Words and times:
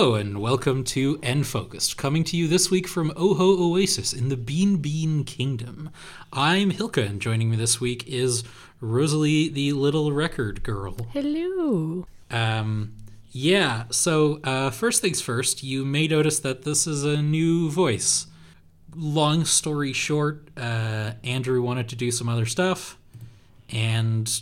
Hello 0.00 0.14
and 0.14 0.40
welcome 0.40 0.82
to 0.82 1.20
N-Focus, 1.22 1.92
coming 1.92 2.24
to 2.24 2.34
you 2.34 2.48
this 2.48 2.70
week 2.70 2.88
from 2.88 3.12
Oho 3.18 3.62
Oasis 3.62 4.14
in 4.14 4.30
the 4.30 4.34
Beanbean 4.34 5.26
Kingdom. 5.26 5.90
I'm 6.32 6.70
Hylke, 6.70 7.06
and 7.06 7.20
joining 7.20 7.50
me 7.50 7.56
this 7.58 7.82
week 7.82 8.06
is 8.06 8.42
Rosalie, 8.80 9.50
the 9.50 9.74
little 9.74 10.10
record 10.12 10.62
girl. 10.62 10.96
Hello. 11.12 12.06
Um, 12.30 12.94
yeah, 13.30 13.84
so 13.90 14.40
uh, 14.42 14.70
first 14.70 15.02
things 15.02 15.20
first, 15.20 15.62
you 15.62 15.84
may 15.84 16.08
notice 16.08 16.38
that 16.38 16.62
this 16.62 16.86
is 16.86 17.04
a 17.04 17.20
new 17.20 17.68
voice. 17.68 18.26
Long 18.96 19.44
story 19.44 19.92
short, 19.92 20.48
uh, 20.56 21.12
Andrew 21.22 21.60
wanted 21.60 21.90
to 21.90 21.96
do 21.96 22.10
some 22.10 22.26
other 22.26 22.46
stuff, 22.46 22.96
and, 23.68 24.40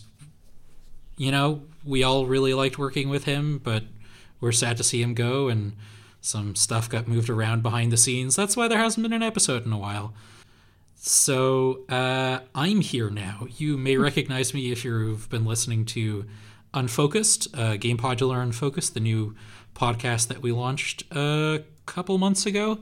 you 1.16 1.32
know, 1.32 1.62
we 1.84 2.04
all 2.04 2.26
really 2.26 2.54
liked 2.54 2.78
working 2.78 3.08
with 3.08 3.24
him, 3.24 3.58
but 3.58 3.82
we're 4.40 4.52
sad 4.52 4.76
to 4.76 4.84
see 4.84 5.02
him 5.02 5.14
go, 5.14 5.48
and 5.48 5.72
some 6.20 6.54
stuff 6.54 6.88
got 6.88 7.08
moved 7.08 7.30
around 7.30 7.62
behind 7.62 7.92
the 7.92 7.96
scenes. 7.96 8.36
That's 8.36 8.56
why 8.56 8.68
there 8.68 8.78
hasn't 8.78 9.02
been 9.02 9.12
an 9.12 9.22
episode 9.22 9.64
in 9.64 9.72
a 9.72 9.78
while. 9.78 10.14
So 10.94 11.84
uh, 11.88 12.40
I'm 12.54 12.80
here 12.80 13.08
now. 13.08 13.46
You 13.56 13.76
may 13.78 13.96
recognize 13.96 14.52
me 14.52 14.72
if 14.72 14.84
you've 14.84 15.28
been 15.30 15.44
listening 15.44 15.84
to 15.86 16.26
Unfocused, 16.74 17.56
uh, 17.56 17.76
Game 17.76 17.96
Podular 17.96 18.42
Unfocused, 18.42 18.94
the 18.94 19.00
new 19.00 19.34
podcast 19.74 20.26
that 20.28 20.42
we 20.42 20.52
launched 20.52 21.04
a 21.12 21.62
couple 21.86 22.18
months 22.18 22.46
ago. 22.46 22.78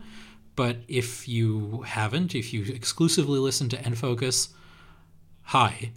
But 0.57 0.79
if 0.89 1.29
you 1.29 1.83
haven't, 1.87 2.35
if 2.35 2.55
you 2.55 2.65
exclusively 2.65 3.39
listen 3.39 3.69
to 3.69 3.81
N-Focus, 3.83 4.49
hi, 5.43 5.93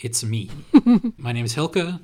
it's 0.00 0.24
me. 0.24 0.50
My 1.18 1.32
name 1.32 1.44
is 1.44 1.54
Hylke, 1.54 2.00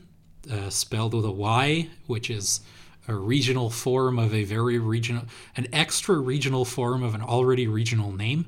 uh, 0.50 0.70
spelled 0.70 1.14
with 1.14 1.24
a 1.24 1.32
Y, 1.32 1.88
which 2.06 2.30
is 2.30 2.60
a 3.08 3.14
regional 3.14 3.70
form 3.70 4.18
of 4.18 4.32
a 4.32 4.44
very 4.44 4.78
regional, 4.78 5.24
an 5.56 5.66
extra 5.72 6.16
regional 6.16 6.64
form 6.64 7.02
of 7.02 7.14
an 7.14 7.22
already 7.22 7.66
regional 7.66 8.12
name. 8.12 8.46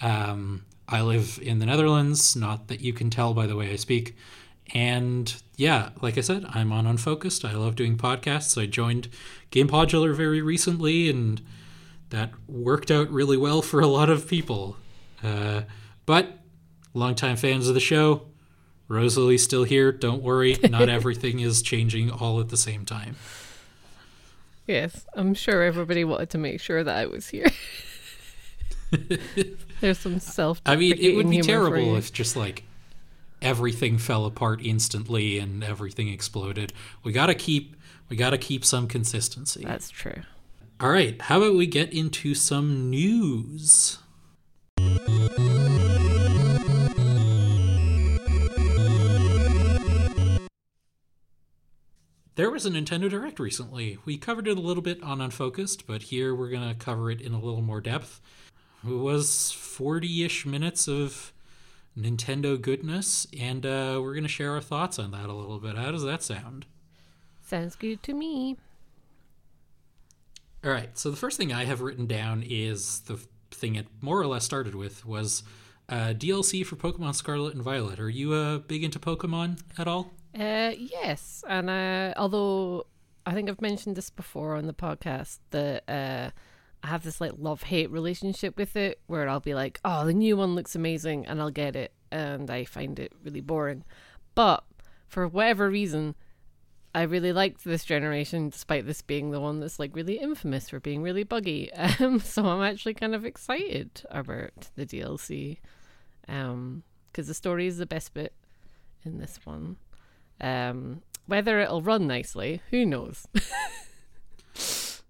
Um, 0.00 0.64
I 0.88 1.02
live 1.02 1.38
in 1.42 1.58
the 1.58 1.66
Netherlands, 1.66 2.36
not 2.36 2.68
that 2.68 2.80
you 2.80 2.92
can 2.92 3.10
tell 3.10 3.34
by 3.34 3.46
the 3.46 3.56
way 3.56 3.72
I 3.72 3.76
speak. 3.76 4.16
And 4.74 5.34
yeah, 5.56 5.90
like 6.00 6.18
I 6.18 6.20
said, 6.20 6.46
I'm 6.50 6.72
on 6.72 6.86
Unfocused. 6.86 7.44
I 7.44 7.52
love 7.54 7.74
doing 7.74 7.96
podcasts. 7.96 8.60
I 8.60 8.66
joined 8.66 9.08
Game 9.50 9.68
Podular 9.68 10.14
very 10.14 10.42
recently, 10.42 11.08
and 11.08 11.40
that 12.10 12.30
worked 12.46 12.90
out 12.90 13.10
really 13.10 13.36
well 13.36 13.62
for 13.62 13.80
a 13.80 13.86
lot 13.86 14.10
of 14.10 14.28
people. 14.28 14.76
Uh, 15.22 15.62
but 16.06 16.38
longtime 16.94 17.36
fans 17.36 17.68
of 17.68 17.74
the 17.74 17.80
show, 17.80 18.27
Rosalie's 18.88 19.44
still 19.44 19.64
here. 19.64 19.92
Don't 19.92 20.22
worry, 20.22 20.56
not 20.68 20.88
everything 20.88 21.40
is 21.40 21.62
changing 21.62 22.10
all 22.10 22.40
at 22.40 22.48
the 22.48 22.56
same 22.56 22.84
time. 22.84 23.16
Yes, 24.66 25.06
I'm 25.14 25.34
sure 25.34 25.62
everybody 25.62 26.04
wanted 26.04 26.30
to 26.30 26.38
make 26.38 26.60
sure 26.60 26.84
that 26.84 26.96
I 26.96 27.06
was 27.06 27.28
here. 27.28 27.50
There's 29.80 29.98
some 29.98 30.18
self. 30.18 30.60
I 30.66 30.76
mean, 30.76 30.96
it 30.98 31.16
would 31.16 31.30
be 31.30 31.40
terrible 31.40 31.96
if 31.96 32.12
just 32.12 32.36
like 32.36 32.64
everything 33.40 33.98
fell 33.98 34.26
apart 34.26 34.60
instantly 34.62 35.38
and 35.38 35.62
everything 35.62 36.08
exploded. 36.08 36.72
We 37.02 37.12
gotta 37.12 37.34
keep 37.34 37.76
we 38.08 38.16
gotta 38.16 38.38
keep 38.38 38.64
some 38.64 38.88
consistency. 38.88 39.64
That's 39.64 39.90
true. 39.90 40.22
All 40.80 40.90
right, 40.90 41.20
how 41.22 41.38
about 41.38 41.56
we 41.56 41.66
get 41.66 41.92
into 41.92 42.34
some 42.34 42.90
news? 42.90 43.98
There 52.38 52.52
was 52.52 52.64
a 52.64 52.70
Nintendo 52.70 53.10
Direct 53.10 53.40
recently. 53.40 53.98
We 54.04 54.16
covered 54.16 54.46
it 54.46 54.56
a 54.56 54.60
little 54.60 54.80
bit 54.80 55.02
on 55.02 55.20
Unfocused, 55.20 55.88
but 55.88 56.02
here 56.02 56.32
we're 56.32 56.50
going 56.50 56.68
to 56.68 56.74
cover 56.76 57.10
it 57.10 57.20
in 57.20 57.34
a 57.34 57.40
little 57.40 57.62
more 57.62 57.80
depth. 57.80 58.20
It 58.86 58.92
was 58.92 59.50
40 59.50 60.24
ish 60.24 60.46
minutes 60.46 60.86
of 60.86 61.32
Nintendo 61.98 62.62
goodness, 62.62 63.26
and 63.36 63.66
uh, 63.66 63.98
we're 64.00 64.12
going 64.12 64.22
to 64.22 64.28
share 64.28 64.52
our 64.52 64.60
thoughts 64.60 65.00
on 65.00 65.10
that 65.10 65.28
a 65.28 65.32
little 65.32 65.58
bit. 65.58 65.76
How 65.76 65.90
does 65.90 66.04
that 66.04 66.22
sound? 66.22 66.66
Sounds 67.42 67.74
good 67.74 68.04
to 68.04 68.14
me. 68.14 68.56
All 70.62 70.70
right, 70.70 70.96
so 70.96 71.10
the 71.10 71.16
first 71.16 71.38
thing 71.38 71.52
I 71.52 71.64
have 71.64 71.80
written 71.80 72.06
down 72.06 72.44
is 72.48 73.00
the 73.00 73.18
thing 73.50 73.74
it 73.74 73.88
more 74.00 74.20
or 74.20 74.28
less 74.28 74.44
started 74.44 74.76
with 74.76 75.04
was 75.04 75.42
uh, 75.88 76.14
DLC 76.16 76.64
for 76.64 76.76
Pokemon 76.76 77.16
Scarlet 77.16 77.54
and 77.54 77.64
Violet. 77.64 77.98
Are 77.98 78.08
you 78.08 78.32
uh, 78.32 78.58
big 78.58 78.84
into 78.84 79.00
Pokemon 79.00 79.58
at 79.76 79.88
all? 79.88 80.12
Uh, 80.34 80.72
yes, 80.76 81.42
and 81.48 81.70
uh, 81.70 82.12
although 82.16 82.86
I 83.26 83.32
think 83.32 83.48
I've 83.48 83.60
mentioned 83.60 83.96
this 83.96 84.10
before 84.10 84.56
on 84.56 84.66
the 84.66 84.72
podcast, 84.72 85.38
that 85.50 85.84
uh, 85.88 86.30
I 86.82 86.86
have 86.86 87.02
this 87.02 87.20
like 87.20 87.32
love 87.38 87.64
hate 87.64 87.90
relationship 87.90 88.56
with 88.56 88.76
it, 88.76 89.00
where 89.06 89.28
I'll 89.28 89.40
be 89.40 89.54
like, 89.54 89.80
"Oh, 89.84 90.06
the 90.06 90.14
new 90.14 90.36
one 90.36 90.54
looks 90.54 90.74
amazing," 90.74 91.26
and 91.26 91.40
I'll 91.40 91.50
get 91.50 91.76
it, 91.76 91.92
and 92.10 92.50
I 92.50 92.64
find 92.64 92.98
it 92.98 93.12
really 93.22 93.40
boring. 93.40 93.84
But 94.34 94.64
for 95.08 95.26
whatever 95.26 95.70
reason, 95.70 96.14
I 96.94 97.02
really 97.02 97.32
liked 97.32 97.64
this 97.64 97.84
generation, 97.84 98.50
despite 98.50 98.86
this 98.86 99.02
being 99.02 99.30
the 99.30 99.40
one 99.40 99.60
that's 99.60 99.78
like 99.78 99.94
really 99.94 100.18
infamous 100.18 100.68
for 100.70 100.80
being 100.80 101.02
really 101.02 101.24
buggy. 101.24 101.70
Um, 102.00 102.20
so 102.20 102.44
I'm 102.46 102.62
actually 102.62 102.94
kind 102.94 103.14
of 103.14 103.24
excited 103.24 104.02
about 104.10 104.70
the 104.76 104.86
DLC, 104.86 105.58
um, 106.28 106.82
because 107.10 107.26
the 107.26 107.34
story 107.34 107.66
is 107.66 107.78
the 107.78 107.86
best 107.86 108.14
bit 108.14 108.32
in 109.04 109.18
this 109.18 109.40
one. 109.44 109.76
Um, 110.40 111.02
whether 111.26 111.60
it'll 111.60 111.82
run 111.82 112.06
nicely, 112.06 112.62
who 112.70 112.86
knows? 112.86 113.26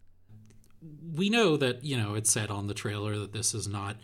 we 1.15 1.31
know 1.31 1.57
that, 1.57 1.85
you 1.85 1.97
know, 1.97 2.15
it 2.15 2.27
said 2.27 2.51
on 2.51 2.67
the 2.67 2.75
trailer 2.75 3.17
that 3.19 3.33
this 3.33 3.55
is 3.55 3.69
not 3.69 3.97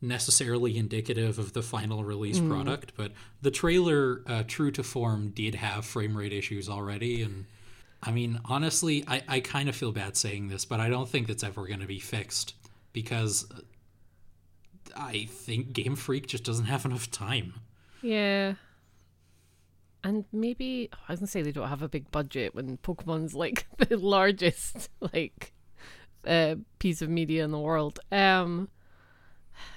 necessarily 0.00 0.76
indicative 0.76 1.38
of 1.38 1.52
the 1.52 1.62
final 1.62 2.02
release 2.02 2.38
mm. 2.38 2.48
product, 2.48 2.92
but 2.96 3.12
the 3.42 3.50
trailer, 3.50 4.22
uh, 4.26 4.42
true 4.46 4.70
to 4.70 4.82
form, 4.82 5.30
did 5.30 5.54
have 5.54 5.84
frame 5.84 6.16
rate 6.16 6.32
issues 6.32 6.68
already. 6.68 7.22
And 7.22 7.44
I 8.02 8.10
mean, 8.10 8.40
honestly, 8.46 9.04
I, 9.06 9.22
I 9.28 9.40
kind 9.40 9.68
of 9.68 9.76
feel 9.76 9.92
bad 9.92 10.16
saying 10.16 10.48
this, 10.48 10.64
but 10.64 10.80
I 10.80 10.88
don't 10.88 11.08
think 11.08 11.26
that's 11.26 11.44
ever 11.44 11.66
going 11.66 11.80
to 11.80 11.86
be 11.86 12.00
fixed 12.00 12.54
because 12.94 13.46
I 14.96 15.26
think 15.30 15.74
Game 15.74 15.96
Freak 15.96 16.26
just 16.26 16.44
doesn't 16.44 16.66
have 16.66 16.86
enough 16.86 17.10
time. 17.10 17.54
Yeah 18.00 18.54
and 20.04 20.26
maybe 20.32 20.90
I 21.08 21.12
was 21.12 21.20
gonna 21.20 21.26
say 21.26 21.42
they 21.42 21.50
don't 21.50 21.68
have 21.68 21.82
a 21.82 21.88
big 21.88 22.10
budget 22.10 22.54
when 22.54 22.76
Pokemon's 22.76 23.34
like 23.34 23.66
the 23.78 23.96
largest 23.96 24.90
like 25.14 25.52
uh, 26.26 26.56
piece 26.78 27.02
of 27.02 27.08
media 27.08 27.42
in 27.44 27.50
the 27.50 27.58
world. 27.58 27.98
Um, 28.12 28.68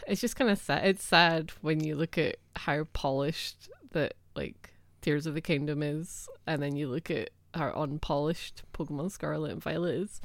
it's 0.06 0.22
just 0.22 0.36
kind 0.36 0.52
of 0.52 0.60
sad. 0.60 0.86
It's 0.86 1.04
sad 1.04 1.52
when 1.62 1.84
you 1.84 1.96
look 1.96 2.18
at 2.18 2.38
how 2.56 2.84
polished 2.94 3.70
that 3.92 4.16
like 4.36 4.74
Tears 5.02 5.26
of 5.26 5.34
the 5.34 5.42
Kingdom 5.42 5.82
is, 5.82 6.28
and 6.46 6.62
then 6.62 6.76
you 6.76 6.90
look 6.90 7.10
at 7.10 7.30
how 7.54 7.72
unpolished 7.72 8.64
Pokemon 8.74 9.12
Scarlet 9.12 9.52
and 9.52 9.64
Violet 9.64 9.96
is. 9.96 10.22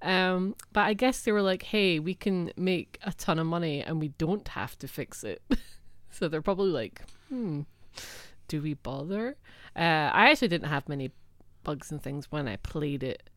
Um, 0.00 0.56
but 0.72 0.80
I 0.80 0.94
guess 0.94 1.20
they 1.20 1.32
were 1.32 1.42
like, 1.42 1.62
"Hey, 1.62 1.98
we 1.98 2.14
can 2.14 2.52
make 2.56 2.98
a 3.02 3.12
ton 3.12 3.38
of 3.38 3.46
money, 3.46 3.82
and 3.82 4.00
we 4.00 4.08
don't 4.08 4.48
have 4.48 4.78
to 4.78 4.88
fix 4.88 5.22
it." 5.24 5.42
so 6.10 6.26
they're 6.28 6.40
probably 6.40 6.70
like, 6.70 7.02
"Hmm." 7.28 7.62
Do 8.52 8.60
we 8.60 8.74
bother? 8.74 9.38
Uh, 9.74 10.12
I 10.12 10.30
actually 10.30 10.48
didn't 10.48 10.68
have 10.68 10.86
many 10.86 11.10
bugs 11.64 11.90
and 11.90 12.02
things 12.02 12.30
when 12.30 12.46
I 12.46 12.56
played 12.56 13.02
it, 13.02 13.30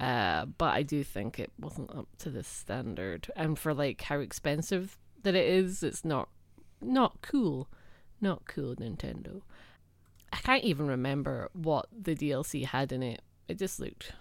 uh, 0.00 0.46
but 0.46 0.74
I 0.74 0.82
do 0.82 1.04
think 1.04 1.38
it 1.38 1.52
wasn't 1.56 1.94
up 1.94 2.08
to 2.18 2.30
the 2.30 2.42
standard. 2.42 3.30
And 3.36 3.56
for 3.56 3.72
like 3.72 4.00
how 4.02 4.18
expensive 4.18 4.98
that 5.22 5.36
it 5.36 5.46
is, 5.46 5.84
it's 5.84 6.04
not 6.04 6.30
not 6.80 7.22
cool, 7.22 7.68
not 8.20 8.46
cool 8.46 8.74
Nintendo. 8.74 9.42
I 10.32 10.38
can't 10.38 10.64
even 10.64 10.88
remember 10.88 11.48
what 11.52 11.86
the 11.96 12.16
DLC 12.16 12.64
had 12.64 12.90
in 12.90 13.04
it. 13.04 13.22
It 13.46 13.58
just 13.58 13.78
looked. 13.78 14.14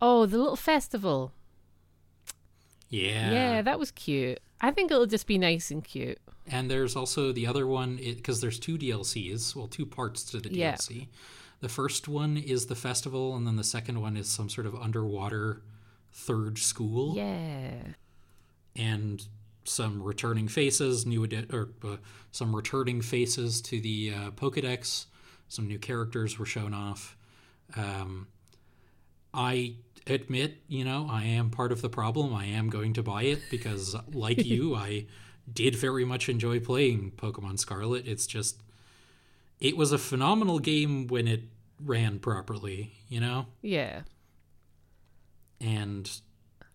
Oh, 0.00 0.24
the 0.24 0.38
little 0.38 0.54
festival. 0.54 1.32
Yeah. 2.88 3.30
Yeah, 3.30 3.62
that 3.62 3.78
was 3.78 3.90
cute. 3.90 4.40
I 4.60 4.70
think 4.70 4.90
it'll 4.90 5.06
just 5.06 5.26
be 5.26 5.38
nice 5.38 5.70
and 5.70 5.84
cute. 5.84 6.18
And 6.46 6.70
there's 6.70 6.94
also 6.94 7.32
the 7.32 7.46
other 7.46 7.66
one 7.66 7.96
because 7.96 8.40
there's 8.40 8.58
two 8.58 8.78
DLCs, 8.78 9.56
well, 9.56 9.66
two 9.66 9.86
parts 9.86 10.22
to 10.24 10.40
the 10.40 10.52
yeah. 10.54 10.74
DLC. 10.74 11.08
The 11.60 11.68
first 11.68 12.06
one 12.06 12.36
is 12.36 12.66
the 12.66 12.74
festival, 12.74 13.34
and 13.34 13.46
then 13.46 13.56
the 13.56 13.64
second 13.64 14.00
one 14.00 14.16
is 14.16 14.28
some 14.28 14.48
sort 14.48 14.66
of 14.66 14.74
underwater 14.74 15.62
third 16.12 16.58
school. 16.58 17.16
Yeah. 17.16 17.72
And 18.76 19.26
some 19.64 20.02
returning 20.02 20.48
faces, 20.48 21.06
new 21.06 21.24
edi- 21.24 21.46
or 21.52 21.70
uh, 21.84 21.96
some 22.30 22.54
returning 22.54 23.00
faces 23.00 23.60
to 23.62 23.80
the 23.80 24.12
uh, 24.14 24.30
Pokedex. 24.32 25.06
Some 25.48 25.66
new 25.66 25.78
characters 25.78 26.38
were 26.38 26.46
shown 26.46 26.74
off. 26.74 27.16
Um, 27.74 28.28
I 29.34 29.76
admit, 30.06 30.62
you 30.68 30.84
know, 30.84 31.08
I 31.10 31.24
am 31.24 31.50
part 31.50 31.72
of 31.72 31.82
the 31.82 31.88
problem. 31.88 32.34
I 32.34 32.46
am 32.46 32.70
going 32.70 32.92
to 32.94 33.02
buy 33.02 33.22
it 33.24 33.40
because, 33.50 33.96
like 34.12 34.44
you, 34.44 34.74
I 34.74 35.06
did 35.52 35.74
very 35.76 36.04
much 36.04 36.28
enjoy 36.28 36.60
playing 36.60 37.12
Pokemon 37.16 37.58
Scarlet. 37.58 38.06
It's 38.06 38.26
just, 38.26 38.62
it 39.60 39.76
was 39.76 39.92
a 39.92 39.98
phenomenal 39.98 40.58
game 40.58 41.06
when 41.06 41.28
it 41.28 41.42
ran 41.80 42.18
properly, 42.18 42.92
you 43.08 43.20
know? 43.20 43.46
Yeah. 43.62 44.02
and 45.60 46.10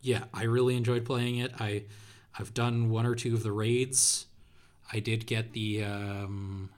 yeah, 0.02 0.24
I 0.34 0.44
really 0.44 0.76
enjoyed 0.76 1.06
playing 1.06 1.38
it. 1.38 1.54
I 1.60 1.84
I've 2.38 2.54
done 2.54 2.90
one 2.90 3.06
or 3.06 3.16
two 3.16 3.34
of 3.34 3.44
the 3.44 3.52
raids. 3.52 4.26
I 4.92 5.00
did 5.00 5.26
get 5.26 5.54
the 5.54 5.84
um, 5.84 6.70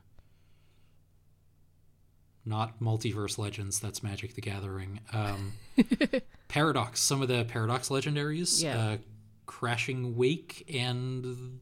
not 2.46 2.80
multiverse 2.80 3.38
legends. 3.38 3.80
That's 3.80 4.04
Magic 4.04 4.36
the 4.36 4.42
Gathering. 4.42 5.00
Um, 5.12 5.54
Paradox. 6.48 7.00
Some 7.00 7.22
of 7.22 7.28
the 7.28 7.46
Paradox 7.46 7.90
legendaries. 7.90 8.62
Yeah. 8.62 8.78
Uh, 8.78 8.98
Crashing 9.46 10.16
Wake 10.16 10.66
and 10.74 11.60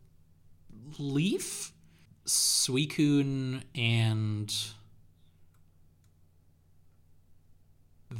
Leaf, 0.97 1.73
Suicune, 2.25 3.63
and 3.75 4.53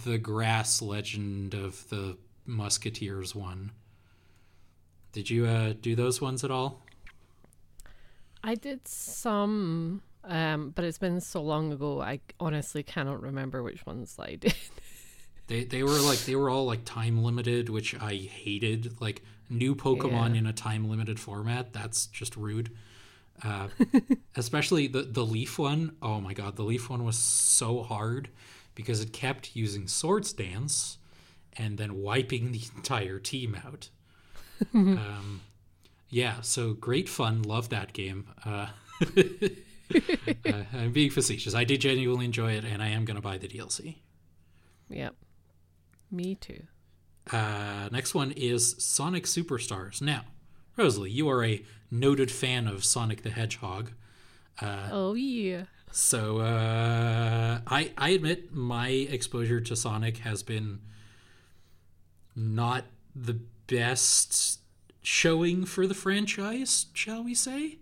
the 0.04 0.18
Grass 0.18 0.81
Legend 0.81 1.54
of 1.54 1.88
the 1.90 2.18
Musketeers 2.46 3.36
one. 3.36 3.72
Did 5.12 5.30
you 5.30 5.46
uh, 5.46 5.74
do 5.80 5.96
those 5.96 6.22
ones 6.22 6.44
at 6.44 6.52
all? 6.52 6.81
I 8.44 8.56
did 8.56 8.88
some, 8.88 10.02
um, 10.23 10.69
but 10.75 10.85
it's 10.85 10.97
been 10.97 11.19
so 11.21 11.41
long 11.41 11.71
ago. 11.73 12.01
I 12.01 12.19
honestly 12.39 12.83
cannot 12.83 13.21
remember 13.21 13.63
which 13.63 13.85
ones 13.85 14.15
I 14.19 14.35
did. 14.35 14.53
They 15.47 15.65
they 15.65 15.83
were 15.83 16.00
like 16.00 16.19
they 16.19 16.35
were 16.38 16.50
all 16.50 16.63
like 16.65 16.85
time 16.85 17.23
limited, 17.23 17.68
which 17.68 17.94
I 18.00 18.13
hated. 18.13 19.01
Like 19.01 19.21
new 19.50 19.75
Pokemon 19.75 20.29
Yeah. 20.33 20.39
in 20.39 20.45
a 20.47 20.53
time 20.53 20.89
limited 20.89 21.19
format. 21.19 21.73
That's 21.73 22.06
just 22.06 22.38
rude. 22.38 22.71
Uh, 23.44 23.68
especially 24.38 24.88
the 24.88 25.01
the 25.01 25.25
Leaf 25.25 25.59
one. 25.59 25.97
Oh 26.01 26.21
my 26.21 26.33
god, 26.33 26.56
the 26.56 26.63
Leaf 26.63 26.89
one 26.89 27.03
was 27.03 27.18
so 27.18 27.83
hard 27.83 28.29
because 28.75 29.01
it 29.01 29.12
kept 29.12 29.53
using 29.53 29.88
Swords 29.89 30.31
Dance 30.31 30.97
and 31.57 31.77
then 31.77 32.01
wiping 32.01 32.53
the 32.53 32.62
entire 32.77 33.19
team 33.19 33.57
out. 33.65 33.89
um, 34.73 35.41
yeah, 36.09 36.39
so 36.41 36.71
great 36.73 37.09
fun. 37.09 37.41
Love 37.41 37.68
that 37.69 37.91
game. 37.91 38.27
Uh, 38.45 38.68
uh, 40.46 40.64
I'm 40.74 40.92
being 40.92 41.10
facetious. 41.10 41.56
I 41.56 41.64
did 41.64 41.82
genuinely 41.82 42.26
enjoy 42.26 42.54
it, 42.54 42.64
and 42.66 42.82
I 42.82 42.90
am 42.90 43.06
going 43.06 43.16
to 43.16 43.22
buy 43.22 43.38
the 43.38 43.48
DLC. 43.48 43.98
yep, 44.90 45.16
me 46.10 46.36
too. 46.36 46.64
Uh, 47.32 47.90
next 47.92 48.16
one 48.16 48.32
is 48.32 48.76
Sonic 48.84 49.26
Superstars. 49.26 50.02
Now, 50.02 50.24
Rosalie, 50.78 51.12
you 51.12 51.30
are 51.30 51.44
a 51.44 51.64
noted 51.90 52.32
fan 52.32 52.68
of 52.68 52.84
Sonic 52.84 53.24
the 53.24 53.30
Hedgehog. 53.30 53.92
oh 54.62 55.14
yeah, 55.14 55.64
So 55.92 56.40
uh, 56.40 57.60
I 57.68 57.92
I 57.98 58.10
admit 58.10 58.54
my 58.54 58.90
exposure 58.90 59.62
to 59.62 59.76
Sonic 59.76 60.18
has 60.18 60.44
been 60.44 60.80
not 62.36 62.86
the 63.16 63.40
best 63.68 64.60
showing 65.02 65.66
for 65.66 65.88
the 65.88 65.94
franchise, 65.94 66.88
shall 66.94 67.24
we 67.24 67.34
say? 67.34 67.80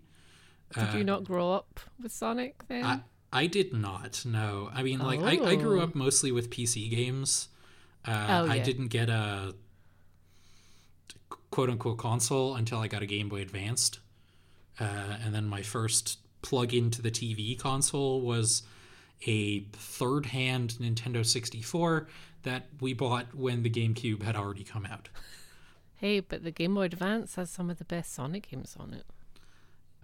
Did 0.74 0.94
you 0.94 1.04
not 1.04 1.24
grow 1.24 1.52
up 1.52 1.80
with 2.02 2.12
Sonic 2.12 2.66
then? 2.68 2.84
I 2.84 3.00
I 3.32 3.46
did 3.46 3.72
not. 3.72 4.24
No, 4.24 4.70
I 4.74 4.82
mean 4.82 4.98
like 4.98 5.20
I, 5.20 5.50
I 5.50 5.54
grew 5.56 5.80
Oh. 5.80 5.84
up 5.84 5.94
mostly 5.94 6.32
with 6.32 6.50
PC 6.50 6.88
games. 6.90 7.48
Uh, 8.04 8.26
Oh, 8.46 8.50
I 8.50 8.58
didn't 8.58 8.88
get 8.88 9.08
a 9.10 9.54
quote 11.50 11.70
unquote 11.70 11.98
console 11.98 12.54
until 12.54 12.78
I 12.78 12.86
got 12.88 13.02
a 13.02 13.06
Game 13.06 13.28
Boy 13.28 13.40
Advanced, 13.42 13.98
uh, 14.78 15.16
and 15.24 15.34
then 15.34 15.46
my 15.46 15.62
first 15.62 16.18
plug 16.42 16.72
into 16.72 17.02
the 17.02 17.10
TV 17.10 17.58
console 17.58 18.20
was 18.20 18.62
a 19.26 19.60
third 19.72 20.26
hand 20.26 20.76
Nintendo 20.80 21.24
64 21.26 22.08
that 22.44 22.66
we 22.80 22.94
bought 22.94 23.34
when 23.34 23.62
the 23.62 23.68
GameCube 23.70 24.22
had 24.22 24.34
already 24.36 24.64
come 24.64 24.86
out. 24.86 25.08
hey, 25.96 26.20
but 26.20 26.42
the 26.42 26.50
Game 26.50 26.74
Boy 26.74 26.82
Advance 26.84 27.34
has 27.34 27.50
some 27.50 27.68
of 27.68 27.78
the 27.78 27.84
best 27.84 28.12
Sonic 28.14 28.50
games 28.50 28.74
on 28.80 28.94
it. 28.94 29.04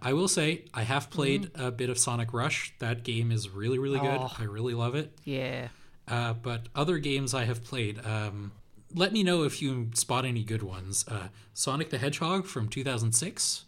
I 0.01 0.13
will 0.13 0.27
say 0.27 0.65
I 0.73 0.83
have 0.83 1.09
played 1.09 1.49
a 1.55 1.71
bit 1.71 1.89
of 1.89 1.97
Sonic 1.97 2.33
Rush. 2.33 2.73
That 2.79 3.03
game 3.03 3.31
is 3.31 3.49
really 3.49 3.79
really 3.79 3.99
good. 3.99 4.17
Oh. 4.19 4.31
I 4.37 4.43
really 4.43 4.73
love 4.73 4.95
it. 4.95 5.17
Yeah. 5.23 5.69
Uh, 6.07 6.33
but 6.33 6.67
other 6.75 6.99
games 6.99 7.33
I 7.33 7.43
have 7.45 7.63
played, 7.65 7.99
um, 8.05 8.53
let 8.95 9.11
me 9.11 9.23
know 9.23 9.43
if 9.43 9.61
you 9.61 9.89
spot 9.93 10.23
any 10.23 10.43
good 10.43 10.63
ones. 10.63 11.03
Uh, 11.07 11.27
Sonic 11.53 11.89
the 11.89 11.97
Hedgehog 11.97 12.45
from 12.45 12.69
2006, 12.69 13.65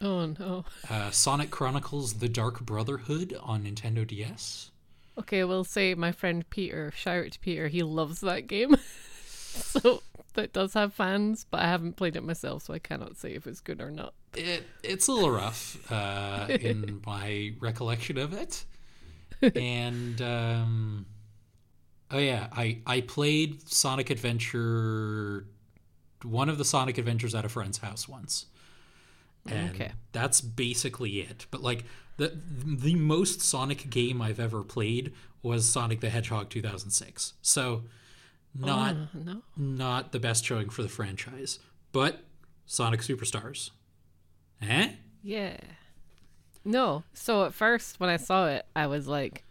Oh 0.00 0.26
no. 0.26 0.64
uh, 0.88 1.10
Sonic 1.10 1.50
Chronicles 1.50 2.14
The 2.14 2.28
Dark 2.28 2.60
Brotherhood 2.60 3.36
on 3.42 3.64
Nintendo 3.64 4.06
DS. 4.06 4.70
Okay, 5.18 5.42
we'll 5.44 5.64
say 5.64 5.94
my 5.94 6.12
friend 6.12 6.48
Peter. 6.50 6.92
Shout 6.94 7.24
out 7.26 7.32
to 7.32 7.38
Peter. 7.40 7.68
He 7.68 7.82
loves 7.82 8.20
that 8.20 8.46
game. 8.46 8.76
so 9.54 10.02
that 10.34 10.52
does 10.52 10.74
have 10.74 10.92
fans, 10.94 11.46
but 11.50 11.60
I 11.60 11.68
haven't 11.68 11.96
played 11.96 12.16
it 12.16 12.22
myself, 12.24 12.64
so 12.64 12.74
I 12.74 12.78
cannot 12.78 13.16
say 13.16 13.32
if 13.34 13.46
it's 13.46 13.60
good 13.60 13.80
or 13.80 13.90
not. 13.90 14.14
It, 14.36 14.64
it's 14.82 15.08
a 15.08 15.12
little 15.12 15.30
rough 15.30 15.90
uh, 15.90 16.46
in 16.50 17.00
my 17.06 17.54
recollection 17.60 18.18
of 18.18 18.32
it. 18.32 18.64
And, 19.54 20.22
um, 20.22 21.04
oh 22.10 22.18
yeah, 22.18 22.48
I, 22.52 22.78
I 22.86 23.02
played 23.02 23.68
Sonic 23.68 24.08
Adventure, 24.08 25.44
one 26.22 26.48
of 26.48 26.56
the 26.56 26.64
Sonic 26.64 26.96
Adventures 26.96 27.34
at 27.34 27.44
a 27.44 27.48
friend's 27.50 27.78
house 27.78 28.08
once. 28.08 28.46
And 29.46 29.74
Okay. 29.74 29.92
that's 30.12 30.40
basically 30.40 31.20
it. 31.20 31.44
But 31.50 31.62
like 31.62 31.84
the 32.16 32.32
the 32.64 32.94
most 32.94 33.42
Sonic 33.42 33.90
game 33.90 34.22
I've 34.22 34.40
ever 34.40 34.62
played 34.62 35.12
was 35.42 35.68
Sonic 35.68 36.00
the 36.00 36.08
Hedgehog 36.08 36.48
2006. 36.48 37.34
So 37.42 37.82
not 38.54 38.94
Oh, 38.94 39.08
no. 39.12 39.42
not 39.58 40.12
the 40.12 40.20
best 40.20 40.42
showing 40.46 40.70
for 40.70 40.82
the 40.82 40.88
franchise, 40.88 41.58
but 41.92 42.20
Sonic 42.64 43.00
Superstars. 43.00 43.70
Eh? 44.68 44.90
Yeah. 45.22 45.56
No. 46.64 47.04
So 47.12 47.44
at 47.44 47.54
first, 47.54 48.00
when 48.00 48.10
I 48.10 48.16
saw 48.16 48.48
it, 48.48 48.66
I 48.74 48.86
was 48.86 49.06
like, 49.06 49.44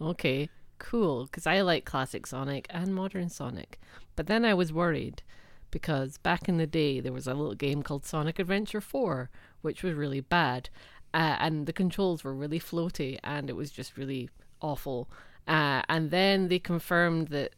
okay, 0.00 0.48
cool, 0.78 1.24
because 1.24 1.46
I 1.46 1.60
like 1.60 1.84
classic 1.84 2.26
Sonic 2.26 2.66
and 2.70 2.94
modern 2.94 3.28
Sonic. 3.28 3.80
But 4.16 4.26
then 4.26 4.44
I 4.44 4.54
was 4.54 4.72
worried 4.72 5.22
because 5.70 6.18
back 6.18 6.48
in 6.48 6.56
the 6.56 6.66
day, 6.66 7.00
there 7.00 7.12
was 7.12 7.26
a 7.26 7.34
little 7.34 7.54
game 7.54 7.82
called 7.82 8.04
Sonic 8.04 8.38
Adventure 8.38 8.80
4, 8.80 9.30
which 9.62 9.82
was 9.82 9.94
really 9.94 10.20
bad. 10.20 10.68
Uh, 11.12 11.36
and 11.40 11.66
the 11.66 11.72
controls 11.72 12.22
were 12.22 12.34
really 12.34 12.60
floaty 12.60 13.18
and 13.24 13.50
it 13.50 13.56
was 13.56 13.70
just 13.70 13.96
really 13.96 14.30
awful. 14.60 15.08
Uh, 15.48 15.82
and 15.88 16.10
then 16.10 16.48
they 16.48 16.58
confirmed 16.58 17.28
that 17.28 17.54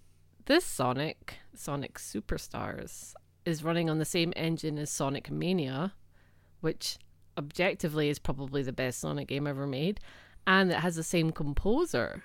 this 0.47 0.65
Sonic, 0.65 1.37
Sonic 1.55 1.99
Superstars, 1.99 3.15
is 3.45 3.65
running 3.65 3.91
on 3.91 3.99
the 3.99 4.05
same 4.05 4.33
engine 4.37 4.79
as 4.79 4.91
Sonic 4.91 5.31
Mania, 5.31 5.93
which 6.63 6.97
objectively 7.37 8.09
is 8.09 8.19
probably 8.19 8.63
the 8.63 8.73
best 8.73 8.99
Sonic 9.01 9.29
game 9.29 9.47
ever 9.47 9.67
made, 9.67 10.01
and 10.47 10.71
it 10.73 10.77
has 10.79 10.97
the 10.97 11.03
same 11.03 11.31
composer 11.31 12.23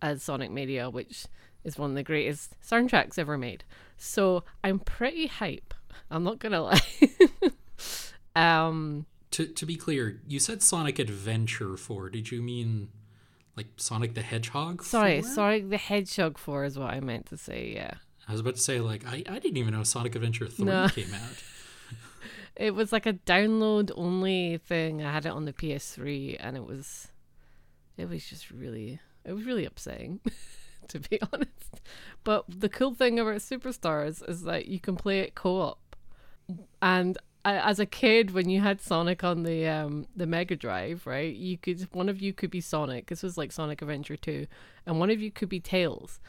as 0.00 0.22
Sonic 0.22 0.50
Mania, 0.52 0.88
which 0.88 1.26
is 1.64 1.76
one 1.76 1.90
of 1.90 1.96
the 1.96 2.02
greatest 2.04 2.54
soundtracks 2.62 3.18
ever 3.18 3.36
made. 3.36 3.64
So 3.96 4.44
I'm 4.62 4.78
pretty 4.78 5.26
hype. 5.26 5.74
I'm 6.10 6.22
not 6.22 6.38
gonna 6.38 6.62
lie. 6.62 6.80
um, 8.36 9.06
To 9.32 9.46
to 9.46 9.66
be 9.66 9.76
clear, 9.76 10.20
you 10.26 10.38
said 10.38 10.62
Sonic 10.62 10.98
Adventure 10.98 11.76
4. 11.76 12.10
Did 12.10 12.30
you 12.30 12.40
mean 12.42 12.88
like 13.56 13.66
Sonic 13.76 14.14
the 14.14 14.22
Hedgehog? 14.22 14.82
sorry, 14.84 15.20
4? 15.22 15.30
sorry, 15.30 15.60
the 15.62 15.76
Hedgehog 15.76 16.38
Four 16.38 16.64
is 16.64 16.78
what 16.78 16.90
I 16.90 17.00
meant 17.00 17.26
to 17.26 17.36
say. 17.36 17.72
Yeah, 17.74 17.94
I 18.28 18.32
was 18.32 18.40
about 18.40 18.54
to 18.54 18.60
say 18.60 18.80
like 18.80 19.04
I, 19.06 19.22
I 19.28 19.38
didn't 19.38 19.56
even 19.56 19.74
know 19.74 19.82
Sonic 19.82 20.14
Adventure 20.14 20.46
3 20.46 20.64
No. 20.64 20.88
came 20.88 21.12
out. 21.14 21.42
it 22.58 22.74
was 22.74 22.92
like 22.92 23.06
a 23.06 23.12
download 23.12 23.92
only 23.96 24.58
thing. 24.58 25.02
I 25.02 25.12
had 25.12 25.26
it 25.26 25.32
on 25.32 25.44
the 25.44 25.52
PS3, 25.52 26.36
and 26.40 26.56
it 26.56 26.66
was, 26.66 27.08
it 27.96 28.08
was 28.08 28.26
just 28.26 28.50
really, 28.50 29.00
it 29.24 29.32
was 29.32 29.44
really 29.44 29.64
upsetting, 29.64 30.20
to 30.88 30.98
be 30.98 31.20
honest. 31.32 31.80
But 32.24 32.44
the 32.48 32.68
cool 32.68 32.94
thing 32.94 33.18
about 33.18 33.36
Superstars 33.36 34.28
is 34.28 34.42
that 34.42 34.66
you 34.66 34.80
can 34.80 34.96
play 34.96 35.20
it 35.20 35.36
co-op, 35.36 35.96
and 36.82 37.16
as 37.44 37.78
a 37.78 37.86
kid, 37.86 38.32
when 38.32 38.50
you 38.50 38.60
had 38.60 38.80
Sonic 38.80 39.22
on 39.22 39.44
the 39.44 39.66
um 39.66 40.06
the 40.16 40.26
Mega 40.26 40.56
Drive, 40.56 41.06
right, 41.06 41.34
you 41.34 41.56
could 41.56 41.88
one 41.92 42.08
of 42.08 42.20
you 42.20 42.32
could 42.32 42.50
be 42.50 42.60
Sonic. 42.60 43.06
This 43.06 43.22
was 43.22 43.38
like 43.38 43.52
Sonic 43.52 43.80
Adventure 43.80 44.16
Two, 44.16 44.48
and 44.84 44.98
one 44.98 45.10
of 45.10 45.22
you 45.22 45.30
could 45.30 45.48
be 45.48 45.60
Tails. 45.60 46.20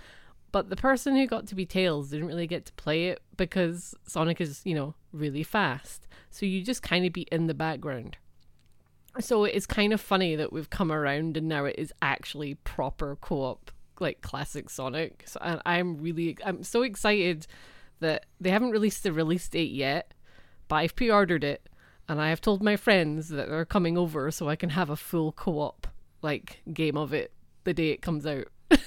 But 0.51 0.69
the 0.69 0.75
person 0.75 1.15
who 1.15 1.27
got 1.27 1.47
to 1.47 1.55
be 1.55 1.65
Tails 1.65 2.09
didn't 2.09 2.27
really 2.27 2.47
get 2.47 2.65
to 2.65 2.73
play 2.73 3.07
it 3.07 3.21
because 3.37 3.93
Sonic 4.07 4.41
is, 4.41 4.61
you 4.63 4.73
know, 4.73 4.95
really 5.11 5.43
fast. 5.43 6.07
So 6.29 6.45
you 6.45 6.61
just 6.61 6.83
kind 6.83 7.05
of 7.05 7.13
be 7.13 7.27
in 7.31 7.47
the 7.47 7.53
background. 7.53 8.17
So 9.19 9.43
it's 9.43 9.65
kind 9.65 9.91
of 9.91 9.99
funny 9.99 10.35
that 10.35 10.53
we've 10.53 10.69
come 10.69 10.91
around 10.91 11.35
and 11.35 11.47
now 11.47 11.65
it 11.65 11.75
is 11.77 11.91
actually 12.01 12.55
proper 12.55 13.17
co-op, 13.19 13.71
like 13.99 14.21
classic 14.21 14.69
Sonic. 14.69 15.23
So, 15.25 15.39
I'm 15.65 15.97
really, 15.97 16.37
I'm 16.45 16.63
so 16.63 16.83
excited 16.83 17.47
that 17.99 18.25
they 18.39 18.51
haven't 18.51 18.71
released 18.71 19.03
the 19.03 19.11
release 19.11 19.47
date 19.49 19.71
yet, 19.71 20.13
but 20.67 20.77
I've 20.77 20.95
pre-ordered 20.95 21.43
it, 21.43 21.67
and 22.07 22.21
I 22.21 22.29
have 22.29 22.41
told 22.41 22.63
my 22.63 22.75
friends 22.75 23.29
that 23.29 23.49
they're 23.49 23.65
coming 23.65 23.97
over 23.97 24.31
so 24.31 24.47
I 24.47 24.55
can 24.55 24.69
have 24.69 24.89
a 24.89 24.95
full 24.95 25.31
co-op 25.31 25.87
like 26.21 26.61
game 26.73 26.97
of 26.97 27.13
it 27.13 27.31
the 27.63 27.73
day 27.73 27.89
it 27.89 28.01
comes 28.01 28.25
out. 28.25 28.47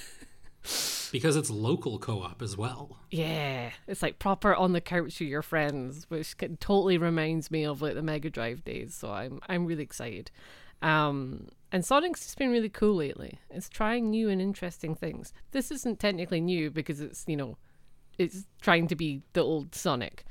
because 1.11 1.35
it's 1.35 1.49
local 1.49 1.99
co-op 1.99 2.41
as 2.41 2.57
well. 2.57 2.97
Yeah, 3.11 3.71
it's 3.87 4.01
like 4.01 4.19
proper 4.19 4.55
on 4.55 4.73
the 4.73 4.81
couch 4.81 5.19
with 5.19 5.29
your 5.29 5.41
friends, 5.41 6.05
which 6.09 6.35
c- 6.39 6.47
totally 6.59 6.97
reminds 6.97 7.51
me 7.51 7.65
of 7.65 7.81
like 7.81 7.95
the 7.95 8.01
Mega 8.01 8.29
Drive 8.29 8.63
days. 8.63 8.95
So 8.95 9.11
I'm 9.11 9.39
I'm 9.47 9.65
really 9.65 9.83
excited. 9.83 10.31
Um, 10.81 11.47
and 11.71 11.85
Sonic's 11.85 12.21
just 12.21 12.37
been 12.37 12.51
really 12.51 12.69
cool 12.69 12.95
lately. 12.95 13.39
It's 13.49 13.69
trying 13.69 14.09
new 14.09 14.29
and 14.29 14.41
interesting 14.41 14.95
things. 14.95 15.33
This 15.51 15.71
isn't 15.71 15.99
technically 15.99 16.41
new 16.41 16.71
because 16.71 16.99
it's 16.99 17.23
you 17.27 17.37
know, 17.37 17.57
it's 18.17 18.45
trying 18.61 18.87
to 18.87 18.95
be 18.95 19.21
the 19.33 19.41
old 19.41 19.75
Sonic, 19.75 20.25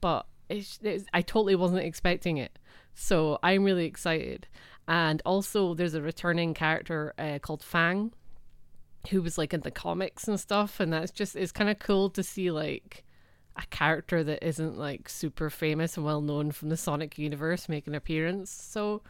but 0.00 0.26
it's, 0.48 0.78
it's 0.82 1.04
I 1.12 1.22
totally 1.22 1.56
wasn't 1.56 1.84
expecting 1.84 2.36
it. 2.36 2.58
So 2.94 3.38
I'm 3.42 3.64
really 3.64 3.84
excited. 3.86 4.48
And 4.88 5.20
also, 5.26 5.74
there's 5.74 5.92
a 5.94 6.00
returning 6.00 6.54
character 6.54 7.12
uh, 7.18 7.38
called 7.40 7.62
Fang, 7.62 8.12
who 9.10 9.22
was 9.22 9.38
like 9.38 9.54
in 9.54 9.60
the 9.60 9.70
comics 9.70 10.28
and 10.28 10.38
stuff, 10.38 10.80
and 10.80 10.92
that's 10.92 11.12
just 11.12 11.36
it's 11.36 11.52
kind 11.52 11.70
of 11.70 11.78
cool 11.78 12.10
to 12.10 12.22
see 12.22 12.50
like 12.50 13.04
a 13.56 13.66
character 13.66 14.22
that 14.22 14.46
isn't 14.46 14.78
like 14.78 15.08
super 15.08 15.50
famous 15.50 15.96
and 15.96 16.06
well 16.06 16.20
known 16.20 16.52
from 16.52 16.68
the 16.68 16.76
Sonic 16.76 17.18
universe 17.18 17.68
make 17.68 17.86
an 17.86 17.94
appearance. 17.94 18.50
So 18.50 19.02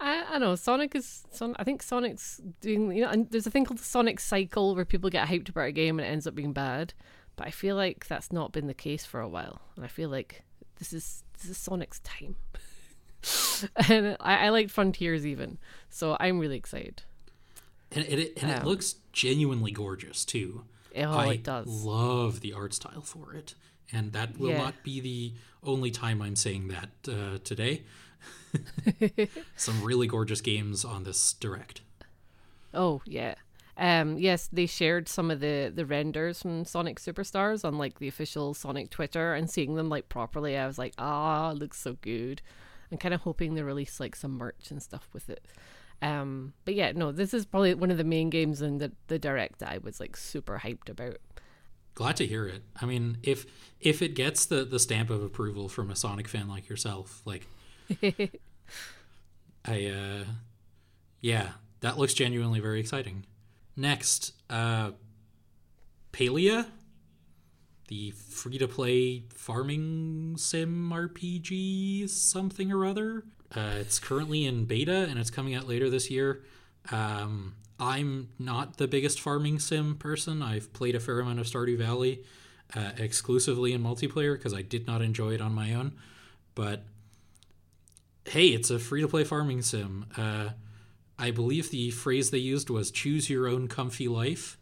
I, 0.00 0.24
I, 0.30 0.38
know 0.38 0.54
Sonic 0.54 0.94
is 0.94 1.24
Son. 1.30 1.54
I 1.58 1.64
think 1.64 1.82
Sonic's 1.82 2.40
doing 2.60 2.92
you 2.92 3.02
know, 3.02 3.10
and 3.10 3.30
there's 3.30 3.46
a 3.46 3.50
thing 3.50 3.64
called 3.64 3.78
the 3.78 3.84
Sonic 3.84 4.20
cycle 4.20 4.74
where 4.74 4.84
people 4.84 5.10
get 5.10 5.28
hyped 5.28 5.48
about 5.48 5.68
a 5.68 5.72
game 5.72 5.98
and 5.98 6.06
it 6.06 6.10
ends 6.10 6.26
up 6.26 6.34
being 6.34 6.52
bad. 6.52 6.94
But 7.36 7.48
I 7.48 7.50
feel 7.50 7.74
like 7.74 8.06
that's 8.06 8.32
not 8.32 8.52
been 8.52 8.66
the 8.66 8.74
case 8.74 9.04
for 9.04 9.20
a 9.20 9.28
while, 9.28 9.60
and 9.76 9.84
I 9.84 9.88
feel 9.88 10.08
like 10.08 10.44
this 10.78 10.92
is 10.92 11.24
this 11.34 11.50
is 11.50 11.58
Sonic's 11.58 12.00
time. 12.00 12.36
and 13.88 14.16
I, 14.20 14.46
I 14.46 14.48
like 14.50 14.70
Frontiers 14.70 15.26
even, 15.26 15.58
so 15.90 16.16
I'm 16.20 16.38
really 16.38 16.56
excited. 16.56 17.02
And 17.94 18.04
it, 18.06 18.42
and 18.42 18.50
it 18.50 18.64
looks 18.64 18.96
genuinely 19.12 19.70
gorgeous 19.70 20.24
too. 20.24 20.64
Oh, 20.96 21.02
I 21.12 21.32
it 21.34 21.42
does. 21.44 21.66
love 21.66 22.40
the 22.40 22.52
art 22.52 22.74
style 22.74 23.02
for 23.02 23.34
it, 23.34 23.54
and 23.92 24.12
that 24.12 24.38
will 24.38 24.50
Yeah. 24.50 24.58
not 24.58 24.82
be 24.82 25.00
the 25.00 25.32
only 25.62 25.90
time 25.90 26.20
I'm 26.22 26.36
saying 26.36 26.68
that 26.68 26.90
uh, 27.08 27.38
today. 27.44 27.82
Some 29.56 29.82
really 29.82 30.06
gorgeous 30.06 30.40
games 30.40 30.84
on 30.84 31.04
this 31.04 31.32
direct. 31.34 31.80
Oh 32.72 33.02
yeah. 33.06 33.34
Um 33.76 34.18
yes, 34.18 34.48
they 34.52 34.66
shared 34.66 35.08
some 35.08 35.30
of 35.30 35.40
the 35.40 35.72
the 35.74 35.84
renders 35.86 36.42
from 36.42 36.64
Sonic 36.64 37.00
Superstars 37.00 37.64
on 37.64 37.76
like 37.78 37.98
the 37.98 38.08
official 38.08 38.54
Sonic 38.54 38.90
Twitter 38.90 39.34
and 39.34 39.50
seeing 39.50 39.74
them 39.74 39.88
like 39.88 40.08
properly 40.08 40.56
I 40.56 40.66
was 40.66 40.78
like, 40.78 40.94
"Ah, 40.98 41.50
it 41.50 41.58
looks 41.58 41.80
so 41.80 41.96
good." 42.00 42.40
I'm 42.92 42.98
kind 42.98 43.14
of 43.14 43.22
hoping 43.22 43.54
they 43.54 43.62
release 43.62 43.98
like 43.98 44.14
some 44.14 44.32
merch 44.32 44.70
and 44.70 44.80
stuff 44.82 45.08
with 45.12 45.28
it. 45.28 45.44
Um 46.04 46.52
but 46.64 46.74
yeah, 46.74 46.92
no, 46.92 47.12
this 47.12 47.32
is 47.32 47.46
probably 47.46 47.74
one 47.74 47.90
of 47.90 47.96
the 47.96 48.04
main 48.04 48.28
games 48.28 48.60
in 48.60 48.78
the 48.78 48.92
the 49.06 49.18
direct 49.18 49.60
that 49.60 49.70
I 49.70 49.78
was 49.78 50.00
like 50.00 50.16
super 50.16 50.60
hyped 50.62 50.90
about. 50.90 51.16
Glad 51.94 52.16
to 52.16 52.26
hear 52.26 52.46
it. 52.46 52.62
I 52.80 52.86
mean, 52.86 53.18
if 53.22 53.46
if 53.80 54.02
it 54.02 54.14
gets 54.14 54.44
the 54.44 54.64
the 54.64 54.78
stamp 54.78 55.08
of 55.08 55.22
approval 55.22 55.68
from 55.68 55.90
a 55.90 55.96
Sonic 55.96 56.28
fan 56.28 56.46
like 56.48 56.68
yourself, 56.68 57.22
like 57.24 57.46
I 59.64 59.86
uh 59.86 60.24
yeah, 61.20 61.52
that 61.80 61.96
looks 61.96 62.12
genuinely 62.12 62.60
very 62.60 62.80
exciting. 62.80 63.24
Next, 63.76 64.32
uh 64.50 64.90
Palia, 66.12 66.66
the 67.88 68.10
free 68.10 68.58
to 68.58 68.68
play 68.68 69.24
farming 69.34 70.36
sim 70.36 70.90
RPG 70.90 72.10
something 72.10 72.70
or 72.72 72.84
other. 72.84 73.24
Uh, 73.54 73.74
it's 73.76 73.98
currently 73.98 74.44
in 74.44 74.64
beta 74.64 75.06
and 75.08 75.18
it's 75.18 75.30
coming 75.30 75.54
out 75.54 75.68
later 75.68 75.88
this 75.88 76.10
year. 76.10 76.42
Um, 76.90 77.54
I'm 77.78 78.28
not 78.38 78.76
the 78.76 78.88
biggest 78.88 79.20
farming 79.20 79.58
sim 79.58 79.96
person. 79.96 80.42
I've 80.42 80.72
played 80.72 80.94
a 80.94 81.00
fair 81.00 81.20
amount 81.20 81.40
of 81.40 81.46
Stardew 81.46 81.78
Valley 81.78 82.24
uh, 82.74 82.92
exclusively 82.96 83.72
in 83.72 83.82
multiplayer 83.82 84.36
because 84.36 84.54
I 84.54 84.62
did 84.62 84.86
not 84.86 85.02
enjoy 85.02 85.34
it 85.34 85.40
on 85.40 85.52
my 85.52 85.74
own. 85.74 85.92
But 86.54 86.84
hey, 88.26 88.48
it's 88.48 88.70
a 88.70 88.78
free 88.78 89.02
to 89.02 89.08
play 89.08 89.24
farming 89.24 89.62
sim. 89.62 90.06
Uh, 90.16 90.50
I 91.18 91.30
believe 91.30 91.70
the 91.70 91.90
phrase 91.90 92.30
they 92.30 92.38
used 92.38 92.70
was 92.70 92.90
choose 92.90 93.30
your 93.30 93.46
own 93.46 93.68
comfy 93.68 94.08
life. 94.08 94.58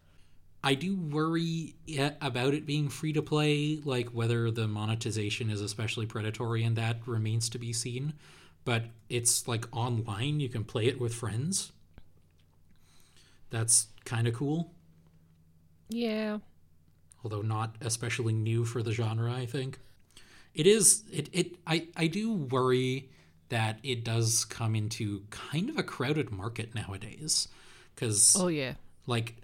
I 0.64 0.74
do 0.74 0.96
worry 0.96 1.74
about 2.20 2.54
it 2.54 2.66
being 2.66 2.88
free 2.88 3.12
to 3.14 3.22
play, 3.22 3.80
like 3.84 4.10
whether 4.10 4.50
the 4.50 4.68
monetization 4.68 5.50
is 5.50 5.60
especially 5.60 6.06
predatory, 6.06 6.62
and 6.62 6.76
that 6.76 6.98
remains 7.06 7.48
to 7.50 7.58
be 7.58 7.72
seen. 7.72 8.12
But 8.64 8.84
it's 9.08 9.48
like 9.48 9.66
online, 9.76 10.40
you 10.40 10.48
can 10.48 10.64
play 10.64 10.86
it 10.86 11.00
with 11.00 11.14
friends. 11.14 11.72
That's 13.50 13.88
kind 14.04 14.26
of 14.26 14.34
cool, 14.34 14.72
Yeah. 15.88 16.38
although 17.22 17.42
not 17.42 17.76
especially 17.80 18.32
new 18.32 18.64
for 18.64 18.82
the 18.82 18.92
genre, 18.92 19.32
I 19.32 19.44
think. 19.46 19.78
It 20.54 20.66
is 20.66 21.04
it, 21.12 21.28
it 21.32 21.56
I, 21.66 21.88
I 21.96 22.06
do 22.06 22.32
worry 22.32 23.10
that 23.50 23.78
it 23.82 24.04
does 24.04 24.44
come 24.46 24.74
into 24.74 25.24
kind 25.30 25.68
of 25.68 25.76
a 25.76 25.82
crowded 25.82 26.30
market 26.30 26.74
nowadays. 26.74 27.48
Cause 27.96 28.34
Oh 28.38 28.48
yeah. 28.48 28.74
like 29.06 29.36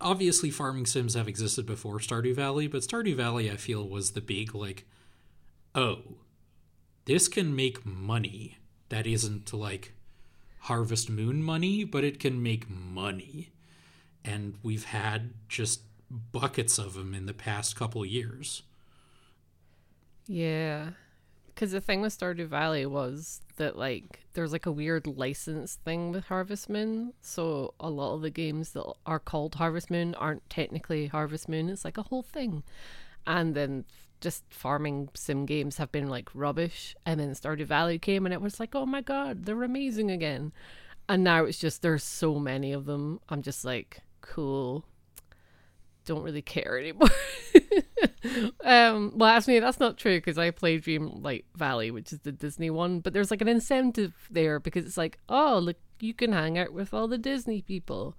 obviously 0.00 0.50
farming 0.50 0.86
sims 0.86 1.14
have 1.14 1.28
existed 1.28 1.66
before 1.66 1.98
Stardew 1.98 2.34
Valley, 2.34 2.66
but 2.66 2.82
Stardew 2.82 3.14
Valley 3.14 3.50
I 3.50 3.56
feel 3.56 3.88
was 3.88 4.12
the 4.12 4.20
big 4.20 4.54
like 4.54 4.84
oh, 5.74 5.98
this 7.08 7.26
can 7.26 7.56
make 7.56 7.86
money 7.86 8.58
that 8.90 9.06
isn't 9.06 9.50
like 9.54 9.94
Harvest 10.60 11.08
Moon 11.08 11.42
money, 11.42 11.82
but 11.82 12.04
it 12.04 12.20
can 12.20 12.42
make 12.42 12.68
money. 12.68 13.48
And 14.22 14.58
we've 14.62 14.84
had 14.84 15.32
just 15.48 15.80
buckets 16.10 16.78
of 16.78 16.92
them 16.92 17.14
in 17.14 17.24
the 17.24 17.32
past 17.32 17.76
couple 17.76 18.04
years. 18.04 18.62
Yeah. 20.26 20.90
Because 21.46 21.72
the 21.72 21.80
thing 21.80 22.02
with 22.02 22.16
Stardew 22.16 22.46
Valley 22.46 22.84
was 22.84 23.40
that, 23.56 23.78
like, 23.78 24.20
there's 24.34 24.52
like 24.52 24.66
a 24.66 24.70
weird 24.70 25.06
license 25.06 25.78
thing 25.84 26.12
with 26.12 26.24
Harvest 26.24 26.68
Moon. 26.68 27.14
So 27.22 27.72
a 27.80 27.88
lot 27.88 28.16
of 28.16 28.20
the 28.20 28.30
games 28.30 28.72
that 28.72 28.84
are 29.06 29.18
called 29.18 29.54
Harvest 29.54 29.90
Moon 29.90 30.14
aren't 30.14 30.48
technically 30.50 31.06
Harvest 31.06 31.48
Moon. 31.48 31.70
It's 31.70 31.86
like 31.86 31.96
a 31.96 32.02
whole 32.02 32.22
thing. 32.22 32.64
And 33.26 33.54
then 33.54 33.86
just 34.20 34.44
farming 34.50 35.08
sim 35.14 35.46
games 35.46 35.76
have 35.76 35.92
been 35.92 36.08
like 36.08 36.28
rubbish. 36.34 36.96
And 37.06 37.20
then 37.20 37.30
Stardew 37.30 37.66
Valley 37.66 37.98
came 37.98 38.26
and 38.26 38.32
it 38.32 38.40
was 38.40 38.60
like, 38.60 38.74
oh 38.74 38.86
my 38.86 39.00
god, 39.00 39.44
they're 39.44 39.62
amazing 39.62 40.10
again. 40.10 40.52
And 41.08 41.24
now 41.24 41.44
it's 41.44 41.58
just, 41.58 41.82
there's 41.82 42.04
so 42.04 42.38
many 42.38 42.72
of 42.72 42.84
them. 42.84 43.20
I'm 43.28 43.42
just 43.42 43.64
like, 43.64 44.02
cool. 44.20 44.84
Don't 46.04 46.22
really 46.22 46.42
care 46.42 46.78
anymore. 46.78 47.08
um, 48.64 49.12
well, 49.14 49.30
actually, 49.30 49.58
that's 49.60 49.80
not 49.80 49.98
true 49.98 50.18
because 50.18 50.38
I 50.38 50.50
play 50.50 50.78
Dreamlight 50.78 51.44
Valley, 51.54 51.90
which 51.90 52.12
is 52.12 52.20
the 52.20 52.32
Disney 52.32 52.70
one. 52.70 53.00
But 53.00 53.12
there's 53.12 53.30
like 53.30 53.42
an 53.42 53.48
incentive 53.48 54.14
there 54.30 54.60
because 54.60 54.84
it's 54.86 54.96
like, 54.96 55.18
oh, 55.28 55.58
look, 55.58 55.76
you 56.00 56.14
can 56.14 56.32
hang 56.32 56.58
out 56.58 56.72
with 56.72 56.92
all 56.92 57.08
the 57.08 57.18
Disney 57.18 57.62
people. 57.62 58.16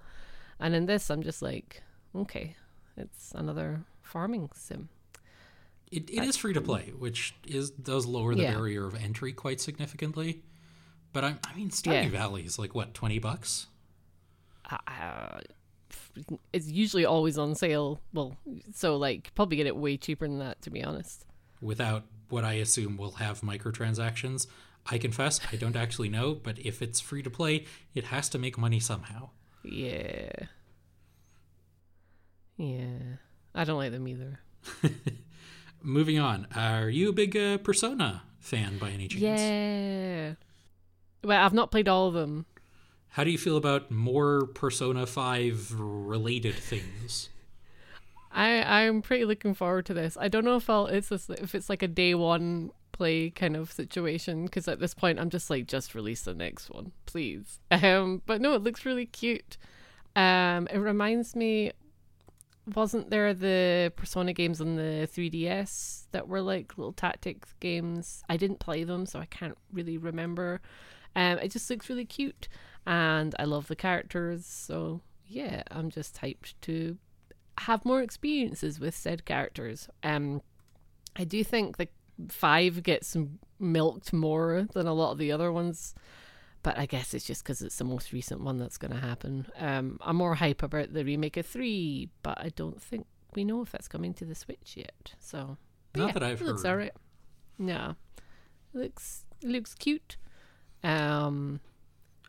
And 0.59 0.75
in 0.75 0.85
this, 0.85 1.09
I'm 1.09 1.23
just 1.23 1.41
like, 1.41 1.81
okay, 2.15 2.55
it's 2.97 3.31
another 3.35 3.85
farming 4.01 4.49
sim. 4.53 4.89
It, 5.91 6.09
it 6.09 6.23
is 6.23 6.37
free 6.37 6.53
to 6.53 6.61
play, 6.61 6.91
which 6.97 7.33
is 7.47 7.71
does 7.71 8.05
lower 8.05 8.35
the 8.35 8.43
Yeah. 8.43 8.53
barrier 8.53 8.85
of 8.85 8.95
entry 8.95 9.31
quite 9.33 9.59
significantly. 9.59 10.43
But 11.13 11.23
I, 11.23 11.35
I 11.43 11.55
mean, 11.55 11.69
Stardew 11.71 12.03
Yeah. 12.03 12.09
Valley 12.09 12.43
is 12.43 12.59
like 12.59 12.75
what 12.75 12.93
twenty 12.93 13.17
bucks. 13.19 13.65
Uh, 14.87 15.39
it's 16.53 16.67
usually 16.67 17.05
always 17.05 17.37
on 17.39 17.55
sale. 17.55 17.99
Well, 18.13 18.37
so 18.73 18.97
like 18.97 19.33
probably 19.33 19.57
get 19.57 19.65
it 19.65 19.75
way 19.75 19.97
cheaper 19.97 20.27
than 20.27 20.37
that, 20.39 20.61
to 20.63 20.69
be 20.69 20.83
honest. 20.83 21.25
without 21.61 22.03
what 22.29 22.43
I 22.45 22.53
assume 22.53 22.95
will 22.97 23.13
have 23.13 23.41
microtransactions. 23.41 24.45
I 24.85 24.97
confess, 24.99 25.39
I 25.51 25.55
don't 25.55 25.75
actually 25.75 26.09
know, 26.09 26.35
but 26.35 26.57
if 26.59 26.81
it's 26.81 26.99
free 26.99 27.23
to 27.23 27.29
play, 27.31 27.65
it 27.95 28.05
has 28.05 28.29
to 28.29 28.37
make 28.37 28.57
money 28.57 28.79
somehow. 28.79 29.29
Yeah. 29.63 30.29
Yeah. 32.57 33.17
I 33.55 33.63
don't 33.63 33.77
like 33.77 33.91
them 33.91 34.07
either. 34.07 34.39
Moving 35.81 36.19
on, 36.19 36.47
are 36.55 36.89
you 36.89 37.09
a 37.09 37.13
big 37.13 37.37
uh, 37.37 37.57
Persona 37.57 38.23
fan 38.39 38.77
by 38.77 38.89
any 38.89 39.07
chance? 39.07 39.21
Yeah. 39.21 40.33
Well, 41.23 41.41
I've 41.43 41.53
not 41.53 41.71
played 41.71 41.87
all 41.87 42.07
of 42.07 42.13
them. 42.13 42.45
How 43.09 43.23
do 43.23 43.31
you 43.31 43.37
feel 43.37 43.57
about 43.57 43.89
more 43.89 44.45
Persona 44.45 45.05
5 45.05 45.73
related 45.77 46.55
things? 46.55 47.29
I 48.31 48.61
I'm 48.83 49.01
pretty 49.01 49.25
looking 49.25 49.53
forward 49.53 49.85
to 49.87 49.93
this. 49.93 50.17
I 50.19 50.27
don't 50.27 50.45
know 50.45 50.55
if 50.55 50.69
I'll 50.69 50.85
it's 50.85 51.09
this, 51.09 51.29
if 51.29 51.55
it's 51.55 51.69
like 51.69 51.81
a 51.81 51.87
day 51.87 52.13
one 52.13 52.71
play 52.91 53.29
kind 53.29 53.55
of 53.55 53.71
situation 53.71 54.45
because 54.45 54.67
at 54.67 54.79
this 54.79 54.93
point 54.93 55.19
I'm 55.19 55.29
just 55.29 55.49
like 55.49 55.65
just 55.65 55.95
release 55.95 56.21
the 56.21 56.33
next 56.33 56.69
one, 56.69 56.91
please. 57.05 57.59
Um, 57.71 58.21
but 58.25 58.41
no, 58.41 58.53
it 58.53 58.61
looks 58.61 58.85
really 58.85 59.05
cute. 59.05 59.57
Um, 60.15 60.67
it 60.67 60.77
reminds 60.77 61.35
me. 61.35 61.71
Wasn't 62.75 63.09
there 63.09 63.33
the 63.33 63.91
Persona 63.95 64.33
games 64.33 64.61
on 64.61 64.75
the 64.75 65.09
3DS 65.11 66.05
that 66.11 66.27
were 66.27 66.41
like 66.41 66.77
little 66.77 66.93
tactics 66.93 67.53
games? 67.59 68.23
I 68.29 68.37
didn't 68.37 68.59
play 68.59 68.83
them, 68.83 69.05
so 69.05 69.19
I 69.19 69.25
can't 69.25 69.57
really 69.71 69.97
remember. 69.97 70.61
Um, 71.15 71.39
it 71.39 71.51
just 71.51 71.69
looks 71.69 71.89
really 71.89 72.05
cute, 72.05 72.47
and 72.85 73.33
I 73.39 73.45
love 73.45 73.67
the 73.67 73.75
characters. 73.75 74.45
So 74.45 75.01
yeah, 75.25 75.63
I'm 75.71 75.89
just 75.89 76.21
hyped 76.21 76.53
to 76.61 76.97
have 77.59 77.85
more 77.85 78.01
experiences 78.01 78.79
with 78.79 78.95
said 78.95 79.25
characters. 79.25 79.89
Um, 80.03 80.41
I 81.15 81.23
do 81.23 81.43
think 81.43 81.77
the 81.77 81.87
five 82.29 82.83
gets 82.83 83.15
milked 83.59 84.13
more 84.13 84.67
than 84.73 84.87
a 84.87 84.93
lot 84.93 85.11
of 85.11 85.17
the 85.17 85.31
other 85.31 85.51
ones, 85.51 85.93
but 86.69 86.77
I 86.77 86.85
guess 86.85 87.15
it's 87.15 87.25
just 87.25 87.43
because 87.43 87.63
it's 87.63 87.77
the 87.77 87.83
most 87.83 88.13
recent 88.13 88.41
one 88.41 88.59
that's 88.59 88.77
going 88.77 88.91
to 88.93 88.99
happen. 88.99 89.47
Um, 89.57 89.97
I'm 90.01 90.17
more 90.17 90.35
hype 90.35 90.61
about 90.61 90.93
the 90.93 91.03
remake 91.03 91.35
of 91.37 91.47
three, 91.47 92.09
but 92.21 92.37
I 92.39 92.49
don't 92.49 92.79
think 92.79 93.07
we 93.33 93.43
know 93.43 93.63
if 93.63 93.71
that's 93.71 93.87
coming 93.87 94.13
to 94.15 94.25
the 94.25 94.35
Switch 94.35 94.75
yet. 94.75 95.13
So 95.19 95.57
Not 95.95 96.07
yeah, 96.09 96.11
that 96.13 96.21
I've 96.23 96.41
it 96.41 96.45
looks 96.45 96.61
heard. 96.61 96.69
alright. 96.69 96.93
No, 97.57 97.95
looks 98.71 99.23
looks 99.41 99.73
cute. 99.73 100.17
Um, 100.83 101.59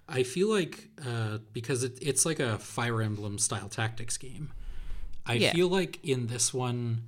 I 0.09 0.23
feel 0.23 0.49
like 0.51 0.89
uh, 1.07 1.39
because 1.53 1.85
it, 1.85 1.99
it's 2.01 2.25
like 2.25 2.41
a 2.41 2.59
Fire 2.59 3.03
Emblem 3.03 3.37
style 3.39 3.69
tactics 3.69 4.17
game. 4.17 4.53
I 5.27 5.35
Yeah. 5.35 5.53
feel 5.53 5.69
like 5.69 6.03
in 6.03 6.29
this 6.29 6.55
one, 6.55 7.03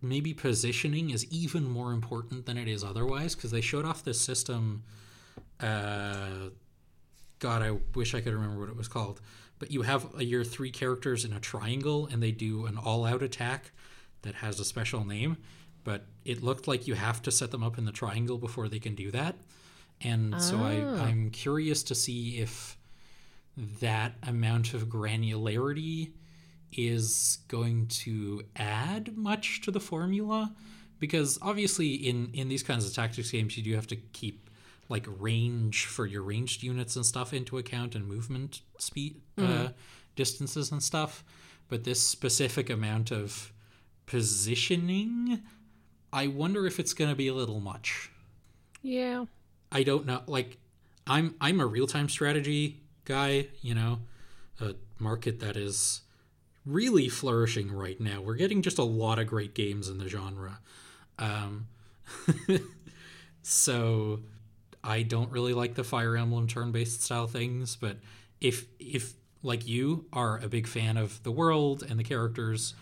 maybe 0.00 0.32
positioning 0.32 1.10
is 1.10 1.26
even 1.30 1.64
more 1.68 1.92
important 1.92 2.46
than 2.46 2.56
it 2.56 2.66
is 2.66 2.82
otherwise 2.82 3.34
because 3.34 3.50
they 3.50 3.60
showed 3.60 3.84
off 3.84 4.02
this 4.04 4.18
system. 4.18 4.84
Uh, 5.60 6.50
God, 7.38 7.62
I 7.62 7.76
wish 7.94 8.14
I 8.14 8.20
could 8.20 8.32
remember 8.34 8.60
what 8.60 8.68
it 8.68 8.76
was 8.76 8.88
called. 8.88 9.20
But 9.58 9.70
you 9.70 9.82
have 9.82 10.06
uh, 10.14 10.18
your 10.20 10.44
three 10.44 10.70
characters 10.70 11.24
in 11.24 11.32
a 11.32 11.40
triangle, 11.40 12.08
and 12.10 12.22
they 12.22 12.32
do 12.32 12.66
an 12.66 12.76
all-out 12.78 13.22
attack 13.22 13.72
that 14.22 14.36
has 14.36 14.58
a 14.60 14.64
special 14.64 15.04
name. 15.04 15.36
But 15.84 16.06
it 16.24 16.42
looked 16.42 16.68
like 16.68 16.86
you 16.86 16.94
have 16.94 17.22
to 17.22 17.30
set 17.30 17.50
them 17.50 17.62
up 17.62 17.78
in 17.78 17.84
the 17.84 17.92
triangle 17.92 18.38
before 18.38 18.68
they 18.68 18.78
can 18.78 18.94
do 18.94 19.10
that. 19.10 19.36
And 20.02 20.40
so 20.40 20.58
I, 20.58 20.80
Ah. 20.80 21.04
I'm 21.04 21.30
curious 21.30 21.82
to 21.84 21.94
see 21.94 22.38
if 22.38 22.76
that 23.80 24.14
amount 24.22 24.72
of 24.74 24.88
granularity 24.88 26.12
is 26.72 27.38
going 27.48 27.86
to 27.88 28.42
add 28.56 29.16
much 29.16 29.60
to 29.62 29.70
the 29.70 29.80
formula 29.80 30.54
because 31.00 31.38
obviously 31.42 31.94
in 31.94 32.30
in 32.32 32.48
these 32.48 32.62
kinds 32.62 32.86
of 32.86 32.94
tactics 32.94 33.30
games 33.32 33.56
you 33.56 33.62
do 33.62 33.74
have 33.74 33.88
to 33.88 33.96
keep 33.96 34.48
like 34.90 35.06
range 35.18 35.86
for 35.86 36.04
your 36.04 36.22
ranged 36.22 36.62
units 36.62 36.96
and 36.96 37.06
stuff 37.06 37.32
into 37.32 37.56
account 37.56 37.94
and 37.94 38.06
movement 38.06 38.60
speed 38.76 39.22
uh, 39.38 39.68
distances 40.16 40.70
and 40.70 40.82
stuff 40.82 41.24
but 41.68 41.84
this 41.84 42.02
specific 42.02 42.68
amount 42.68 43.10
of 43.10 43.52
positioning 44.04 45.40
i 46.12 46.26
wonder 46.26 46.66
if 46.66 46.78
it's 46.78 46.92
going 46.92 47.08
to 47.08 47.16
be 47.16 47.28
a 47.28 47.34
little 47.34 47.60
much 47.60 48.10
yeah, 48.82 49.26
I 49.70 49.82
don't 49.82 50.06
know. 50.06 50.22
Like, 50.26 50.58
I'm 51.06 51.34
I'm 51.40 51.60
a 51.60 51.66
real 51.66 51.86
time 51.86 52.08
strategy 52.08 52.80
guy. 53.04 53.48
You 53.62 53.74
know, 53.74 54.00
a 54.60 54.74
market 54.98 55.40
that 55.40 55.56
is 55.56 56.02
really 56.64 57.08
flourishing 57.08 57.72
right 57.72 58.00
now. 58.00 58.20
We're 58.20 58.34
getting 58.34 58.62
just 58.62 58.78
a 58.78 58.84
lot 58.84 59.18
of 59.18 59.26
great 59.26 59.54
games 59.54 59.88
in 59.88 59.98
the 59.98 60.08
genre. 60.08 60.60
Um, 61.18 61.68
so 63.42 64.20
I 64.82 65.02
don't 65.02 65.30
really 65.30 65.52
like 65.54 65.74
the 65.74 65.84
Fire 65.84 66.16
Emblem 66.16 66.46
turn 66.46 66.72
based 66.72 67.02
style 67.02 67.26
things, 67.26 67.76
but 67.76 67.96
if 68.40 68.66
if 68.78 69.14
like 69.42 69.66
you 69.66 70.06
are 70.12 70.38
a 70.38 70.48
big 70.48 70.66
fan 70.66 70.96
of 70.96 71.22
the 71.22 71.32
world 71.32 71.84
and 71.88 71.98
the 71.98 72.04
characters, 72.04 72.74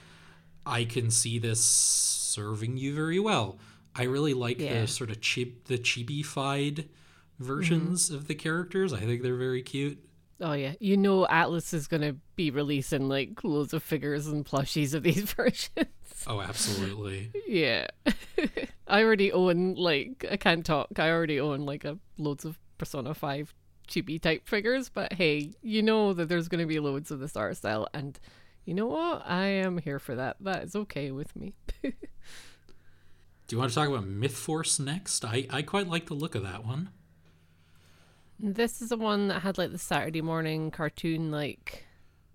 I 0.66 0.84
can 0.84 1.10
see 1.10 1.38
this 1.38 1.64
serving 1.64 2.76
you 2.76 2.94
very 2.94 3.18
well. 3.18 3.58
I 3.94 4.04
really 4.04 4.34
like 4.34 4.60
Yeah. 4.60 4.82
the 4.82 4.86
sort 4.86 5.10
of 5.10 5.20
chib 5.20 5.52
the 5.64 5.78
chibi-fied 5.78 6.76
mm-hmm. 6.76 7.44
versions 7.44 8.10
of 8.10 8.28
the 8.28 8.34
characters. 8.34 8.92
I 8.92 9.00
think 9.00 9.22
they're 9.22 9.36
very 9.36 9.62
cute. 9.62 9.98
Oh 10.40 10.52
yeah, 10.52 10.74
you 10.78 10.96
know 10.96 11.26
Atlus 11.26 11.74
is 11.74 11.88
gonna 11.88 12.14
be 12.36 12.50
releasing 12.50 13.08
like 13.08 13.42
loads 13.42 13.72
of 13.74 13.82
figures 13.82 14.26
and 14.28 14.44
plushies 14.44 14.94
of 14.94 15.02
these 15.02 15.32
versions. 15.34 15.88
Oh, 16.26 16.40
absolutely. 16.40 17.32
yeah, 17.46 17.88
I 18.86 19.02
already 19.02 19.32
own 19.32 19.74
like 19.74 20.24
I 20.30 20.36
can't 20.36 20.64
talk. 20.64 20.98
I 20.98 21.10
already 21.10 21.40
own 21.40 21.66
like 21.66 21.84
a 21.84 21.98
loads 22.18 22.44
of 22.44 22.58
Persona 22.78 23.14
Five 23.14 23.52
chibi 23.88 24.20
type 24.20 24.46
figures. 24.46 24.88
But 24.88 25.14
hey, 25.14 25.52
you 25.62 25.82
know 25.82 26.12
that 26.12 26.28
there's 26.28 26.48
gonna 26.48 26.66
be 26.66 26.78
loads 26.78 27.10
of 27.10 27.18
this 27.18 27.36
art 27.36 27.56
style, 27.56 27.88
and 27.92 28.18
you 28.64 28.74
know 28.74 28.86
what? 28.86 29.22
I 29.26 29.46
am 29.46 29.78
here 29.78 29.98
for 29.98 30.14
that. 30.14 30.36
That 30.40 30.62
is 30.64 30.76
okay 30.76 31.10
with 31.10 31.34
me. 31.34 31.54
Do 31.82 33.56
you 33.56 33.58
want 33.58 33.70
to 33.70 33.74
talk 33.74 33.88
about 33.88 34.06
Myth 34.06 34.36
Force 34.36 34.78
next? 34.78 35.24
I, 35.24 35.46
I 35.48 35.62
quite 35.62 35.88
like 35.88 36.06
the 36.06 36.14
look 36.14 36.34
of 36.34 36.42
that 36.42 36.66
one. 36.66 36.90
This 38.40 38.80
is 38.80 38.90
the 38.90 38.96
one 38.96 39.28
that 39.28 39.42
had 39.42 39.58
like 39.58 39.72
the 39.72 39.78
Saturday 39.78 40.22
morning 40.22 40.70
cartoon 40.70 41.30
like 41.30 41.84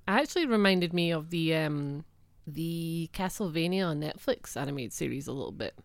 actually 0.08 0.46
reminded 0.46 0.94
me 0.94 1.12
of 1.12 1.30
the 1.30 1.56
um 1.56 2.06
the 2.46 3.10
Castlevania 3.14 3.88
on 3.88 4.02
Netflix 4.02 4.58
animated 4.58 4.94
series 4.94 5.28
a 5.28 5.32
little 5.32 5.52
bit. 5.52 5.76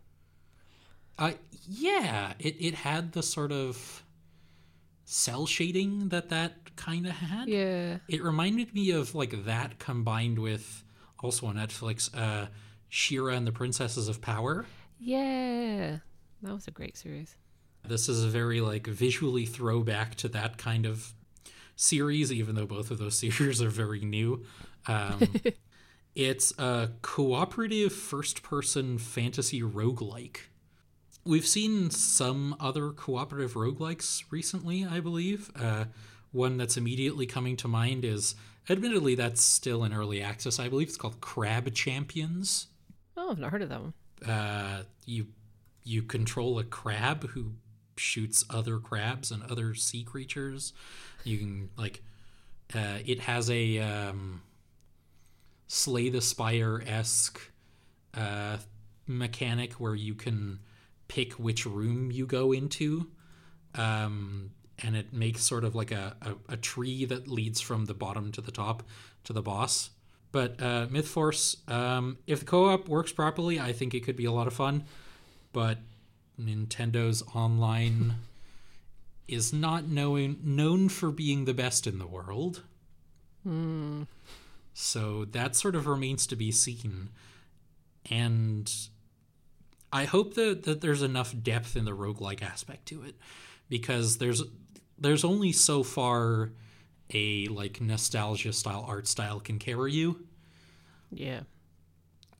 I 1.18 1.36
yeah, 1.68 2.32
it, 2.38 2.56
it 2.58 2.74
had 2.74 3.12
the 3.12 3.22
sort 3.22 3.52
of 3.52 4.04
cell 5.04 5.46
shading 5.46 6.10
that 6.10 6.28
that 6.28 6.76
kind 6.76 7.06
of 7.06 7.12
had. 7.12 7.48
Yeah. 7.48 7.98
It 8.08 8.22
reminded 8.22 8.74
me 8.74 8.90
of 8.90 9.14
like 9.14 9.44
that 9.44 9.78
combined 9.78 10.38
with 10.38 10.84
also 11.20 11.46
on 11.46 11.56
Netflix, 11.56 12.10
uh, 12.16 12.46
She-Ra 12.88 13.34
and 13.34 13.46
the 13.46 13.52
Princesses 13.52 14.08
of 14.08 14.20
Power. 14.20 14.66
Yeah. 14.98 15.98
That 16.42 16.54
was 16.54 16.68
a 16.68 16.70
great 16.70 16.96
series. 16.96 17.36
This 17.86 18.08
is 18.08 18.22
a 18.24 18.28
very 18.28 18.60
like 18.60 18.86
visually 18.86 19.46
throwback 19.46 20.14
to 20.16 20.28
that 20.28 20.58
kind 20.58 20.84
of 20.86 21.12
series, 21.76 22.32
even 22.32 22.54
though 22.54 22.66
both 22.66 22.90
of 22.90 22.98
those 22.98 23.18
series 23.18 23.62
are 23.62 23.70
very 23.70 24.00
new. 24.00 24.44
Um, 24.86 25.20
it's 26.14 26.52
a 26.58 26.90
cooperative 27.02 27.92
first 27.92 28.42
person 28.42 28.98
fantasy 28.98 29.62
roguelike. 29.62 30.38
We've 31.24 31.46
seen 31.46 31.90
some 31.90 32.56
other 32.58 32.90
cooperative 32.90 33.54
roguelikes 33.54 34.24
recently, 34.30 34.84
I 34.84 35.00
believe. 35.00 35.50
Uh, 35.54 35.84
one 36.32 36.56
that's 36.56 36.76
immediately 36.76 37.26
coming 37.26 37.56
to 37.58 37.68
mind 37.68 38.04
is, 38.04 38.34
admittedly, 38.70 39.14
that's 39.14 39.42
still 39.42 39.84
in 39.84 39.92
early 39.92 40.22
access. 40.22 40.58
I 40.58 40.68
believe 40.68 40.88
it's 40.88 40.96
called 40.96 41.20
Crab 41.20 41.72
Champions 41.74 42.68
Oh, 43.16 43.30
I've 43.30 43.38
not 43.38 43.50
heard 43.50 43.62
of 43.62 43.68
that 43.70 43.80
one. 43.80 43.94
uh, 44.26 44.82
you 45.06 45.26
you 45.84 46.02
control 46.02 46.58
a 46.58 46.64
crab 46.64 47.28
who 47.30 47.52
shoots 47.98 48.44
other 48.50 48.78
crabs 48.78 49.30
and 49.30 49.42
other 49.44 49.74
sea 49.74 50.04
creatures. 50.04 50.72
You 51.24 51.38
can 51.38 51.70
like 51.76 52.02
uh, 52.74 52.98
it 53.04 53.20
has 53.20 53.50
a 53.50 53.78
um, 53.78 54.42
Slay 55.66 56.08
the 56.08 56.20
Spire 56.20 56.82
esque 56.86 57.40
uh, 58.14 58.58
mechanic 59.06 59.74
where 59.74 59.94
you 59.94 60.14
can 60.14 60.60
pick 61.08 61.34
which 61.34 61.66
room 61.66 62.10
you 62.10 62.26
go 62.26 62.52
into. 62.52 63.08
Um, 63.74 64.50
and 64.82 64.96
it 64.96 65.12
makes 65.12 65.42
sort 65.42 65.64
of 65.64 65.74
like 65.74 65.90
a, 65.90 66.16
a, 66.22 66.52
a 66.54 66.56
tree 66.56 67.04
that 67.06 67.28
leads 67.28 67.60
from 67.60 67.86
the 67.86 67.94
bottom 67.94 68.30
to 68.32 68.40
the 68.40 68.52
top 68.52 68.82
to 69.24 69.32
the 69.32 69.42
boss. 69.42 69.90
But 70.30 70.60
uh, 70.62 70.86
Myth 70.90 71.08
Force, 71.08 71.56
um, 71.68 72.18
if 72.26 72.40
the 72.40 72.46
co-op 72.46 72.88
works 72.88 73.12
properly, 73.12 73.58
I 73.58 73.72
think 73.72 73.94
it 73.94 74.04
could 74.04 74.16
be 74.16 74.26
a 74.26 74.32
lot 74.32 74.46
of 74.46 74.52
fun. 74.52 74.84
But 75.52 75.78
Nintendo's 76.40 77.22
online 77.34 78.16
is 79.28 79.52
not 79.52 79.86
known 79.86 80.38
known 80.42 80.88
for 80.88 81.10
being 81.10 81.44
the 81.44 81.54
best 81.54 81.86
in 81.86 81.98
the 81.98 82.06
world. 82.06 82.62
Hmm. 83.42 84.04
So 84.74 85.24
that 85.26 85.56
sort 85.56 85.74
of 85.74 85.86
remains 85.86 86.26
to 86.28 86.36
be 86.36 86.52
seen. 86.52 87.08
And 88.10 88.72
I 89.92 90.04
hope 90.04 90.34
that, 90.34 90.62
that 90.64 90.80
there's 90.80 91.02
enough 91.02 91.34
depth 91.42 91.76
in 91.76 91.84
the 91.84 91.96
roguelike 91.96 92.42
aspect 92.42 92.86
to 92.86 93.02
it. 93.02 93.16
Because 93.68 94.18
there's 94.18 94.42
there's 94.98 95.24
only 95.24 95.52
so 95.52 95.82
far 95.82 96.50
a 97.12 97.46
like 97.48 97.80
nostalgia 97.80 98.52
style 98.52 98.84
art 98.86 99.06
style 99.06 99.40
can 99.40 99.58
carry 99.58 99.92
you. 99.92 100.24
Yeah. 101.10 101.40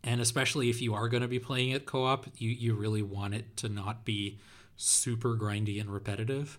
And 0.08 0.22
especially 0.22 0.70
if 0.70 0.80
you 0.80 0.94
are 0.94 1.06
going 1.06 1.20
to 1.20 1.28
be 1.28 1.38
playing 1.38 1.72
it 1.72 1.84
co-op, 1.84 2.28
you, 2.38 2.48
you 2.48 2.72
really 2.72 3.02
want 3.02 3.34
it 3.34 3.58
to 3.58 3.68
not 3.68 4.06
be 4.06 4.38
super 4.74 5.36
grindy 5.36 5.78
and 5.78 5.90
repetitive. 5.90 6.58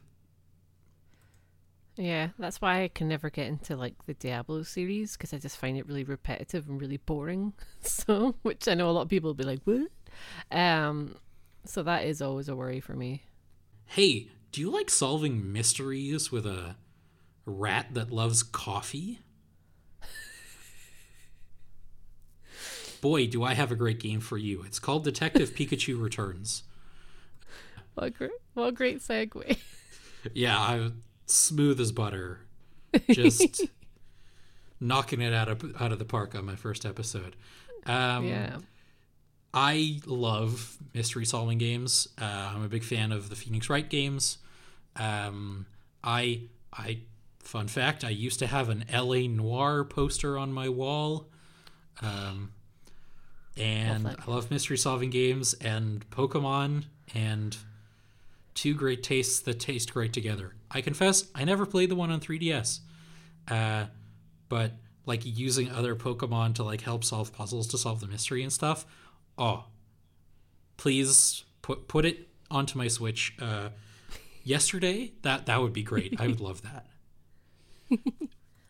Yeah, 1.95 2.27
that's 2.37 2.61
why 2.61 2.83
I 2.83 2.89
can 2.89 3.07
never 3.07 3.31
get 3.31 3.47
into 3.47 3.75
like 3.75 3.95
the 4.05 4.13
Diablo 4.13 4.61
series 4.61 5.13
because 5.13 5.33
I 5.33 5.39
just 5.39 5.57
find 5.57 5.79
it 5.79 5.87
really 5.87 6.03
repetitive 6.03 6.69
and 6.69 6.79
really 6.79 6.97
boring. 6.97 7.53
So, 7.81 8.35
which 8.43 8.67
I 8.67 8.75
know 8.75 8.87
a 8.87 8.91
lot 8.91 9.01
of 9.01 9.09
people 9.09 9.29
will 9.29 9.33
be 9.33 9.43
like, 9.45 9.61
"What?" 9.63 9.89
Um, 10.51 11.15
so 11.65 11.81
that 11.81 12.05
is 12.05 12.21
always 12.21 12.49
a 12.49 12.55
worry 12.55 12.81
for 12.81 12.93
me. 12.93 13.23
Hey, 13.87 14.29
do 14.51 14.61
you 14.61 14.69
like 14.69 14.91
solving 14.91 15.51
mysteries 15.51 16.31
with 16.31 16.45
a 16.45 16.75
rat 17.45 17.87
that 17.93 18.11
loves 18.11 18.43
coffee? 18.43 19.21
Boy, 23.01 23.27
do 23.27 23.43
I 23.43 23.53
have 23.53 23.71
a 23.71 23.75
great 23.75 23.99
game 23.99 24.19
for 24.19 24.37
you. 24.37 24.63
It's 24.63 24.79
called 24.79 25.03
Detective 25.03 25.53
Pikachu 25.53 26.01
Returns. 26.01 26.63
What 27.95 28.13
great, 28.13 28.31
what 28.53 28.75
great 28.75 28.99
segue. 28.99 29.57
Yeah, 30.33 30.57
I 30.57 30.91
smooth 31.25 31.79
as 31.79 31.91
butter. 31.91 32.41
Just 33.11 33.65
knocking 34.79 35.21
it 35.21 35.33
out 35.33 35.49
of 35.49 35.81
out 35.81 35.91
of 35.91 35.99
the 35.99 36.05
park 36.05 36.35
on 36.35 36.45
my 36.45 36.55
first 36.55 36.85
episode. 36.85 37.35
Um, 37.85 38.25
yeah. 38.25 38.57
I 39.53 39.99
love 40.05 40.77
mystery 40.93 41.25
solving 41.25 41.57
games. 41.57 42.07
Uh, 42.21 42.51
I'm 42.53 42.63
a 42.63 42.69
big 42.69 42.83
fan 42.83 43.11
of 43.11 43.29
the 43.29 43.35
Phoenix 43.35 43.69
Wright 43.69 43.89
games. 43.89 44.37
Um, 44.95 45.65
I 46.03 46.41
I 46.71 46.99
fun 47.39 47.67
fact 47.67 48.03
I 48.03 48.09
used 48.09 48.39
to 48.39 48.47
have 48.47 48.69
an 48.69 48.85
LA 48.93 49.27
Noire 49.27 49.83
poster 49.83 50.37
on 50.37 50.53
my 50.53 50.69
wall. 50.69 51.27
Um, 52.01 52.51
and 53.57 54.07
I 54.07 54.15
love 54.27 54.51
mystery 54.51 54.77
solving 54.77 55.09
games 55.09 55.53
and 55.55 56.09
Pokemon 56.09 56.85
and 57.13 57.57
two 58.53 58.73
great 58.73 59.03
tastes 59.03 59.39
that 59.41 59.59
taste 59.59 59.93
great 59.93 60.13
together. 60.13 60.55
I 60.71 60.81
confess 60.81 61.25
I 61.35 61.43
never 61.43 61.65
played 61.65 61.89
the 61.89 61.95
one 61.95 62.11
on 62.11 62.19
3DS. 62.19 62.79
Uh, 63.47 63.85
but 64.47 64.73
like 65.05 65.21
using 65.23 65.71
other 65.71 65.95
Pokemon 65.95 66.55
to 66.55 66.63
like 66.63 66.81
help 66.81 67.03
solve 67.03 67.33
puzzles 67.33 67.67
to 67.67 67.77
solve 67.77 67.99
the 67.99 68.07
mystery 68.07 68.43
and 68.43 68.53
stuff. 68.53 68.85
Oh, 69.37 69.65
please 70.77 71.43
put 71.61 71.87
put 71.87 72.05
it 72.05 72.27
onto 72.51 72.77
my 72.77 72.87
Switch. 72.87 73.35
Uh, 73.41 73.69
yesterday, 74.43 75.13
that 75.23 75.45
that 75.47 75.61
would 75.61 75.73
be 75.73 75.83
great. 75.83 76.19
I 76.19 76.27
would 76.27 76.41
love 76.41 76.61
that. 76.61 76.85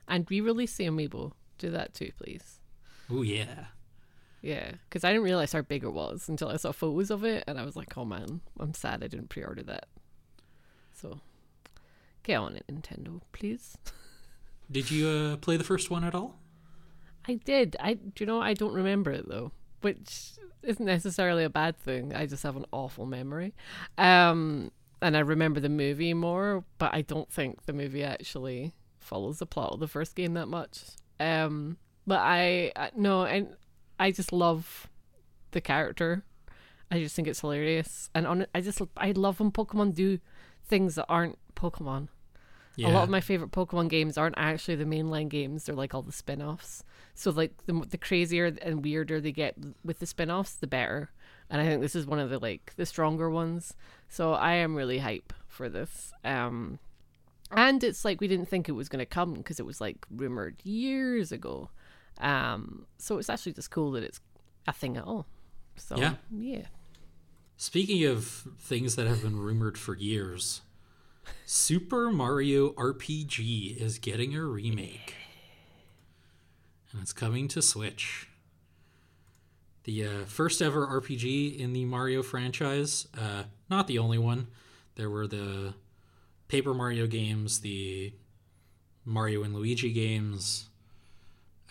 And 0.10 0.30
re-release 0.30 0.76
the 0.76 0.86
amiibo. 0.86 1.34
Do 1.60 1.70
that 1.70 1.94
too, 1.94 2.12
please. 2.18 2.60
Oh 3.12 3.22
yeah. 3.22 3.66
Yeah, 4.42 4.72
because 4.88 5.04
I 5.04 5.10
didn't 5.10 5.24
realize 5.24 5.52
how 5.52 5.62
big 5.62 5.84
it 5.84 5.94
was 5.94 6.30
until 6.30 6.50
I 6.50 6.58
saw 6.58 6.72
photos 6.72 7.12
of 7.12 7.24
it, 7.24 7.44
and 7.48 7.60
I 7.60 7.66
was 7.66 7.76
like, 7.76 7.98
"Oh 7.98 8.06
man, 8.06 8.42
I'm 8.60 8.74
sad 8.74 9.04
I 9.04 9.08
didn't 9.08 9.30
pre-order 9.30 9.64
that." 9.64 9.88
So, 10.94 11.20
get 12.24 12.38
on 12.38 12.56
it, 12.56 12.66
Nintendo, 12.72 13.22
please. 13.34 13.78
Did 14.72 14.92
you 14.92 15.08
uh, 15.08 15.38
play 15.38 15.58
the 15.58 15.64
first 15.64 15.90
one 15.90 16.04
at 16.04 16.14
all? 16.14 16.40
I 17.28 17.36
did. 17.36 17.76
I 17.80 17.94
do 17.94 18.12
you 18.20 18.26
know 18.26 18.42
I 18.42 18.54
don't 18.54 18.74
remember 18.74 19.12
it 19.12 19.28
though, 19.28 19.52
which 19.82 20.34
isn't 20.64 20.86
necessarily 20.86 21.44
a 21.44 21.50
bad 21.50 21.78
thing. 21.78 22.16
I 22.16 22.26
just 22.26 22.44
have 22.44 22.56
an 22.56 22.66
awful 22.72 23.06
memory. 23.06 23.54
Um 23.98 24.72
and 25.02 25.16
I 25.16 25.22
remember 25.22 25.60
the 25.60 25.70
movie 25.70 26.14
more, 26.14 26.64
but 26.78 26.94
I 26.94 27.02
don't 27.02 27.32
think 27.32 27.66
the 27.66 27.74
movie 27.74 28.04
actually 28.04 28.74
follows 28.98 29.40
the 29.40 29.46
plot 29.46 29.74
of 29.74 29.80
the 29.80 29.88
first 29.88 30.16
game 30.16 30.34
that 30.34 30.48
much. 30.48 30.82
Um 31.20 31.78
but 32.08 32.20
I, 32.20 32.72
I 32.76 32.92
no, 32.96 33.26
and 33.26 33.50
I 34.00 34.12
just 34.12 34.32
love 34.32 34.88
the 35.52 35.62
character. 35.62 36.24
I 36.92 37.00
just 37.00 37.16
think 37.16 37.28
it's 37.28 37.42
hilarious. 37.42 38.10
And 38.16 38.26
on 38.26 38.48
I 38.56 38.62
just 38.62 38.82
I 38.98 39.12
love 39.12 39.40
when 39.40 39.52
Pokemon 39.52 39.94
do 39.94 40.20
things 40.66 40.96
that 40.96 41.06
aren't 41.08 41.38
Pokemon. 41.56 42.08
Yeah. 42.76 42.90
A 42.90 42.92
lot 42.92 43.04
of 43.04 43.10
my 43.10 43.20
favorite 43.20 43.52
Pokemon 43.52 43.90
games 43.90 44.18
aren't 44.18 44.38
actually 44.38 44.76
the 44.76 44.86
mainline 44.86 45.28
games; 45.28 45.66
they're 45.66 45.76
like 45.76 45.94
all 45.94 46.02
the 46.02 46.14
spin-offs. 46.14 46.84
So 47.14 47.32
like 47.32 47.66
the 47.66 47.74
the 47.74 47.98
crazier 47.98 48.46
and 48.62 48.84
weirder 48.84 49.20
they 49.20 49.34
get 49.34 49.56
with 49.84 50.00
the 50.00 50.06
spin-offs, 50.06 50.54
the 50.54 50.68
better. 50.68 51.12
And 51.50 51.62
I 51.62 51.66
think 51.66 51.82
this 51.82 51.96
is 51.96 52.06
one 52.06 52.20
of 52.20 52.30
the 52.30 52.40
like 52.40 52.74
the 52.78 52.86
stronger 52.86 53.30
ones. 53.30 53.74
So 54.08 54.34
I 54.34 54.54
am 54.54 54.76
really 54.76 55.00
hype 55.00 55.34
for 55.48 55.68
this. 55.68 56.14
Um, 56.24 56.80
and 57.52 57.84
it's 57.84 58.06
like 58.06 58.22
we 58.22 58.28
didn't 58.28 58.48
think 58.48 58.70
it 58.70 58.74
was 58.74 58.88
going 58.90 59.00
to 59.00 59.06
come 59.06 59.34
because 59.34 59.60
it 59.60 59.66
was 59.66 59.82
like 59.82 60.06
rumored 60.10 60.58
years 60.64 61.32
ago. 61.32 61.70
Um, 62.20 62.86
so 62.98 63.18
it's 63.18 63.30
actually 63.30 63.54
just 63.54 63.72
cool 63.72 63.92
that 63.92 64.04
it's 64.04 64.20
a 64.68 64.74
thing 64.74 64.98
at 64.98 65.04
all. 65.06 65.26
So 65.78 65.98
Yeah. 65.98 66.16
yeah. 66.32 66.66
Speaking 67.58 68.06
of 68.06 68.26
things 68.60 68.96
that 68.96 69.08
have 69.08 69.22
been 69.22 69.38
rumored 69.38 69.78
for 69.78 69.96
years, 69.96 70.62
Super 71.46 72.10
Mario 72.12 72.70
RPG 72.74 73.78
is 73.80 74.00
getting 74.00 74.36
a 74.36 74.44
remake. 74.44 75.16
And 76.92 77.02
it's 77.02 77.14
coming 77.14 77.48
to 77.50 77.62
Switch. 77.62 78.28
The 79.84 80.06
uh, 80.06 80.26
first 80.26 80.62
ever 80.62 80.86
RPG 80.88 81.58
in 81.58 81.74
the 81.74 81.86
Mario 81.86 82.24
franchise. 82.24 83.08
Uh, 83.18 83.44
not 83.70 83.88
the 83.88 84.00
only 84.00 84.18
one. 84.18 84.48
There 84.96 85.10
were 85.10 85.28
the 85.28 85.74
Paper 86.48 86.74
Mario 86.74 87.08
games, 87.08 87.62
the 87.62 88.14
Mario 89.06 89.44
and 89.44 89.54
Luigi 89.54 89.92
games. 89.92 90.70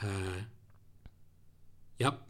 Uh, 0.02 0.42
yep. 1.98 2.20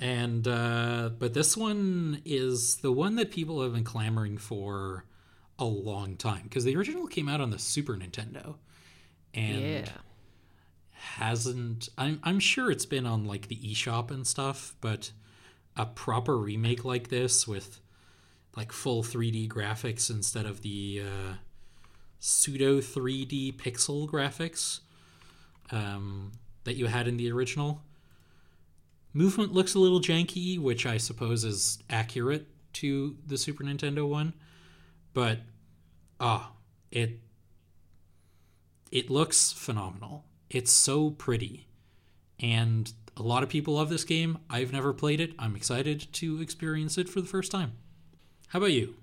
And 0.00 0.46
uh, 0.46 1.10
but 1.18 1.34
this 1.34 1.56
one 1.56 2.22
is 2.24 2.76
the 2.76 2.92
one 2.92 3.16
that 3.16 3.30
people 3.30 3.62
have 3.62 3.74
been 3.74 3.84
clamoring 3.84 4.38
for 4.38 5.04
a 5.58 5.64
long 5.64 6.16
time 6.16 6.42
because 6.44 6.64
the 6.64 6.76
original 6.76 7.08
came 7.08 7.28
out 7.28 7.40
on 7.40 7.50
the 7.50 7.58
Super 7.58 7.96
Nintendo, 7.96 8.54
and 9.34 9.60
yeah. 9.60 9.88
hasn't. 10.92 11.88
I'm 11.98 12.20
I'm 12.22 12.38
sure 12.38 12.70
it's 12.70 12.86
been 12.86 13.06
on 13.06 13.24
like 13.24 13.48
the 13.48 13.56
eShop 13.56 14.12
and 14.12 14.24
stuff, 14.24 14.76
but 14.80 15.10
a 15.76 15.86
proper 15.86 16.36
remake 16.36 16.84
like 16.84 17.08
this 17.08 17.48
with 17.48 17.80
like 18.56 18.72
full 18.72 19.02
3D 19.02 19.48
graphics 19.48 20.10
instead 20.10 20.46
of 20.46 20.62
the 20.62 21.02
uh, 21.04 21.34
pseudo 22.18 22.78
3D 22.78 23.54
pixel 23.54 24.08
graphics 24.08 24.80
um, 25.70 26.32
that 26.68 26.76
you 26.76 26.84
had 26.84 27.08
in 27.08 27.16
the 27.16 27.32
original. 27.32 27.82
Movement 29.14 29.54
looks 29.54 29.74
a 29.74 29.78
little 29.78 30.00
janky, 30.00 30.60
which 30.60 30.84
I 30.84 30.98
suppose 30.98 31.42
is 31.42 31.78
accurate 31.88 32.46
to 32.74 33.16
the 33.26 33.38
Super 33.38 33.64
Nintendo 33.64 34.06
one, 34.06 34.34
but 35.14 35.38
ah, 36.20 36.52
it 36.90 37.20
it 38.92 39.08
looks 39.08 39.50
phenomenal. 39.50 40.26
It's 40.50 40.70
so 40.70 41.08
pretty, 41.08 41.68
and 42.38 42.92
a 43.16 43.22
lot 43.22 43.42
of 43.42 43.48
people 43.48 43.74
love 43.74 43.88
this 43.88 44.04
game. 44.04 44.36
I've 44.50 44.70
never 44.70 44.92
played 44.92 45.20
it. 45.20 45.32
I'm 45.38 45.56
excited 45.56 46.06
to 46.12 46.42
experience 46.42 46.98
it 46.98 47.08
for 47.08 47.22
the 47.22 47.26
first 47.26 47.50
time. 47.50 47.72
How 48.48 48.58
about 48.58 48.72
you? 48.72 48.94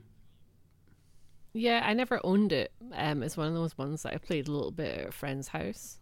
Yeah, 1.53 1.81
I 1.83 1.93
never 1.93 2.21
owned 2.23 2.51
it. 2.51 2.71
Um, 2.93 3.23
it's 3.23 3.37
one 3.37 3.47
of 3.47 3.55
those 3.55 3.75
ones 3.75 4.03
that 4.03 4.13
I 4.13 4.17
played 4.17 4.47
a 4.47 4.51
little 4.51 4.71
bit 4.71 4.99
at 4.99 5.09
a 5.09 5.11
friend's 5.11 5.47
house. 5.47 5.97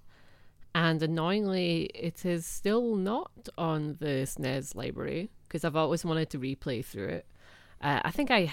And 0.76 1.04
annoyingly, 1.04 1.92
it 1.94 2.26
is 2.26 2.46
still 2.46 2.96
not 2.96 3.50
on 3.58 3.98
the 4.00 4.26
SNES 4.26 4.76
library 4.76 5.30
because 5.44 5.64
I've 5.64 5.76
always 5.76 6.04
wanted 6.04 6.30
to 6.32 6.40
replay 6.40 6.84
through 6.84 7.10
it. 7.10 7.28
Uh, 7.80 8.00
I 8.04 8.12
think 8.12 8.32
I 8.32 8.52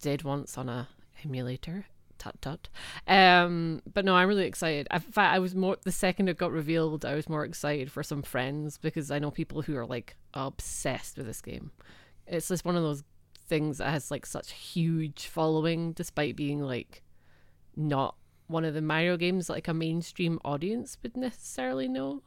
did 0.00 0.22
once 0.22 0.58
on 0.58 0.68
a 0.68 0.88
emulator. 1.24 1.86
Tut 2.18 2.40
tut. 2.40 2.68
Um, 3.08 3.82
but 3.92 4.04
no, 4.04 4.14
I'm 4.14 4.28
really 4.28 4.44
excited. 4.44 4.86
In 4.92 5.00
fact, 5.00 5.34
I 5.34 5.38
was 5.38 5.54
more 5.54 5.76
the 5.82 5.90
second 5.90 6.28
it 6.28 6.36
got 6.36 6.52
revealed, 6.52 7.04
I 7.04 7.14
was 7.14 7.28
more 7.28 7.44
excited 7.44 7.90
for 7.90 8.02
some 8.02 8.22
friends 8.22 8.78
because 8.78 9.10
I 9.10 9.18
know 9.18 9.30
people 9.30 9.62
who 9.62 9.76
are 9.76 9.86
like 9.86 10.16
obsessed 10.34 11.16
with 11.16 11.26
this 11.26 11.40
game. 11.40 11.72
It's 12.26 12.48
just 12.48 12.64
one 12.64 12.76
of 12.76 12.82
those 12.82 13.02
things 13.48 13.78
that 13.78 13.90
has 13.90 14.10
like 14.10 14.26
such 14.26 14.52
huge 14.52 15.26
following, 15.26 15.92
despite 15.92 16.36
being 16.36 16.60
like 16.60 17.02
not 17.74 18.14
one 18.52 18.64
of 18.64 18.74
the 18.74 18.82
Mario 18.82 19.16
games 19.16 19.48
like 19.48 19.68
a 19.68 19.74
mainstream 19.74 20.38
audience 20.44 20.96
would 21.02 21.16
necessarily 21.16 21.88
know. 21.88 22.22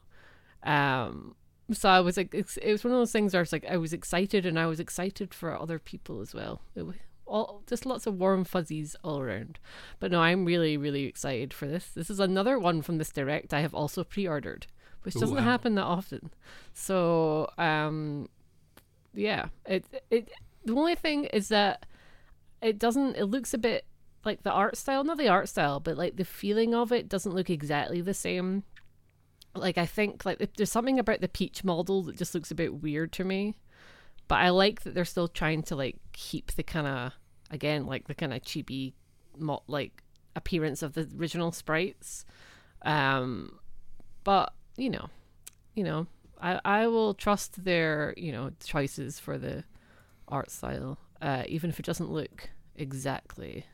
Um, 0.62 1.36
so 1.72 1.88
I 1.88 2.00
was 2.00 2.16
like, 2.16 2.34
it 2.34 2.56
was 2.64 2.84
one 2.84 2.92
of 2.92 2.98
those 2.98 3.12
things 3.12 3.32
where 3.32 3.40
I 3.40 3.42
was 3.42 3.52
like, 3.52 3.66
I 3.68 3.76
was 3.76 3.92
excited, 3.92 4.46
and 4.46 4.58
I 4.58 4.66
was 4.66 4.80
excited 4.80 5.32
for 5.32 5.58
other 5.58 5.78
people 5.78 6.20
as 6.20 6.34
well. 6.34 6.60
It 6.74 6.82
was 6.82 6.96
all 7.26 7.62
just 7.66 7.84
lots 7.84 8.06
of 8.06 8.18
warm 8.18 8.44
fuzzies 8.44 8.94
all 9.02 9.20
around. 9.20 9.58
But 9.98 10.12
no, 10.12 10.20
I'm 10.20 10.44
really, 10.44 10.76
really 10.76 11.04
excited 11.04 11.52
for 11.52 11.66
this. 11.66 11.88
This 11.88 12.08
is 12.08 12.20
another 12.20 12.58
one 12.58 12.82
from 12.82 12.98
this 12.98 13.10
direct 13.10 13.52
I 13.52 13.60
have 13.60 13.74
also 13.74 14.04
pre-ordered, 14.04 14.66
which 15.02 15.16
Ooh, 15.16 15.20
doesn't 15.20 15.36
wow. 15.36 15.42
happen 15.42 15.74
that 15.74 15.82
often. 15.82 16.30
So, 16.72 17.50
um, 17.58 18.28
yeah, 19.12 19.46
it 19.64 19.84
it. 20.10 20.30
The 20.64 20.74
only 20.74 20.94
thing 20.94 21.24
is 21.26 21.48
that 21.48 21.86
it 22.62 22.78
doesn't. 22.78 23.16
It 23.16 23.24
looks 23.24 23.52
a 23.54 23.58
bit 23.58 23.84
like 24.26 24.42
the 24.42 24.50
art 24.50 24.76
style, 24.76 25.04
not 25.04 25.18
the 25.18 25.28
art 25.28 25.48
style, 25.48 25.80
but 25.80 25.96
like 25.96 26.16
the 26.16 26.24
feeling 26.24 26.74
of 26.74 26.92
it 26.92 27.08
doesn't 27.08 27.34
look 27.34 27.48
exactly 27.48 28.00
the 28.00 28.12
same. 28.12 28.64
Like 29.54 29.78
I 29.78 29.86
think 29.86 30.26
like 30.26 30.56
there's 30.56 30.70
something 30.70 30.98
about 30.98 31.20
the 31.20 31.28
Peach 31.28 31.64
model 31.64 32.02
that 32.02 32.18
just 32.18 32.34
looks 32.34 32.50
a 32.50 32.56
bit 32.56 32.82
weird 32.82 33.12
to 33.12 33.24
me. 33.24 33.56
But 34.28 34.36
I 34.36 34.50
like 34.50 34.82
that 34.82 34.94
they're 34.94 35.04
still 35.04 35.28
trying 35.28 35.62
to 35.64 35.76
like 35.76 35.96
keep 36.12 36.52
the 36.52 36.62
kind 36.62 36.86
of 36.86 37.12
again 37.50 37.86
like 37.86 38.08
the 38.08 38.14
kind 38.14 38.34
of 38.34 38.42
chibi 38.42 38.92
mo- 39.38 39.62
like 39.68 40.02
appearance 40.34 40.82
of 40.82 40.94
the 40.94 41.08
original 41.16 41.52
sprites. 41.52 42.26
Um 42.82 43.58
but 44.24 44.52
you 44.76 44.90
know, 44.90 45.08
you 45.74 45.84
know, 45.84 46.06
I 46.42 46.60
I 46.64 46.86
will 46.88 47.14
trust 47.14 47.64
their, 47.64 48.12
you 48.16 48.32
know, 48.32 48.50
choices 48.62 49.18
for 49.20 49.38
the 49.38 49.64
art 50.28 50.50
style 50.50 50.98
uh 51.22 51.44
even 51.46 51.70
if 51.70 51.78
it 51.78 51.86
doesn't 51.86 52.10
look 52.10 52.50
exactly 52.74 53.64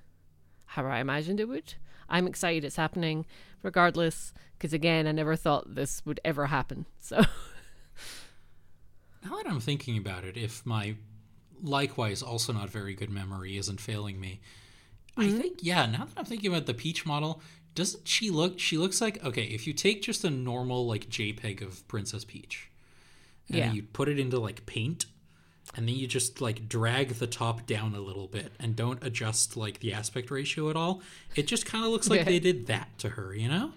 how 0.73 0.87
I 0.87 1.01
imagined 1.01 1.41
it 1.41 1.49
would. 1.49 1.75
I'm 2.09 2.27
excited 2.27 2.65
it's 2.65 2.77
happening 2.77 3.27
regardless 3.63 4.33
because 4.59 4.73
again, 4.73 5.07
I 5.07 5.13
never 5.13 5.37
thought 5.37 5.75
this 5.75 6.05
would 6.05 6.21
ever 6.25 6.47
happen. 6.47 6.87
So 7.01 7.25
Now 9.25 9.37
that 9.37 9.47
I'm 9.47 9.61
thinking 9.61 9.97
about 9.97 10.25
it, 10.25 10.37
if 10.37 10.65
my 10.67 10.97
likewise 11.63 12.23
also 12.23 12.53
not 12.53 12.71
very 12.71 12.95
good 12.95 13.11
memory 13.11 13.57
isn't 13.57 13.81
failing 13.81 14.21
me, 14.21 14.41
I 15.17 15.25
mm-hmm. 15.25 15.39
think 15.39 15.59
yeah. 15.63 15.87
Now 15.87 16.05
that 16.05 16.17
I'm 16.17 16.25
thinking 16.25 16.51
about 16.51 16.67
the 16.67 16.75
Peach 16.75 17.07
model, 17.07 17.41
doesn't 17.75 18.09
she 18.09 18.31
look? 18.31 18.59
She 18.59 18.79
looks 18.79 19.01
like 19.01 19.23
okay. 19.25 19.45
If 19.45 19.67
you 19.67 19.73
take 19.73 20.03
just 20.03 20.25
a 20.25 20.31
normal 20.31 20.87
like 20.87 21.09
JPEG 21.09 21.63
of 21.63 21.87
Princess 21.89 22.25
Peach, 22.25 22.69
and 23.49 23.59
Yeah. 23.59 23.73
you 23.73 23.83
put 23.83 24.09
it 24.09 24.19
into 24.19 24.39
like 24.39 24.67
Paint, 24.67 25.07
and 25.75 25.89
then 25.89 25.95
you 25.95 26.07
just 26.07 26.41
like 26.41 26.69
drag 26.69 27.15
the 27.15 27.27
top 27.27 27.67
down 27.67 27.95
a 27.95 28.01
little 28.01 28.27
bit 28.27 28.53
and 28.61 28.77
don't 28.77 29.03
adjust 29.03 29.57
like 29.57 29.81
the 29.81 29.93
aspect 29.93 30.31
ratio 30.31 30.69
at 30.71 30.77
all, 30.77 31.01
it 31.35 31.47
just 31.47 31.65
kind 31.67 31.85
of 31.85 31.91
looks 31.91 32.09
like 32.11 32.21
Yeah. 32.21 32.25
they 32.25 32.39
did 32.41 32.67
that 32.67 32.99
to 32.99 33.11
her. 33.11 33.35
You 33.35 33.49
know? 33.49 33.73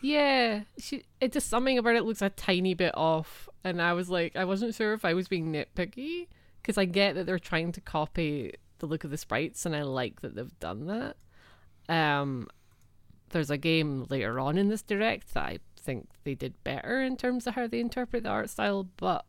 Yeah, 0.00 0.60
she. 0.78 1.04
It 1.20 1.32
just 1.32 1.48
something 1.48 1.76
about 1.78 1.96
it 1.96 2.04
looks 2.04 2.22
a 2.22 2.30
tiny 2.30 2.74
bit 2.74 2.92
off, 2.96 3.48
and 3.64 3.82
I 3.82 3.94
was 3.94 4.08
like, 4.08 4.36
I 4.36 4.44
wasn't 4.44 4.74
sure 4.74 4.92
if 4.92 5.04
I 5.04 5.14
was 5.14 5.26
being 5.26 5.52
nitpicky 5.52 6.28
because 6.62 6.78
I 6.78 6.84
get 6.84 7.14
that 7.16 7.26
they're 7.26 7.38
trying 7.40 7.72
to 7.72 7.80
copy 7.80 8.54
the 8.78 8.86
look 8.86 9.02
of 9.02 9.10
the 9.10 9.18
sprites, 9.18 9.66
and 9.66 9.74
I 9.74 9.82
like 9.82 10.20
that 10.20 10.36
they've 10.36 10.60
done 10.60 10.86
that. 10.86 11.16
Um, 11.92 12.46
there's 13.30 13.50
a 13.50 13.56
game 13.58 14.06
later 14.08 14.38
on 14.38 14.56
in 14.56 14.68
this 14.68 14.82
direct 14.82 15.34
that 15.34 15.44
I 15.44 15.58
think 15.76 16.08
they 16.22 16.34
did 16.36 16.62
better 16.62 17.00
in 17.02 17.16
terms 17.16 17.46
of 17.48 17.54
how 17.56 17.66
they 17.66 17.80
interpret 17.80 18.22
the 18.22 18.28
art 18.28 18.50
style, 18.50 18.86
but 18.98 19.24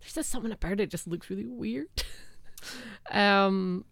there's 0.00 0.14
just 0.14 0.30
something 0.30 0.52
about 0.52 0.80
it 0.80 0.90
just 0.90 1.06
looks 1.06 1.28
really 1.30 1.46
weird. 1.46 1.88
um, 3.10 3.84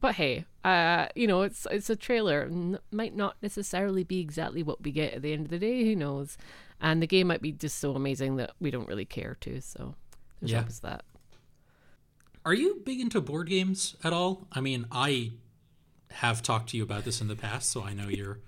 but 0.00 0.14
hey, 0.16 0.44
uh, 0.64 1.06
you 1.14 1.26
know, 1.26 1.42
it's 1.42 1.66
it's 1.70 1.88
a 1.90 1.96
trailer. 1.96 2.42
N- 2.42 2.78
might 2.90 3.14
not 3.16 3.36
necessarily 3.42 4.04
be 4.04 4.20
exactly 4.20 4.62
what 4.62 4.82
we 4.82 4.92
get 4.92 5.14
at 5.14 5.22
the 5.22 5.32
end 5.32 5.46
of 5.46 5.50
the 5.50 5.58
day. 5.58 5.84
Who 5.84 5.96
knows? 5.96 6.36
And 6.80 7.00
the 7.02 7.06
game 7.06 7.28
might 7.28 7.40
be 7.42 7.52
just 7.52 7.78
so 7.78 7.92
amazing 7.94 8.36
that 8.36 8.52
we 8.60 8.70
don't 8.70 8.88
really 8.88 9.06
care 9.06 9.36
to. 9.40 9.60
So 9.62 9.94
there's 10.40 10.52
Yeah. 10.52 10.58
always 10.60 10.80
that. 10.80 11.04
Are 12.44 12.54
you 12.54 12.82
big 12.84 13.00
into 13.00 13.20
board 13.20 13.48
games 13.48 13.96
at 14.04 14.12
all? 14.12 14.46
I 14.52 14.60
mean, 14.60 14.86
I 14.92 15.32
have 16.10 16.42
talked 16.42 16.68
to 16.70 16.76
you 16.76 16.82
about 16.82 17.04
this 17.04 17.20
in 17.20 17.28
the 17.28 17.34
past, 17.34 17.70
so 17.70 17.82
I 17.82 17.92
know 17.94 18.08
you're 18.08 18.38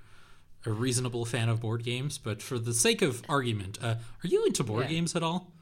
a 0.66 0.70
reasonable 0.70 1.24
fan 1.24 1.48
of 1.48 1.60
board 1.60 1.82
games. 1.82 2.18
But 2.18 2.42
for 2.42 2.58
the 2.58 2.74
sake 2.74 3.00
of 3.02 3.22
argument, 3.28 3.78
uh, 3.82 3.96
are 4.22 4.28
you 4.28 4.44
into 4.44 4.62
board 4.62 4.84
Yeah. 4.84 4.90
games 4.90 5.16
at 5.16 5.22
all? 5.22 5.52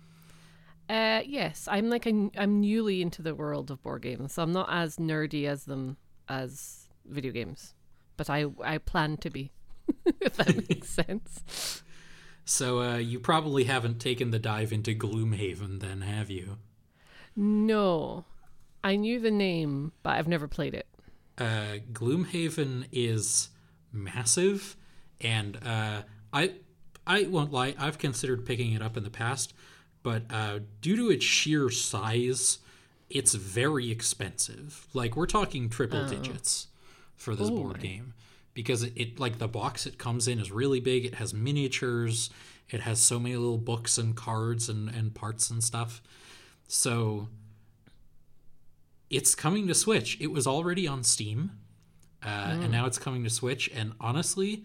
Uh, 0.89 1.21
yes, 1.27 1.67
I'm 1.71 1.91
like 1.91 2.07
a, 2.07 2.31
I'm 2.37 2.61
newly 2.61 3.03
into 3.03 3.23
the 3.23 3.35
world 3.35 3.71
of 3.71 3.83
board 3.83 4.03
games, 4.03 4.35
so 4.35 4.43
I'm 4.43 4.53
not 4.53 4.69
as 4.71 4.97
nerdy 4.97 5.47
as 5.49 5.65
them 5.65 5.97
as 6.29 6.89
video 7.05 7.33
games, 7.33 7.75
but 8.17 8.31
I 8.31 8.47
I 8.63 8.79
plan 8.79 9.17
to 9.19 9.31
be, 9.31 9.51
if 10.21 10.37
that 10.37 10.57
makes 10.69 10.89
sense. 10.89 11.83
So 12.45 12.81
uh, 12.81 12.97
you 12.99 13.19
probably 13.19 13.65
haven't 13.65 13.99
taken 14.01 14.31
the 14.31 14.39
dive 14.39 14.73
into 14.73 14.95
Gloomhaven, 14.95 15.81
then, 15.81 16.03
have 16.03 16.31
you? 16.31 16.59
No, 17.35 18.25
I 18.85 18.97
knew 18.97 19.19
the 19.21 19.31
name, 19.31 19.93
but 20.03 20.11
I've 20.11 20.29
never 20.29 20.49
played 20.49 20.75
it. 20.75 20.87
uh, 21.39 21.79
Gloomhaven 21.93 22.87
is 22.93 23.51
massive, 23.93 24.77
and 25.21 25.57
uh, 25.65 26.03
I 26.33 26.55
I 27.07 27.25
won't 27.25 27.53
lie, 27.53 27.75
I've 27.79 27.99
considered 27.99 28.47
picking 28.47 28.73
it 28.73 28.83
up 28.83 28.97
in 28.97 29.03
the 29.05 29.11
past, 29.11 29.53
but 30.07 30.23
uh, 30.31 30.61
due 30.81 30.95
to 30.95 31.11
its 31.11 31.25
sheer 31.25 31.69
size, 31.69 32.61
it's 33.11 33.35
very 33.35 33.91
expensive. 33.91 34.87
Like 34.95 35.17
we're 35.17 35.27
talking 35.27 35.69
triple 35.69 36.07
digits 36.07 36.69
for 37.17 37.35
this 37.35 37.49
Oh 37.49 37.57
board 37.57 37.81
game 37.81 38.15
because 38.55 38.85
it, 38.85 38.93
it 38.95 39.19
like 39.19 39.39
the 39.39 39.49
box 39.49 39.85
it 39.85 39.99
comes 39.99 40.29
in 40.29 40.39
is 40.39 40.53
really 40.53 40.79
big. 40.79 41.05
It 41.05 41.17
has 41.17 41.35
miniatures. 41.35 42.31
It 42.71 42.83
has 42.83 43.01
so 43.01 43.19
many 43.19 43.35
little 43.35 43.59
books 43.59 43.99
and 43.99 44.15
cards 44.15 44.69
and, 44.69 44.89
and 44.89 45.13
parts 45.13 45.51
and 45.51 45.65
stuff. 45.65 46.01
So 46.69 47.27
it's 49.11 49.35
coming 49.35 49.67
to 49.67 49.75
Switch. 49.75 50.21
It 50.21 50.31
was 50.31 50.47
already 50.47 50.87
on 50.87 51.03
Steam, 51.03 51.51
uh, 52.25 52.59
and 52.61 52.71
now 52.71 52.87
it's 52.87 53.01
coming 53.01 53.25
to 53.25 53.31
Switch. 53.31 53.69
And 53.75 53.93
honestly, 54.01 54.63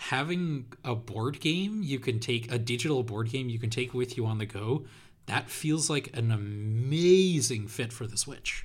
having 0.00 0.64
a 0.84 0.94
board 0.94 1.40
game 1.40 1.82
you 1.82 1.98
can 1.98 2.20
take 2.20 2.50
a 2.52 2.56
digital 2.56 3.02
board 3.02 3.28
game 3.30 3.48
you 3.48 3.58
can 3.58 3.68
take 3.68 3.92
with 3.92 4.16
you 4.16 4.24
on 4.24 4.38
the 4.38 4.46
go, 4.46 4.84
that 5.26 5.50
feels 5.50 5.90
like 5.90 6.16
an 6.16 6.30
amazing 6.30 7.66
fit 7.66 7.92
for 7.92 8.06
the 8.06 8.16
Switch. 8.16 8.64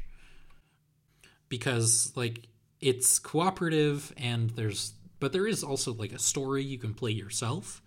Because 1.49 2.13
like 2.15 2.47
it's 2.79 3.17
cooperative 3.17 4.13
and 4.15 4.51
there's 4.51 4.93
but 5.19 5.33
there 5.33 5.47
is 5.47 5.63
also 5.63 5.91
like 5.91 6.13
a 6.13 6.19
story 6.19 6.63
you 6.63 6.77
can 6.77 6.93
play 6.93 7.11
yourself. 7.11 7.81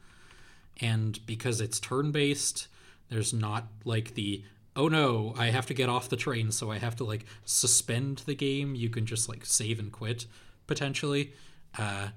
And 0.81 1.25
because 1.25 1.61
it's 1.61 1.79
turn 1.79 2.11
based, 2.11 2.67
there's 3.11 3.33
not 3.33 3.69
like 3.85 4.15
the 4.15 4.43
oh 4.75 4.89
no, 4.89 5.35
I 5.39 5.51
have 5.51 5.67
to 5.67 5.75
get 5.75 5.89
off 5.89 6.09
the 6.09 6.17
train, 6.17 6.51
so 6.51 6.73
I 6.73 6.79
have 6.79 6.97
to 6.97 7.05
like 7.05 7.27
suspend 7.45 8.25
the 8.27 8.35
game. 8.35 8.75
You 8.75 8.91
can 8.91 9.07
just 9.07 9.29
like 9.29 9.47
save 9.47 9.79
and 9.79 9.93
quit 9.93 10.27
potentially. 10.67 11.33
Uh, 11.79 12.09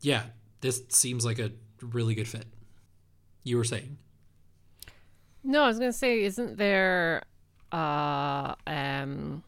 yeah, 0.00 0.24
this 0.60 0.82
seems 0.88 1.24
like 1.24 1.38
a 1.38 1.52
really 1.80 2.14
good 2.14 2.28
fit. 2.28 2.46
You 3.44 3.56
were 3.56 3.64
saying, 3.64 3.98
No, 5.44 5.62
I 5.62 5.66
was 5.68 5.78
gonna 5.78 5.92
say, 5.92 6.22
isn't 6.22 6.56
there 6.56 7.22
uh 7.72 8.54
um 8.66 9.42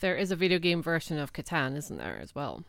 there 0.00 0.16
is 0.16 0.30
a 0.30 0.36
video 0.36 0.58
game 0.58 0.82
version 0.82 1.18
of 1.18 1.32
Catan, 1.32 1.76
isn't 1.76 1.98
there, 1.98 2.18
as 2.22 2.34
well? 2.34 2.64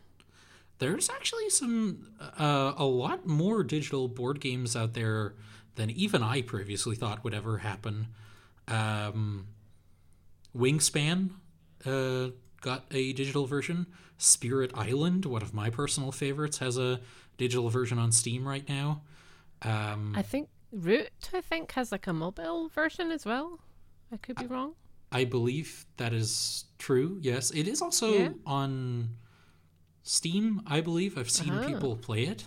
there's 0.80 1.10
actually 1.10 1.48
some 1.50 2.08
uh, 2.38 2.72
a 2.76 2.84
lot 2.84 3.26
more 3.26 3.62
digital 3.62 4.08
board 4.08 4.40
games 4.40 4.74
out 4.74 4.94
there 4.94 5.34
than 5.76 5.90
even 5.90 6.22
I 6.22 6.40
previously 6.42 6.96
thought 6.96 7.22
would 7.22 7.34
ever 7.34 7.58
happen. 7.58 8.08
Um, 8.66 9.48
Wingspan 10.56 11.30
uh, 11.84 12.30
got 12.60 12.84
a 12.90 13.12
digital 13.12 13.46
version. 13.46 13.86
Spirit 14.18 14.70
Island, 14.74 15.24
one 15.24 15.42
of 15.42 15.54
my 15.54 15.70
personal 15.70 16.12
favorites, 16.12 16.58
has 16.58 16.76
a 16.76 17.00
digital 17.38 17.70
version 17.70 17.98
on 17.98 18.12
Steam 18.12 18.46
right 18.46 18.68
now. 18.68 19.02
Um, 19.62 20.14
I 20.16 20.22
think 20.22 20.48
Root, 20.72 21.10
I 21.34 21.40
think, 21.40 21.72
has 21.72 21.90
like 21.90 22.06
a 22.06 22.12
mobile 22.12 22.68
version 22.68 23.10
as 23.10 23.24
well. 23.24 23.60
I 24.12 24.16
could 24.18 24.36
be 24.36 24.46
wrong. 24.46 24.74
I 25.12 25.24
believe 25.24 25.86
that 25.96 26.12
is 26.12 26.64
true. 26.78 27.18
Yes, 27.20 27.50
it 27.50 27.66
is 27.66 27.80
also 27.82 28.12
Yeah. 28.12 28.28
on 28.46 29.16
Steam. 30.02 30.62
I 30.66 30.80
believe 30.80 31.16
I've 31.18 31.30
seen 31.30 31.52
Ah. 31.52 31.66
people 31.66 31.96
play 31.96 32.24
it. 32.24 32.44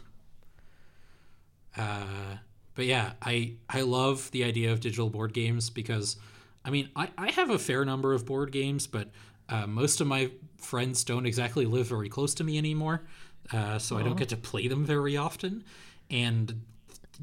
Uh, 1.75 2.37
but 2.75 2.85
yeah, 2.85 3.13
I 3.21 3.53
I 3.69 3.81
love 3.81 4.29
the 4.31 4.43
idea 4.43 4.71
of 4.71 4.79
digital 4.79 5.09
board 5.09 5.33
games 5.33 5.69
because, 5.69 6.17
I 6.63 6.69
mean, 6.69 6.89
I, 6.95 7.09
I 7.17 7.31
have 7.31 7.49
a 7.49 7.59
fair 7.59 7.83
number 7.85 8.13
of 8.13 8.25
board 8.25 8.51
games, 8.51 8.87
but 8.87 9.09
uh, 9.53 9.67
most 9.67 10.01
of 10.01 10.07
my 10.07 10.31
friends 10.57 11.03
don't 11.03 11.25
exactly 11.25 11.65
live 11.65 11.87
very 11.87 12.09
close 12.09 12.33
to 12.35 12.43
me 12.43 12.57
anymore, 12.57 13.03
uh, 13.51 13.77
so 13.77 13.97
I 13.97 14.03
don't 14.03 14.17
get 14.17 14.29
to 14.29 14.37
play 14.37 14.67
them 14.67 14.85
very 14.85 15.15
often. 15.15 15.63
And 16.09 16.63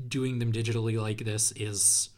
doing 0.08 0.38
them 0.38 0.52
digitally 0.52 1.00
like 1.00 1.24
this 1.24 1.52
is 1.52 2.10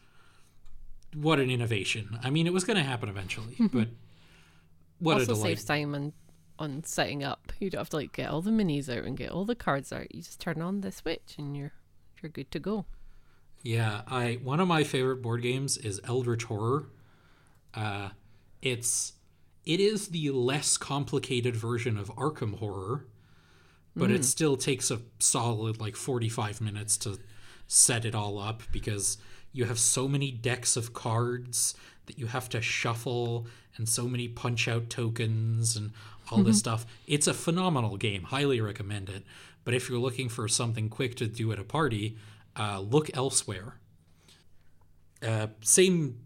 what 1.14 1.40
an 1.40 1.50
innovation. 1.50 2.18
I 2.22 2.30
mean, 2.30 2.46
it 2.46 2.52
was 2.52 2.64
going 2.64 2.76
to 2.76 2.82
happen 2.82 3.08
eventually, 3.08 3.56
but 3.72 3.88
what 4.98 5.16
a 5.16 5.20
also 5.20 5.34
delight. 5.34 5.48
saves 5.48 5.64
time 5.64 5.94
on 5.94 6.12
on 6.58 6.84
setting 6.84 7.24
up. 7.24 7.52
You 7.58 7.70
don't 7.70 7.80
have 7.80 7.88
to 7.90 7.96
like 7.96 8.12
get 8.12 8.30
all 8.30 8.42
the 8.42 8.50
minis 8.50 8.88
out 8.88 9.04
and 9.04 9.16
get 9.16 9.30
all 9.30 9.44
the 9.44 9.54
cards 9.54 9.92
out. 9.92 10.14
You 10.14 10.22
just 10.22 10.40
turn 10.40 10.60
on 10.60 10.82
the 10.82 10.92
Switch 10.92 11.36
and 11.38 11.56
you're 11.56 11.72
you're 12.22 12.30
good 12.30 12.50
to 12.52 12.58
go. 12.58 12.84
Yeah, 13.62 14.02
I 14.06 14.38
one 14.42 14.60
of 14.60 14.68
my 14.68 14.84
favorite 14.84 15.22
board 15.22 15.42
games 15.42 15.78
is 15.78 16.00
Eldritch 16.04 16.44
Horror. 16.44 16.86
Uh, 17.74 18.10
it's 18.60 19.14
it 19.64 19.80
is 19.80 20.08
the 20.08 20.30
less 20.30 20.76
complicated 20.76 21.56
version 21.56 21.96
of 21.96 22.08
Arkham 22.16 22.58
Horror, 22.58 23.06
but 23.94 24.10
it 24.10 24.24
still 24.24 24.56
takes 24.56 24.90
a 24.90 25.00
solid 25.18 25.80
like 25.80 25.96
45 25.96 26.60
minutes 26.60 26.96
to 26.98 27.18
set 27.66 28.04
it 28.04 28.14
all 28.14 28.38
up 28.38 28.62
because 28.72 29.18
you 29.52 29.66
have 29.66 29.78
so 29.78 30.08
many 30.08 30.30
decks 30.30 30.76
of 30.76 30.94
cards 30.94 31.74
that 32.06 32.18
you 32.18 32.26
have 32.26 32.48
to 32.48 32.60
shuffle 32.60 33.46
and 33.76 33.88
so 33.88 34.08
many 34.08 34.28
punch 34.28 34.66
out 34.66 34.90
tokens 34.90 35.76
and 35.76 35.92
all 36.30 36.42
this 36.42 36.58
stuff. 36.58 36.86
It's 37.06 37.26
a 37.26 37.34
phenomenal 37.34 37.96
game. 37.96 38.24
Highly 38.24 38.60
recommend 38.60 39.08
it. 39.08 39.24
But 39.64 39.74
if 39.74 39.88
you're 39.88 39.98
looking 39.98 40.28
for 40.28 40.48
something 40.48 40.88
quick 40.88 41.14
to 41.16 41.26
do 41.26 41.52
at 41.52 41.58
a 41.58 41.64
party, 41.64 42.16
uh, 42.56 42.80
look 42.80 43.10
elsewhere. 43.14 43.76
Uh, 45.22 45.48
same 45.60 46.18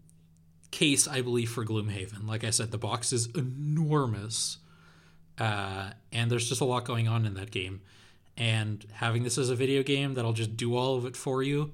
case, 0.77 1.07
I 1.07 1.21
believe, 1.21 1.49
for 1.49 1.65
Gloomhaven. 1.65 2.27
Like 2.27 2.43
I 2.43 2.51
said, 2.51 2.69
the 2.69 2.77
box 2.77 3.11
is 3.11 3.27
enormous, 3.35 4.57
uh, 5.39 5.89
and 6.11 6.29
there's 6.29 6.47
just 6.47 6.61
a 6.61 6.65
lot 6.65 6.85
going 6.85 7.07
on 7.07 7.25
in 7.25 7.33
that 7.33 7.49
game. 7.49 7.81
And 8.37 8.85
having 8.93 9.23
this 9.23 9.39
as 9.39 9.49
a 9.49 9.55
video 9.55 9.81
game 9.81 10.13
that'll 10.13 10.33
just 10.33 10.55
do 10.55 10.75
all 10.75 10.95
of 10.95 11.05
it 11.05 11.15
for 11.17 11.41
you, 11.41 11.73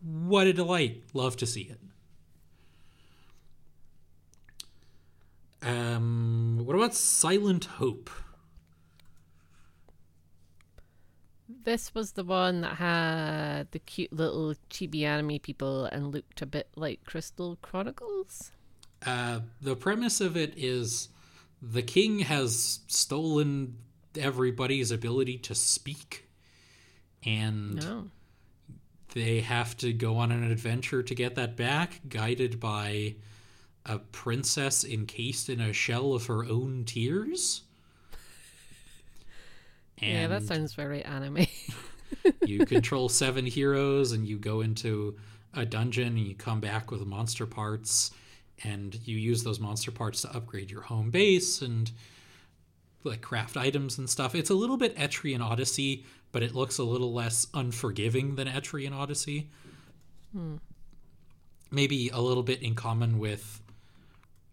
what 0.00 0.46
a 0.46 0.52
delight! 0.52 1.02
Love 1.12 1.36
to 1.38 1.46
see 1.46 1.62
it. 1.62 1.80
Um, 5.66 6.60
what 6.64 6.76
about 6.76 6.94
Silent 6.94 7.64
Hope? 7.64 8.08
This 11.64 11.94
was 11.94 12.12
the 12.12 12.24
one 12.24 12.60
that 12.62 12.76
had 12.76 13.70
the 13.70 13.78
cute 13.78 14.12
little 14.12 14.54
chibi 14.70 15.02
anime 15.04 15.38
people 15.38 15.84
and 15.86 16.12
looked 16.12 16.42
a 16.42 16.46
bit 16.46 16.68
like 16.76 17.04
Crystal 17.04 17.56
Chronicles. 17.62 18.50
Uh, 19.04 19.40
the 19.60 19.76
premise 19.76 20.20
of 20.20 20.36
it 20.36 20.54
is 20.56 21.08
the 21.60 21.82
king 21.82 22.20
has 22.20 22.80
stolen 22.88 23.76
everybody's 24.18 24.90
ability 24.90 25.38
to 25.38 25.54
speak, 25.54 26.28
and 27.24 27.76
No. 27.76 28.10
they 29.14 29.40
have 29.40 29.76
to 29.78 29.92
go 29.92 30.16
on 30.18 30.32
an 30.32 30.42
adventure 30.50 31.02
to 31.02 31.14
get 31.14 31.34
that 31.36 31.56
back, 31.56 32.00
guided 32.08 32.58
by 32.58 33.14
a 33.86 33.98
princess 33.98 34.84
encased 34.84 35.48
in 35.48 35.60
a 35.60 35.72
shell 35.72 36.12
of 36.12 36.26
her 36.26 36.44
own 36.44 36.84
tears. 36.84 37.62
Yeah, 40.02 40.26
that 40.28 40.42
sounds 40.44 40.74
very 40.74 41.02
anime. 41.04 41.46
you 42.46 42.66
control 42.66 43.08
seven 43.08 43.46
heroes, 43.46 44.12
and 44.12 44.26
you 44.26 44.38
go 44.38 44.60
into 44.60 45.16
a 45.54 45.64
dungeon, 45.64 46.08
and 46.08 46.26
you 46.26 46.34
come 46.34 46.60
back 46.60 46.90
with 46.90 47.04
monster 47.06 47.46
parts, 47.46 48.10
and 48.64 48.98
you 49.06 49.16
use 49.16 49.42
those 49.44 49.60
monster 49.60 49.90
parts 49.90 50.22
to 50.22 50.36
upgrade 50.36 50.70
your 50.70 50.82
home 50.82 51.10
base 51.10 51.62
and 51.62 51.90
like 53.04 53.20
craft 53.20 53.56
items 53.56 53.98
and 53.98 54.08
stuff. 54.08 54.34
It's 54.34 54.50
a 54.50 54.54
little 54.54 54.76
bit 54.76 54.96
Etrian 54.96 55.40
Odyssey, 55.40 56.04
but 56.30 56.42
it 56.42 56.54
looks 56.54 56.78
a 56.78 56.84
little 56.84 57.12
less 57.12 57.46
unforgiving 57.54 58.36
than 58.36 58.48
Etrian 58.48 58.92
Odyssey. 58.92 59.50
Hmm. 60.32 60.56
Maybe 61.70 62.10
a 62.10 62.20
little 62.20 62.42
bit 62.42 62.62
in 62.62 62.74
common 62.74 63.18
with 63.18 63.60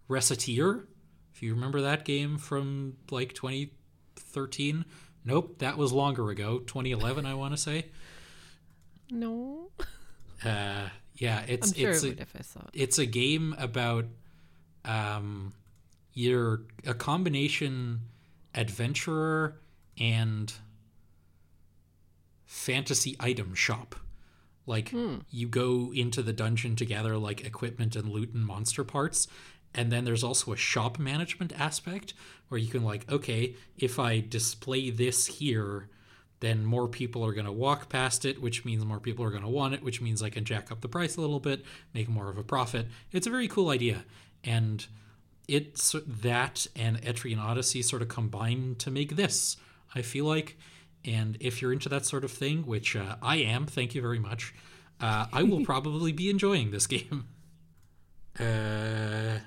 Recettear, 0.10 0.86
if 1.34 1.44
you 1.44 1.54
remember 1.54 1.82
that 1.82 2.06
game 2.06 2.38
from 2.38 2.96
like 3.12 3.34
2013. 3.34 4.86
Nope, 5.26 5.60
that 5.60 5.78
was 5.78 5.92
longer 5.92 6.30
ago, 6.30 6.60
2011, 6.60 7.26
I 7.26 7.34
want 7.34 7.54
to 7.54 7.58
say. 7.58 7.86
no. 9.12 9.70
Uh, 10.44 10.88
yeah, 11.16 11.44
it's 11.48 11.76
sure 11.76 11.92
it's 11.92 12.04
it 12.04 12.06
a, 12.06 12.10
would 12.12 12.20
if 12.22 12.36
I 12.38 12.42
saw 12.42 12.62
it. 12.62 12.70
it's 12.74 12.98
a 12.98 13.06
game 13.06 13.54
about 13.60 14.06
um 14.86 15.54
you're 16.14 16.62
a 16.88 16.94
combination 16.94 18.00
adventurer 18.56 19.60
and 20.00 20.54
fantasy 22.46 23.16
item 23.20 23.54
shop 23.54 23.96
like 24.66 24.94
you 25.30 25.48
go 25.48 25.92
into 25.94 26.22
the 26.22 26.32
dungeon 26.34 26.76
to 26.78 26.86
gather 26.86 27.18
like 27.18 27.46
equipment 27.46 27.96
and 27.96 28.10
loot 28.10 28.34
and 28.34 28.46
monster 28.46 28.84
parts 28.84 29.28
and 29.74 29.92
then 29.92 30.04
there's 30.06 30.24
also 30.24 30.52
a 30.52 30.58
shop 30.58 30.98
management 31.00 31.54
aspect 31.60 32.14
where 32.48 32.60
you 32.60 32.68
can 32.68 32.84
like 32.84 33.10
okay 33.12 33.56
if 33.78 34.00
i 34.00 34.20
display 34.20 34.90
this 34.90 35.28
here 35.28 35.88
then 36.40 36.66
more 36.66 36.88
people 36.88 37.26
are 37.26 37.34
going 37.34 37.46
to 37.46 37.52
walk 37.52 37.90
past 37.90 38.26
it, 38.26 38.42
which 38.42 38.64
means 38.64 38.86
more 38.86 39.00
people 39.00 39.26
are 39.26 39.30
going 39.30 39.44
to 39.44 39.50
want 39.50 39.74
it, 39.74 39.84
which 39.84 40.02
means 40.02 40.24
I 40.24 40.30
can 40.30 40.46
jack 40.46 40.72
up 40.72 40.82
the 40.82 40.88
price 40.88 41.18
a 41.18 41.22
little 41.22 41.40
bit, 41.40 41.64
make 41.94 42.08
more 42.08 42.30
of 42.30 42.38
a 42.38 42.44
profit. 42.44 42.88
It's 43.12 43.28
a 43.28 43.30
very 43.30 43.48
cool 43.48 43.70
idea. 43.70 44.06
And 44.44 44.86
it's 45.48 45.96
that 46.06 46.68
and 46.76 47.02
Etrian 47.02 47.40
Odyssey 47.40 47.82
sort 47.82 48.02
of 48.02 48.08
combine 48.08 48.76
to 48.80 48.92
make 48.92 49.16
this, 49.16 49.58
I 49.94 50.02
feel 50.02 50.26
like. 50.26 50.58
And 51.04 51.38
if 51.40 51.62
you're 51.62 51.74
into 51.74 51.90
that 51.90 52.06
sort 52.06 52.24
of 52.24 52.32
thing, 52.32 52.66
which 52.66 52.96
uh, 52.96 53.16
I 53.22 53.38
am, 53.38 53.66
thank 53.66 53.96
you 53.96 54.02
very 54.02 54.20
much, 54.20 54.54
uh, 55.02 55.26
I 55.34 55.44
will 55.44 55.66
probably 55.66 56.14
be 56.14 56.30
enjoying 56.30 56.72
this 56.72 56.88
game. 56.88 57.28
Uh, 58.40 59.40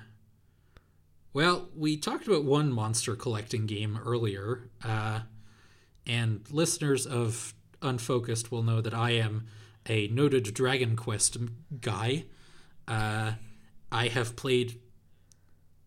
well, 1.33 1.69
we 1.75 1.97
talked 1.97 2.27
about 2.27 2.43
one 2.43 2.71
monster 2.71 3.15
collecting 3.15 3.65
game 3.65 3.99
earlier. 4.05 4.69
Uh, 4.83 5.21
and 6.05 6.43
listeners 6.51 7.05
of 7.05 7.53
Unfocused 7.81 8.51
will 8.51 8.63
know 8.63 8.81
that 8.81 8.93
I 8.93 9.11
am 9.11 9.47
a 9.87 10.07
noted 10.07 10.53
Dragon 10.53 10.95
Quest 10.95 11.37
guy. 11.81 12.25
Uh, 12.87 13.33
I 13.91 14.07
have 14.07 14.35
played 14.35 14.79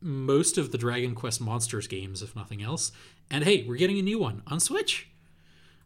most 0.00 0.58
of 0.58 0.72
the 0.72 0.78
Dragon 0.78 1.14
Quest 1.14 1.40
Monsters 1.40 1.86
games, 1.86 2.22
if 2.22 2.36
nothing 2.36 2.62
else. 2.62 2.92
And 3.30 3.44
hey, 3.44 3.64
we're 3.66 3.76
getting 3.76 3.98
a 3.98 4.02
new 4.02 4.18
one 4.18 4.42
on 4.46 4.60
Switch. 4.60 5.08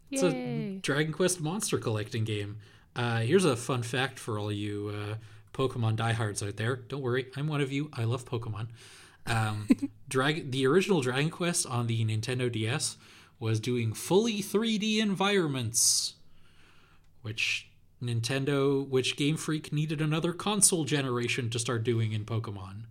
Yay. 0.09 0.19
It's 0.19 0.23
a 0.23 0.79
Dragon 0.81 1.13
Quest 1.13 1.39
monster 1.39 1.77
collecting 1.77 2.23
game. 2.23 2.57
Uh, 2.95 3.19
here's 3.19 3.45
a 3.45 3.55
fun 3.55 3.83
fact 3.83 4.19
for 4.19 4.37
all 4.37 4.51
you 4.51 4.91
uh, 4.93 5.15
Pokemon 5.53 5.95
diehards 5.95 6.43
out 6.43 6.57
there. 6.57 6.75
Don't 6.75 7.01
worry, 7.01 7.27
I'm 7.35 7.47
one 7.47 7.61
of 7.61 7.71
you. 7.71 7.89
I 7.93 8.03
love 8.03 8.25
Pokemon. 8.25 8.67
Um, 9.25 9.67
Drag- 10.09 10.51
the 10.51 10.65
original 10.67 11.01
Dragon 11.01 11.29
Quest 11.29 11.65
on 11.65 11.87
the 11.87 12.05
Nintendo 12.05 12.51
DS 12.51 12.97
was 13.39 13.59
doing 13.59 13.93
fully 13.93 14.41
3D 14.41 14.99
environments, 14.99 16.15
which 17.21 17.69
Nintendo, 18.01 18.87
which 18.87 19.15
Game 19.15 19.37
Freak 19.37 19.71
needed 19.71 20.01
another 20.01 20.33
console 20.33 20.85
generation 20.85 21.49
to 21.49 21.59
start 21.59 21.83
doing 21.83 22.11
in 22.11 22.25
Pokemon. 22.25 22.83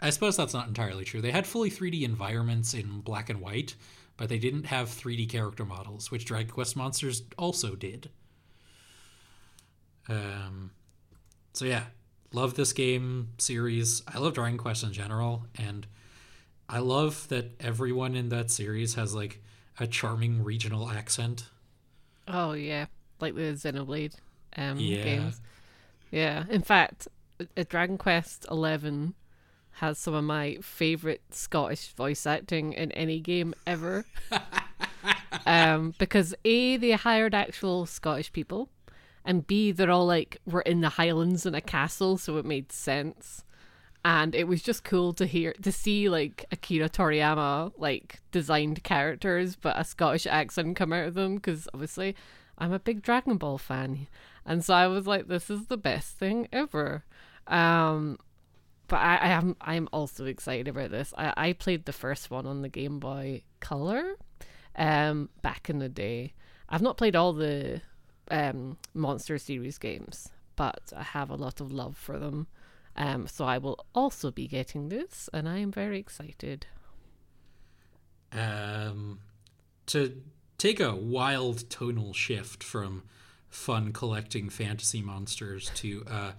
I 0.00 0.10
suppose 0.10 0.36
that's 0.36 0.52
not 0.54 0.68
entirely 0.68 1.04
true. 1.04 1.22
They 1.22 1.30
had 1.30 1.46
fully 1.46 1.70
3D 1.70 2.02
environments 2.02 2.74
in 2.74 3.00
black 3.00 3.30
and 3.30 3.40
white, 3.40 3.74
but 4.16 4.28
they 4.28 4.38
didn't 4.38 4.66
have 4.66 4.88
3D 4.88 5.28
character 5.28 5.64
models, 5.64 6.10
which 6.10 6.26
Dragon 6.26 6.50
Quest 6.50 6.76
Monsters 6.76 7.22
also 7.38 7.74
did. 7.74 8.10
Um, 10.08 10.72
so 11.54 11.64
yeah, 11.64 11.84
love 12.34 12.54
this 12.54 12.72
game 12.72 13.28
series. 13.38 14.02
I 14.12 14.18
love 14.18 14.34
Dragon 14.34 14.58
Quest 14.58 14.82
in 14.82 14.92
general, 14.92 15.44
and 15.56 15.86
I 16.68 16.80
love 16.80 17.28
that 17.28 17.52
everyone 17.60 18.14
in 18.14 18.28
that 18.30 18.50
series 18.50 18.94
has 18.94 19.14
like 19.14 19.42
a 19.78 19.86
charming 19.86 20.42
regional 20.42 20.90
accent. 20.90 21.46
Oh 22.26 22.52
yeah, 22.52 22.86
like 23.20 23.34
the 23.34 23.52
Xenoblade 23.52 24.14
um, 24.56 24.78
Yeah. 24.78 25.02
games. 25.02 25.40
Yeah. 26.10 26.44
In 26.50 26.62
fact, 26.62 27.08
a 27.56 27.64
Dragon 27.64 27.98
Quest 27.98 28.46
Eleven 28.50 29.14
has 29.78 29.98
some 29.98 30.14
of 30.14 30.24
my 30.24 30.58
favorite 30.62 31.22
Scottish 31.30 31.92
voice 31.94 32.26
acting 32.26 32.72
in 32.72 32.92
any 32.92 33.20
game 33.20 33.54
ever. 33.66 34.04
um, 35.46 35.94
because 35.98 36.34
a 36.44 36.76
they 36.76 36.92
hired 36.92 37.34
actual 37.34 37.86
Scottish 37.86 38.32
people, 38.32 38.68
and 39.24 39.46
b 39.46 39.72
they're 39.72 39.90
all 39.90 40.06
like 40.06 40.40
we're 40.46 40.60
in 40.60 40.80
the 40.80 40.90
Highlands 40.90 41.46
in 41.46 41.54
a 41.54 41.60
castle, 41.60 42.18
so 42.18 42.36
it 42.36 42.44
made 42.44 42.72
sense. 42.72 43.44
And 44.06 44.34
it 44.34 44.46
was 44.46 44.62
just 44.62 44.84
cool 44.84 45.14
to 45.14 45.24
hear 45.24 45.54
to 45.62 45.72
see 45.72 46.08
like 46.10 46.44
Akira 46.52 46.90
Toriyama 46.90 47.72
like 47.78 48.20
designed 48.32 48.82
characters, 48.84 49.56
but 49.56 49.78
a 49.78 49.84
Scottish 49.84 50.26
accent 50.26 50.76
come 50.76 50.92
out 50.92 51.08
of 51.08 51.14
them 51.14 51.36
because 51.36 51.68
obviously 51.72 52.14
I'm 52.58 52.72
a 52.72 52.78
big 52.78 53.02
Dragon 53.02 53.38
Ball 53.38 53.58
fan, 53.58 54.06
and 54.44 54.64
so 54.64 54.74
I 54.74 54.86
was 54.88 55.06
like, 55.06 55.28
this 55.28 55.48
is 55.48 55.66
the 55.66 55.78
best 55.78 56.18
thing 56.18 56.48
ever. 56.52 57.04
Um, 57.46 58.18
but 58.88 58.96
I, 58.96 59.16
I 59.16 59.28
am 59.28 59.56
I'm 59.60 59.88
also 59.92 60.26
excited 60.26 60.68
about 60.68 60.90
this. 60.90 61.14
I, 61.16 61.32
I 61.36 61.52
played 61.54 61.86
the 61.86 61.92
first 61.92 62.30
one 62.30 62.46
on 62.46 62.60
the 62.62 62.68
Game 62.68 62.98
Boy 62.98 63.42
Color, 63.60 64.16
um, 64.76 65.30
back 65.42 65.70
in 65.70 65.78
the 65.78 65.88
day. 65.88 66.34
I've 66.68 66.82
not 66.82 66.96
played 66.96 67.16
all 67.16 67.32
the 67.32 67.80
um 68.30 68.78
Monster 68.94 69.38
series 69.38 69.78
games, 69.78 70.30
but 70.56 70.92
I 70.96 71.02
have 71.02 71.30
a 71.30 71.36
lot 71.36 71.60
of 71.60 71.72
love 71.72 71.96
for 71.96 72.18
them. 72.18 72.46
Um, 72.96 73.26
so 73.26 73.44
I 73.44 73.58
will 73.58 73.84
also 73.94 74.30
be 74.30 74.46
getting 74.46 74.88
this, 74.88 75.28
and 75.32 75.48
I 75.48 75.58
am 75.58 75.72
very 75.72 75.98
excited. 75.98 76.66
Um, 78.32 79.18
to 79.86 80.22
take 80.58 80.80
a 80.80 80.94
wild 80.94 81.68
tonal 81.70 82.12
shift 82.12 82.62
from 82.62 83.02
fun 83.48 83.92
collecting 83.92 84.48
fantasy 84.48 85.00
monsters 85.02 85.70
to 85.76 86.04
uh, 86.10 86.32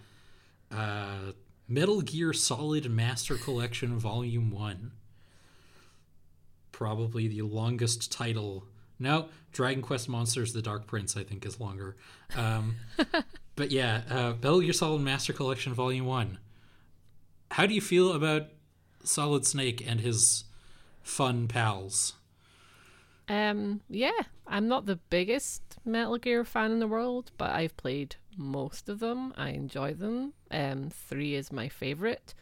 uh, 0.72 1.32
Metal 1.68 2.02
Gear 2.02 2.34
Solid 2.34 2.90
Master 2.90 3.36
Collection 3.38 3.98
Volume 3.98 4.52
1. 4.52 4.92
Probably 6.72 7.28
the 7.28 7.42
longest 7.42 8.12
title. 8.12 8.66
No, 9.00 9.30
Dragon 9.52 9.82
Quest 9.82 10.08
Monsters 10.08 10.54
The 10.54 10.62
Dark 10.62 10.88
Prince, 10.88 11.18
I 11.18 11.24
think, 11.24 11.46
is 11.46 11.60
longer. 11.60 11.96
Um, 12.36 12.78
but 13.56 13.72
yeah, 13.72 14.02
uh, 14.10 14.34
Metal 14.42 14.62
Gear 14.62 14.74
Solid 14.74 15.02
Master 15.02 15.34
Collection 15.34 15.74
Volume 15.74 16.06
1. 16.06 16.38
How 17.52 17.66
do 17.66 17.74
you 17.74 17.82
feel 17.82 18.14
about 18.14 18.48
Solid 19.04 19.46
Snake 19.46 19.84
and 19.86 20.02
his 20.02 20.46
fun 21.04 21.48
pals? 21.48 22.14
Um, 23.28 23.82
yeah, 23.90 24.12
I'm 24.48 24.68
not 24.68 24.86
the 24.86 25.00
biggest 25.10 25.62
Metal 25.84 26.18
Gear 26.18 26.44
fan 26.44 26.72
in 26.72 26.80
the 26.80 26.88
world, 26.88 27.32
but 27.38 27.52
I've 27.52 27.76
played 27.78 28.16
most 28.38 28.90
of 28.90 29.00
them. 29.00 29.34
I 29.38 29.50
enjoy 29.50 29.94
them. 29.94 30.34
Um, 30.52 30.90
three 30.90 31.36
is 31.36 31.52
my 31.52 31.70
favorite. 31.70 32.34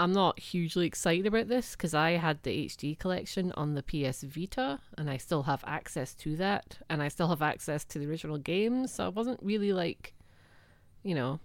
I'm 0.00 0.14
not 0.14 0.38
hugely 0.38 0.86
excited 0.86 1.26
about 1.26 1.48
this 1.48 1.72
because 1.72 1.92
I 1.92 2.12
had 2.12 2.42
the 2.42 2.64
HD 2.64 2.98
collection 2.98 3.52
on 3.52 3.74
the 3.74 3.82
PS 3.82 4.22
Vita, 4.22 4.78
and 4.96 5.10
I 5.10 5.18
still 5.18 5.42
have 5.42 5.62
access 5.66 6.14
to 6.14 6.36
that, 6.36 6.78
and 6.88 7.02
I 7.02 7.08
still 7.08 7.28
have 7.28 7.42
access 7.42 7.84
to 7.84 7.98
the 7.98 8.06
original 8.06 8.38
games. 8.38 8.94
So 8.94 9.04
I 9.04 9.08
wasn't 9.08 9.40
really 9.42 9.74
like, 9.74 10.14
you 11.02 11.14
know, 11.14 11.38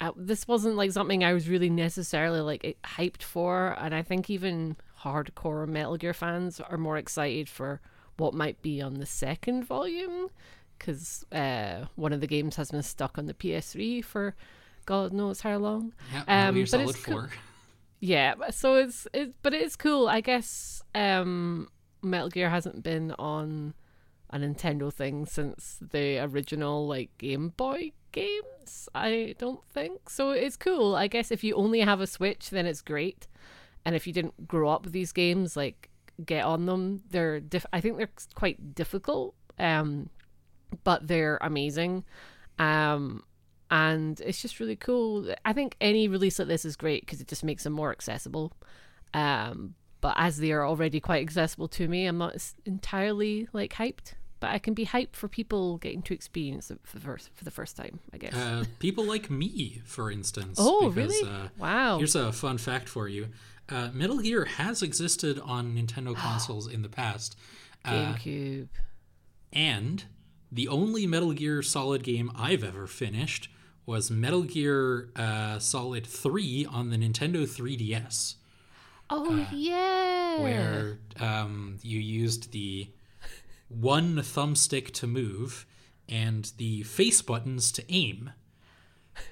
I, 0.00 0.12
this 0.14 0.46
wasn't 0.46 0.76
like 0.76 0.92
something 0.92 1.24
I 1.24 1.32
was 1.32 1.48
really 1.48 1.70
necessarily 1.70 2.40
like 2.40 2.76
hyped 2.84 3.24
for, 3.24 3.76
and 3.80 3.92
I 3.92 4.02
think 4.02 4.30
even 4.30 4.76
hardcore 5.00 5.66
Metal 5.66 5.96
Gear 5.96 6.14
fans 6.14 6.60
are 6.60 6.78
more 6.78 6.98
excited 6.98 7.48
for 7.48 7.80
what 8.16 8.32
might 8.32 8.62
be 8.62 8.80
on 8.80 8.94
the 8.94 9.06
second 9.06 9.64
volume 9.64 10.28
because 10.78 11.26
uh, 11.32 11.86
one 11.96 12.12
of 12.12 12.20
the 12.20 12.28
games 12.28 12.54
has 12.54 12.70
been 12.70 12.84
stuck 12.84 13.18
on 13.18 13.26
the 13.26 13.34
PS3 13.34 14.04
for 14.04 14.36
God 14.84 15.12
knows 15.12 15.40
how 15.40 15.56
long. 15.58 15.92
Yeah, 16.12 16.48
Um, 16.48 16.54
but 16.54 16.80
it's 16.80 17.02
cool. 17.04 17.14
4. 17.20 17.30
Yeah, 18.00 18.34
so 18.50 18.74
it's 18.74 19.08
it, 19.14 19.34
but 19.40 19.54
it 19.54 19.62
is 19.62 19.76
cool. 19.76 20.08
I 20.08 20.20
guess 20.20 20.82
um, 20.94 21.68
Metal 22.02 22.28
Gear 22.28 22.50
hasn't 22.50 22.82
been 22.82 23.12
on 23.12 23.72
a 24.28 24.36
Nintendo 24.38 24.92
thing 24.92 25.24
since 25.24 25.78
the 25.80 26.18
original 26.18 26.86
like 26.86 27.16
Game 27.16 27.54
Boy 27.56 27.92
games. 28.12 28.90
I 28.94 29.34
don't 29.38 29.64
think 29.72 30.10
so. 30.10 30.32
It's 30.32 30.56
cool. 30.58 30.94
I 30.94 31.06
guess 31.06 31.30
if 31.30 31.42
you 31.42 31.54
only 31.54 31.80
have 31.80 32.02
a 32.02 32.06
Switch, 32.06 32.50
then 32.50 32.66
it's 32.66 32.82
great. 32.82 33.26
And 33.86 33.94
if 33.96 34.06
you 34.06 34.12
didn't 34.12 34.46
grow 34.48 34.68
up 34.68 34.84
with 34.84 34.92
these 34.92 35.12
games, 35.12 35.56
like 35.56 35.88
get 36.26 36.44
on 36.44 36.66
them. 36.66 37.04
They're 37.08 37.40
diff- 37.40 37.64
I 37.72 37.80
think 37.80 37.96
they're 37.96 38.10
quite 38.34 38.74
difficult, 38.74 39.34
um, 39.58 40.10
but 40.82 41.06
they're 41.06 41.38
amazing. 41.40 42.04
Um, 42.58 43.22
and 43.70 44.20
it's 44.20 44.40
just 44.42 44.60
really 44.60 44.76
cool. 44.76 45.34
I 45.44 45.52
think 45.52 45.76
any 45.80 46.08
release 46.08 46.38
like 46.38 46.48
this 46.48 46.64
is 46.64 46.76
great 46.76 47.04
because 47.04 47.20
it 47.20 47.28
just 47.28 47.44
makes 47.44 47.64
them 47.64 47.72
more 47.72 47.90
accessible. 47.90 48.52
Um, 49.12 49.74
but 50.00 50.14
as 50.18 50.38
they 50.38 50.52
are 50.52 50.66
already 50.66 51.00
quite 51.00 51.22
accessible 51.22 51.68
to 51.68 51.88
me, 51.88 52.06
I'm 52.06 52.18
not 52.18 52.36
entirely 52.66 53.48
like 53.52 53.74
hyped. 53.74 54.14
But 54.40 54.50
I 54.50 54.58
can 54.58 54.74
be 54.74 54.84
hyped 54.84 55.16
for 55.16 55.26
people 55.26 55.78
getting 55.78 56.02
to 56.02 56.12
experience 56.12 56.70
it 56.70 56.78
for 56.82 56.98
the 56.98 57.04
first 57.04 57.30
for 57.34 57.44
the 57.44 57.50
first 57.50 57.76
time. 57.76 58.00
I 58.12 58.18
guess. 58.18 58.34
Uh, 58.34 58.64
people 58.78 59.04
like 59.04 59.30
me, 59.30 59.80
for 59.86 60.10
instance. 60.10 60.58
oh, 60.60 60.90
because, 60.90 60.96
really? 60.96 61.30
Uh, 61.30 61.48
wow. 61.56 61.96
Here's 61.96 62.14
a 62.14 62.30
fun 62.32 62.58
fact 62.58 62.88
for 62.88 63.08
you. 63.08 63.28
Uh, 63.70 63.88
Metal 63.94 64.18
Gear 64.18 64.44
has 64.44 64.82
existed 64.82 65.40
on 65.40 65.74
Nintendo 65.74 66.14
consoles 66.16 66.70
in 66.70 66.82
the 66.82 66.90
past. 66.90 67.38
Uh, 67.86 68.12
GameCube. 68.14 68.68
and 69.52 70.04
the 70.52 70.68
only 70.68 71.06
Metal 71.06 71.32
Gear 71.32 71.62
Solid 71.62 72.02
game 72.02 72.30
I've 72.36 72.62
ever 72.64 72.86
finished 72.86 73.48
was 73.86 74.10
Metal 74.10 74.42
Gear 74.42 75.10
uh, 75.16 75.58
Solid 75.58 76.06
3 76.06 76.66
on 76.70 76.90
the 76.90 76.96
Nintendo 76.96 77.44
3DS, 77.46 78.34
Oh 79.10 79.46
yeah. 79.52 80.40
where 80.40 80.98
um, 81.20 81.78
you 81.82 81.98
used 81.98 82.52
the 82.52 82.88
one 83.68 84.16
thumbstick 84.16 84.92
to 84.94 85.06
move 85.06 85.66
and 86.08 86.50
the 86.58 86.82
face 86.84 87.20
buttons 87.22 87.70
to 87.72 87.84
aim. 87.92 88.30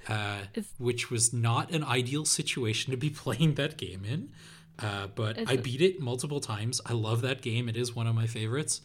Uh, 0.06 0.42
which 0.78 1.10
was 1.10 1.32
not 1.32 1.72
an 1.72 1.82
ideal 1.82 2.24
situation 2.24 2.92
to 2.92 2.96
be 2.96 3.10
playing 3.24 3.54
that 3.54 3.76
game 3.76 4.04
in. 4.04 4.30
Uh, 4.78 5.08
but 5.08 5.38
I 5.50 5.56
beat 5.56 5.80
it 5.82 6.00
multiple 6.00 6.38
times. 6.40 6.80
I 6.86 6.92
love 6.92 7.20
that 7.22 7.42
game. 7.42 7.68
It 7.68 7.76
is 7.76 7.94
one 7.94 8.06
of 8.06 8.14
my 8.14 8.26
favorites. 8.28 8.80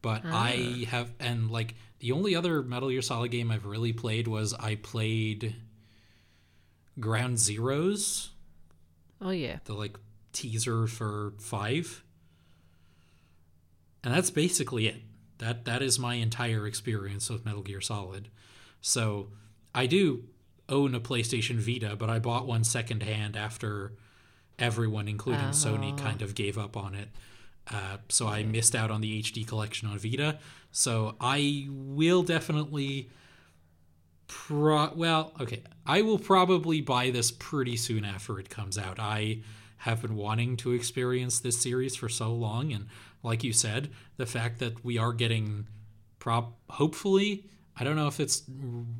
But 0.00 0.22
I 0.24 0.84
Ah. 0.86 0.90
have, 0.90 1.10
and 1.18 1.50
like 1.50 1.74
the 2.00 2.12
only 2.12 2.34
other 2.34 2.62
Metal 2.62 2.90
Gear 2.90 3.02
Solid 3.02 3.30
game 3.30 3.50
I've 3.50 3.66
really 3.66 3.92
played 3.92 4.28
was 4.28 4.54
I 4.54 4.76
played 4.76 5.56
Ground 7.00 7.36
Zeroes, 7.36 8.28
Oh 9.20 9.30
yeah. 9.30 9.58
the 9.64 9.74
like 9.74 9.96
teaser 10.32 10.86
for 10.86 11.32
five. 11.38 12.02
And 14.04 14.14
that's 14.14 14.30
basically 14.30 14.86
it. 14.86 15.02
That 15.38 15.64
that 15.64 15.82
is 15.82 15.98
my 15.98 16.14
entire 16.14 16.66
experience 16.66 17.28
with 17.30 17.44
Metal 17.44 17.62
Gear 17.62 17.80
Solid. 17.80 18.28
So 18.80 19.28
I 19.74 19.86
do 19.86 20.24
own 20.68 20.94
a 20.94 21.00
PlayStation 21.00 21.56
Vita, 21.56 21.96
but 21.96 22.10
I 22.10 22.18
bought 22.18 22.46
one 22.46 22.64
secondhand 22.64 23.36
after 23.36 23.92
everyone, 24.58 25.08
including 25.08 25.50
Sony, 25.50 25.92
ah. 25.92 25.96
kind 26.02 26.22
of 26.22 26.34
gave 26.34 26.58
up 26.58 26.76
on 26.76 26.94
it. 26.94 27.08
Uh, 27.70 27.98
so 28.08 28.26
I 28.26 28.42
missed 28.44 28.74
out 28.74 28.90
on 28.90 29.00
the 29.00 29.22
HD 29.22 29.46
collection 29.46 29.88
on 29.88 29.98
Vita. 29.98 30.38
So 30.70 31.16
I 31.20 31.66
will 31.68 32.22
definitely 32.22 33.10
pro 34.26 34.92
well 34.94 35.32
okay. 35.40 35.62
I 35.86 36.02
will 36.02 36.18
probably 36.18 36.80
buy 36.80 37.10
this 37.10 37.30
pretty 37.30 37.76
soon 37.76 38.04
after 38.04 38.38
it 38.38 38.50
comes 38.50 38.76
out. 38.76 38.98
I 38.98 39.40
have 39.78 40.02
been 40.02 40.16
wanting 40.16 40.56
to 40.58 40.72
experience 40.72 41.38
this 41.38 41.60
series 41.60 41.94
for 41.96 42.08
so 42.08 42.32
long 42.34 42.72
and 42.72 42.88
like 43.22 43.44
you 43.44 43.52
said 43.52 43.90
the 44.16 44.26
fact 44.26 44.58
that 44.58 44.84
we 44.84 44.98
are 44.98 45.12
getting 45.12 45.68
prop 46.18 46.58
hopefully 46.68 47.44
i 47.76 47.84
don't 47.84 47.94
know 47.94 48.08
if 48.08 48.18
it's 48.18 48.40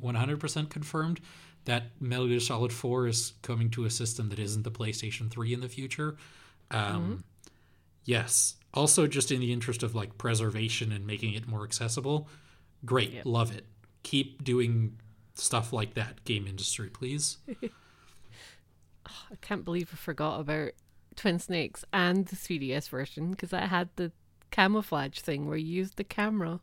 100% 0.01 0.69
confirmed 0.69 1.19
that 1.65 1.83
metal 1.99 2.27
gear 2.27 2.39
solid 2.39 2.73
4 2.73 3.07
is 3.07 3.33
coming 3.41 3.69
to 3.71 3.85
a 3.85 3.89
system 3.89 4.29
that 4.29 4.39
isn't 4.39 4.63
the 4.63 4.71
playstation 4.71 5.29
3 5.29 5.53
in 5.53 5.61
the 5.61 5.69
future. 5.69 6.17
Um, 6.71 7.23
yes 8.05 8.55
also 8.73 9.07
just 9.07 9.31
in 9.31 9.39
the 9.39 9.51
interest 9.51 9.83
of 9.83 9.95
like 9.95 10.17
preservation 10.17 10.91
and 10.91 11.05
making 11.05 11.33
it 11.33 11.47
more 11.47 11.63
accessible 11.63 12.27
great 12.85 13.13
Yep. 13.13 13.25
love 13.25 13.51
it 13.55 13.65
keep 14.03 14.43
doing 14.43 14.97
stuff 15.35 15.73
like 15.73 15.93
that 15.95 16.23
game 16.25 16.47
industry 16.47 16.89
please 16.89 17.37
I 19.05 19.35
can't 19.41 19.65
believe 19.65 19.89
I 19.93 19.95
forgot 19.95 20.39
about 20.39 20.71
Twin 21.15 21.39
Snakes 21.39 21.83
and 21.91 22.25
the 22.27 22.35
3DS 22.35 22.89
version 22.89 23.31
because 23.31 23.53
I 23.53 23.65
had 23.65 23.89
the 23.95 24.11
camouflage 24.51 25.19
thing 25.19 25.47
where 25.47 25.57
you 25.57 25.67
used 25.73 25.97
the 25.97 26.03
camera. 26.03 26.59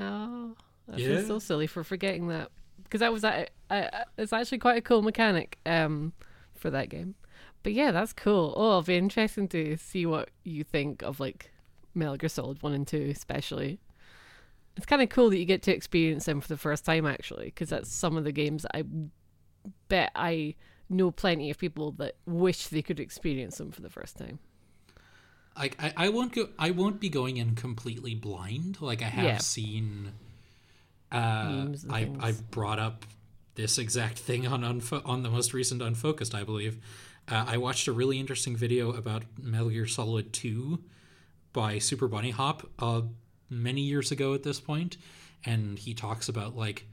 Oh, 0.00 0.54
I 0.92 0.96
Yeah. 0.96 1.08
feel 1.08 1.26
so 1.26 1.38
silly 1.38 1.66
for 1.66 1.84
forgetting 1.84 2.28
that 2.28 2.50
because 2.82 3.00
that 3.00 3.12
was 3.12 3.24
I, 3.24 3.48
I, 3.70 4.04
it's 4.18 4.32
actually 4.32 4.58
quite 4.58 4.78
a 4.78 4.82
cool 4.82 5.02
mechanic 5.02 5.58
um 5.66 6.12
for 6.54 6.70
that 6.70 6.88
game. 6.88 7.14
But 7.62 7.72
yeah, 7.74 7.90
that's 7.92 8.12
cool. 8.12 8.54
Oh, 8.56 8.68
it'll 8.70 8.82
be 8.82 8.96
interesting 8.96 9.48
to 9.48 9.76
see 9.76 10.04
what 10.06 10.30
you 10.44 10.64
think 10.64 11.02
of 11.02 11.20
like 11.20 11.50
Metal 11.94 12.16
Gear 12.16 12.28
Solid 12.28 12.62
One 12.62 12.72
and 12.72 12.86
Two, 12.86 13.08
especially. 13.14 13.78
It's 14.76 14.86
kind 14.86 15.02
of 15.02 15.08
cool 15.10 15.28
that 15.30 15.38
you 15.38 15.44
get 15.44 15.62
to 15.64 15.74
experience 15.74 16.24
them 16.24 16.40
for 16.40 16.48
the 16.48 16.56
first 16.56 16.84
time, 16.84 17.06
actually, 17.06 17.46
because 17.46 17.68
that's 17.68 17.90
some 17.92 18.16
of 18.16 18.24
the 18.24 18.32
games 18.32 18.64
I 18.74 18.84
bet 19.88 20.10
I 20.16 20.54
know 20.88 21.10
plenty 21.10 21.50
of 21.50 21.58
people 21.58 21.92
that 21.92 22.16
wish 22.26 22.66
they 22.68 22.82
could 22.82 22.98
experience 22.98 23.58
them 23.58 23.70
for 23.70 23.80
the 23.82 23.90
first 23.90 24.16
time. 24.16 24.38
like 25.56 25.76
I, 25.82 25.92
I 25.96 26.08
won't 26.08 26.32
go 26.34 26.48
i 26.58 26.70
won't 26.70 26.98
be 27.00 27.08
going 27.08 27.36
in 27.36 27.54
completely 27.54 28.14
blind 28.14 28.78
like 28.80 29.00
i 29.02 29.06
have 29.06 29.24
Yeah. 29.24 29.38
seen 29.38 30.12
uh 31.12 31.66
i 31.90 32.10
i 32.20 32.32
brought 32.50 32.78
up 32.78 33.04
this 33.54 33.78
exact 33.78 34.18
thing 34.18 34.46
on 34.46 34.62
Unfo- 34.62 35.02
on 35.06 35.22
the 35.22 35.30
most 35.30 35.52
recent 35.54 35.80
unfocused 35.82 36.34
i 36.34 36.42
believe 36.42 36.78
uh, 37.28 37.44
i 37.48 37.56
watched 37.56 37.88
a 37.88 37.92
really 37.92 38.18
interesting 38.18 38.56
video 38.56 38.92
about 38.92 39.24
metal 39.40 39.70
gear 39.70 39.86
solid 39.86 40.32
2 40.32 40.82
by 41.52 41.78
Super 41.78 42.08
Bunnyhop 42.08 42.66
uh 42.78 43.02
many 43.50 43.82
years 43.82 44.10
ago 44.10 44.34
at 44.34 44.42
this 44.42 44.60
point 44.60 44.96
and 45.44 45.78
he 45.78 45.94
talks 45.94 46.28
about 46.28 46.56
like 46.56 46.86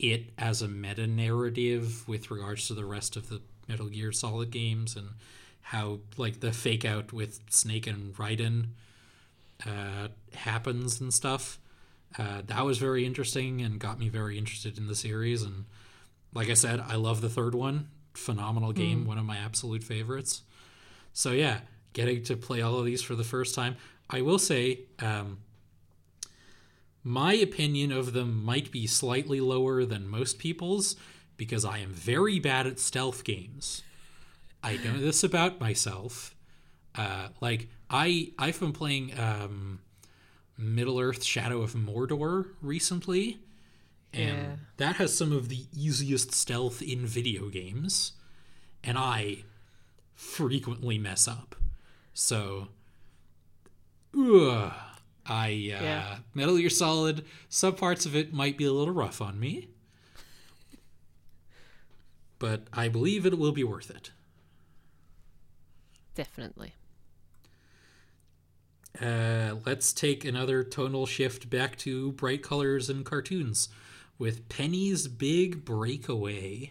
it 0.00 0.30
as 0.38 0.62
a 0.62 0.68
meta 0.68 1.06
narrative 1.06 2.08
with 2.08 2.30
regards 2.30 2.66
to 2.66 2.74
the 2.74 2.84
rest 2.84 3.16
of 3.16 3.28
the 3.28 3.40
Metal 3.68 3.88
Gear 3.88 4.12
Solid 4.12 4.50
games 4.50 4.96
and 4.96 5.10
how 5.60 6.00
like 6.16 6.40
the 6.40 6.52
fake 6.52 6.84
out 6.84 7.12
with 7.12 7.40
Snake 7.50 7.86
and 7.86 8.14
Raiden 8.14 8.68
uh, 9.66 10.08
happens 10.34 11.00
and 11.00 11.12
stuff. 11.12 11.58
Uh, 12.18 12.42
that 12.46 12.64
was 12.64 12.78
very 12.78 13.06
interesting 13.06 13.60
and 13.60 13.78
got 13.78 14.00
me 14.00 14.08
very 14.08 14.36
interested 14.36 14.78
in 14.78 14.88
the 14.88 14.96
series. 14.96 15.42
And 15.42 15.66
like 16.34 16.48
I 16.48 16.54
said, 16.54 16.80
I 16.80 16.96
love 16.96 17.20
the 17.20 17.28
third 17.28 17.54
one. 17.54 17.88
Phenomenal 18.14 18.72
game, 18.72 19.06
one 19.06 19.18
of 19.18 19.24
my 19.24 19.36
absolute 19.36 19.82
favorites. 19.84 20.42
So 21.12 21.32
yeah, 21.32 21.60
getting 21.92 22.22
to 22.24 22.36
play 22.36 22.60
all 22.60 22.78
of 22.78 22.84
these 22.84 23.02
for 23.02 23.14
the 23.14 23.24
first 23.24 23.54
time. 23.54 23.76
I 24.08 24.22
will 24.22 24.38
say, 24.38 24.80
um, 24.98 25.38
my 27.02 27.32
opinion 27.34 27.92
of 27.92 28.12
them 28.12 28.44
might 28.44 28.70
be 28.70 28.86
slightly 28.86 29.40
lower 29.40 29.84
than 29.84 30.06
most 30.08 30.38
people's 30.38 30.96
because 31.36 31.64
I 31.64 31.78
am 31.78 31.90
very 31.90 32.38
bad 32.38 32.66
at 32.66 32.78
stealth 32.78 33.24
games. 33.24 33.82
I 34.62 34.76
know 34.76 34.92
this 34.98 35.24
about 35.24 35.60
myself. 35.60 36.34
Uh, 36.94 37.28
like 37.40 37.68
I, 37.88 38.32
I've 38.38 38.58
been 38.60 38.72
playing 38.72 39.18
um, 39.18 39.80
Middle 40.58 41.00
Earth: 41.00 41.22
Shadow 41.22 41.62
of 41.62 41.72
Mordor 41.72 42.48
recently, 42.60 43.38
and 44.12 44.36
Yeah. 44.38 44.56
that 44.78 44.96
has 44.96 45.16
some 45.16 45.32
of 45.32 45.48
the 45.48 45.66
easiest 45.72 46.32
stealth 46.32 46.82
in 46.82 47.06
video 47.06 47.48
games, 47.48 48.12
and 48.82 48.98
I 48.98 49.44
frequently 50.14 50.98
mess 50.98 51.28
up. 51.28 51.54
So, 52.12 52.68
ugh, 54.16 54.72
I 55.26 55.46
uh, 55.48 55.82
Yeah. 55.82 56.18
Metal 56.34 56.56
Gear 56.56 56.70
Solid. 56.70 57.24
Some 57.48 57.76
parts 57.76 58.04
of 58.06 58.16
it 58.16 58.32
might 58.32 58.58
be 58.58 58.64
a 58.64 58.72
little 58.72 58.94
rough 58.94 59.20
on 59.20 59.38
me, 59.38 59.68
but 62.38 62.66
I 62.72 62.88
believe 62.88 63.24
it 63.26 63.38
will 63.38 63.52
be 63.52 63.64
worth 63.64 63.90
it. 63.90 64.10
Definitely. 66.14 66.74
Uh, 69.00 69.54
let's 69.64 69.92
take 69.92 70.24
another 70.24 70.64
tonal 70.64 71.06
shift 71.06 71.48
back 71.48 71.76
to 71.78 72.12
bright 72.12 72.42
colors 72.42 72.90
and 72.90 73.04
cartoons 73.04 73.68
with 74.20 74.48
Penny's 74.50 75.08
Big 75.08 75.64
Breakaway. 75.64 76.70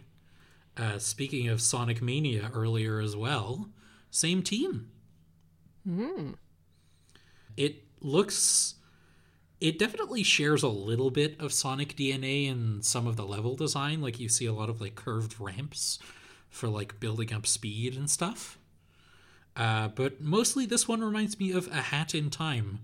Uh, 0.77 0.99
speaking 0.99 1.49
of 1.49 1.59
Sonic 1.59 2.01
Mania 2.01 2.51
earlier 2.53 3.01
as 3.01 3.17
well, 3.17 3.69
same 4.11 4.41
team. 4.43 4.91
It 7.57 7.83
looks. 7.99 8.75
It 9.59 9.77
definitely 9.77 10.23
shares 10.23 10.63
a 10.63 10.69
little 10.69 11.09
bit 11.09 11.41
of 11.41 11.51
Sonic 11.51 11.97
DNA 11.97 12.47
in 12.47 12.81
some 12.81 13.07
of 13.07 13.17
the 13.17 13.25
level 13.25 13.55
design. 13.55 14.01
Like 14.01 14.19
you 14.19 14.29
see 14.29 14.45
a 14.45 14.53
lot 14.53 14.69
of 14.69 14.79
like 14.79 14.95
curved 14.95 15.37
ramps 15.37 15.99
for 16.49 16.69
like 16.69 17.01
building 17.01 17.33
up 17.33 17.45
speed 17.45 17.97
and 17.97 18.09
stuff. 18.09 18.57
Uh, 19.57 19.89
but 19.89 20.21
mostly 20.21 20.65
this 20.65 20.87
one 20.87 21.03
reminds 21.03 21.37
me 21.39 21.51
of 21.51 21.67
A 21.67 21.81
Hat 21.81 22.15
in 22.15 22.29
Time, 22.29 22.79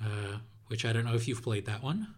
uh, 0.00 0.38
which 0.68 0.84
I 0.84 0.92
don't 0.92 1.04
know 1.04 1.14
if 1.14 1.26
you've 1.26 1.42
played 1.42 1.66
that 1.66 1.82
one. 1.82 2.14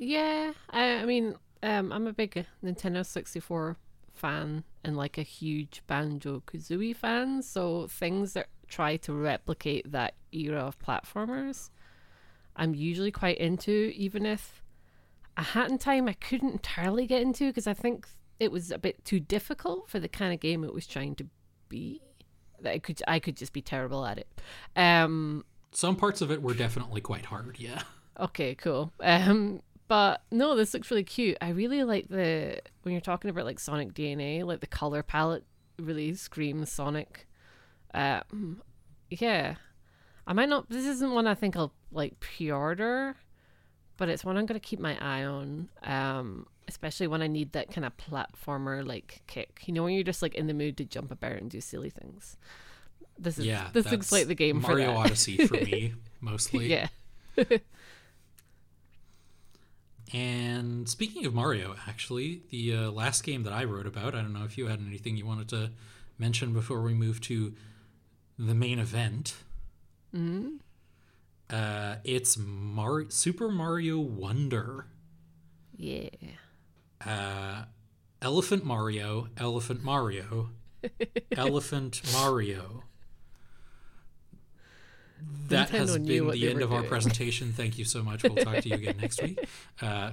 Yeah, 0.00 0.52
I, 0.70 0.94
I 0.96 1.04
mean, 1.04 1.34
um, 1.62 1.92
I'm 1.92 2.06
a 2.06 2.12
big 2.14 2.46
Nintendo 2.64 3.04
64 3.04 3.76
fan 4.14 4.64
and 4.82 4.96
like 4.96 5.18
a 5.18 5.22
huge 5.22 5.82
Banjo 5.86 6.42
Kazooie 6.46 6.96
fan. 6.96 7.42
So 7.42 7.86
things 7.86 8.32
that 8.32 8.48
try 8.66 8.96
to 8.96 9.12
replicate 9.12 9.92
that 9.92 10.14
era 10.32 10.60
of 10.60 10.78
platformers, 10.78 11.68
I'm 12.56 12.74
usually 12.74 13.10
quite 13.10 13.36
into, 13.36 13.92
even 13.94 14.24
if 14.24 14.62
A 15.36 15.42
Hat 15.42 15.70
in 15.70 15.76
Time 15.76 16.08
I 16.08 16.14
couldn't 16.14 16.52
entirely 16.52 17.06
get 17.06 17.20
into 17.20 17.48
because 17.48 17.66
I 17.66 17.74
think 17.74 18.08
it 18.38 18.50
was 18.50 18.70
a 18.70 18.78
bit 18.78 19.04
too 19.04 19.20
difficult 19.20 19.90
for 19.90 20.00
the 20.00 20.08
kind 20.08 20.32
of 20.32 20.40
game 20.40 20.64
it 20.64 20.72
was 20.72 20.86
trying 20.86 21.14
to 21.16 21.26
be. 21.68 22.00
That 22.62 22.72
I 22.74 22.78
could 22.78 23.02
I 23.06 23.18
could 23.18 23.36
just 23.36 23.52
be 23.52 23.60
terrible 23.62 24.04
at 24.06 24.16
it. 24.16 24.28
Um, 24.76 25.44
Some 25.72 25.96
parts 25.96 26.22
of 26.22 26.30
it 26.30 26.42
were 26.42 26.54
definitely 26.54 27.02
quite 27.02 27.26
hard, 27.26 27.56
yeah. 27.58 27.82
Okay, 28.18 28.54
cool. 28.54 28.92
Um, 29.00 29.62
but 29.90 30.22
no, 30.30 30.54
this 30.54 30.72
looks 30.72 30.88
really 30.92 31.02
cute. 31.02 31.36
I 31.40 31.48
really 31.48 31.82
like 31.82 32.06
the 32.08 32.60
when 32.84 32.92
you're 32.92 33.00
talking 33.00 33.28
about 33.28 33.44
like 33.44 33.58
Sonic 33.58 33.92
DNA, 33.92 34.44
like 34.44 34.60
the 34.60 34.68
color 34.68 35.02
palette 35.02 35.44
really 35.80 36.14
screams 36.14 36.70
Sonic. 36.70 37.26
Um, 37.92 38.62
yeah, 39.10 39.56
I 40.28 40.32
might 40.32 40.48
not. 40.48 40.70
This 40.70 40.86
isn't 40.86 41.10
one 41.10 41.26
I 41.26 41.34
think 41.34 41.56
I'll 41.56 41.72
like 41.90 42.20
pre-order, 42.20 43.16
but 43.96 44.08
it's 44.08 44.24
one 44.24 44.36
I'm 44.36 44.46
gonna 44.46 44.60
keep 44.60 44.78
my 44.78 44.96
eye 45.04 45.24
on. 45.24 45.68
Um, 45.82 46.46
especially 46.68 47.08
when 47.08 47.20
I 47.20 47.26
need 47.26 47.50
that 47.54 47.72
kind 47.72 47.84
of 47.84 47.96
platformer 47.96 48.86
like 48.86 49.22
kick. 49.26 49.62
You 49.66 49.74
know, 49.74 49.82
when 49.82 49.94
you're 49.94 50.04
just 50.04 50.22
like 50.22 50.36
in 50.36 50.46
the 50.46 50.54
mood 50.54 50.76
to 50.76 50.84
jump 50.84 51.10
about 51.10 51.32
and 51.32 51.50
do 51.50 51.60
silly 51.60 51.90
things. 51.90 52.36
This 53.18 53.40
is 53.40 53.44
Yeah, 53.44 53.70
this 53.72 53.90
looks 53.90 54.12
like 54.12 54.28
the 54.28 54.36
game 54.36 54.60
Mario 54.60 54.92
for. 54.92 54.98
Odyssey 55.00 55.48
for 55.48 55.54
me, 55.54 55.94
mostly. 56.20 56.68
yeah. 56.68 56.86
And 60.12 60.88
speaking 60.88 61.24
of 61.24 61.34
Mario, 61.34 61.76
actually, 61.86 62.42
the 62.50 62.74
uh, 62.74 62.90
last 62.90 63.22
game 63.22 63.44
that 63.44 63.52
I 63.52 63.64
wrote 63.64 63.86
about, 63.86 64.14
I 64.14 64.22
don't 64.22 64.32
know 64.32 64.44
if 64.44 64.58
you 64.58 64.66
had 64.66 64.80
anything 64.80 65.16
you 65.16 65.24
wanted 65.26 65.48
to 65.50 65.70
mention 66.18 66.52
before 66.52 66.82
we 66.82 66.94
move 66.94 67.20
to 67.22 67.54
the 68.38 68.54
main 68.54 68.78
event. 68.78 69.36
mm 70.14 70.58
Uh, 71.48 71.96
it's 72.04 72.36
Mar- 72.38 73.10
Super 73.10 73.50
Mario 73.50 73.98
Wonder. 73.98 74.86
Yeah. 75.76 76.08
Uh, 77.04 77.64
Elephant 78.22 78.64
Mario, 78.64 79.28
Elephant 79.36 79.82
Mario, 79.82 80.50
Elephant 81.36 82.02
Mario. 82.12 82.82
That 85.48 85.70
has 85.70 85.96
Nintendo 85.96 86.00
knew 86.02 86.22
been 86.30 86.32
the 86.40 86.48
end 86.50 86.62
of 86.62 86.72
our 86.72 86.82
presentation. 86.82 87.52
Thank 87.52 87.78
you 87.78 87.84
so 87.84 88.02
much. 88.02 88.22
We'll 88.22 88.36
talk 88.44 88.62
to 88.62 88.68
you 88.68 88.74
again 88.76 88.96
next 89.00 89.22
week. 89.22 89.38
Uh, 89.82 90.10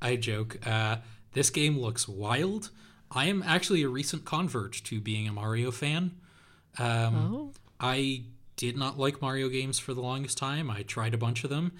I 0.00 0.14
joke. 0.16 0.58
Uh, 0.66 0.96
this 1.32 1.50
game 1.50 1.78
looks 1.78 2.06
wild. 2.08 2.70
I 3.10 3.26
am 3.26 3.42
actually 3.42 3.82
a 3.82 3.88
recent 3.88 4.24
convert 4.24 4.72
to 4.84 5.00
being 5.00 5.26
a 5.28 5.32
Mario 5.32 5.70
fan. 5.72 6.12
Um, 6.78 7.14
Oh. 7.34 7.52
I 7.80 8.22
did 8.56 8.76
not 8.76 8.98
like 8.98 9.20
Mario 9.20 9.48
games 9.48 9.78
for 9.78 9.94
the 9.94 10.00
longest 10.00 10.38
time. 10.38 10.70
I 10.70 10.82
tried 10.82 11.12
a 11.14 11.18
bunch 11.18 11.42
of 11.44 11.50
them, 11.50 11.72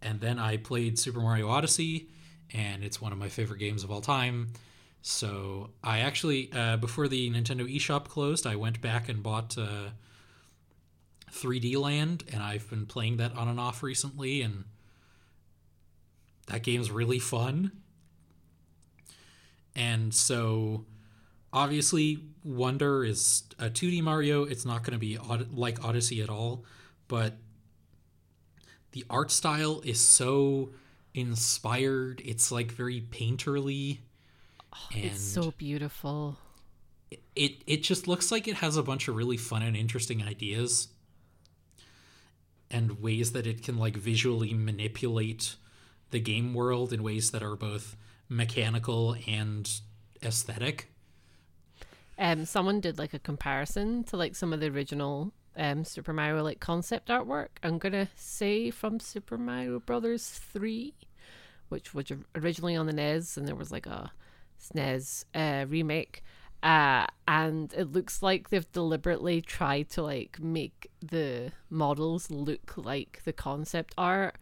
and 0.00 0.20
then 0.20 0.38
I 0.38 0.56
played 0.56 0.98
Super 0.98 1.20
Mario 1.20 1.48
Odyssey, 1.48 2.08
and 2.54 2.82
it's 2.82 3.00
one 3.02 3.12
of 3.12 3.18
my 3.18 3.28
favorite 3.28 3.58
games 3.58 3.84
of 3.84 3.90
all 3.90 4.00
time. 4.00 4.52
So 5.02 5.70
I 5.84 5.98
actually, 6.00 6.50
uh, 6.52 6.76
before 6.78 7.08
the 7.08 7.30
Nintendo 7.30 7.70
eShop 7.72 8.04
closed, 8.08 8.46
I 8.46 8.56
went 8.56 8.80
back 8.80 9.08
and 9.08 9.22
bought 9.22 9.56
uh, 9.58 9.90
3D 11.32 11.76
Land, 11.76 12.24
and 12.32 12.42
I've 12.42 12.68
been 12.70 12.86
playing 12.86 13.18
that 13.18 13.36
on 13.36 13.48
and 13.48 13.60
off 13.60 13.82
recently, 13.82 14.42
and 14.42 14.64
that 16.46 16.62
game's 16.62 16.90
really 16.90 17.18
fun. 17.18 17.72
And 19.74 20.12
so 20.14 20.84
obviously 21.52 22.18
wonder 22.44 23.04
is 23.04 23.42
a 23.58 23.70
2d 23.70 24.02
mario 24.02 24.44
it's 24.44 24.64
not 24.64 24.82
going 24.82 24.92
to 24.92 24.98
be 24.98 25.18
like 25.52 25.84
odyssey 25.84 26.20
at 26.20 26.28
all 26.28 26.64
but 27.08 27.34
the 28.92 29.04
art 29.08 29.30
style 29.30 29.80
is 29.84 29.98
so 30.00 30.70
inspired 31.14 32.20
it's 32.24 32.52
like 32.52 32.70
very 32.70 33.00
painterly 33.00 33.98
oh, 34.74 34.76
and 34.94 35.04
It's 35.06 35.22
so 35.22 35.52
beautiful. 35.56 36.36
it 37.34 37.62
it 37.66 37.82
just 37.82 38.06
looks 38.06 38.30
like 38.30 38.46
it 38.46 38.56
has 38.56 38.76
a 38.76 38.82
bunch 38.82 39.08
of 39.08 39.16
really 39.16 39.36
fun 39.38 39.62
and 39.62 39.76
interesting 39.76 40.22
ideas 40.22 40.88
and 42.70 43.00
ways 43.00 43.32
that 43.32 43.46
it 43.46 43.62
can 43.62 43.78
like 43.78 43.96
visually 43.96 44.52
manipulate 44.54 45.56
the 46.10 46.20
game 46.20 46.54
world 46.54 46.92
in 46.92 47.02
ways 47.02 47.30
that 47.30 47.42
are 47.42 47.56
both 47.56 47.96
mechanical 48.28 49.16
and 49.26 49.80
aesthetic 50.22 50.90
Um, 52.18 52.44
someone 52.44 52.80
did 52.80 52.98
like 52.98 53.14
a 53.14 53.18
comparison 53.18 54.04
to 54.04 54.16
like 54.16 54.34
some 54.34 54.52
of 54.52 54.60
the 54.60 54.66
original 54.68 55.32
um 55.56 55.84
Super 55.84 56.12
Mario 56.12 56.42
like 56.42 56.60
concept 56.60 57.08
artwork. 57.08 57.48
I'm 57.62 57.78
gonna 57.78 58.08
say 58.16 58.70
from 58.70 59.00
Super 59.00 59.38
Mario 59.38 59.78
Brothers 59.80 60.28
three, 60.28 60.94
which 61.68 61.94
was 61.94 62.06
originally 62.34 62.76
on 62.76 62.86
the 62.86 62.92
NES, 62.92 63.36
and 63.36 63.46
there 63.46 63.54
was 63.54 63.70
like 63.72 63.86
a 63.86 64.12
SNES 64.60 65.24
uh, 65.34 65.66
remake. 65.68 66.22
Uh, 66.62 67.06
and 67.28 67.72
it 67.74 67.92
looks 67.92 68.22
like 68.22 68.48
they've 68.48 68.70
deliberately 68.72 69.40
tried 69.40 69.88
to 69.90 70.02
like 70.02 70.40
make 70.40 70.90
the 71.00 71.52
models 71.70 72.30
look 72.30 72.74
like 72.76 73.20
the 73.24 73.32
concept 73.32 73.94
art, 73.96 74.36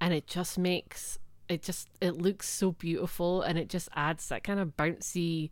and 0.00 0.12
it 0.12 0.26
just 0.26 0.58
makes 0.58 1.18
it 1.48 1.62
just 1.62 1.88
it 2.00 2.16
looks 2.18 2.48
so 2.48 2.72
beautiful, 2.72 3.42
and 3.42 3.58
it 3.58 3.68
just 3.68 3.88
adds 3.94 4.28
that 4.28 4.44
kind 4.44 4.60
of 4.60 4.76
bouncy 4.76 5.50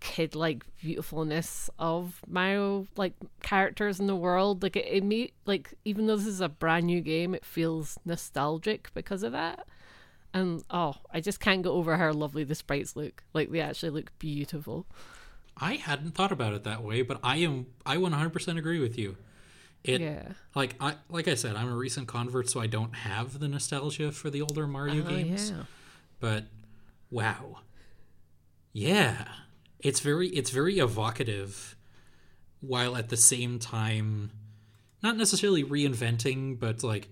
kid 0.00 0.34
like 0.34 0.64
beautifulness 0.80 1.68
of 1.78 2.22
Mario 2.28 2.86
like 2.96 3.14
characters 3.42 3.98
in 3.98 4.06
the 4.06 4.16
world. 4.16 4.62
Like 4.62 4.76
it, 4.76 4.86
it 4.86 5.04
may 5.04 5.32
like 5.46 5.74
even 5.84 6.06
though 6.06 6.16
this 6.16 6.26
is 6.26 6.40
a 6.40 6.48
brand 6.48 6.86
new 6.86 7.00
game, 7.00 7.34
it 7.34 7.44
feels 7.44 7.98
nostalgic 8.04 8.90
because 8.94 9.22
of 9.22 9.32
that. 9.32 9.66
And 10.34 10.62
oh, 10.70 10.96
I 11.10 11.20
just 11.20 11.40
can't 11.40 11.62
get 11.62 11.70
over 11.70 11.96
how 11.96 12.12
lovely 12.12 12.44
the 12.44 12.54
sprites 12.54 12.96
look. 12.96 13.24
Like 13.32 13.50
they 13.50 13.60
actually 13.60 13.90
look 13.90 14.16
beautiful. 14.18 14.86
I 15.60 15.74
hadn't 15.74 16.14
thought 16.14 16.32
about 16.32 16.54
it 16.54 16.64
that 16.64 16.82
way, 16.82 17.02
but 17.02 17.18
I 17.22 17.36
am 17.38 17.66
I 17.84 17.96
100% 17.96 18.58
agree 18.58 18.80
with 18.80 18.98
you. 18.98 19.16
It 19.84 20.00
yeah. 20.00 20.32
like 20.54 20.74
I 20.80 20.94
like 21.08 21.28
I 21.28 21.34
said, 21.34 21.56
I'm 21.56 21.70
a 21.70 21.76
recent 21.76 22.08
convert, 22.08 22.50
so 22.50 22.60
I 22.60 22.66
don't 22.66 22.94
have 22.94 23.38
the 23.38 23.48
nostalgia 23.48 24.12
for 24.12 24.28
the 24.28 24.42
older 24.42 24.66
Mario 24.66 25.04
Oh, 25.04 25.08
games. 25.08 25.50
yeah. 25.50 25.62
But 26.20 26.44
wow, 27.10 27.58
yeah, 28.72 29.24
it's 29.78 30.00
very 30.00 30.28
it's 30.28 30.50
very 30.50 30.78
evocative, 30.78 31.76
while 32.60 32.96
at 32.96 33.08
the 33.08 33.16
same 33.16 33.58
time, 33.58 34.32
not 35.02 35.16
necessarily 35.16 35.62
reinventing, 35.62 36.58
but 36.58 36.82
like 36.82 37.08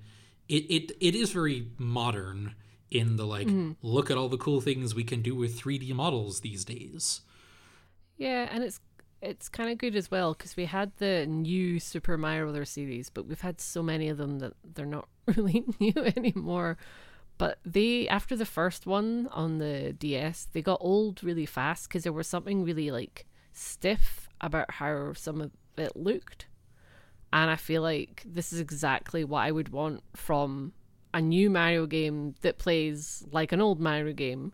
it 0.49 0.65
it, 0.65 0.93
it 1.01 1.15
is 1.15 1.31
very 1.31 1.69
modern 1.79 2.55
in 2.91 3.17
the 3.17 3.27
like 3.27 3.47
mm-hmm. 3.47 3.73
look 3.83 4.11
at 4.11 4.17
all 4.17 4.29
the 4.29 4.39
cool 4.39 4.61
things 4.61 4.95
we 4.95 5.05
can 5.05 5.23
do 5.23 5.35
with 5.35 5.61
3D 5.61 5.93
models 5.95 6.41
these 6.41 6.65
days. 6.65 7.21
Yeah, 8.17 8.49
and 8.51 8.65
it's 8.65 8.81
it's 9.23 9.49
kind 9.49 9.71
of 9.71 9.79
good 9.79 9.97
as 9.97 10.11
well 10.11 10.35
because 10.35 10.57
we 10.57 10.67
had 10.67 10.93
the 10.99 11.27
new 11.27 11.81
Super 11.81 12.17
Mario 12.19 12.45
Brothers 12.45 12.71
series, 12.71 13.11
but 13.11 13.27
we've 13.27 13.41
had 13.41 13.61
so 13.61 13.83
many 13.83 14.09
of 14.09 14.19
them 14.19 14.39
that 14.41 14.53
they're 14.75 14.87
not 14.87 15.09
really 15.37 15.65
new 15.81 15.95
anymore. 16.17 16.77
But 17.39 17.59
they, 17.65 18.09
after 18.09 18.35
the 18.35 18.47
first 18.47 18.87
one 18.87 19.29
on 19.31 19.59
the 19.59 19.93
DS, 19.93 20.49
they 20.53 20.63
got 20.63 20.79
old 20.81 21.23
really 21.23 21.47
fast 21.47 21.89
because 21.89 22.05
there 22.05 22.13
was 22.13 22.27
something 22.27 22.65
really 22.65 22.91
like 22.91 23.27
stiff 23.53 24.29
about 24.41 24.71
how 24.73 25.13
some 25.13 25.41
of 25.41 25.51
it 25.77 25.97
looked. 25.97 26.47
And 27.33 27.51
I 27.51 27.57
feel 27.57 27.83
like 27.83 28.23
this 28.25 28.53
is 28.53 28.61
exactly 28.61 29.25
what 29.25 29.41
I 29.41 29.51
would 29.51 29.71
want 29.71 30.03
from 30.15 30.73
a 31.13 31.21
new 31.21 31.51
Mario 31.51 31.87
game 31.87 32.35
that 32.41 32.59
plays 32.59 33.25
like 33.31 33.53
an 33.53 33.61
old 33.61 33.81
Mario 33.81 34.13
game. 34.15 34.53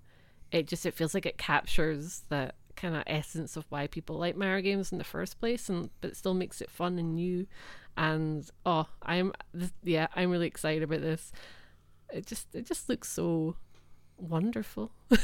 It 0.50 0.66
just 0.66 0.84
it 0.84 0.94
feels 0.94 1.14
like 1.14 1.26
it 1.26 1.38
captures 1.38 2.24
that 2.28 2.56
kind 2.76 2.96
of 2.96 3.02
essence 3.06 3.56
of 3.56 3.64
why 3.68 3.86
people 3.86 4.16
like 4.16 4.36
Mario 4.36 4.62
games 4.62 4.92
in 4.92 4.98
the 4.98 5.04
first 5.04 5.38
place, 5.38 5.68
and 5.68 5.90
but 6.00 6.10
it 6.10 6.16
still 6.16 6.34
makes 6.34 6.60
it 6.60 6.70
fun 6.70 6.98
and 6.98 7.14
new. 7.14 7.46
And 7.96 8.48
oh, 8.64 8.86
I'm 9.02 9.32
yeah, 9.82 10.08
I'm 10.16 10.30
really 10.30 10.46
excited 10.46 10.82
about 10.82 11.00
this. 11.00 11.32
It 12.12 12.26
just 12.26 12.54
it 12.54 12.66
just 12.66 12.88
looks 12.88 13.08
so 13.10 13.56
wonderful. 14.16 14.92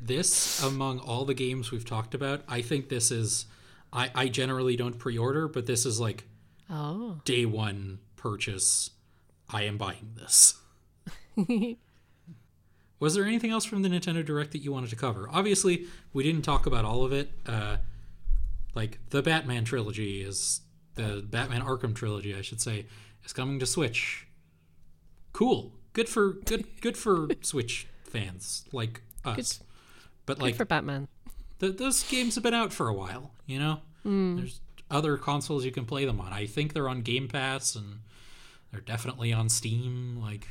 This, 0.00 0.62
among 0.62 0.98
all 0.98 1.24
the 1.24 1.34
games 1.34 1.70
we've 1.70 1.84
talked 1.84 2.14
about, 2.14 2.42
I 2.48 2.60
think 2.60 2.88
this 2.88 3.10
is. 3.10 3.46
I, 3.92 4.10
I 4.14 4.28
generally 4.28 4.76
don't 4.76 4.98
pre 4.98 5.16
order, 5.16 5.46
but 5.48 5.66
this 5.66 5.86
is 5.86 6.00
like 6.00 6.24
Oh, 6.68 7.20
day 7.24 7.46
one 7.46 8.00
purchase. 8.16 8.90
I 9.48 9.62
am 9.62 9.78
buying 9.78 10.16
this. 10.16 10.54
Was 13.04 13.12
there 13.14 13.26
anything 13.26 13.50
else 13.50 13.66
from 13.66 13.82
the 13.82 13.90
Nintendo 13.90 14.24
Direct 14.24 14.52
that 14.52 14.60
you 14.60 14.72
wanted 14.72 14.88
to 14.88 14.96
cover? 14.96 15.28
Obviously, 15.30 15.84
we 16.14 16.22
didn't 16.22 16.40
talk 16.40 16.64
about 16.64 16.86
all 16.86 17.04
of 17.04 17.12
it. 17.12 17.30
Uh, 17.44 17.76
like 18.74 18.98
the 19.10 19.20
Batman 19.20 19.66
trilogy 19.66 20.22
is 20.22 20.62
the 20.94 21.22
Batman 21.28 21.60
Arkham 21.60 21.94
trilogy, 21.94 22.34
I 22.34 22.40
should 22.40 22.62
say, 22.62 22.86
is 23.22 23.34
coming 23.34 23.58
to 23.58 23.66
Switch. 23.66 24.26
Cool. 25.34 25.70
Good 25.92 26.08
for 26.08 26.32
good 26.32 26.64
good 26.80 26.96
for 26.96 27.28
Switch 27.42 27.86
fans 28.04 28.64
like 28.72 29.02
us. 29.22 29.58
Good. 29.58 29.66
but 30.24 30.38
like 30.38 30.54
for 30.54 30.64
Batman. 30.64 31.06
th- 31.60 31.76
those 31.76 32.02
games 32.04 32.36
have 32.36 32.42
been 32.42 32.54
out 32.54 32.72
for 32.72 32.88
a 32.88 32.94
while, 32.94 33.32
you 33.44 33.58
know? 33.58 33.80
There's 34.02 34.62
other 34.90 35.18
consoles 35.18 35.66
you 35.66 35.72
can 35.72 35.84
play 35.84 36.06
them 36.06 36.22
on. 36.22 36.32
I 36.32 36.46
think 36.46 36.72
they're 36.72 36.88
on 36.88 37.02
Game 37.02 37.28
Pass 37.28 37.74
and 37.74 38.00
they're 38.72 38.80
definitely 38.80 39.30
on 39.30 39.50
Steam 39.50 40.18
like 40.22 40.48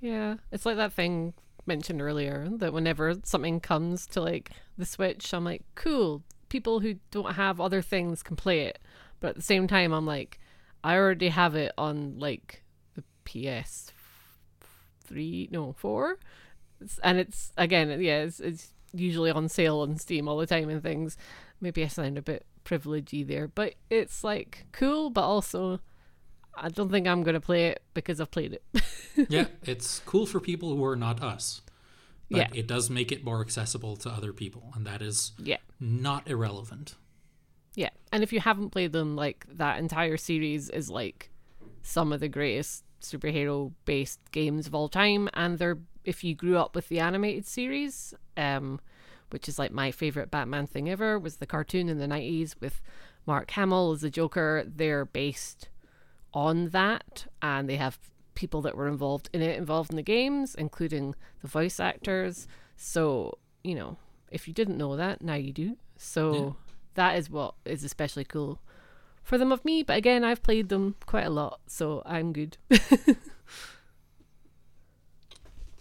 Yeah, 0.00 0.38
it's 0.50 0.66
like 0.66 0.78
that 0.78 0.92
thing 0.92 1.32
mentioned 1.66 2.00
earlier 2.02 2.48
that 2.58 2.72
whenever 2.72 3.14
something 3.24 3.60
comes 3.60 4.06
to 4.08 4.20
like 4.20 4.50
the 4.78 4.84
Switch, 4.84 5.32
I'm 5.32 5.44
like, 5.44 5.62
cool. 5.74 6.22
People 6.48 6.80
who 6.80 6.94
don't 7.10 7.34
have 7.34 7.60
other 7.60 7.82
things 7.82 8.22
can 8.22 8.36
play 8.36 8.60
it, 8.60 8.78
but 9.20 9.28
at 9.30 9.36
the 9.36 9.42
same 9.42 9.66
time, 9.66 9.92
I'm 9.92 10.06
like, 10.06 10.38
I 10.84 10.96
already 10.96 11.28
have 11.30 11.54
it 11.54 11.72
on 11.78 12.18
like 12.18 12.62
the 12.94 13.02
PS 13.24 13.90
three, 15.06 15.48
no 15.50 15.72
four, 15.72 16.18
It's- 16.80 16.98
and 17.02 17.18
it's 17.18 17.52
again, 17.56 17.88
yeah, 18.00 18.22
it's, 18.22 18.40
it's 18.40 18.72
usually 18.92 19.30
on 19.30 19.48
sale 19.48 19.80
on 19.80 19.96
Steam 19.98 20.28
all 20.28 20.36
the 20.38 20.46
time 20.46 20.68
and 20.68 20.82
things. 20.82 21.16
Maybe 21.60 21.82
I 21.84 21.88
sound 21.88 22.18
a 22.18 22.22
bit 22.22 22.46
privilegey 22.64 23.26
there, 23.26 23.48
but 23.48 23.74
it's 23.90 24.22
like 24.24 24.66
cool, 24.72 25.10
but 25.10 25.22
also. 25.22 25.80
I 26.56 26.68
don't 26.68 26.88
think 26.88 27.08
I'm 27.08 27.24
gonna 27.24 27.40
play 27.40 27.66
it 27.66 27.82
because 27.94 28.20
I've 28.20 28.30
played 28.30 28.52
it. 28.52 28.62
yeah, 29.28 29.46
it's 29.62 30.00
cool 30.06 30.26
for 30.26 30.40
people 30.40 30.74
who 30.74 30.84
are 30.84 30.96
not 30.96 31.22
us. 31.22 31.62
But 32.30 32.38
Yeah. 32.38 32.48
it 32.60 32.66
does 32.66 32.88
make 32.88 33.12
it 33.12 33.24
more 33.24 33.40
accessible 33.40 33.96
to 33.96 34.10
other 34.10 34.32
people, 34.32 34.72
and 34.74 34.86
that 34.86 35.02
is 35.02 35.32
yeah. 35.38 35.58
not 35.78 36.28
irrelevant. 36.28 36.94
Yeah, 37.74 37.90
and 38.12 38.22
if 38.22 38.32
you 38.32 38.40
haven't 38.40 38.70
played 38.70 38.92
them, 38.92 39.14
like 39.16 39.46
that 39.48 39.78
entire 39.78 40.16
series 40.16 40.70
is 40.70 40.88
like 40.90 41.30
some 41.82 42.12
of 42.12 42.20
the 42.20 42.28
greatest 42.28 42.84
superhero 43.02 43.72
based 43.84 44.20
games 44.32 44.66
of 44.66 44.74
all 44.74 44.88
time. 44.88 45.28
And 45.34 45.58
they're 45.58 45.78
if 46.04 46.22
you 46.24 46.34
grew 46.34 46.56
up 46.56 46.74
with 46.74 46.88
the 46.88 47.00
animated 47.00 47.46
series, 47.46 48.14
um, 48.36 48.80
which 49.30 49.48
is 49.48 49.58
like 49.58 49.72
my 49.72 49.90
favorite 49.90 50.30
Batman 50.30 50.66
thing 50.66 50.88
ever, 50.88 51.18
was 51.18 51.36
the 51.36 51.46
cartoon 51.46 51.88
in 51.88 51.98
the 51.98 52.06
nineties 52.08 52.56
with 52.60 52.80
Mark 53.26 53.50
Hamill 53.50 53.92
as 53.92 54.00
the 54.00 54.10
Joker. 54.10 54.64
They're 54.66 55.04
based 55.04 55.68
on 56.32 56.70
that, 56.70 57.26
and 57.42 57.68
they 57.68 57.76
have 57.76 57.98
people 58.34 58.60
that 58.62 58.76
were 58.76 58.88
involved 58.88 59.28
in 59.32 59.40
it 59.42 59.56
involved 59.56 59.90
in 59.90 59.96
the 59.96 60.02
games, 60.02 60.54
including 60.54 61.14
the 61.42 61.48
voice 61.48 61.78
actors. 61.80 62.46
So 62.76 63.38
you 63.62 63.74
know, 63.74 63.96
if 64.30 64.46
you 64.48 64.54
didn't 64.54 64.76
know 64.78 64.96
that, 64.96 65.22
now 65.22 65.34
you 65.34 65.52
do. 65.52 65.76
So 65.96 66.56
that 66.94 67.16
is 67.16 67.30
what 67.30 67.54
is 67.64 67.82
especially 67.84 68.24
cool 68.24 68.60
for 69.22 69.38
them 69.38 69.52
of 69.52 69.64
me. 69.64 69.82
But 69.82 69.96
again, 69.96 70.22
I've 70.24 70.42
played 70.42 70.68
them 70.68 70.96
quite 71.06 71.24
a 71.26 71.30
lot, 71.30 71.60
so 71.66 72.02
I'm 72.04 72.32
good. 72.32 72.58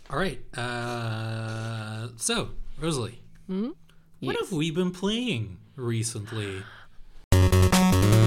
All 0.10 0.20
right. 0.20 0.40
Uh, 0.58 2.10
so, 2.18 2.52
Rosalie, 2.80 3.20
what 3.48 3.74
Yes. 4.20 4.36
have 4.40 4.52
we 4.52 4.70
been 4.72 4.92
playing 4.92 5.58
recently? 5.76 6.64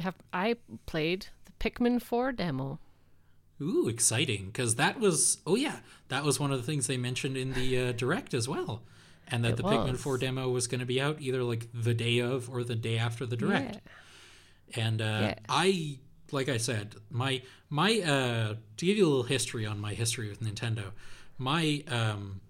have 0.00 0.16
I 0.32 0.56
played 0.86 1.28
the 1.44 1.52
Pikmin 1.52 2.00
4 2.02 2.32
demo. 2.32 2.78
Ooh, 3.62 3.88
exciting! 3.88 4.46
Because 4.46 4.76
that 4.76 4.98
was 4.98 5.38
oh 5.46 5.54
yeah, 5.54 5.80
that 6.08 6.24
was 6.24 6.40
one 6.40 6.50
of 6.50 6.58
the 6.58 6.64
things 6.64 6.86
they 6.86 6.96
mentioned 6.96 7.36
in 7.36 7.52
the 7.52 7.78
uh, 7.78 7.92
direct 7.92 8.32
as 8.32 8.48
well, 8.48 8.82
and 9.28 9.44
that 9.44 9.50
It 9.50 9.56
the 9.58 9.62
Pikmin. 9.64 9.98
Four 9.98 10.16
demo 10.16 10.48
was 10.48 10.66
going 10.66 10.80
to 10.80 10.86
be 10.86 10.98
out 10.98 11.18
either 11.20 11.42
like 11.42 11.68
the 11.74 11.92
day 11.92 12.20
of 12.20 12.48
or 12.48 12.64
the 12.64 12.74
day 12.74 12.96
after 12.96 13.26
the 13.26 13.36
direct. 13.36 13.80
And 14.74 15.02
uh, 15.02 15.04
Yeah. 15.04 15.34
I, 15.48 15.98
like 16.32 16.48
I 16.48 16.56
said, 16.56 16.94
my 17.10 17.42
my 17.68 18.00
uh, 18.00 18.54
to 18.78 18.86
give 18.86 18.96
you 18.96 19.04
a 19.06 19.10
little 19.10 19.24
history 19.24 19.66
on 19.66 19.78
my 19.78 19.92
history 19.92 20.30
with 20.30 20.40
Nintendo, 20.40 20.92
my 21.36 21.84
um, 21.88 22.40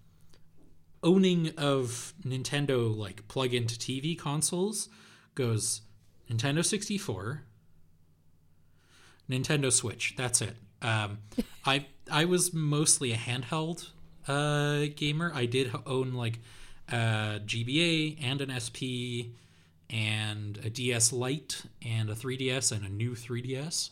owning 1.03 1.53
of 1.57 2.15
Nintendo 2.25 2.95
like 2.97 3.27
plug 3.27 3.53
into 3.53 3.75
TV 3.75 4.17
consoles 4.17 4.89
goes 5.35 5.81
Nintendo 6.31 6.65
sixty 6.65 6.97
four, 6.97 7.43
Nintendo 9.29 9.73
Switch. 9.73 10.15
That's 10.17 10.41
it. 10.41 10.57
Um, 10.83 11.19
I 11.67 11.87
I 12.11 12.25
was 12.25 12.53
mostly 12.55 13.13
a 13.13 13.17
handheld 13.17 13.91
uh, 14.29 14.87
gamer. 14.95 15.33
I 15.35 15.47
did 15.47 15.73
own 15.87 16.13
like 16.13 16.39
a 16.89 17.41
GBA 17.45 18.19
and 18.23 18.41
an 18.41 18.59
SP 18.59 19.35
and 19.91 20.59
a 20.65 20.71
DS 20.71 21.13
Lite 21.13 21.63
and 21.85 22.09
a 22.11 22.15
3DS 22.15 22.73
and 22.73 22.85
a 22.85 22.89
new 22.89 23.13
3DS. 23.13 23.91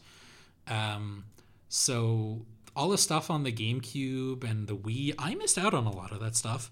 Um, 0.68 1.24
so 1.68 2.43
all 2.76 2.91
the 2.91 2.99
stuff 2.99 3.30
on 3.30 3.43
the 3.43 3.53
GameCube 3.53 4.49
and 4.49 4.68
the 4.68 4.76
Wii, 4.76 5.14
I 5.18 5.34
missed 5.34 5.59
out 5.59 5.74
on 5.74 5.86
a 5.86 5.91
lot 5.91 6.12
of 6.12 6.20
that 6.20 6.36
stuff, 6.36 6.70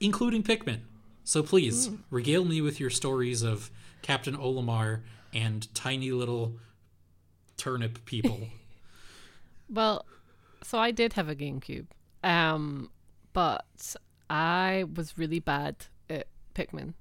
including 0.00 0.42
Pikmin. 0.42 0.80
So 1.22 1.42
please 1.42 1.90
regale 2.10 2.44
me 2.44 2.60
with 2.60 2.78
your 2.78 2.90
stories 2.90 3.42
of 3.42 3.70
Captain 4.06 4.36
Olimar 4.36 5.00
and 5.34 5.74
tiny 5.74 6.12
little 6.12 6.56
turnip 7.56 8.04
people. 8.04 8.40
Well, 9.68 10.06
so 10.62 10.78
I 10.78 10.92
did 10.92 11.14
have 11.14 11.28
a 11.28 11.34
GameCube, 11.34 11.86
um, 12.22 12.88
but 13.32 13.96
I 14.30 14.84
was 14.94 15.18
really 15.18 15.40
bad 15.40 15.86
at 16.08 16.28
Pikmin. 16.54 16.94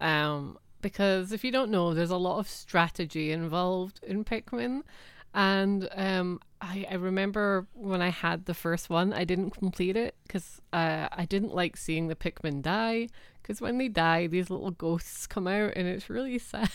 Um, 0.00 0.56
because 0.80 1.30
if 1.30 1.44
you 1.44 1.52
don't 1.52 1.70
know, 1.70 1.92
there's 1.92 2.10
a 2.10 2.16
lot 2.16 2.38
of 2.38 2.48
strategy 2.48 3.32
involved 3.32 4.00
in 4.02 4.24
Pikmin. 4.24 4.80
And 5.32 5.88
um, 5.94 6.40
I, 6.60 6.86
I 6.90 6.94
remember 6.94 7.66
when 7.74 8.02
I 8.02 8.08
had 8.08 8.46
the 8.46 8.54
first 8.54 8.90
one, 8.90 9.12
I 9.12 9.24
didn't 9.24 9.50
complete 9.50 9.96
it 9.96 10.14
because 10.26 10.60
uh, 10.72 11.08
I 11.12 11.24
didn't 11.24 11.54
like 11.54 11.76
seeing 11.76 12.08
the 12.08 12.16
Pikmin 12.16 12.62
die. 12.62 13.08
Because 13.40 13.60
when 13.60 13.78
they 13.78 13.88
die, 13.88 14.26
these 14.26 14.50
little 14.50 14.70
ghosts 14.70 15.26
come 15.26 15.46
out, 15.46 15.72
and 15.74 15.88
it's 15.88 16.10
really 16.10 16.38
sad. 16.40 16.70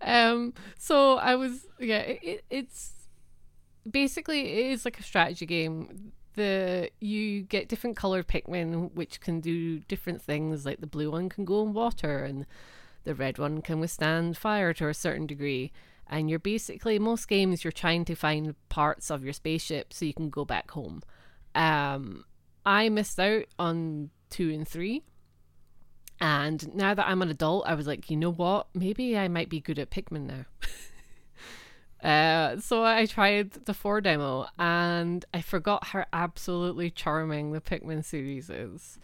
um, 0.00 0.52
so 0.78 1.16
I 1.16 1.36
was, 1.36 1.66
yeah, 1.78 2.00
it, 2.00 2.20
it, 2.22 2.44
it's 2.50 2.92
basically 3.88 4.40
it 4.40 4.72
is 4.72 4.84
like 4.84 4.98
a 4.98 5.02
strategy 5.02 5.46
game 5.46 6.12
the 6.34 6.90
you 7.00 7.42
get 7.42 7.68
different 7.68 7.96
colored 7.96 8.26
pikmin 8.26 8.90
which 8.94 9.20
can 9.20 9.40
do 9.40 9.78
different 9.80 10.20
things 10.20 10.64
like 10.64 10.80
the 10.80 10.86
blue 10.86 11.10
one 11.10 11.28
can 11.28 11.44
go 11.44 11.62
in 11.62 11.72
water 11.72 12.24
and 12.24 12.46
the 13.04 13.14
red 13.14 13.38
one 13.38 13.60
can 13.60 13.78
withstand 13.78 14.36
fire 14.36 14.72
to 14.72 14.88
a 14.88 14.94
certain 14.94 15.26
degree 15.26 15.70
and 16.08 16.28
you're 16.28 16.38
basically 16.38 16.98
most 16.98 17.28
games 17.28 17.64
you're 17.64 17.72
trying 17.72 18.04
to 18.04 18.14
find 18.14 18.54
parts 18.68 19.10
of 19.10 19.24
your 19.24 19.32
spaceship 19.32 19.92
so 19.92 20.04
you 20.04 20.14
can 20.14 20.30
go 20.30 20.44
back 20.44 20.70
home. 20.70 21.02
Um 21.54 22.24
i 22.66 22.88
missed 22.88 23.20
out 23.20 23.44
on 23.58 24.10
two 24.30 24.50
and 24.50 24.66
three. 24.66 25.02
And 26.20 26.74
now 26.74 26.94
that 26.94 27.06
i'm 27.06 27.22
an 27.22 27.30
adult 27.30 27.66
i 27.66 27.74
was 27.74 27.86
like 27.86 28.10
you 28.10 28.16
know 28.16 28.32
what? 28.32 28.68
Maybe 28.74 29.16
i 29.18 29.28
might 29.28 29.48
be 29.48 29.60
good 29.60 29.78
at 29.78 29.90
pikmin 29.90 30.26
now. 30.26 30.44
Uh, 32.04 32.60
so 32.60 32.84
I 32.84 33.06
tried 33.06 33.52
the 33.52 33.72
four 33.72 34.02
demo 34.02 34.46
and 34.58 35.24
I 35.32 35.40
forgot 35.40 35.84
how 35.86 36.04
absolutely 36.12 36.90
charming 36.90 37.52
the 37.52 37.62
Pikmin 37.62 38.04
series 38.04 38.50
is. 38.50 38.98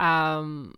Um, 0.00 0.74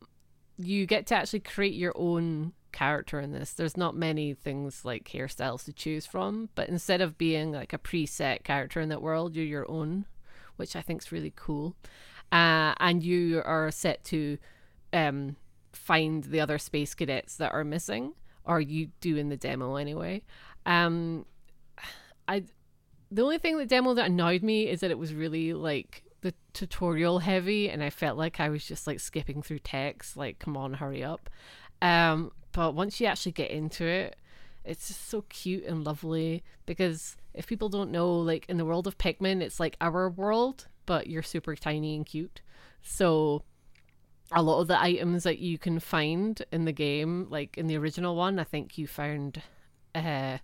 you 0.58 0.84
get 0.84 1.06
to 1.06 1.14
actually 1.14 1.40
create 1.40 1.72
your 1.72 1.94
own 1.96 2.52
character 2.72 3.20
in 3.20 3.32
this. 3.32 3.52
There's 3.52 3.76
not 3.76 3.96
many 3.96 4.34
things 4.34 4.84
like 4.84 5.08
hairstyles 5.08 5.64
to 5.64 5.72
choose 5.72 6.06
from, 6.06 6.48
but 6.54 6.68
instead 6.68 7.00
of 7.00 7.18
being 7.18 7.52
like 7.52 7.72
a 7.72 7.78
preset 7.78 8.44
character 8.44 8.80
in 8.80 8.88
that 8.88 9.02
world, 9.02 9.34
you're 9.34 9.44
your 9.44 9.70
own, 9.70 10.06
which 10.56 10.74
I 10.74 10.82
think 10.82 11.02
is 11.02 11.12
really 11.12 11.32
cool. 11.34 11.76
Uh, 12.30 12.74
and 12.80 13.02
you 13.02 13.42
are 13.44 13.70
set 13.70 14.04
to 14.04 14.38
um, 14.92 15.36
find 15.72 16.24
the 16.24 16.40
other 16.40 16.58
space 16.58 16.94
cadets 16.94 17.36
that 17.36 17.52
are 17.52 17.64
missing, 17.64 18.14
or 18.44 18.60
you 18.60 18.88
do 19.00 19.16
in 19.16 19.28
the 19.28 19.36
demo 19.36 19.76
anyway. 19.76 20.22
Um, 20.64 21.26
I 22.28 22.44
the 23.10 23.22
only 23.22 23.38
thing 23.38 23.58
the 23.58 23.66
demo 23.66 23.92
that 23.94 24.06
annoyed 24.06 24.42
me 24.42 24.68
is 24.68 24.80
that 24.80 24.90
it 24.90 24.98
was 24.98 25.12
really 25.12 25.52
like 25.52 26.02
the 26.22 26.32
tutorial 26.54 27.18
heavy 27.18 27.68
and 27.68 27.82
I 27.82 27.90
felt 27.90 28.16
like 28.16 28.40
I 28.40 28.48
was 28.48 28.64
just 28.64 28.86
like 28.86 29.00
skipping 29.00 29.42
through 29.42 29.58
text 29.58 30.16
like 30.16 30.38
come 30.38 30.56
on 30.56 30.74
hurry 30.74 31.04
up 31.04 31.28
um 31.82 32.30
but 32.52 32.74
once 32.74 33.00
you 33.00 33.06
actually 33.06 33.32
get 33.32 33.50
into 33.50 33.84
it 33.84 34.16
it's 34.64 34.88
just 34.88 35.08
so 35.08 35.22
cute 35.28 35.64
and 35.64 35.84
lovely 35.84 36.42
because 36.66 37.16
if 37.34 37.46
people 37.46 37.68
don't 37.68 37.90
know 37.90 38.12
like 38.12 38.44
in 38.48 38.56
the 38.56 38.64
world 38.64 38.86
of 38.86 38.98
Pikmin 38.98 39.40
it's 39.40 39.58
like 39.58 39.76
our 39.80 40.08
world 40.08 40.68
but 40.86 41.06
you're 41.06 41.22
super 41.22 41.56
tiny 41.56 41.96
and 41.96 42.06
cute 42.06 42.40
so 42.82 43.42
a 44.30 44.42
lot 44.42 44.60
of 44.60 44.68
the 44.68 44.80
items 44.80 45.24
that 45.24 45.38
you 45.38 45.58
can 45.58 45.78
find 45.78 46.42
in 46.52 46.64
the 46.64 46.72
game 46.72 47.26
like 47.30 47.58
in 47.58 47.66
the 47.66 47.76
original 47.76 48.16
one 48.16 48.38
I 48.38 48.44
think 48.44 48.78
you 48.78 48.86
found 48.86 49.42
uh 49.94 50.38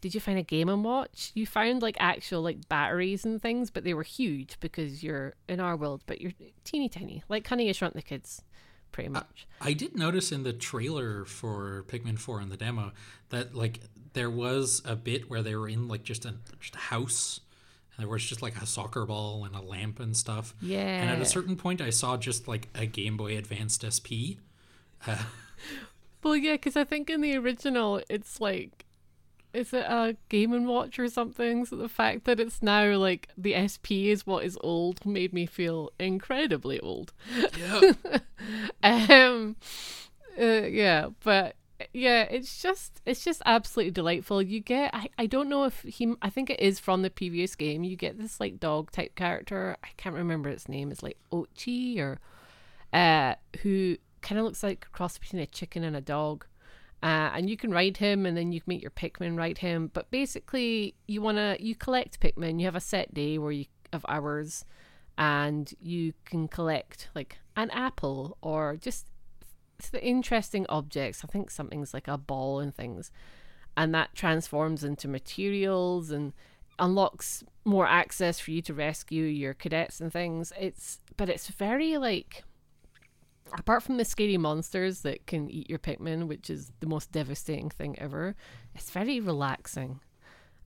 did 0.00 0.14
you 0.14 0.20
find 0.20 0.38
a 0.38 0.44
game 0.44 0.68
and 0.68 0.84
watch? 0.84 1.32
You 1.34 1.46
found 1.46 1.82
like 1.82 1.96
actual 1.98 2.42
like 2.42 2.68
batteries 2.68 3.24
and 3.24 3.40
things, 3.42 3.70
but 3.70 3.84
they 3.84 3.94
were 3.94 4.04
huge 4.04 4.56
because 4.60 5.02
you're 5.02 5.34
in 5.48 5.60
our 5.60 5.76
world, 5.76 6.02
but 6.06 6.20
you're 6.20 6.32
teeny 6.64 6.88
tiny, 6.88 7.24
like 7.28 7.46
Honey 7.46 7.68
I 7.68 7.72
Shrunk 7.72 7.94
the 7.94 8.02
Kids, 8.02 8.42
pretty 8.92 9.10
much. 9.10 9.46
I, 9.60 9.70
I 9.70 9.72
did 9.72 9.96
notice 9.96 10.32
in 10.32 10.42
the 10.42 10.52
trailer 10.52 11.24
for 11.24 11.84
Pikmin 11.88 12.18
Four 12.18 12.40
in 12.40 12.48
the 12.48 12.56
demo 12.56 12.92
that 13.30 13.54
like 13.54 13.80
there 14.12 14.30
was 14.30 14.82
a 14.84 14.96
bit 14.96 15.30
where 15.30 15.42
they 15.42 15.54
were 15.54 15.68
in 15.68 15.88
like 15.88 16.02
just 16.02 16.24
a 16.24 16.34
just 16.60 16.74
a 16.74 16.78
house. 16.78 17.40
And 17.96 18.04
there 18.04 18.12
was 18.12 18.24
just 18.24 18.42
like 18.42 18.56
a 18.62 18.66
soccer 18.66 19.04
ball 19.06 19.44
and 19.44 19.56
a 19.56 19.60
lamp 19.60 19.98
and 19.98 20.16
stuff. 20.16 20.54
Yeah. 20.60 20.78
And 20.78 21.10
at 21.10 21.20
a 21.20 21.24
certain 21.24 21.56
point, 21.56 21.80
I 21.80 21.90
saw 21.90 22.16
just 22.16 22.46
like 22.46 22.68
a 22.74 22.86
Game 22.86 23.16
Boy 23.16 23.36
Advanced 23.36 23.84
SP. 23.90 24.38
Uh, 25.04 25.16
Well, 26.22 26.36
yeah, 26.36 26.52
because 26.52 26.76
I 26.76 26.84
think 26.84 27.10
in 27.10 27.20
the 27.20 27.36
original, 27.36 28.02
it's 28.08 28.40
like, 28.40 28.84
is 29.52 29.72
it 29.72 29.84
a 29.86 30.16
Game 30.28 30.52
and 30.52 30.66
Watch 30.66 30.98
or 30.98 31.08
something? 31.08 31.64
So 31.64 31.76
the 31.76 31.88
fact 31.88 32.24
that 32.24 32.40
it's 32.40 32.62
now 32.62 32.96
like 32.96 33.28
the 33.36 33.54
SP 33.56 34.12
is 34.12 34.26
what 34.26 34.44
is 34.44 34.58
old 34.60 35.04
made 35.06 35.32
me 35.32 35.46
feel 35.46 35.92
incredibly 35.98 36.78
old. 36.80 37.12
yeah. 37.56 37.92
um, 39.18 39.56
uh, 40.38 40.44
yeah, 40.44 41.08
but 41.24 41.56
yeah, 41.92 42.22
it's 42.22 42.60
just 42.60 43.00
it's 43.06 43.24
just 43.24 43.42
absolutely 43.46 43.92
delightful. 43.92 44.42
You 44.42 44.60
get 44.60 44.94
I, 44.94 45.08
I 45.16 45.26
don't 45.26 45.48
know 45.48 45.64
if 45.64 45.82
he 45.82 46.14
I 46.20 46.30
think 46.30 46.50
it 46.50 46.60
is 46.60 46.78
from 46.78 47.02
the 47.02 47.10
previous 47.10 47.54
game. 47.54 47.84
You 47.84 47.96
get 47.96 48.18
this 48.18 48.40
like 48.40 48.60
dog 48.60 48.90
type 48.90 49.14
character. 49.14 49.76
I 49.82 49.88
can't 49.96 50.14
remember 50.14 50.48
its 50.48 50.68
name. 50.68 50.90
It's 50.90 51.02
like 51.02 51.18
Oatchi 51.32 51.98
or 51.98 52.18
uh 52.92 53.34
who 53.62 53.96
kind 54.22 54.38
of 54.38 54.44
looks 54.44 54.62
like 54.62 54.86
a 54.86 54.96
cross 54.96 55.18
between 55.18 55.42
a 55.42 55.46
chicken 55.46 55.84
and 55.84 55.96
a 55.96 56.00
dog. 56.00 56.46
Uh, 57.02 57.30
and 57.34 57.48
you 57.48 57.56
can 57.56 57.70
ride 57.70 57.98
him, 57.98 58.26
and 58.26 58.36
then 58.36 58.50
you 58.50 58.60
can 58.60 58.72
make 58.74 58.82
your 58.82 58.90
Pikmin 58.90 59.36
ride 59.36 59.58
him. 59.58 59.90
But 59.92 60.10
basically, 60.10 60.94
you 61.06 61.22
wanna 61.22 61.56
you 61.60 61.74
collect 61.74 62.20
Pikmin. 62.20 62.58
You 62.58 62.66
have 62.66 62.76
a 62.76 62.80
set 62.80 63.14
day 63.14 63.38
where 63.38 63.52
you 63.52 63.66
have 63.92 64.04
hours, 64.08 64.64
and 65.16 65.72
you 65.80 66.12
can 66.24 66.48
collect 66.48 67.08
like 67.14 67.38
an 67.56 67.70
apple 67.70 68.36
or 68.42 68.76
just 68.76 69.06
the 69.92 70.04
interesting 70.04 70.66
objects. 70.68 71.22
I 71.24 71.28
think 71.28 71.50
something's 71.50 71.94
like 71.94 72.08
a 72.08 72.18
ball 72.18 72.58
and 72.58 72.74
things, 72.74 73.12
and 73.76 73.94
that 73.94 74.14
transforms 74.14 74.82
into 74.82 75.06
materials 75.06 76.10
and 76.10 76.32
unlocks 76.80 77.44
more 77.64 77.86
access 77.86 78.40
for 78.40 78.50
you 78.50 78.62
to 78.62 78.74
rescue 78.74 79.24
your 79.24 79.54
cadets 79.54 80.00
and 80.00 80.12
things. 80.12 80.52
It's 80.58 81.00
but 81.16 81.28
it's 81.28 81.48
very 81.48 81.96
like 81.96 82.44
apart 83.56 83.82
from 83.82 83.96
the 83.96 84.04
scary 84.04 84.36
monsters 84.36 85.00
that 85.02 85.26
can 85.26 85.50
eat 85.50 85.70
your 85.70 85.78
Pikmin, 85.78 86.26
which 86.26 86.50
is 86.50 86.72
the 86.80 86.86
most 86.86 87.12
devastating 87.12 87.70
thing 87.70 87.98
ever, 87.98 88.34
it's 88.74 88.90
very 88.90 89.20
relaxing. 89.20 90.00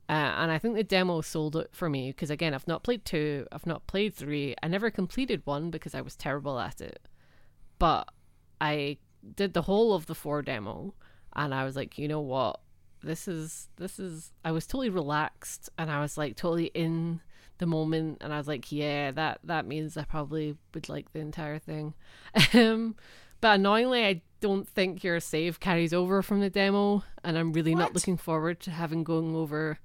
Uh, 0.09 0.35
and 0.37 0.51
I 0.51 0.59
think 0.59 0.74
the 0.74 0.85
demo 0.85 1.20
sold 1.20 1.57
it 1.57 1.70
for 1.72 1.89
me 1.89 2.11
because 2.11 2.30
again, 2.30 2.55
I've 2.55 2.68
not 2.68 2.83
played 2.83 3.05
two, 3.05 3.47
I've 3.53 3.66
not 3.66 3.87
played 3.87 4.14
three, 4.14 4.55
I 4.62 4.68
never 4.68 4.91
completed 4.91 5.43
one 5.45 5.70
because 5.70 5.95
I 5.95 6.01
was 6.01 6.16
terrible 6.16 6.59
at 6.59 6.80
it. 6.80 7.01
But 7.78 8.09
I 8.61 8.99
did 9.37 9.55
the 9.55 9.62
whole 9.62 9.95
of 9.95 10.07
the 10.07 10.14
four 10.14 10.43
demo, 10.43 10.95
and 11.35 11.55
I 11.55 11.64
was 11.64 11.76
like, 11.76 11.99
you 11.99 12.09
know 12.09 12.20
what, 12.20 12.61
this 13.03 13.26
is 13.26 13.68
this 13.76 13.99
is. 13.99 14.33
I 14.45 14.53
was 14.53 14.66
totally 14.66 14.91
relaxed, 14.91 15.70
and 15.78 15.91
I 15.91 16.01
was 16.01 16.16
like 16.16 16.37
totally 16.37 16.66
in 16.66 17.20
the 17.62 17.66
moment, 17.66 18.18
and 18.20 18.34
I 18.34 18.38
was 18.38 18.48
like, 18.48 18.72
yeah, 18.72 19.12
that 19.12 19.38
that 19.44 19.66
means 19.66 19.96
I 19.96 20.04
probably 20.04 20.56
would 20.74 20.88
like 20.88 21.12
the 21.12 21.20
entire 21.20 21.58
thing. 21.58 21.94
Um, 22.54 22.96
but 23.40 23.56
annoyingly, 23.56 24.04
I 24.04 24.22
don't 24.40 24.68
think 24.68 25.02
your 25.02 25.18
save 25.18 25.58
carries 25.58 25.92
over 25.92 26.22
from 26.22 26.40
the 26.40 26.50
demo, 26.50 27.02
and 27.24 27.38
I'm 27.38 27.52
really 27.52 27.74
not 27.74 27.94
looking 27.94 28.16
forward 28.16 28.60
to 28.60 28.70
having 28.70 29.02
going 29.04 29.34
over 29.34 29.78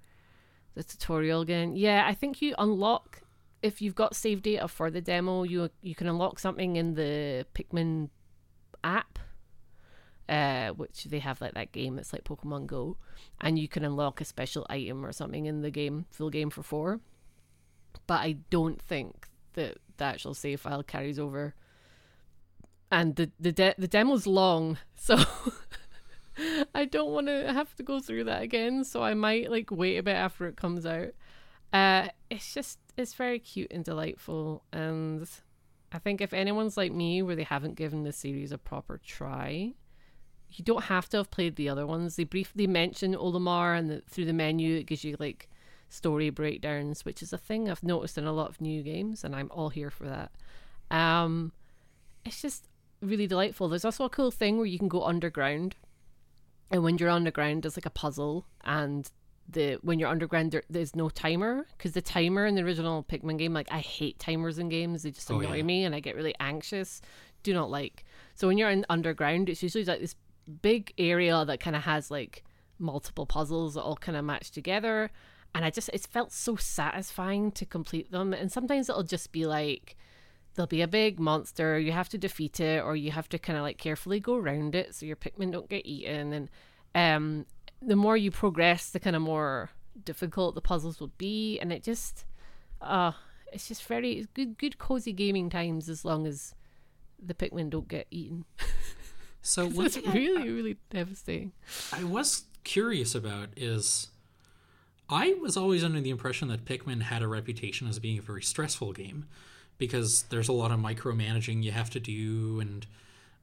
the 0.76 0.84
tutorial 0.84 1.42
again. 1.42 1.76
Yeah, 1.76 2.06
I 2.06 2.14
think 2.14 2.42
you 2.42 2.54
unlock 2.58 3.22
if 3.62 3.82
you've 3.82 3.96
got 3.96 4.16
save 4.16 4.42
data 4.42 4.68
for 4.68 4.90
the 4.90 5.02
demo, 5.02 5.44
you 5.44 5.70
you 5.82 5.96
can 5.96 6.08
unlock 6.08 6.40
something 6.40 6.76
in 6.76 6.94
the 6.96 7.46
Pikmin 7.54 8.10
app, 8.84 9.20
uh, 10.30 10.70
which 10.70 11.06
they 11.06 11.20
have 11.20 11.42
like 11.42 11.54
that 11.54 11.72
game 11.72 11.98
It's 11.98 12.14
like 12.14 12.24
Pokemon 12.24 12.68
Go, 12.68 12.98
and 13.42 13.58
you 13.58 13.68
can 13.68 13.84
unlock 13.84 14.22
a 14.22 14.26
special 14.26 14.66
item 14.70 15.06
or 15.06 15.12
something 15.12 15.46
in 15.46 15.62
the 15.62 15.72
game, 15.72 16.06
full 16.12 16.30
game 16.30 16.50
for 16.50 16.64
four. 16.64 17.00
But 18.08 18.22
I 18.22 18.38
don't 18.50 18.82
think 18.82 19.28
that 19.54 19.78
the 19.98 20.06
actual 20.06 20.34
save 20.34 20.62
file 20.62 20.84
carries 20.84 21.20
over. 21.20 21.54
And 22.90 23.16
the 23.16 23.32
the 23.40 23.52
de- 23.52 23.76
the 23.78 23.88
demo's 23.88 24.26
long, 24.26 24.78
so 24.96 25.18
I 26.74 26.86
don't 26.86 27.12
want 27.12 27.28
to 27.28 27.52
have 27.52 27.76
to 27.76 27.84
go 27.84 28.00
through 28.00 28.24
that 28.26 28.44
again. 28.44 28.84
So 28.84 29.04
I 29.04 29.14
might 29.14 29.52
like 29.52 29.70
wait 29.72 29.98
a 29.98 30.04
bit 30.04 30.16
after 30.16 30.48
it 30.48 30.56
comes 30.56 30.86
out. 30.86 31.10
Uh, 31.74 32.08
it's 32.30 32.54
just 32.54 32.80
it's 32.96 33.14
very 33.14 33.40
cute 33.40 33.72
and 33.72 33.84
delightful, 33.84 34.64
and 34.72 35.30
I 35.92 36.00
think 36.00 36.22
if 36.22 36.34
anyone's 36.34 36.78
like 36.78 36.94
me, 36.94 37.22
where 37.22 37.36
they 37.36 37.44
haven't 37.44 37.76
given 37.76 38.04
the 38.04 38.14
series 38.14 38.54
a 38.54 38.58
proper 38.58 39.00
try, 39.04 39.74
you 40.50 40.64
don't 40.64 40.86
have 40.86 41.10
to 41.10 41.18
have 41.18 41.32
played 41.32 41.58
the 41.58 41.70
other 41.70 41.86
ones. 41.86 42.16
They 42.16 42.24
briefly 42.24 42.68
mention 42.68 43.16
Olimar, 43.16 43.78
and 43.78 43.90
the, 43.90 44.02
through 44.10 44.26
the 44.26 44.34
menu, 44.34 44.78
it 44.78 44.86
gives 44.86 45.04
you 45.04 45.18
like 45.20 45.50
story 45.90 46.30
breakdowns, 46.30 47.06
which 47.06 47.22
is 47.24 47.32
a 47.34 47.38
thing 47.38 47.70
I've 47.70 47.84
noticed 47.84 48.18
in 48.18 48.26
a 48.26 48.34
lot 48.34 48.50
of 48.50 48.62
new 48.62 48.84
games, 48.84 49.24
and 49.24 49.36
I'm 49.36 49.50
all 49.52 49.70
here 49.70 49.90
for 49.90 50.06
that. 50.06 50.32
Um, 50.96 51.52
it's 52.26 52.42
just 52.42 52.66
really 53.02 53.28
delightful. 53.28 53.70
There's 53.70 53.86
also 53.86 54.06
a 54.06 54.10
cool 54.10 54.32
thing 54.32 54.58
where 54.58 54.66
you 54.66 54.78
can 54.80 54.88
go 54.90 55.04
underground, 55.04 55.76
and 56.72 56.84
when 56.84 56.98
you're 56.98 57.10
underground, 57.10 57.64
there's 57.64 57.78
like 57.78 57.86
a 57.86 57.90
puzzle, 57.92 58.46
and 58.64 59.10
the 59.50 59.76
when 59.82 59.98
you're 59.98 60.10
underground, 60.10 60.52
there, 60.52 60.64
there's 60.70 60.94
no 60.96 61.08
timer 61.10 61.66
because 61.78 61.94
the 61.94 62.02
timer 62.02 62.46
in 62.46 62.56
the 62.56 62.62
original 62.64 63.04
Pikmin 63.04 63.38
game, 63.38 63.54
like 63.54 63.72
I 63.72 63.80
hate 63.80 64.20
timers 64.20 64.60
in 64.60 64.68
games. 64.68 65.04
They 65.04 65.12
just 65.12 65.32
Oh, 65.32 65.40
annoy 65.40 65.58
yeah. 65.58 65.64
me, 65.64 65.86
and 65.86 65.96
I 65.96 66.02
get 66.02 66.18
really 66.18 66.36
anxious. 66.42 67.02
Do 67.44 67.54
not 67.54 67.70
like. 67.70 68.04
So 68.36 68.48
when 68.48 68.58
you're 68.58 68.70
in 68.70 68.86
underground, 68.90 69.48
it's 69.48 69.64
usually 69.64 69.86
like 69.86 70.02
this 70.02 70.16
big 70.62 70.94
area 70.98 71.46
that 71.46 71.62
kind 71.62 71.76
of 71.78 71.84
has 71.84 72.12
like 72.12 72.44
multiple 72.78 73.26
puzzles 73.26 73.76
that 73.76 73.82
all 73.84 73.96
kind 73.96 74.18
of 74.18 74.26
match 74.26 74.52
together. 74.52 75.12
And 75.56 75.66
I 75.66 75.70
just, 75.70 75.90
it 75.94 76.02
felt 76.12 76.32
so 76.32 76.56
satisfying 76.56 77.52
to 77.54 77.66
complete 77.66 78.12
them. 78.12 78.34
And 78.34 78.52
sometimes 78.52 78.90
it'll 78.90 79.04
just 79.04 79.32
be 79.32 79.46
like, 79.46 79.96
there'll 80.56 80.68
be 80.68 80.82
a 80.82 80.88
big 80.88 81.20
monster, 81.20 81.80
you 81.80 81.92
have 81.92 82.10
to 82.10 82.18
defeat 82.18 82.60
it, 82.60 82.84
or 82.84 82.96
you 82.96 83.12
have 83.12 83.30
to 83.30 83.40
kind 83.40 83.58
of 83.58 83.64
like 83.64 83.78
carefully 83.78 84.20
go 84.20 84.36
around 84.36 84.76
it 84.76 84.94
so 84.96 85.06
your 85.06 85.16
Pikmin 85.16 85.52
don't 85.52 85.70
get 85.70 85.86
eaten. 85.86 86.34
And 86.34 86.50
um, 86.96 87.46
the 87.82 87.96
more 87.96 88.18
you 88.18 88.32
progress, 88.32 88.90
the 88.90 89.00
kind 89.00 89.16
of 89.16 89.22
more 89.22 89.70
difficult 90.04 90.54
the 90.56 90.62
puzzles 90.62 91.00
will 91.00 91.12
be. 91.18 91.60
And 91.60 91.72
it 91.72 91.84
just, 91.84 92.26
uh, 92.82 93.14
it's 93.54 93.68
just 93.68 93.84
very 93.86 94.14
it's 94.14 94.28
good, 94.34 94.58
good 94.58 94.78
cozy 94.78 95.14
gaming 95.14 95.50
times 95.50 95.90
as 95.90 96.04
long 96.06 96.28
as 96.28 96.54
the 97.24 97.34
Pikmin 97.34 97.70
don't 97.72 97.88
get 97.88 98.06
eaten. 98.12 98.46
So 99.42 99.66
one 99.70 99.86
It's 99.88 99.96
thing 99.96 100.08
I- 100.08 100.14
really, 100.14 100.50
really 100.50 100.78
devastating. 100.92 101.54
I 101.94 102.04
was 102.04 102.44
curious 102.64 103.16
about 103.16 103.50
is 103.56 104.10
I 105.10 105.36
was 105.42 105.56
always 105.56 105.84
under 105.84 106.02
the 106.02 106.10
impression 106.10 106.48
that 106.50 106.66
Pikmin 106.66 107.04
had 107.04 107.22
a 107.22 107.28
reputation 107.28 107.88
as 107.88 108.00
being 108.00 108.20
a 108.20 108.22
very 108.22 108.42
stressful 108.42 108.94
game 108.94 109.26
because 109.78 110.24
there's 110.24 110.50
a 110.50 110.54
lot 110.54 110.72
of 110.72 110.80
micromanaging 110.80 111.64
you 111.64 111.72
have 111.72 111.90
to 111.92 112.00
do 112.00 112.60
and 112.60 112.86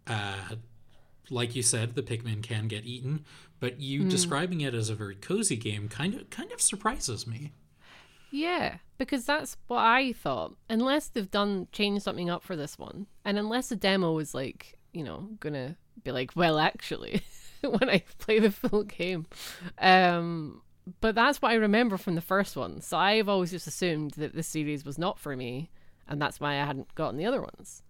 uh, 0.06 0.56
like 1.30 1.56
you 1.56 1.62
said 1.62 1.94
the 1.94 2.02
Pikmin 2.02 2.42
can 2.42 2.68
get 2.68 2.84
eaten 2.84 3.24
but 3.64 3.80
you 3.80 4.04
describing 4.10 4.60
it 4.60 4.74
as 4.74 4.90
a 4.90 4.94
very 4.94 5.14
cozy 5.14 5.56
game 5.56 5.88
kind 5.88 6.14
of 6.14 6.28
kind 6.28 6.52
of 6.52 6.60
surprises 6.60 7.26
me. 7.26 7.52
Yeah, 8.30 8.76
because 8.98 9.24
that's 9.24 9.56
what 9.68 9.78
I 9.78 10.12
thought. 10.12 10.54
Unless 10.68 11.08
they've 11.08 11.30
done 11.30 11.68
changed 11.72 12.02
something 12.02 12.28
up 12.28 12.42
for 12.42 12.56
this 12.56 12.78
one, 12.78 13.06
and 13.24 13.38
unless 13.38 13.70
the 13.70 13.76
demo 13.76 14.18
is 14.18 14.34
like, 14.34 14.76
you 14.92 15.02
know, 15.02 15.30
gonna 15.40 15.76
be 16.02 16.12
like, 16.12 16.32
well, 16.36 16.58
actually, 16.58 17.22
when 17.62 17.88
I 17.88 18.02
play 18.18 18.38
the 18.38 18.50
full 18.50 18.82
game, 18.82 19.24
um, 19.78 20.60
but 21.00 21.14
that's 21.14 21.40
what 21.40 21.52
I 21.52 21.54
remember 21.54 21.96
from 21.96 22.14
the 22.14 22.20
first 22.20 22.56
one. 22.56 22.80
So 22.80 22.96
I've 22.96 23.28
always 23.28 23.50
just 23.50 23.66
assumed 23.66 24.12
that 24.12 24.34
this 24.34 24.46
series 24.46 24.84
was 24.84 24.98
not 24.98 25.18
for 25.18 25.36
me, 25.36 25.70
and 26.06 26.20
that's 26.20 26.40
why 26.40 26.52
I 26.54 26.64
hadn't 26.64 26.94
gotten 26.94 27.16
the 27.16 27.26
other 27.26 27.40
ones. 27.40 27.82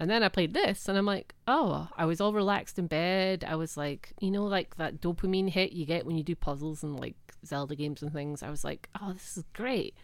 And 0.00 0.10
then 0.10 0.22
I 0.22 0.28
played 0.28 0.54
this, 0.54 0.88
and 0.88 0.96
I'm 0.96 1.06
like, 1.06 1.34
oh, 1.46 1.88
I 1.96 2.06
was 2.06 2.20
all 2.20 2.32
relaxed 2.32 2.78
in 2.78 2.86
bed. 2.86 3.44
I 3.46 3.56
was 3.56 3.76
like, 3.76 4.14
you 4.20 4.30
know, 4.30 4.44
like 4.44 4.76
that 4.76 5.00
dopamine 5.00 5.50
hit 5.50 5.72
you 5.72 5.84
get 5.84 6.06
when 6.06 6.16
you 6.16 6.24
do 6.24 6.34
puzzles 6.34 6.82
and 6.82 6.98
like 6.98 7.16
Zelda 7.44 7.76
games 7.76 8.02
and 8.02 8.12
things. 8.12 8.42
I 8.42 8.50
was 8.50 8.64
like, 8.64 8.88
oh, 9.00 9.12
this 9.12 9.36
is 9.36 9.44
great. 9.52 9.94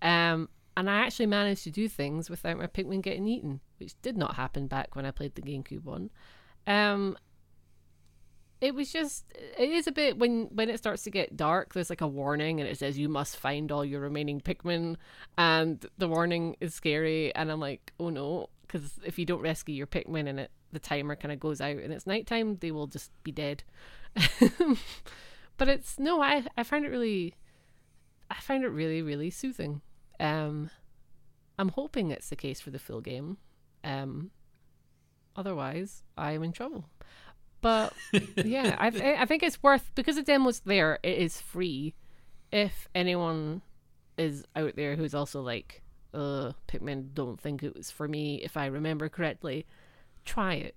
Um, 0.00 0.48
and 0.76 0.88
I 0.88 0.98
actually 0.98 1.26
managed 1.26 1.64
to 1.64 1.70
do 1.70 1.88
things 1.88 2.30
without 2.30 2.56
my 2.56 2.66
Pikmin 2.66 3.02
getting 3.02 3.26
eaten, 3.26 3.60
which 3.78 4.00
did 4.00 4.16
not 4.16 4.36
happen 4.36 4.68
back 4.68 4.96
when 4.96 5.04
I 5.04 5.10
played 5.10 5.34
the 5.34 5.42
GameCube 5.42 5.84
one. 5.84 6.10
Um, 6.66 7.18
it 8.60 8.74
was 8.74 8.92
just 8.92 9.24
it 9.32 9.68
is 9.70 9.86
a 9.86 9.92
bit 9.92 10.18
when 10.18 10.44
when 10.52 10.68
it 10.68 10.78
starts 10.78 11.04
to 11.04 11.10
get 11.10 11.36
dark 11.36 11.74
there's 11.74 11.90
like 11.90 12.00
a 12.00 12.06
warning 12.06 12.60
and 12.60 12.68
it 12.68 12.78
says 12.78 12.98
you 12.98 13.08
must 13.08 13.36
find 13.36 13.70
all 13.70 13.84
your 13.84 14.00
remaining 14.00 14.40
pikmin 14.40 14.96
and 15.36 15.86
the 15.96 16.08
warning 16.08 16.56
is 16.60 16.74
scary 16.74 17.34
and 17.34 17.50
i'm 17.52 17.60
like 17.60 17.92
oh 18.00 18.10
no 18.10 18.48
because 18.62 18.98
if 19.04 19.18
you 19.18 19.24
don't 19.24 19.40
rescue 19.42 19.74
your 19.74 19.86
pikmin 19.86 20.28
and 20.28 20.40
it 20.40 20.50
the 20.72 20.78
timer 20.78 21.16
kind 21.16 21.32
of 21.32 21.40
goes 21.40 21.60
out 21.60 21.76
and 21.76 21.92
it's 21.92 22.06
nighttime 22.06 22.56
they 22.56 22.70
will 22.70 22.86
just 22.86 23.10
be 23.22 23.32
dead 23.32 23.62
but 25.56 25.68
it's 25.68 25.98
no, 25.98 26.20
I 26.20 26.44
I 26.56 26.62
find 26.62 26.84
it 26.84 26.90
really, 26.90 27.34
I 28.30 28.40
find 28.40 28.64
it 28.64 28.68
really 28.68 29.02
really 29.02 29.30
soothing. 29.30 29.82
Um, 30.20 30.70
I'm 31.58 31.70
hoping 31.70 32.10
it's 32.10 32.28
the 32.28 32.36
case 32.36 32.60
for 32.60 32.70
the 32.70 32.78
full 32.78 33.00
game. 33.00 33.38
Um, 33.84 34.30
otherwise, 35.36 36.02
I'm 36.16 36.42
in 36.42 36.52
trouble. 36.52 36.86
But 37.60 37.92
yeah, 38.36 38.76
I 38.78 38.88
I 39.20 39.24
think 39.26 39.42
it's 39.42 39.62
worth 39.62 39.90
because 39.94 40.16
the 40.16 40.22
demo's 40.22 40.60
there. 40.60 40.98
It 41.02 41.18
is 41.18 41.40
free. 41.40 41.94
If 42.52 42.88
anyone 42.94 43.62
is 44.16 44.44
out 44.56 44.76
there 44.76 44.96
who's 44.96 45.14
also 45.14 45.40
like, 45.42 45.82
uh, 46.14 46.52
Pikmin 46.66 47.14
don't 47.14 47.40
think 47.40 47.62
it 47.62 47.76
was 47.76 47.90
for 47.90 48.08
me, 48.08 48.42
if 48.42 48.56
I 48.56 48.66
remember 48.66 49.08
correctly, 49.08 49.66
try 50.24 50.54
it. 50.54 50.74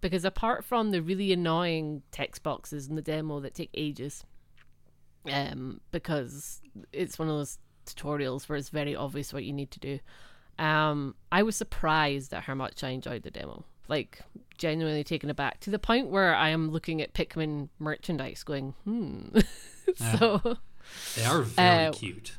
Because 0.00 0.24
apart 0.24 0.64
from 0.64 0.90
the 0.90 1.02
really 1.02 1.32
annoying 1.32 2.02
text 2.12 2.42
boxes 2.42 2.88
in 2.88 2.94
the 2.94 3.02
demo 3.02 3.40
that 3.40 3.54
take 3.54 3.70
ages, 3.74 4.24
um, 5.30 5.80
because 5.90 6.60
it's 6.92 7.18
one 7.18 7.28
of 7.28 7.34
those 7.36 7.58
tutorials 7.84 8.48
where 8.48 8.56
it's 8.56 8.68
very 8.68 8.94
obvious 8.94 9.32
what 9.32 9.44
you 9.44 9.52
need 9.52 9.70
to 9.72 9.80
do. 9.80 9.98
Um, 10.58 11.14
I 11.32 11.42
was 11.42 11.56
surprised 11.56 12.32
at 12.32 12.44
how 12.44 12.54
much 12.54 12.84
I 12.84 12.90
enjoyed 12.90 13.22
the 13.22 13.30
demo. 13.30 13.64
Like 13.88 14.20
genuinely 14.58 15.04
taken 15.04 15.30
aback 15.30 15.60
to 15.60 15.70
the 15.70 15.78
point 15.78 16.08
where 16.08 16.34
I 16.34 16.50
am 16.50 16.70
looking 16.70 17.00
at 17.00 17.14
Pikmin 17.14 17.68
merchandise, 17.78 18.44
going, 18.44 18.74
hmm. 18.84 19.38
so 19.96 20.58
they 21.16 21.24
are 21.24 21.42
very 21.42 21.86
uh, 21.86 21.92
cute. 21.92 22.36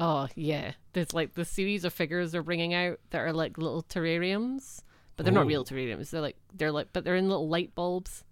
Oh 0.00 0.28
yeah, 0.34 0.72
there's 0.92 1.12
like 1.12 1.34
the 1.34 1.44
series 1.44 1.84
of 1.84 1.92
figures 1.92 2.32
they're 2.32 2.42
bringing 2.42 2.72
out 2.72 3.00
that 3.10 3.20
are 3.20 3.32
like 3.32 3.58
little 3.58 3.82
terrariums, 3.82 4.82
but 5.16 5.24
they're 5.24 5.34
not 5.34 5.46
real 5.46 5.64
terrariums. 5.64 6.10
They're 6.10 6.20
like 6.20 6.36
they're 6.54 6.72
like, 6.72 6.88
but 6.92 7.04
they're 7.04 7.16
in 7.16 7.28
little 7.28 7.48
light 7.48 7.74
bulbs, 7.74 8.24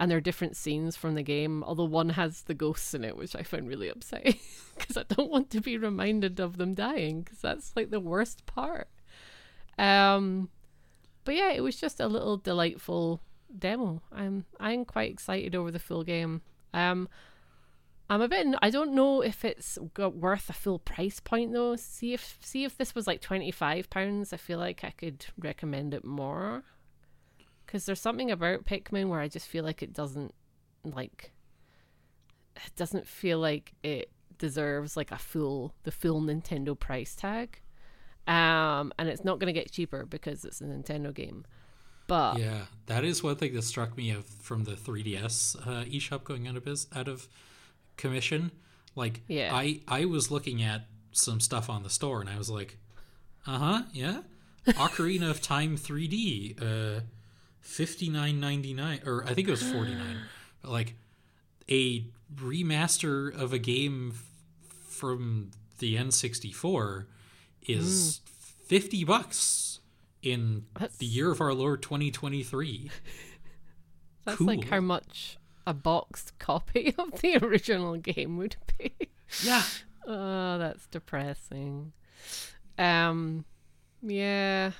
and 0.00 0.10
they're 0.10 0.20
different 0.20 0.56
scenes 0.56 0.96
from 0.96 1.14
the 1.14 1.22
game. 1.22 1.62
Although 1.62 1.84
one 1.84 2.10
has 2.10 2.42
the 2.42 2.54
ghosts 2.54 2.94
in 2.94 3.04
it, 3.04 3.16
which 3.16 3.36
I 3.36 3.42
find 3.42 3.68
really 3.68 3.88
upsetting 3.88 4.38
because 4.76 4.96
I 4.96 5.04
don't 5.04 5.30
want 5.30 5.50
to 5.50 5.60
be 5.60 5.78
reminded 5.78 6.40
of 6.40 6.56
them 6.56 6.74
dying 6.74 7.22
because 7.22 7.40
that's 7.40 7.72
like 7.76 7.90
the 7.90 8.00
worst 8.00 8.44
part. 8.46 8.88
Um, 9.78 10.50
but 11.24 11.34
yeah, 11.34 11.50
it 11.50 11.62
was 11.62 11.76
just 11.76 12.00
a 12.00 12.06
little 12.06 12.36
delightful 12.36 13.20
demo. 13.56 14.02
I'm 14.12 14.44
I'm 14.60 14.84
quite 14.84 15.10
excited 15.12 15.54
over 15.54 15.70
the 15.70 15.78
full 15.78 16.04
game. 16.04 16.42
Um, 16.72 17.08
I'm 18.10 18.20
a 18.20 18.28
bit. 18.28 18.46
I 18.60 18.70
don't 18.70 18.94
know 18.94 19.22
if 19.22 19.44
it's 19.44 19.78
worth 19.96 20.50
a 20.50 20.52
full 20.52 20.78
price 20.78 21.20
point 21.20 21.52
though. 21.52 21.76
See 21.76 22.12
if 22.12 22.38
see 22.40 22.64
if 22.64 22.76
this 22.76 22.94
was 22.94 23.06
like 23.06 23.20
twenty 23.20 23.50
five 23.50 23.88
pounds. 23.90 24.32
I 24.32 24.36
feel 24.36 24.58
like 24.58 24.84
I 24.84 24.90
could 24.90 25.26
recommend 25.38 25.94
it 25.94 26.04
more. 26.04 26.64
Because 27.64 27.86
there's 27.86 28.00
something 28.00 28.30
about 28.30 28.66
Pikmin 28.66 29.08
where 29.08 29.20
I 29.20 29.28
just 29.28 29.48
feel 29.48 29.64
like 29.64 29.82
it 29.82 29.92
doesn't 29.92 30.34
like. 30.84 31.32
It 32.56 32.76
doesn't 32.76 33.08
feel 33.08 33.38
like 33.38 33.72
it 33.82 34.10
deserves 34.36 34.96
like 34.96 35.10
a 35.10 35.18
full 35.18 35.74
the 35.84 35.90
full 35.90 36.20
Nintendo 36.20 36.78
price 36.78 37.14
tag. 37.14 37.60
Um, 38.26 38.92
and 38.98 39.08
it's 39.08 39.24
not 39.24 39.38
going 39.38 39.52
to 39.52 39.58
get 39.58 39.70
cheaper 39.70 40.06
because 40.06 40.44
it's 40.44 40.60
a 40.60 40.64
Nintendo 40.64 41.12
game. 41.12 41.44
But 42.06 42.38
Yeah, 42.38 42.62
that 42.86 43.04
is 43.04 43.22
one 43.22 43.36
thing 43.36 43.54
that 43.54 43.62
struck 43.62 43.96
me 43.96 44.10
of 44.10 44.24
from 44.26 44.64
the 44.64 44.72
3DS 44.72 45.56
uh, 45.66 45.84
eShop 45.84 46.24
going 46.24 46.46
out 46.48 46.56
of 46.56 46.64
biz- 46.64 46.86
out 46.94 47.08
of 47.08 47.28
commission. 47.96 48.50
Like, 48.94 49.22
Yeah. 49.28 49.54
I 49.54 49.80
I 49.88 50.04
was 50.04 50.30
looking 50.30 50.62
at 50.62 50.86
some 51.12 51.40
stuff 51.40 51.68
on 51.70 51.82
the 51.82 51.90
store 51.90 52.20
and 52.20 52.28
I 52.28 52.36
was 52.38 52.50
like, 52.50 52.78
uh 53.46 53.58
huh, 53.58 53.82
yeah, 53.92 54.22
Ocarina 54.66 55.30
of 55.30 55.40
Time 55.42 55.76
3D, 55.76 56.60
uh, 56.62 57.00
fifty 57.60 58.08
nine 58.08 58.40
ninety 58.40 58.72
nine, 58.74 59.00
or 59.06 59.24
I 59.26 59.34
think 59.34 59.48
it 59.48 59.50
was 59.50 59.62
forty 59.62 59.94
nine, 59.94 60.18
but 60.62 60.70
like 60.70 60.94
a 61.70 62.04
remaster 62.34 63.34
of 63.34 63.52
a 63.52 63.58
game 63.58 64.12
f- 64.14 64.24
from 64.88 65.50
the 65.78 65.96
N64 65.96 67.06
is 67.66 68.20
fifty 68.66 69.04
bucks 69.04 69.80
in 70.22 70.64
That's- 70.74 70.96
the 70.98 71.06
year 71.06 71.30
of 71.30 71.40
our 71.40 71.54
Lord 71.54 71.82
2023. 71.82 72.90
That's 74.24 74.40
like 74.40 74.68
how 74.68 74.80
much 74.80 75.36
a 75.66 75.74
boxed 75.74 76.38
copy 76.38 76.94
of 76.98 77.20
the 77.20 77.36
original 77.38 77.96
game 77.96 78.36
would 78.38 78.56
be. 78.78 78.94
Yeah. 79.42 79.62
Oh, 80.06 80.58
that's 80.58 80.86
depressing. 80.88 81.94
Um, 82.76 83.46
yeah. 84.02 84.72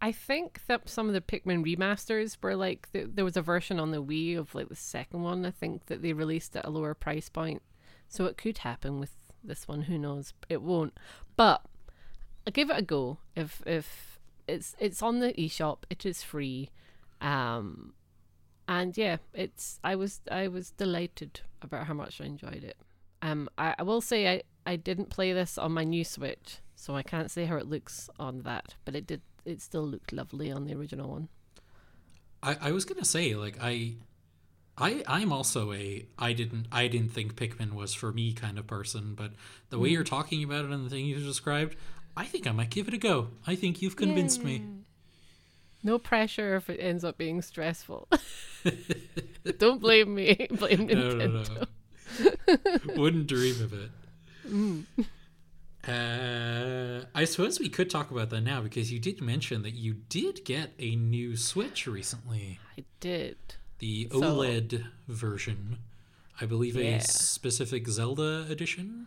I 0.00 0.12
think 0.12 0.62
that 0.66 0.88
some 0.88 1.08
of 1.08 1.12
the 1.12 1.20
Pikmin 1.20 1.62
remasters 1.62 2.38
were 2.42 2.56
like 2.56 2.90
th- 2.90 3.08
there 3.12 3.24
was 3.26 3.36
a 3.36 3.42
version 3.42 3.78
on 3.78 3.90
the 3.90 4.02
Wii 4.02 4.38
of 4.38 4.54
like 4.54 4.70
the 4.70 4.74
second 4.74 5.20
one. 5.22 5.44
I 5.44 5.50
think 5.50 5.84
that 5.88 6.00
they 6.00 6.14
released 6.14 6.56
at 6.56 6.64
a 6.64 6.70
lower 6.70 6.94
price 6.94 7.28
point, 7.28 7.60
so 8.08 8.24
it 8.24 8.38
could 8.38 8.56
happen 8.56 8.98
with 8.98 9.10
this 9.44 9.68
one. 9.68 9.82
Who 9.82 9.98
knows? 9.98 10.32
It 10.48 10.62
won't. 10.62 10.96
But 11.36 11.60
I 12.46 12.50
give 12.50 12.70
it 12.70 12.78
a 12.78 12.82
go. 12.82 13.18
If 13.34 13.62
if 13.66 14.18
it's 14.46 14.76
it's 14.78 15.02
on 15.02 15.20
the 15.20 15.32
eShop, 15.32 15.78
it 15.90 16.06
is 16.06 16.22
free. 16.22 16.70
Um, 17.20 17.94
and 18.68 18.96
yeah, 18.96 19.16
it's 19.34 19.80
I 19.82 19.96
was 19.96 20.20
I 20.30 20.48
was 20.48 20.70
delighted 20.70 21.40
about 21.62 21.86
how 21.86 21.94
much 21.94 22.20
I 22.20 22.24
enjoyed 22.24 22.64
it. 22.64 22.76
Um, 23.22 23.48
I, 23.56 23.74
I 23.78 23.82
will 23.82 24.00
say 24.00 24.28
I, 24.28 24.42
I 24.64 24.76
didn't 24.76 25.10
play 25.10 25.32
this 25.32 25.58
on 25.58 25.72
my 25.72 25.84
new 25.84 26.04
Switch, 26.04 26.58
so 26.74 26.94
I 26.94 27.02
can't 27.02 27.30
say 27.30 27.46
how 27.46 27.56
it 27.56 27.66
looks 27.66 28.10
on 28.18 28.42
that, 28.42 28.74
but 28.84 28.94
it 28.94 29.06
did 29.06 29.22
it 29.44 29.60
still 29.62 29.86
looked 29.86 30.12
lovely 30.12 30.50
on 30.50 30.64
the 30.64 30.74
original 30.74 31.10
one. 31.10 31.28
I, 32.42 32.56
I 32.60 32.72
was 32.72 32.84
gonna 32.84 33.04
say 33.04 33.34
like 33.34 33.56
I 33.60 33.94
I 34.78 35.02
I'm 35.06 35.32
also 35.32 35.72
a 35.72 36.06
I 36.18 36.32
didn't 36.32 36.66
I 36.70 36.88
didn't 36.88 37.10
think 37.10 37.34
Pikmin 37.34 37.72
was 37.72 37.94
for 37.94 38.12
me 38.12 38.32
kind 38.32 38.58
of 38.58 38.66
person, 38.66 39.14
but 39.14 39.32
the 39.70 39.78
way 39.78 39.88
you're 39.88 40.04
talking 40.04 40.44
about 40.44 40.64
it 40.64 40.70
and 40.70 40.84
the 40.84 40.90
thing 40.90 41.06
you 41.06 41.18
described, 41.18 41.76
I 42.16 42.24
think 42.24 42.46
I 42.46 42.52
might 42.52 42.70
give 42.70 42.88
it 42.88 42.94
a 42.94 42.98
go. 42.98 43.28
I 43.46 43.54
think 43.56 43.82
you've 43.82 43.96
convinced 43.96 44.42
me. 44.42 44.62
No 45.82 45.98
pressure 45.98 46.56
if 46.56 46.70
it 46.70 46.78
ends 46.80 47.04
up 47.04 47.18
being 47.18 47.42
stressful. 47.42 48.08
Don't 49.58 49.80
blame 49.80 50.14
me. 50.14 50.46
Blame 50.50 50.86
No, 50.86 50.94
Nintendo. 50.94 51.48
no, 51.48 51.64
no. 52.94 52.94
Wouldn't 53.00 53.26
dream 53.26 53.56
of 53.62 53.72
it. 53.72 53.90
Uh, 55.88 57.04
I 57.14 57.24
suppose 57.24 57.60
we 57.60 57.68
could 57.68 57.90
talk 57.90 58.10
about 58.10 58.30
that 58.30 58.40
now 58.40 58.60
because 58.60 58.90
you 58.92 58.98
did 58.98 59.20
mention 59.20 59.62
that 59.62 59.74
you 59.74 59.94
did 60.08 60.44
get 60.44 60.72
a 60.80 60.96
new 60.96 61.36
Switch 61.36 61.86
recently, 61.86 62.58
I 62.76 62.84
did. 63.00 63.36
the 63.78 64.08
So- 64.10 64.20
OLED 64.20 64.84
version. 65.06 65.78
I 66.40 66.46
believe 66.46 66.76
Yeah. 66.76 66.96
a 66.96 67.00
specific 67.00 67.86
Zelda 67.88 68.46
edition 68.50 69.06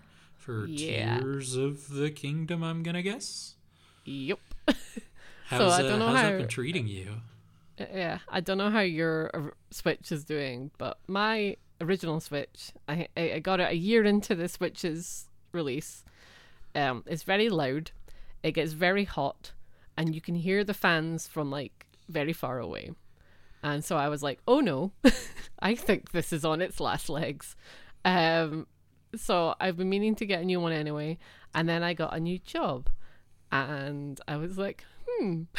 for 0.49 0.65
Yeah. 0.65 1.19
Tears 1.19 1.55
of 1.55 1.89
the 1.89 2.09
Kingdom. 2.09 2.63
I'm 2.63 2.81
gonna 2.81 3.03
guess. 3.03 3.53
Yep. 4.05 4.39
How's, 5.45 5.73
I 5.73 5.81
don't 5.83 5.93
uh, 5.93 5.97
know 5.97 6.07
how's 6.07 6.17
how- 6.17 6.29
that 6.31 6.37
been 6.39 6.47
treating 6.47 6.87
you? 6.87 7.21
Uh, 7.79 7.85
Yeah, 7.93 8.19
I 8.27 8.39
don't 8.39 8.57
know 8.57 8.69
how 8.71 8.81
your 8.81 9.29
uh, 9.33 9.49
Switch 9.71 10.11
is 10.11 10.23
doing, 10.23 10.71
but 10.77 10.97
my 11.07 11.55
original 11.81 12.19
Switch, 12.19 12.71
I 12.87 13.07
I 13.15 13.33
I 13.33 13.39
got 13.39 13.59
it 13.59 13.69
a 13.71 13.75
year 13.75 14.03
into 14.03 14.33
the 14.35 14.47
Switch's 14.47 15.27
release. 15.51 16.03
Um, 16.75 17.03
it's 17.07 17.23
very 17.23 17.49
loud, 17.49 17.91
it 18.43 18.51
gets 18.51 18.73
very 18.73 19.05
hot, 19.05 19.53
and 19.97 20.13
you 20.15 20.21
can 20.21 20.35
hear 20.35 20.63
the 20.63 20.73
fans 20.73 21.27
from 21.27 21.49
like 21.51 21.85
very 22.07 22.33
far 22.33 22.59
away. 22.59 22.91
And 23.63 23.83
so 23.83 23.97
I 23.97 24.07
was 24.09 24.21
like, 24.23 24.39
"Oh 24.47 24.59
no, 24.61 24.91
I 25.59 25.75
think 25.75 26.11
this 26.11 26.31
is 26.33 26.43
on 26.45 26.61
its 26.61 26.79
last 26.79 27.09
legs." 27.09 27.55
Um, 28.05 28.67
so 29.16 29.55
I've 29.60 29.78
been 29.78 29.89
meaning 29.89 30.16
to 30.16 30.26
get 30.26 30.41
a 30.41 30.45
new 30.45 30.60
one 30.60 30.72
anyway, 30.72 31.18
and 31.53 31.68
then 31.68 31.84
I 31.84 31.93
got 31.93 32.16
a 32.16 32.20
new 32.20 32.39
job, 32.39 32.89
and 33.51 34.20
I 34.28 34.38
was 34.38 34.57
like, 34.57 34.84
"Hmm." 35.07 35.43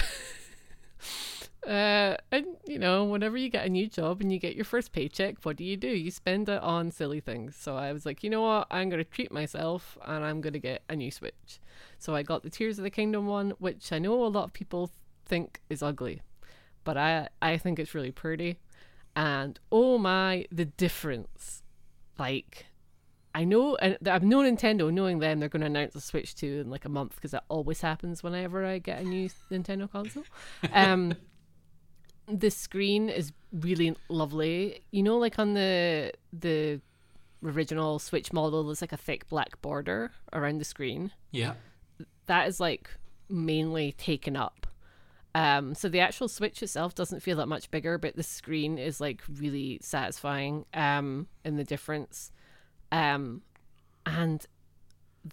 Uh, 1.67 2.17
and 2.33 2.47
you 2.67 2.79
know, 2.79 3.05
whenever 3.05 3.37
you 3.37 3.51
get 3.51 3.67
a 3.67 3.69
new 3.69 3.87
job 3.87 4.23
and 4.23 4.33
you 4.33 4.39
get 4.39 4.57
your 4.57 4.65
first 4.65 4.93
paycheck, 4.93 5.37
what 5.43 5.57
do 5.57 5.65
you 5.65 5.77
do? 5.77 5.89
You 5.89 6.11
spend 6.11 6.49
it 6.49 6.61
on 6.63 6.91
silly 6.91 7.21
things. 7.21 7.55
So 7.55 7.77
I 7.77 7.93
was 7.93 8.07
like, 8.07 8.25
you 8.25 8.31
know 8.31 8.41
what? 8.41 8.67
I'm 8.71 8.89
gonna 8.89 9.05
treat 9.05 9.31
myself 9.31 9.99
and 10.07 10.25
I'm 10.25 10.41
gonna 10.41 10.59
get 10.59 10.83
a 10.89 10.97
new 10.97 11.11
Switch. 11.11 11.61
So 11.99 12.15
I 12.15 12.23
got 12.23 12.43
the 12.43 12.51
Tears 12.51 12.79
of 12.79 12.85
the 12.85 12.91
Kingdom 12.91 13.27
one, 13.27 13.51
which 13.59 13.93
I 13.93 13.99
know 13.99 14.25
a 14.25 14.29
lot 14.29 14.45
of 14.45 14.53
people 14.55 14.91
think 15.27 15.61
is 15.69 15.83
ugly, 15.83 16.23
but 16.83 16.97
I 16.97 17.29
I 17.43 17.59
think 17.59 17.79
it's 17.79 17.95
really 17.95 18.13
pretty. 18.13 18.57
And 19.15 19.59
oh 19.71 19.99
my, 19.99 20.47
the 20.51 20.65
difference! 20.65 21.63
Like, 22.19 22.67
I 23.35 23.45
know, 23.45 23.77
and 23.77 23.97
I've 24.09 24.25
known 24.25 24.45
Nintendo, 24.45 24.93
knowing 24.93 25.21
them, 25.21 25.39
they're 25.39 25.49
going 25.49 25.61
to 25.61 25.67
announce 25.67 25.95
a 25.95 26.01
Switch 26.01 26.35
2 26.35 26.63
in 26.65 26.71
like 26.71 26.85
a 26.85 26.89
month 26.89 27.15
because 27.15 27.31
that 27.31 27.45
always 27.49 27.81
happens 27.81 28.23
whenever 28.23 28.65
I 28.65 28.79
get 28.79 29.01
a 29.01 29.05
new 29.05 29.29
Nintendo 29.51 29.91
console. 29.91 30.25
Um, 30.73 31.15
the 32.27 32.51
screen 32.51 33.09
is 33.09 33.33
really 33.53 33.97
lovely. 34.09 34.83
You 34.91 35.03
know, 35.03 35.19
like 35.19 35.39
on 35.39 35.55
the 35.55 36.13
the 36.33 36.81
original 37.45 37.99
Switch 37.99 38.33
model, 38.33 38.65
there's 38.65 38.81
like 38.81 38.93
a 38.93 38.97
thick 38.97 39.29
black 39.29 39.61
border 39.63 40.11
around 40.33 40.59
the 40.59 40.65
screen. 40.65 41.13
Yeah. 41.31 41.55
That 42.27 42.49
is 42.49 42.61
like 42.61 42.91
mainly 43.29 43.93
taken 43.93 44.37
up. 44.37 44.67
Um, 45.35 45.75
so 45.75 45.89
the 45.89 46.01
actual 46.01 46.29
Switch 46.29 46.63
itself 46.63 46.95
doesn't 46.95 47.21
feel 47.21 47.37
that 47.37 47.47
much 47.47 47.71
bigger, 47.71 47.99
but 47.99 48.17
the 48.17 48.23
screen 48.23 48.79
is 48.79 49.01
like 49.01 49.23
really 49.33 49.79
satisfying 49.83 50.65
um, 50.75 51.29
in 51.45 51.57
the 51.57 51.65
difference. 51.65 52.33
Um, 52.93 53.43
and 54.07 54.45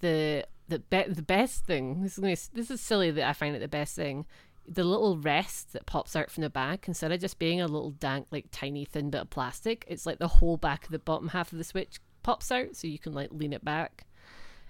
the 0.01 0.45
the 0.67 0.79
be- 0.79 1.05
the 1.07 1.21
best 1.21 1.65
thing 1.65 2.01
this 2.03 2.13
is 2.13 2.19
gonna, 2.19 2.35
this 2.53 2.69
is 2.71 2.81
silly 2.81 3.09
that 3.11 3.27
I 3.27 3.33
find 3.33 3.55
it 3.55 3.59
the 3.59 3.67
best 3.67 3.95
thing. 3.95 4.25
The 4.67 4.83
little 4.83 5.17
rest 5.17 5.71
that 5.73 5.85
pops 5.85 6.13
out 6.15 6.29
from 6.29 6.41
the 6.43 6.49
back, 6.49 6.89
instead 6.89 7.11
of 7.13 7.21
just 7.21 7.39
being 7.39 7.61
a 7.61 7.67
little 7.67 7.91
dank, 7.91 8.27
like 8.31 8.47
tiny 8.51 8.83
thin 8.83 9.09
bit 9.09 9.21
of 9.21 9.29
plastic, 9.29 9.85
it's 9.87 10.05
like 10.05 10.19
the 10.19 10.27
whole 10.27 10.57
back 10.57 10.83
of 10.83 10.91
the 10.91 10.99
bottom 10.99 11.29
half 11.29 11.53
of 11.53 11.57
the 11.57 11.63
Switch 11.63 11.99
pops 12.21 12.51
out, 12.51 12.75
so 12.75 12.85
you 12.87 12.99
can 12.99 13.13
like 13.13 13.29
lean 13.31 13.53
it 13.53 13.63
back. 13.63 14.05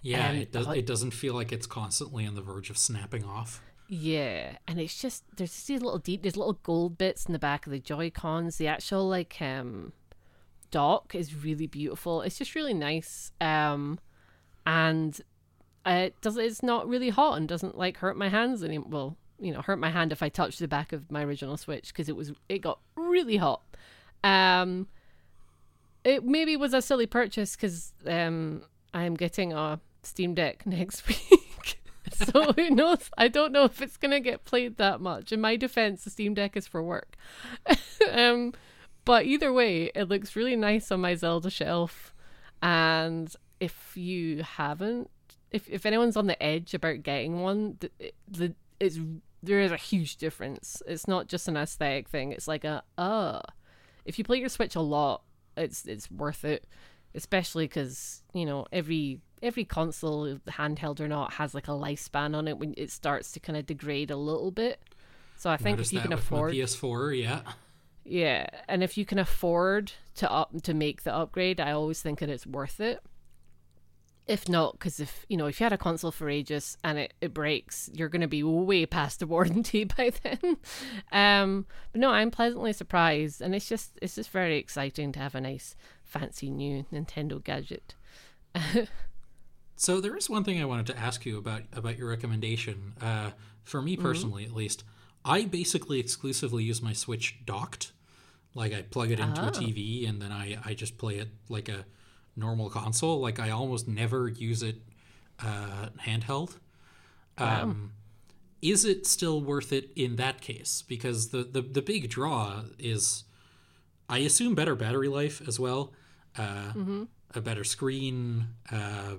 Yeah, 0.03 0.27
And 0.29 0.38
it 0.39 0.51
does. 0.51 0.67
the- 0.67 0.73
It 0.73 0.85
doesn't 0.85 1.11
feel 1.11 1.33
like 1.33 1.51
it's 1.51 1.65
constantly 1.65 2.27
on 2.27 2.35
the 2.35 2.41
verge 2.43 2.69
of 2.69 2.77
snapping 2.77 3.23
off. 3.25 3.63
Yeah, 3.89 4.57
and 4.67 4.79
it's 4.79 5.01
just 5.01 5.23
there's 5.35 5.51
just 5.53 5.65
these 5.67 5.81
little 5.81 5.97
deep, 5.97 6.21
there's 6.21 6.38
little 6.38 6.59
gold 6.61 6.97
bits 6.99 7.25
in 7.25 7.33
the 7.33 7.39
back 7.39 7.65
of 7.65 7.71
the 7.71 7.79
Joy 7.79 8.11
Cons. 8.11 8.57
The 8.57 8.67
actual 8.67 9.07
like 9.09 9.41
um 9.41 9.93
dock 10.72 11.15
is 11.15 11.36
really 11.36 11.68
beautiful. 11.68 12.22
It's 12.22 12.38
just 12.38 12.55
really 12.55 12.74
nice. 12.74 13.32
Um, 13.41 13.99
and 14.65 15.20
it 15.86 16.20
does 16.22 16.38
it's 16.38 16.61
not 16.61 16.88
really 16.88 17.09
hot 17.09 17.38
and 17.38 17.47
doesn't 17.47 17.78
like 17.78 17.97
hurt 17.97 18.18
my 18.18 18.28
hands 18.28 18.61
any 18.61 18.78
well 18.78 19.15
you 19.39 19.53
know 19.53 19.61
hurt 19.61 19.80
my 19.80 19.89
hand 19.89 20.11
if 20.11 20.22
I 20.22 20.30
touch 20.30 20.57
the 20.57 20.68
back 20.68 20.91
of 20.91 21.09
my 21.09 21.24
original 21.24 21.57
Switch 21.57 21.88
because 21.88 22.09
it 22.09 22.15
was 22.15 22.34
it 22.49 22.59
got 22.59 22.80
really 22.95 23.38
hot. 23.38 23.61
Um, 24.24 24.88
it 26.03 26.24
maybe 26.24 26.57
was 26.57 26.74
a 26.74 26.82
silly 26.82 27.05
purchase 27.05 27.55
because 27.55 27.93
um 28.05 28.63
I'm 28.93 29.15
getting 29.15 29.53
a 29.53 29.80
Steam 30.03 30.34
Deck 30.34 30.65
next 30.65 31.07
week. 31.07 31.80
so 32.11 32.51
who 32.57 32.70
knows? 32.70 33.09
I 33.18 33.28
don't 33.28 33.51
know 33.51 33.63
if 33.63 33.82
it's 33.82 33.97
gonna 33.97 34.20
get 34.20 34.43
played 34.43 34.78
that 34.78 34.99
much. 34.99 35.32
In 35.32 35.39
my 35.39 35.55
defense, 35.55 36.03
the 36.03 36.09
Steam 36.09 36.34
Deck 36.34 36.57
is 36.57 36.68
for 36.68 36.82
work. 36.84 37.15
um, 38.11 38.53
but 39.08 39.26
either 39.26 39.53
way, 39.53 39.89
it 39.95 40.10
looks 40.10 40.36
really 40.36 40.58
nice 40.58 40.91
on 40.91 40.99
my 40.99 41.16
Zelda 41.16 41.49
shelf. 41.49 42.14
And 42.62 43.34
if 43.62 43.95
you 43.95 44.43
haven't, 44.43 45.10
if 45.49 45.70
if 45.70 45.86
anyone's 45.86 46.18
on 46.18 46.28
the 46.28 46.41
edge 46.43 46.74
about 46.74 47.03
getting 47.03 47.39
one, 47.41 47.78
the, 47.80 47.89
the 48.28 48.53
it's 48.82 48.99
there 49.41 49.62
is 49.62 49.72
a 49.72 49.78
huge 49.78 50.18
difference. 50.18 50.84
It's 50.86 51.08
not 51.08 51.28
just 51.28 51.47
an 51.47 51.55
aesthetic 51.55 52.10
thing. 52.10 52.34
It's 52.34 52.49
like 52.49 52.66
a 52.66 52.84
uh, 52.97 53.39
if 54.03 54.18
you 54.18 54.26
play 54.26 54.39
your 54.39 54.49
Switch 54.49 54.76
a 54.76 54.82
lot, 54.82 55.22
it's 55.55 55.86
it's 55.86 56.12
worth 56.12 56.43
it, 56.43 56.68
especially 57.16 57.66
because 57.66 58.24
you 58.34 58.45
know 58.45 58.66
every 58.74 59.22
every 59.41 59.64
console, 59.64 60.38
handheld 60.49 60.99
or 60.99 61.08
not, 61.08 61.34
has 61.34 61.53
like 61.53 61.70
a 61.70 61.72
lifespan 61.72 62.36
on 62.36 62.45
it 62.45 62.58
when 62.58 62.74
it 62.76 62.91
starts 62.91 63.32
to 63.32 63.39
kind 63.39 63.58
of 63.58 63.66
degrade 63.66 64.12
a 64.12 64.18
little 64.18 64.51
bit. 64.51 64.82
So 65.38 65.49
I 65.49 65.55
think 65.55 65.78
Noticed 65.78 65.93
if 65.93 65.95
you 65.95 66.01
can 66.01 66.14
afford, 66.14 66.53
PS4, 66.53 67.22
yeah. 67.22 67.41
Yeah, 68.08 68.47
and 68.68 68.84
if 68.84 68.97
you 68.97 69.05
can 69.05 69.20
afford 69.20 69.91
to 70.16 70.32
up 70.32 70.51
to 70.64 70.74
make 70.74 71.03
the 71.03 71.14
upgrade, 71.14 71.60
I 71.60 71.72
always 71.72 72.01
think 72.01 72.20
that 72.20 72.30
it's 72.30 72.47
worth 72.47 72.80
it. 72.80 73.01
If 74.26 74.49
not, 74.49 74.74
because 74.74 74.99
if 74.99 75.26
you 75.30 75.38
know 75.38 75.45
if 75.45 75.60
you 75.60 75.64
had 75.64 75.72
a 75.72 75.78
console 75.78 76.12
for 76.12 76.30
ages 76.30 76.78
and 76.84 76.97
it, 76.97 77.14
it 77.22 77.34
breaks, 77.34 77.89
you're 77.93 78.10
going 78.10 78.22
to 78.22 78.28
be 78.28 78.43
way 78.43 78.86
past 78.86 79.20
the 79.20 79.28
warranty 79.34 79.86
by 79.86 80.12
then. 80.22 80.58
Um, 81.14 81.66
but 81.93 82.01
no, 82.01 82.10
I'm 82.12 82.30
pleasantly 82.32 82.74
surprised, 82.74 83.41
and 83.41 83.55
it's 83.55 83.70
just 83.70 83.97
it's 84.01 84.16
just 84.16 84.30
very 84.32 84.58
exciting 84.58 85.12
to 85.14 85.20
have 85.20 85.34
a 85.36 85.39
nice 85.41 85.76
fancy 86.03 86.49
new 86.49 86.86
Nintendo 86.91 87.41
gadget. 87.43 87.95
So 89.80 90.01
there 90.01 90.16
is 90.18 90.28
one 90.28 90.43
thing 90.43 90.60
I 90.60 90.66
wanted 90.66 90.88
to 90.88 90.97
ask 90.97 91.24
you 91.26 91.38
about 91.38 91.62
about 91.72 91.97
your 91.97 92.10
recommendation. 92.10 92.93
Uh, 93.01 93.32
for 93.64 93.78
Mm-hmm. 93.80 93.86
me 93.86 93.97
personally, 93.97 94.43
at 94.45 94.53
least, 94.53 94.84
I 95.26 95.43
basically 95.45 95.99
exclusively 95.99 96.64
use 96.64 96.82
my 96.82 96.93
Switch 96.93 97.36
docked. 97.45 97.91
Like 98.62 98.74
I 98.74 98.82
plug 98.82 99.12
it 99.12 99.20
into 99.20 99.41
a 99.41 99.47
Oh. 99.47 99.51
TV 99.51 100.08
and 100.10 100.22
then 100.22 100.32
I 100.32 100.45
I 100.70 100.74
just 100.74 100.97
play 100.97 101.16
it 101.24 101.30
like 101.49 101.70
a 101.70 101.86
normal 102.36 102.70
console. 102.70 103.20
Like 103.28 103.39
I 103.39 103.49
almost 103.51 103.88
never 103.88 104.28
use 104.28 104.62
it 104.64 104.78
uh, 105.39 105.89
handheld. 106.08 106.51
Um, 107.38 107.91
is 108.62 108.84
it 108.84 109.05
still 109.05 109.39
worth 109.41 109.72
it 109.72 109.86
in 109.95 110.16
that 110.16 110.41
case? 110.41 110.84
Because 110.88 111.30
the, 111.30 111.43
the 111.43 111.62
the 111.62 111.82
big 111.82 112.10
draw 112.10 112.64
is, 112.80 113.24
I 114.10 114.20
assume, 114.20 114.55
better 114.55 114.76
battery 114.76 115.08
life 115.08 115.41
as 115.47 115.60
well. 115.60 115.93
Uh, 116.38 116.74
A 117.36 117.41
better 117.41 117.64
screen, 117.64 118.47
uh, 118.72 119.16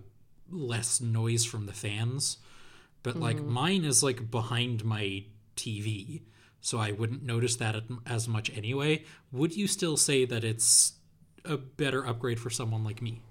less 0.51 1.01
noise 1.01 1.45
from 1.45 1.67
the 1.67 1.73
fans. 1.73 2.39
But 3.05 3.15
like 3.17 3.41
mine 3.43 3.85
is 3.85 4.03
like 4.03 4.21
behind 4.31 4.85
my 4.85 5.25
TV, 5.57 6.23
so 6.61 6.79
I 6.79 6.93
wouldn't 6.93 7.23
notice 7.23 7.57
that 7.57 7.77
as 8.07 8.29
much 8.29 8.51
anyway. 8.57 9.05
Would 9.33 9.57
you 9.57 9.67
still 9.67 9.97
say 9.97 10.25
that 10.25 10.45
it's 10.45 10.95
a 11.45 11.57
better 11.57 12.07
upgrade 12.07 12.41
for 12.41 12.51
someone 12.51 12.85
like 12.85 13.01
me? 13.01 13.23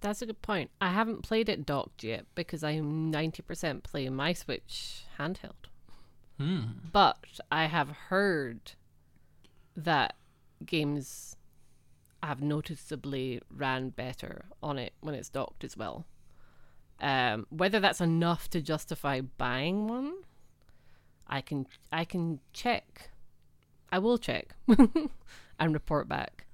That's 0.00 0.20
a 0.20 0.26
good 0.26 0.42
point. 0.42 0.70
I 0.80 0.90
haven't 0.90 1.22
played 1.22 1.48
it 1.48 1.64
docked 1.64 2.02
yet 2.02 2.26
because 2.34 2.64
I'm 2.64 3.12
90% 3.12 3.84
playing 3.84 4.16
my 4.16 4.32
Switch 4.32 5.04
handheld. 5.18 5.52
But 6.92 7.40
I 7.52 7.66
have 7.66 7.90
heard 8.08 8.72
that 9.76 10.16
games 10.66 11.36
have 12.22 12.42
noticeably 12.42 13.40
ran 13.50 13.90
better 13.90 14.46
on 14.62 14.78
it 14.78 14.92
when 15.00 15.14
it's 15.14 15.28
docked 15.28 15.62
as 15.62 15.76
well. 15.76 16.06
Um, 17.00 17.46
whether 17.50 17.80
that's 17.80 18.00
enough 18.00 18.48
to 18.50 18.60
justify 18.60 19.20
buying 19.20 19.88
one, 19.88 20.14
I 21.32 21.40
can 21.40 21.66
I 21.90 22.04
can 22.04 22.40
check. 22.52 23.10
I 23.90 23.98
will 23.98 24.18
check 24.18 24.54
and 25.58 25.72
report 25.74 26.06
back. 26.06 26.44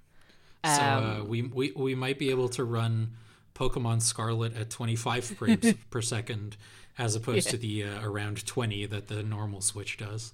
So 0.65 0.71
uh, 0.71 1.17
Um, 1.21 1.29
we, 1.29 1.43
we 1.43 1.73
we 1.73 1.95
might 1.97 2.19
be 2.19 2.31
able 2.31 2.49
to 2.51 2.65
run 2.65 3.11
Pokemon 3.55 4.03
Scarlet 4.03 4.57
at 4.57 4.71
25 4.71 5.25
frames 5.25 5.75
per 5.91 6.01
second, 6.01 6.57
as 6.97 7.17
opposed 7.17 7.51
to 7.51 7.57
the 7.57 7.85
uh, 7.85 8.03
around 8.03 8.47
20 8.47 8.87
that 8.87 9.09
the 9.09 9.23
normal 9.25 9.61
Switch 9.61 9.97
does. 9.97 10.33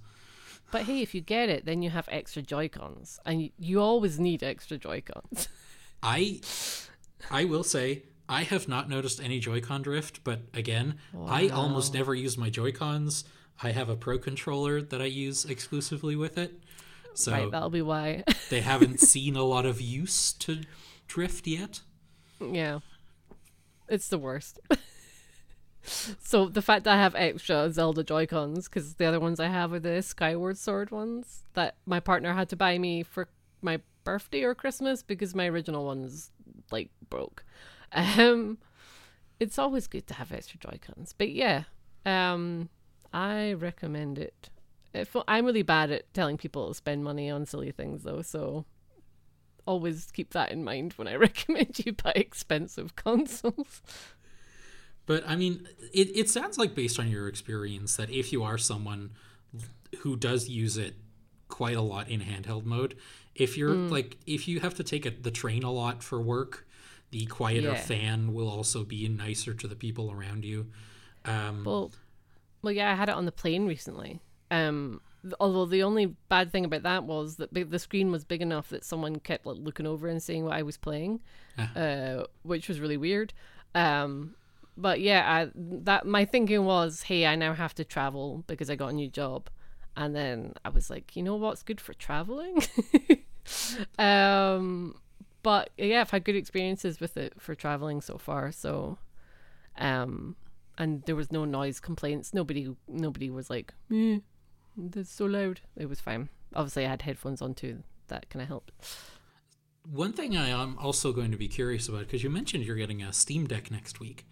But 0.70 0.82
hey, 0.82 1.00
if 1.00 1.14
you 1.14 1.22
get 1.22 1.48
it, 1.48 1.64
then 1.64 1.82
you 1.82 1.88
have 1.90 2.08
extra 2.10 2.42
Joy 2.42 2.68
Cons, 2.68 3.18
and 3.24 3.40
you, 3.42 3.50
you 3.58 3.80
always 3.80 4.20
need 4.20 4.42
extra 4.42 4.76
Joy 4.76 5.00
Cons. 5.02 5.48
I 6.02 6.40
I 7.30 7.44
will 7.46 7.64
say 7.64 8.02
I 8.28 8.42
have 8.42 8.68
not 8.68 8.88
noticed 8.88 9.22
any 9.22 9.38
Joy-Con 9.38 9.82
drift, 9.82 10.24
but 10.24 10.40
again, 10.54 10.96
I 11.26 11.48
almost 11.48 11.92
never 11.94 12.14
use 12.14 12.38
my 12.38 12.48
Joy-Cons. 12.50 13.24
I 13.62 13.70
have 13.70 13.88
a 13.88 13.96
Pro 13.96 14.18
controller 14.18 14.82
that 14.82 15.00
I 15.00 15.06
use 15.06 15.44
exclusively 15.44 16.16
with 16.16 16.36
it, 16.38 16.60
so 17.14 17.32
right, 17.32 17.50
that'll 17.50 17.70
be 17.70 17.82
why. 17.82 18.24
they 18.50 18.60
haven't 18.60 19.00
seen 19.00 19.36
a 19.36 19.44
lot 19.44 19.64
of 19.64 19.80
use 19.80 20.32
to 20.34 20.62
drift 21.06 21.46
yet. 21.46 21.80
yeah, 22.40 22.80
it's 23.88 24.08
the 24.08 24.18
worst. 24.18 24.60
so 25.82 26.48
the 26.48 26.62
fact 26.62 26.84
that 26.84 26.94
I 26.94 27.00
have 27.00 27.14
extra 27.14 27.70
Zelda 27.70 28.02
Joy 28.02 28.26
Cons, 28.26 28.68
because 28.68 28.94
the 28.94 29.06
other 29.06 29.20
ones 29.20 29.38
I 29.38 29.48
have 29.48 29.72
are 29.72 29.80
the 29.80 30.02
Skyward 30.02 30.58
Sword 30.58 30.90
ones 30.90 31.44
that 31.54 31.76
my 31.86 32.00
partner 32.00 32.34
had 32.34 32.48
to 32.50 32.56
buy 32.56 32.78
me 32.78 33.02
for 33.02 33.28
my 33.62 33.80
birthday 34.02 34.42
or 34.42 34.54
Christmas 34.54 35.02
because 35.02 35.34
my 35.34 35.46
original 35.46 35.84
ones 35.84 36.30
like 36.70 36.90
broke. 37.08 37.44
Um, 37.96 38.58
it's 39.38 39.56
always 39.56 39.86
good 39.86 40.08
to 40.08 40.14
have 40.14 40.32
extra 40.32 40.58
Joy 40.58 40.80
Cons, 40.84 41.14
but 41.16 41.30
yeah, 41.30 41.62
um, 42.04 42.68
I 43.14 43.54
recommend 43.54 44.18
it. 44.18 44.50
If 44.92 45.16
I'm 45.26 45.46
really 45.46 45.62
bad 45.62 45.90
at 45.90 46.12
telling 46.14 46.36
people 46.36 46.68
to 46.68 46.74
spend 46.74 47.02
money 47.02 47.30
on 47.30 47.46
silly 47.46 47.72
things 47.72 48.02
though, 48.02 48.22
so 48.22 48.66
always 49.66 50.10
keep 50.10 50.30
that 50.32 50.52
in 50.52 50.64
mind 50.64 50.92
when 50.94 51.08
I 51.08 51.16
recommend 51.28 51.84
you 51.84 51.92
buy 51.92 52.12
expensive 52.14 52.96
consoles. 52.96 53.82
But 55.06 55.24
I 55.28 55.36
mean, 55.36 55.68
it, 55.92 56.16
it 56.16 56.30
sounds 56.30 56.56
like 56.58 56.74
based 56.74 56.98
on 56.98 57.08
your 57.10 57.28
experience 57.28 57.96
that 57.96 58.10
if 58.10 58.32
you 58.32 58.42
are 58.42 58.56
someone 58.56 59.10
who 59.98 60.16
does 60.16 60.48
use 60.48 60.76
it 60.76 60.94
quite 61.48 61.76
a 61.76 61.82
lot 61.82 62.08
in 62.08 62.20
handheld 62.20 62.64
mode, 62.64 62.96
if 63.34 63.56
you're 63.58 63.76
Mm. 63.76 63.90
like 63.90 64.16
if 64.26 64.48
you 64.48 64.60
have 64.60 64.74
to 64.74 64.84
take 64.84 65.04
a, 65.06 65.10
the 65.10 65.30
train 65.30 65.62
a 65.62 65.70
lot 65.70 66.02
for 66.02 66.20
work, 66.20 66.66
the 67.10 67.26
quieter 67.26 67.74
Yeah. 67.74 67.74
fan 67.74 68.32
will 68.32 68.48
also 68.48 68.82
be 68.84 69.06
nicer 69.08 69.52
to 69.54 69.68
the 69.68 69.76
people 69.76 70.10
around 70.10 70.44
you. 70.44 70.70
Um, 71.26 71.64
Well, 71.64 71.92
well, 72.64 72.72
yeah, 72.72 72.90
I 72.90 72.94
had 72.94 73.08
it 73.08 73.14
on 73.14 73.26
the 73.26 73.32
plane 73.32 73.66
recently. 73.66 74.20
Um, 74.50 75.00
although 75.40 75.66
the 75.66 75.82
only 75.82 76.06
bad 76.28 76.50
thing 76.50 76.64
about 76.64 76.82
that 76.82 77.04
was 77.04 77.36
that 77.36 77.52
the 77.52 77.78
screen 77.78 78.10
was 78.10 78.24
big 78.24 78.42
enough 78.42 78.68
that 78.70 78.84
someone 78.84 79.16
kept 79.16 79.46
like 79.46 79.58
looking 79.58 79.86
over 79.86 80.08
and 80.08 80.22
seeing 80.22 80.44
what 80.44 80.54
I 80.54 80.62
was 80.62 80.76
playing, 80.76 81.20
uh, 81.76 82.24
which 82.42 82.68
was 82.68 82.80
really 82.80 82.96
weird. 82.96 83.32
Um, 83.74 84.34
but 84.76 85.00
yeah, 85.00 85.24
I, 85.26 85.50
that 85.54 86.06
my 86.06 86.24
thinking 86.24 86.64
was, 86.64 87.02
hey, 87.02 87.26
I 87.26 87.36
now 87.36 87.54
have 87.54 87.74
to 87.76 87.84
travel 87.84 88.44
because 88.46 88.70
I 88.70 88.76
got 88.76 88.88
a 88.88 88.92
new 88.92 89.08
job, 89.08 89.48
and 89.96 90.14
then 90.16 90.54
I 90.64 90.70
was 90.70 90.90
like, 90.90 91.14
you 91.16 91.22
know 91.22 91.36
what's 91.36 91.62
good 91.62 91.80
for 91.80 91.94
traveling? 91.94 92.62
um, 93.98 94.96
but 95.42 95.70
yeah, 95.76 96.00
I've 96.00 96.10
had 96.10 96.24
good 96.24 96.36
experiences 96.36 97.00
with 97.00 97.16
it 97.16 97.34
for 97.38 97.54
traveling 97.54 98.00
so 98.00 98.18
far. 98.18 98.50
So, 98.50 98.98
um, 99.78 100.36
and 100.78 101.02
there 101.06 101.16
was 101.16 101.30
no 101.30 101.44
noise 101.44 101.80
complaints. 101.80 102.34
Nobody, 102.34 102.74
nobody 102.88 103.30
was 103.30 103.50
like, 103.50 103.74
"Meh," 103.88 104.20
That's 104.76 105.10
so 105.10 105.26
loud. 105.26 105.60
It 105.76 105.88
was 105.88 106.00
fine. 106.00 106.28
Obviously, 106.54 106.86
I 106.86 106.88
had 106.88 107.02
headphones 107.02 107.40
on 107.42 107.54
too. 107.54 107.82
That 108.08 108.28
kind 108.30 108.42
of 108.42 108.48
helped. 108.48 108.72
One 109.90 110.12
thing 110.12 110.36
I 110.36 110.48
am 110.48 110.78
also 110.78 111.12
going 111.12 111.30
to 111.30 111.36
be 111.36 111.48
curious 111.48 111.88
about 111.88 112.00
because 112.00 112.22
you 112.22 112.30
mentioned 112.30 112.64
you're 112.64 112.76
getting 112.76 113.02
a 113.02 113.12
Steam 113.12 113.46
Deck 113.46 113.70
next 113.70 114.00
week. 114.00 114.26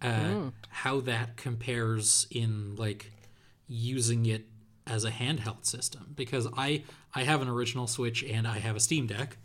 Uh, 0.00 0.50
How 0.68 1.00
that 1.00 1.36
compares 1.36 2.26
in 2.30 2.76
like 2.76 3.10
using 3.66 4.26
it 4.26 4.46
as 4.86 5.04
a 5.04 5.10
handheld 5.10 5.66
system 5.66 6.14
because 6.16 6.46
I 6.56 6.84
I 7.14 7.24
have 7.24 7.42
an 7.42 7.48
original 7.48 7.86
Switch 7.86 8.24
and 8.24 8.46
I 8.46 8.58
have 8.58 8.76
a 8.76 8.80
Steam 8.80 9.06
Deck. 9.06 9.36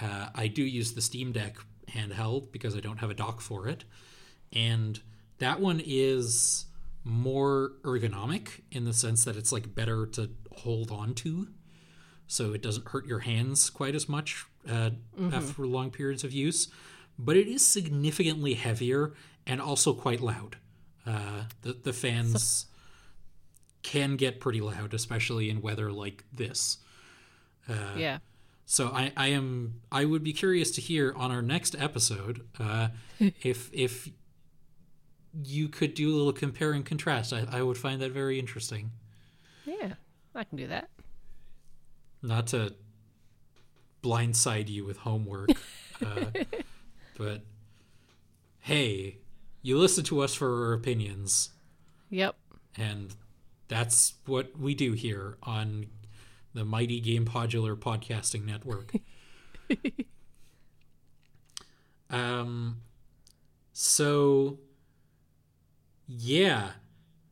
Uh, 0.00 0.28
I 0.34 0.46
do 0.48 0.62
use 0.62 0.92
the 0.92 1.02
Steam 1.02 1.32
Deck 1.32 1.56
handheld 1.90 2.52
because 2.52 2.76
I 2.76 2.80
don't 2.80 2.98
have 2.98 3.10
a 3.10 3.14
dock 3.14 3.40
for 3.40 3.68
it, 3.68 3.84
and 4.52 5.00
that 5.42 5.60
one 5.60 5.82
is 5.84 6.66
more 7.04 7.72
ergonomic 7.82 8.60
in 8.70 8.84
the 8.84 8.92
sense 8.92 9.24
that 9.24 9.36
it's 9.36 9.50
like 9.52 9.74
better 9.74 10.06
to 10.06 10.30
hold 10.52 10.90
on 10.90 11.14
to, 11.14 11.48
so 12.26 12.52
it 12.52 12.62
doesn't 12.62 12.88
hurt 12.88 13.06
your 13.06 13.20
hands 13.20 13.70
quite 13.70 13.94
as 13.94 14.08
much 14.08 14.44
uh, 14.68 14.90
after 15.32 15.66
long 15.66 15.90
periods 15.90 16.24
of 16.24 16.32
use. 16.32 16.68
But 17.18 17.36
it 17.36 17.48
is 17.48 17.64
significantly 17.66 18.54
heavier 18.54 19.12
and 19.46 19.60
also 19.60 19.92
quite 19.92 20.20
loud. 20.20 20.56
Uh, 21.06 21.44
the 21.62 21.72
the 21.72 21.92
fans 21.92 22.66
can 23.82 24.16
get 24.16 24.40
pretty 24.40 24.60
loud, 24.60 24.94
especially 24.94 25.50
in 25.50 25.60
weather 25.60 25.90
like 25.90 26.24
this. 26.32 26.78
yeah. 27.96 28.18
So 28.64 28.88
I, 28.88 29.12
I 29.16 29.28
am 29.28 29.80
I 29.90 30.04
would 30.04 30.22
be 30.22 30.32
curious 30.32 30.70
to 30.72 30.80
hear 30.80 31.12
on 31.16 31.30
our 31.30 31.42
next 31.42 31.74
episode 31.78 32.46
uh, 32.58 32.88
if 33.42 33.70
if 33.72 34.08
you 35.44 35.68
could 35.68 35.94
do 35.94 36.12
a 36.12 36.16
little 36.16 36.32
compare 36.32 36.72
and 36.72 36.84
contrast. 36.84 37.32
I, 37.32 37.46
I 37.50 37.62
would 37.62 37.78
find 37.78 38.00
that 38.02 38.12
very 38.12 38.38
interesting. 38.38 38.90
Yeah. 39.64 39.94
I 40.34 40.44
can 40.44 40.56
do 40.58 40.66
that. 40.68 40.88
Not 42.22 42.48
to 42.48 42.74
blindside 44.02 44.68
you 44.68 44.84
with 44.84 44.98
homework, 44.98 45.50
uh, 46.04 46.24
but 47.18 47.42
hey, 48.60 49.18
you 49.62 49.78
listen 49.78 50.04
to 50.04 50.20
us 50.20 50.34
for 50.34 50.66
our 50.68 50.72
opinions, 50.72 51.50
Yep. 52.10 52.34
and 52.76 53.14
that's 53.68 54.14
what 54.26 54.58
we 54.58 54.74
do 54.74 54.92
here 54.92 55.36
on 55.42 55.86
the 56.54 56.64
Mighty 56.64 57.00
Game 57.00 57.24
Podular 57.24 57.76
Podcasting 57.76 58.44
Network. 58.44 58.92
um, 62.10 62.78
so 63.72 64.58
yeah, 66.18 66.72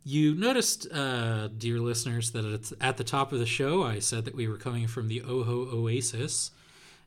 you 0.04 0.34
noticed, 0.34 0.90
uh, 0.92 1.48
dear 1.48 1.78
listeners, 1.78 2.30
that 2.32 2.44
it's 2.44 2.72
at 2.80 2.96
the 2.96 3.04
top 3.04 3.32
of 3.32 3.38
the 3.38 3.46
show. 3.46 3.82
I 3.82 3.98
said 3.98 4.24
that 4.24 4.34
we 4.34 4.48
were 4.48 4.56
coming 4.56 4.86
from 4.86 5.08
the 5.08 5.22
Oho 5.22 5.68
Oasis 5.72 6.50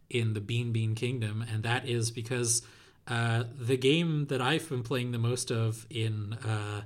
in 0.10 0.34
the 0.34 0.40
Beanbean 0.42 0.96
Kingdom, 0.96 1.44
and 1.52 1.64
that 1.64 1.88
is 1.88 2.12
because 2.12 2.62
uh, 3.08 3.46
the 3.60 3.78
game 3.78 4.28
that 4.28 4.42
I've 4.42 4.68
been 4.70 4.84
playing 4.84 5.12
the 5.12 5.18
most 5.18 5.52
of 5.52 5.88
in 5.90 6.34
uh, 6.46 6.84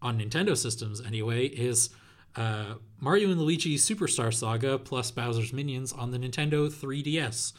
on 0.00 0.20
Nintendo 0.20 0.56
systems 0.56 1.00
anyway 1.00 1.46
is 1.46 1.90
uh, 2.36 2.74
Mario 3.00 3.30
and 3.30 3.40
Luigi 3.40 3.76
Superstar 3.76 4.32
Saga 4.32 4.78
plus 4.78 5.10
Bowser's 5.10 5.52
Minions 5.52 5.92
on 5.92 6.10
the 6.10 6.18
Nintendo 6.18 6.70
3DS. 6.70 7.52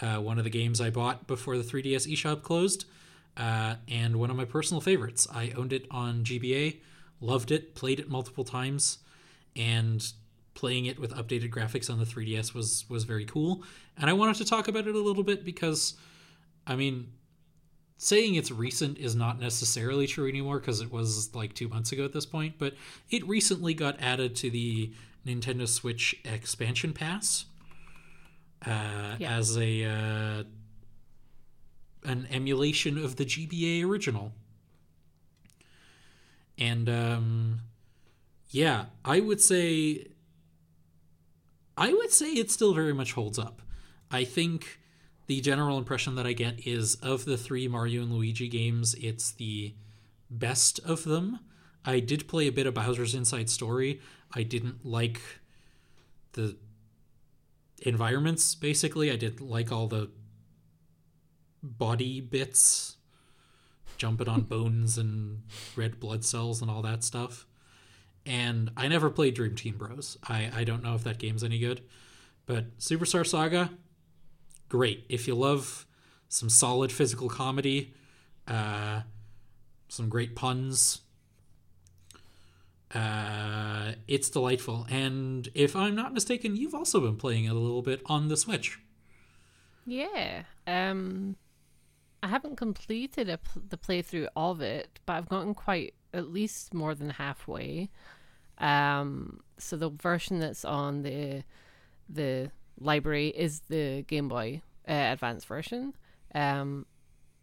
Uh, 0.00 0.20
one 0.20 0.38
of 0.38 0.44
the 0.44 0.50
games 0.50 0.80
I 0.80 0.90
bought 0.90 1.26
before 1.26 1.56
the 1.56 1.64
3DS 1.64 2.10
eShop 2.10 2.42
closed, 2.42 2.86
uh, 3.36 3.76
and 3.88 4.16
one 4.16 4.30
of 4.30 4.36
my 4.36 4.44
personal 4.44 4.80
favorites. 4.80 5.26
I 5.32 5.52
owned 5.56 5.72
it 5.72 5.86
on 5.90 6.24
GBA, 6.24 6.80
loved 7.20 7.50
it, 7.50 7.74
played 7.74 7.98
it 8.00 8.08
multiple 8.08 8.44
times, 8.44 8.98
and 9.56 10.04
playing 10.54 10.84
it 10.86 10.98
with 10.98 11.12
updated 11.14 11.50
graphics 11.50 11.88
on 11.90 11.98
the 11.98 12.04
3DS 12.04 12.52
was 12.54 12.84
was 12.88 13.04
very 13.04 13.24
cool. 13.24 13.62
And 13.96 14.08
I 14.10 14.12
wanted 14.12 14.36
to 14.36 14.44
talk 14.44 14.68
about 14.68 14.86
it 14.86 14.94
a 14.94 14.98
little 14.98 15.22
bit 15.22 15.44
because, 15.44 15.94
I 16.66 16.76
mean, 16.76 17.12
saying 17.96 18.34
it's 18.34 18.50
recent 18.50 18.98
is 18.98 19.14
not 19.14 19.40
necessarily 19.40 20.06
true 20.06 20.28
anymore 20.28 20.58
because 20.58 20.80
it 20.80 20.90
was 20.92 21.34
like 21.34 21.54
two 21.54 21.68
months 21.68 21.92
ago 21.92 22.04
at 22.04 22.12
this 22.12 22.26
point, 22.26 22.54
but 22.58 22.74
it 23.10 23.26
recently 23.26 23.74
got 23.74 24.00
added 24.00 24.34
to 24.36 24.50
the 24.50 24.92
Nintendo 25.26 25.68
Switch 25.68 26.20
expansion 26.24 26.92
pass 26.92 27.44
uh, 28.66 29.16
Yeah. 29.18 29.36
as 29.36 29.56
a 29.56 29.84
uh, 29.84 30.42
an 32.04 32.26
emulation 32.30 32.98
of 32.98 33.16
the 33.16 33.24
GBA 33.24 33.84
original. 33.84 34.32
And 36.58 36.88
um, 36.88 37.60
yeah, 38.50 38.86
I 39.04 39.20
would 39.20 39.40
say 39.40 40.08
I 41.76 41.92
would 41.92 42.12
say 42.12 42.32
it 42.32 42.50
still 42.50 42.74
very 42.74 42.92
much 42.92 43.12
holds 43.12 43.38
up. 43.38 43.62
I 44.10 44.24
think 44.24 44.78
the 45.26 45.40
general 45.40 45.78
impression 45.78 46.16
that 46.16 46.26
I 46.26 46.32
get 46.32 46.66
is 46.66 46.96
of 46.96 47.24
the 47.24 47.38
three 47.38 47.66
Mario 47.66 48.02
and 48.02 48.12
Luigi 48.12 48.48
games, 48.48 48.94
it's 48.94 49.30
the 49.30 49.74
best 50.30 50.78
of 50.80 51.04
them. 51.04 51.40
I 51.84 52.00
did 52.00 52.28
play 52.28 52.46
a 52.46 52.52
bit 52.52 52.66
of 52.66 52.74
Bowser's 52.74 53.14
Inside 53.14 53.48
Story. 53.48 54.00
I 54.34 54.42
didn't 54.42 54.84
like 54.84 55.20
the 56.32 56.56
environments, 57.80 58.54
basically. 58.54 59.10
I 59.10 59.16
didn't 59.16 59.40
like 59.40 59.72
all 59.72 59.88
the 59.88 60.10
body 61.62 62.20
bits, 62.20 62.96
jumping 63.96 64.28
on 64.28 64.42
bones 64.42 64.98
and 64.98 65.42
red 65.76 66.00
blood 66.00 66.24
cells 66.24 66.60
and 66.60 66.70
all 66.70 66.82
that 66.82 67.04
stuff. 67.04 67.46
And 68.24 68.70
I 68.76 68.88
never 68.88 69.10
played 69.10 69.34
Dream 69.34 69.54
Team 69.54 69.76
Bros. 69.76 70.16
I, 70.28 70.50
I 70.54 70.64
don't 70.64 70.82
know 70.82 70.94
if 70.94 71.04
that 71.04 71.18
game's 71.18 71.42
any 71.42 71.58
good. 71.58 71.82
But 72.46 72.78
Superstar 72.78 73.26
Saga, 73.26 73.70
great. 74.68 75.04
If 75.08 75.26
you 75.26 75.34
love 75.34 75.86
some 76.28 76.48
solid 76.48 76.90
physical 76.92 77.28
comedy, 77.28 77.94
uh, 78.46 79.02
some 79.88 80.08
great 80.08 80.34
puns, 80.34 81.00
uh, 82.94 83.92
it's 84.06 84.28
delightful. 84.30 84.86
And 84.90 85.48
if 85.54 85.74
I'm 85.74 85.94
not 85.94 86.12
mistaken, 86.12 86.56
you've 86.56 86.74
also 86.74 87.00
been 87.00 87.16
playing 87.16 87.44
it 87.44 87.50
a 87.50 87.54
little 87.54 87.82
bit 87.82 88.02
on 88.06 88.28
the 88.28 88.36
Switch. 88.36 88.78
Yeah. 89.86 90.42
Um, 90.66 91.36
I 92.22 92.28
haven't 92.28 92.56
completed 92.56 93.28
a 93.28 93.38
the 93.68 93.76
playthrough 93.76 94.28
of 94.36 94.60
it, 94.60 95.00
but 95.06 95.14
I've 95.14 95.28
gotten 95.28 95.54
quite 95.54 95.94
at 96.14 96.30
least 96.30 96.72
more 96.72 96.94
than 96.94 97.10
halfway. 97.10 97.90
Um, 98.58 99.40
so 99.58 99.76
the 99.76 99.90
version 99.90 100.38
that's 100.38 100.64
on 100.64 101.02
the 101.02 101.42
the 102.08 102.50
library 102.78 103.28
is 103.28 103.60
the 103.68 104.02
Game 104.06 104.28
Boy 104.28 104.62
uh, 104.88 104.92
Advance 104.92 105.44
version. 105.44 105.94
Um, 106.34 106.86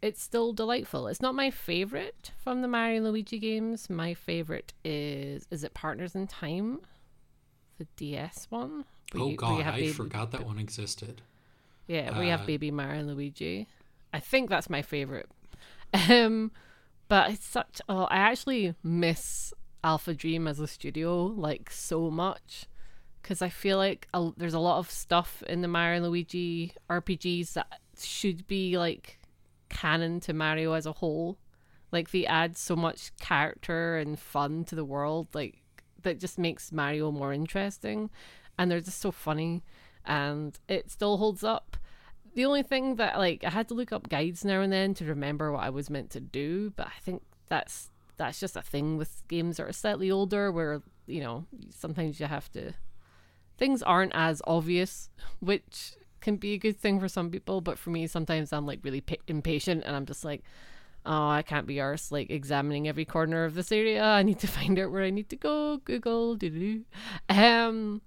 it's 0.02 0.22
still 0.22 0.52
delightful. 0.54 1.08
It's 1.08 1.20
not 1.20 1.34
my 1.34 1.50
favorite 1.50 2.30
from 2.42 2.62
the 2.62 2.68
Mario 2.68 3.02
Luigi 3.02 3.38
games. 3.38 3.90
My 3.90 4.14
favorite 4.14 4.72
is 4.84 5.46
is 5.50 5.62
it 5.62 5.74
Partners 5.74 6.14
in 6.14 6.26
Time, 6.26 6.80
the 7.78 7.86
DS 7.96 8.46
one. 8.48 8.84
where 9.12 9.24
oh, 9.24 9.28
you- 9.28 9.36
God, 9.36 9.60
I 9.66 9.72
baby- 9.72 9.92
forgot 9.92 10.30
that 10.30 10.46
one 10.46 10.58
existed. 10.58 11.20
yeah, 11.86 12.18
you 12.22 12.30
have 12.30 12.42
Uh, 12.42 12.46
baby 12.46 12.70
Mario 12.70 13.00
and 13.00 13.08
Luigi. 13.08 13.66
I 14.12 14.20
think 14.20 14.50
that's 14.50 14.70
my 14.70 14.82
favorite. 14.82 15.28
Um, 16.08 16.52
but 17.08 17.30
it's 17.30 17.46
such. 17.46 17.80
Oh, 17.88 18.04
I 18.04 18.18
actually 18.18 18.74
miss 18.82 19.52
AlphaDream 19.82 20.48
as 20.48 20.60
a 20.60 20.66
studio 20.66 21.24
like 21.24 21.70
so 21.70 22.10
much 22.10 22.66
because 23.22 23.42
I 23.42 23.48
feel 23.48 23.76
like 23.76 24.08
a, 24.14 24.30
there's 24.36 24.54
a 24.54 24.60
lot 24.60 24.78
of 24.78 24.90
stuff 24.90 25.42
in 25.46 25.62
the 25.62 25.68
Mario 25.68 26.02
Luigi 26.02 26.74
RPGs 26.88 27.54
that 27.54 27.80
should 27.98 28.46
be 28.46 28.78
like 28.78 29.18
canon 29.68 30.20
to 30.20 30.32
Mario 30.32 30.72
as 30.72 30.86
a 30.86 30.92
whole. 30.92 31.38
Like 31.92 32.10
they 32.10 32.26
add 32.26 32.56
so 32.56 32.76
much 32.76 33.12
character 33.18 33.96
and 33.96 34.18
fun 34.18 34.64
to 34.66 34.74
the 34.74 34.84
world, 34.84 35.28
like 35.34 35.62
that 36.02 36.20
just 36.20 36.38
makes 36.38 36.72
Mario 36.72 37.10
more 37.10 37.32
interesting, 37.32 38.10
and 38.58 38.70
they're 38.70 38.80
just 38.80 39.00
so 39.00 39.10
funny, 39.10 39.62
and 40.06 40.58
it 40.68 40.90
still 40.90 41.16
holds 41.16 41.42
up. 41.42 41.76
The 42.34 42.44
only 42.44 42.62
thing 42.62 42.96
that 42.96 43.18
like 43.18 43.44
I 43.44 43.50
had 43.50 43.68
to 43.68 43.74
look 43.74 43.92
up 43.92 44.08
guides 44.08 44.44
now 44.44 44.60
and 44.60 44.72
then 44.72 44.94
to 44.94 45.04
remember 45.04 45.52
what 45.52 45.62
I 45.62 45.70
was 45.70 45.90
meant 45.90 46.10
to 46.10 46.20
do, 46.20 46.70
but 46.76 46.86
I 46.86 47.00
think 47.00 47.22
that's 47.48 47.90
that's 48.16 48.38
just 48.38 48.56
a 48.56 48.62
thing 48.62 48.96
with 48.98 49.22
games 49.28 49.56
that 49.56 49.66
are 49.66 49.72
slightly 49.72 50.10
older, 50.10 50.52
where 50.52 50.82
you 51.06 51.20
know 51.20 51.46
sometimes 51.70 52.20
you 52.20 52.26
have 52.26 52.50
to. 52.52 52.72
Things 53.58 53.82
aren't 53.82 54.12
as 54.14 54.40
obvious, 54.46 55.10
which 55.40 55.94
can 56.20 56.36
be 56.36 56.52
a 56.52 56.58
good 56.58 56.78
thing 56.78 57.00
for 57.00 57.08
some 57.08 57.30
people, 57.30 57.60
but 57.60 57.78
for 57.78 57.90
me, 57.90 58.06
sometimes 58.06 58.52
I'm 58.52 58.66
like 58.66 58.80
really 58.82 59.00
pa- 59.00 59.16
impatient, 59.26 59.84
and 59.84 59.96
I'm 59.96 60.06
just 60.06 60.24
like, 60.24 60.42
oh, 61.06 61.28
I 61.28 61.42
can't 61.42 61.66
be 61.66 61.76
arsed 61.76 62.12
like 62.12 62.30
examining 62.30 62.88
every 62.88 63.04
corner 63.04 63.44
of 63.44 63.54
this 63.54 63.72
area. 63.72 64.04
I 64.04 64.22
need 64.22 64.38
to 64.40 64.46
find 64.58 64.78
out 64.78 64.92
where 64.92 65.02
I 65.02 65.10
need 65.10 65.28
to 65.30 65.36
go. 65.36 65.78
Google, 65.78 66.36
doo 66.36 66.50
doo. 66.50 66.84
Um, 67.28 68.02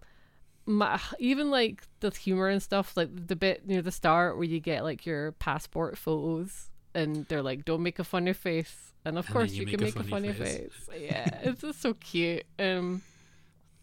my, 0.66 1.00
even 1.20 1.52
like 1.52 1.84
the 2.00 2.10
humor 2.12 2.48
and 2.48 2.62
stuff, 2.62 2.96
like 2.96 3.10
the 3.28 3.36
bit 3.36 3.68
near 3.68 3.82
the 3.82 3.92
start 3.92 4.36
where 4.38 4.46
you 4.46 4.60
get 4.60 4.84
like 4.84 5.06
your 5.06 5.34
passport 5.34 5.98
photos, 5.98 6.70
and 6.94 7.26
they're 7.28 7.42
like, 7.44 7.66
"Don't 7.66 7.84
make 7.84 8.00
a 8.00 8.04
funny 8.04 8.34
face," 8.34 8.94
and 9.06 9.18
of 9.18 9.28
And 9.28 9.34
course 9.34 9.52
you 9.54 9.62
you, 9.62 9.66
make 9.66 9.76
can 9.78 9.82
a 9.82 9.86
make 9.86 9.96
a 10.00 10.04
funny 10.04 10.34
face. 10.34 10.58
face. 10.88 10.90
Yeah, 10.98 11.28
it's 11.44 11.62
just 11.62 11.82
so 11.82 11.94
cute. 11.96 12.46
Um, 12.60 13.02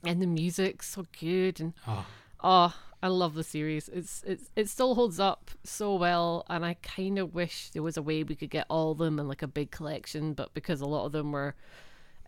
and 0.04 0.20
the 0.22 0.26
music's 0.26 0.88
so 0.88 1.06
good 1.18 1.60
and 1.60 1.74
Oh, 1.86 2.06
oh 2.42 2.74
i 3.02 3.08
love 3.08 3.34
the 3.34 3.44
series 3.44 3.88
it's 3.88 4.22
it's 4.26 4.50
it 4.56 4.68
still 4.68 4.94
holds 4.94 5.18
up 5.20 5.50
so 5.64 5.94
well 5.94 6.44
and 6.48 6.64
i 6.64 6.74
kind 6.82 7.18
of 7.18 7.34
wish 7.34 7.70
there 7.70 7.82
was 7.82 7.96
a 7.96 8.02
way 8.02 8.22
we 8.22 8.34
could 8.34 8.50
get 8.50 8.66
all 8.70 8.92
of 8.92 8.98
them 8.98 9.18
in 9.18 9.28
like 9.28 9.42
a 9.42 9.46
big 9.46 9.70
collection 9.70 10.32
but 10.34 10.52
because 10.54 10.80
a 10.80 10.86
lot 10.86 11.04
of 11.06 11.12
them 11.12 11.32
were 11.32 11.54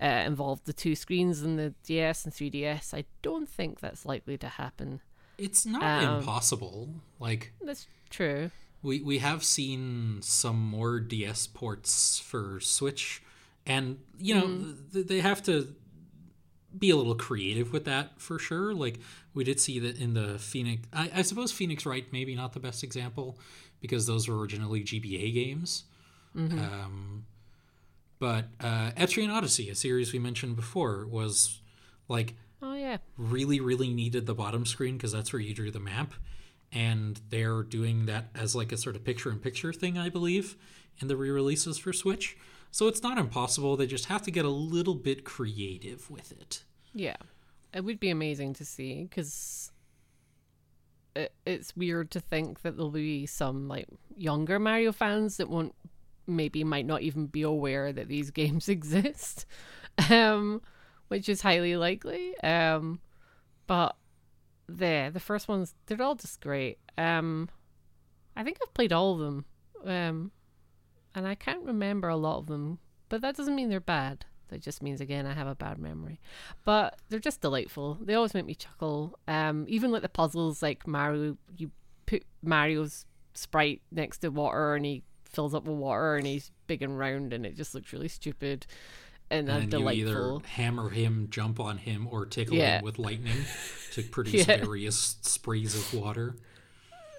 uh, 0.02 0.24
involved 0.26 0.66
the 0.66 0.72
two 0.72 0.94
screens 0.96 1.40
and 1.42 1.58
the 1.58 1.72
ds 1.84 2.24
and 2.24 2.34
3ds 2.34 2.92
i 2.92 3.04
don't 3.22 3.48
think 3.48 3.80
that's 3.80 4.04
likely 4.04 4.36
to 4.36 4.48
happen 4.48 5.00
it's 5.38 5.64
not 5.64 5.82
Um, 6.04 6.18
impossible. 6.18 6.88
Like 7.18 7.52
that's 7.62 7.86
true 8.10 8.50
we 8.82 9.00
we 9.00 9.18
have 9.18 9.42
seen 9.44 10.20
some 10.22 10.58
more 10.60 10.98
DS 11.00 11.46
ports 11.46 12.18
for 12.18 12.58
Switch, 12.60 13.22
and 13.64 13.98
you 14.18 14.34
know 14.34 14.46
Mm. 14.46 14.92
th- 14.92 15.06
they 15.06 15.20
have 15.20 15.42
to 15.44 15.74
be 16.76 16.90
a 16.90 16.96
little 16.96 17.14
creative 17.14 17.72
with 17.72 17.84
that 17.86 18.20
for 18.20 18.38
sure. 18.38 18.74
Like 18.74 18.98
we 19.34 19.44
did 19.44 19.58
see 19.60 19.78
that 19.78 19.96
in 19.98 20.14
the 20.14 20.38
Phoenix. 20.38 20.86
I, 20.92 21.10
I 21.16 21.22
suppose 21.22 21.50
Phoenix 21.52 21.86
Wright 21.86 22.06
maybe 22.12 22.34
not 22.34 22.52
the 22.54 22.60
best 22.60 22.82
example 22.84 23.38
because 23.80 24.06
those 24.06 24.26
were 24.28 24.38
originally 24.38 24.82
GBA 24.82 25.32
games. 25.32 25.84
Um, 26.36 27.24
but 28.22 28.44
uh, 28.60 28.92
Etrian 28.92 29.34
Odyssey, 29.34 29.68
a 29.68 29.74
series 29.74 30.12
we 30.12 30.20
mentioned 30.20 30.54
before, 30.54 31.08
was 31.08 31.60
like 32.06 32.36
oh 32.62 32.74
yeah. 32.74 32.98
really 33.18 33.58
really 33.58 33.92
needed 33.92 34.26
the 34.26 34.34
bottom 34.34 34.64
screen 34.64 34.96
because 34.96 35.10
that's 35.10 35.32
where 35.32 35.42
you 35.42 35.52
drew 35.52 35.72
the 35.72 35.80
map. 35.80 36.14
And 36.70 37.20
they're 37.30 37.64
doing 37.64 38.06
that 38.06 38.28
as 38.36 38.54
like 38.54 38.70
a 38.70 38.76
sort 38.76 38.94
of 38.94 39.02
picture 39.02 39.32
in 39.32 39.40
picture 39.40 39.72
thing 39.72 39.98
i 39.98 40.08
believe 40.08 40.56
in 41.00 41.08
the 41.08 41.16
re-releases 41.16 41.78
for 41.78 41.92
switch. 41.92 42.36
So 42.70 42.86
it's 42.86 43.02
not 43.02 43.18
impossible. 43.18 43.76
They 43.76 43.88
just 43.88 44.04
have 44.04 44.22
to 44.22 44.30
get 44.30 44.44
a 44.44 44.50
little 44.50 44.94
bit 44.94 45.24
creative 45.24 46.08
with 46.08 46.30
it. 46.30 46.62
Yeah, 46.94 47.16
it 47.74 47.80
would 47.84 47.98
be 47.98 48.10
amazing 48.10 48.52
to 48.54 48.64
see 48.64 49.02
because 49.02 49.72
it's 51.44 51.76
weird 51.76 52.12
to 52.12 52.20
think 52.20 52.62
that 52.62 52.76
there'll 52.76 52.92
be 52.92 53.26
some 53.26 53.66
like 53.66 53.88
younger 54.16 54.60
Mario 54.60 54.92
fans 54.92 55.38
that 55.38 55.48
won't 55.48 55.74
maybe 56.36 56.64
might 56.64 56.86
not 56.86 57.02
even 57.02 57.26
be 57.26 57.42
aware 57.42 57.92
that 57.92 58.08
these 58.08 58.30
games 58.32 58.68
exist, 58.68 59.46
um, 60.10 60.62
which 61.08 61.28
is 61.28 61.42
highly 61.42 61.76
likely. 61.76 62.36
Um, 62.38 63.00
but 63.66 63.96
there, 64.68 65.10
the 65.10 65.20
first 65.20 65.48
ones 65.48 65.74
they're 65.86 66.02
all 66.02 66.14
just 66.14 66.40
great. 66.40 66.78
Um, 66.98 67.48
I 68.36 68.42
think 68.44 68.58
I've 68.62 68.74
played 68.74 68.92
all 68.92 69.14
of 69.14 69.20
them, 69.20 69.44
um, 69.84 70.32
and 71.14 71.26
I 71.26 71.34
can't 71.34 71.64
remember 71.64 72.08
a 72.08 72.16
lot 72.16 72.38
of 72.38 72.46
them, 72.46 72.78
but 73.08 73.20
that 73.20 73.36
doesn't 73.36 73.54
mean 73.54 73.68
they're 73.68 73.80
bad. 73.80 74.24
That 74.48 74.60
just 74.60 74.82
means 74.82 75.00
again 75.00 75.24
I 75.26 75.32
have 75.32 75.46
a 75.46 75.54
bad 75.54 75.78
memory 75.78 76.20
but 76.64 76.98
they're 77.08 77.18
just 77.18 77.40
delightful. 77.40 77.98
They 78.00 78.14
always 78.14 78.34
make 78.34 78.46
me 78.46 78.54
chuckle. 78.54 79.18
Um, 79.26 79.64
even 79.68 79.90
like 79.90 80.02
the 80.02 80.08
puzzles, 80.08 80.62
like 80.62 80.86
Mario, 80.86 81.36
you 81.56 81.70
put 82.06 82.24
Mario's 82.42 83.06
sprite 83.34 83.82
next 83.90 84.18
to 84.18 84.28
water, 84.28 84.74
and 84.74 84.84
he 84.84 85.02
fills 85.32 85.54
up 85.54 85.64
with 85.64 85.76
water, 85.76 86.16
and 86.16 86.26
he's 86.26 86.50
big 86.66 86.82
and 86.82 86.98
round, 86.98 87.32
and 87.32 87.44
it 87.46 87.56
just 87.56 87.74
looks 87.74 87.92
really 87.92 88.08
stupid 88.08 88.66
and, 89.30 89.48
uh, 89.48 89.54
and 89.54 89.70
then 89.72 89.80
you 89.80 89.88
either 89.88 90.38
hammer 90.44 90.90
him 90.90 91.28
jump 91.30 91.58
on 91.58 91.78
him 91.78 92.06
or 92.10 92.26
tickle 92.26 92.54
Yeah. 92.56 92.78
him 92.78 92.84
with 92.84 92.98
lightning 92.98 93.46
to 93.92 94.02
produce 94.10 94.46
Yeah. 94.46 94.58
various 94.58 95.16
sprays 95.22 95.74
of 95.74 95.94
water 95.98 96.36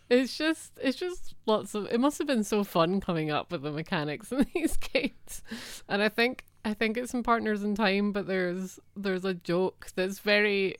It's 0.10 0.38
just, 0.38 0.74
it's 0.80 0.98
just 0.98 1.34
lots 1.48 1.74
of. 1.74 1.88
It 1.88 2.00
must 2.00 2.20
have 2.20 2.28
been 2.28 2.44
so 2.44 2.64
fun 2.64 3.02
coming 3.02 3.32
up 3.32 3.52
with 3.52 3.64
the 3.64 3.72
mechanics 3.72 4.32
in 4.32 4.46
these 4.54 4.78
games, 4.78 5.42
and 5.90 6.04
I 6.04 6.10
think, 6.10 6.46
I 6.64 6.74
think 6.76 6.98
it's 6.98 7.14
in 7.16 7.24
Partners 7.24 7.64
in 7.64 7.74
Time, 7.74 8.12
but 8.12 8.28
there's, 8.28 8.80
there's 8.96 9.26
a 9.26 9.34
joke 9.34 9.88
that's 9.96 10.20
very, 10.20 10.76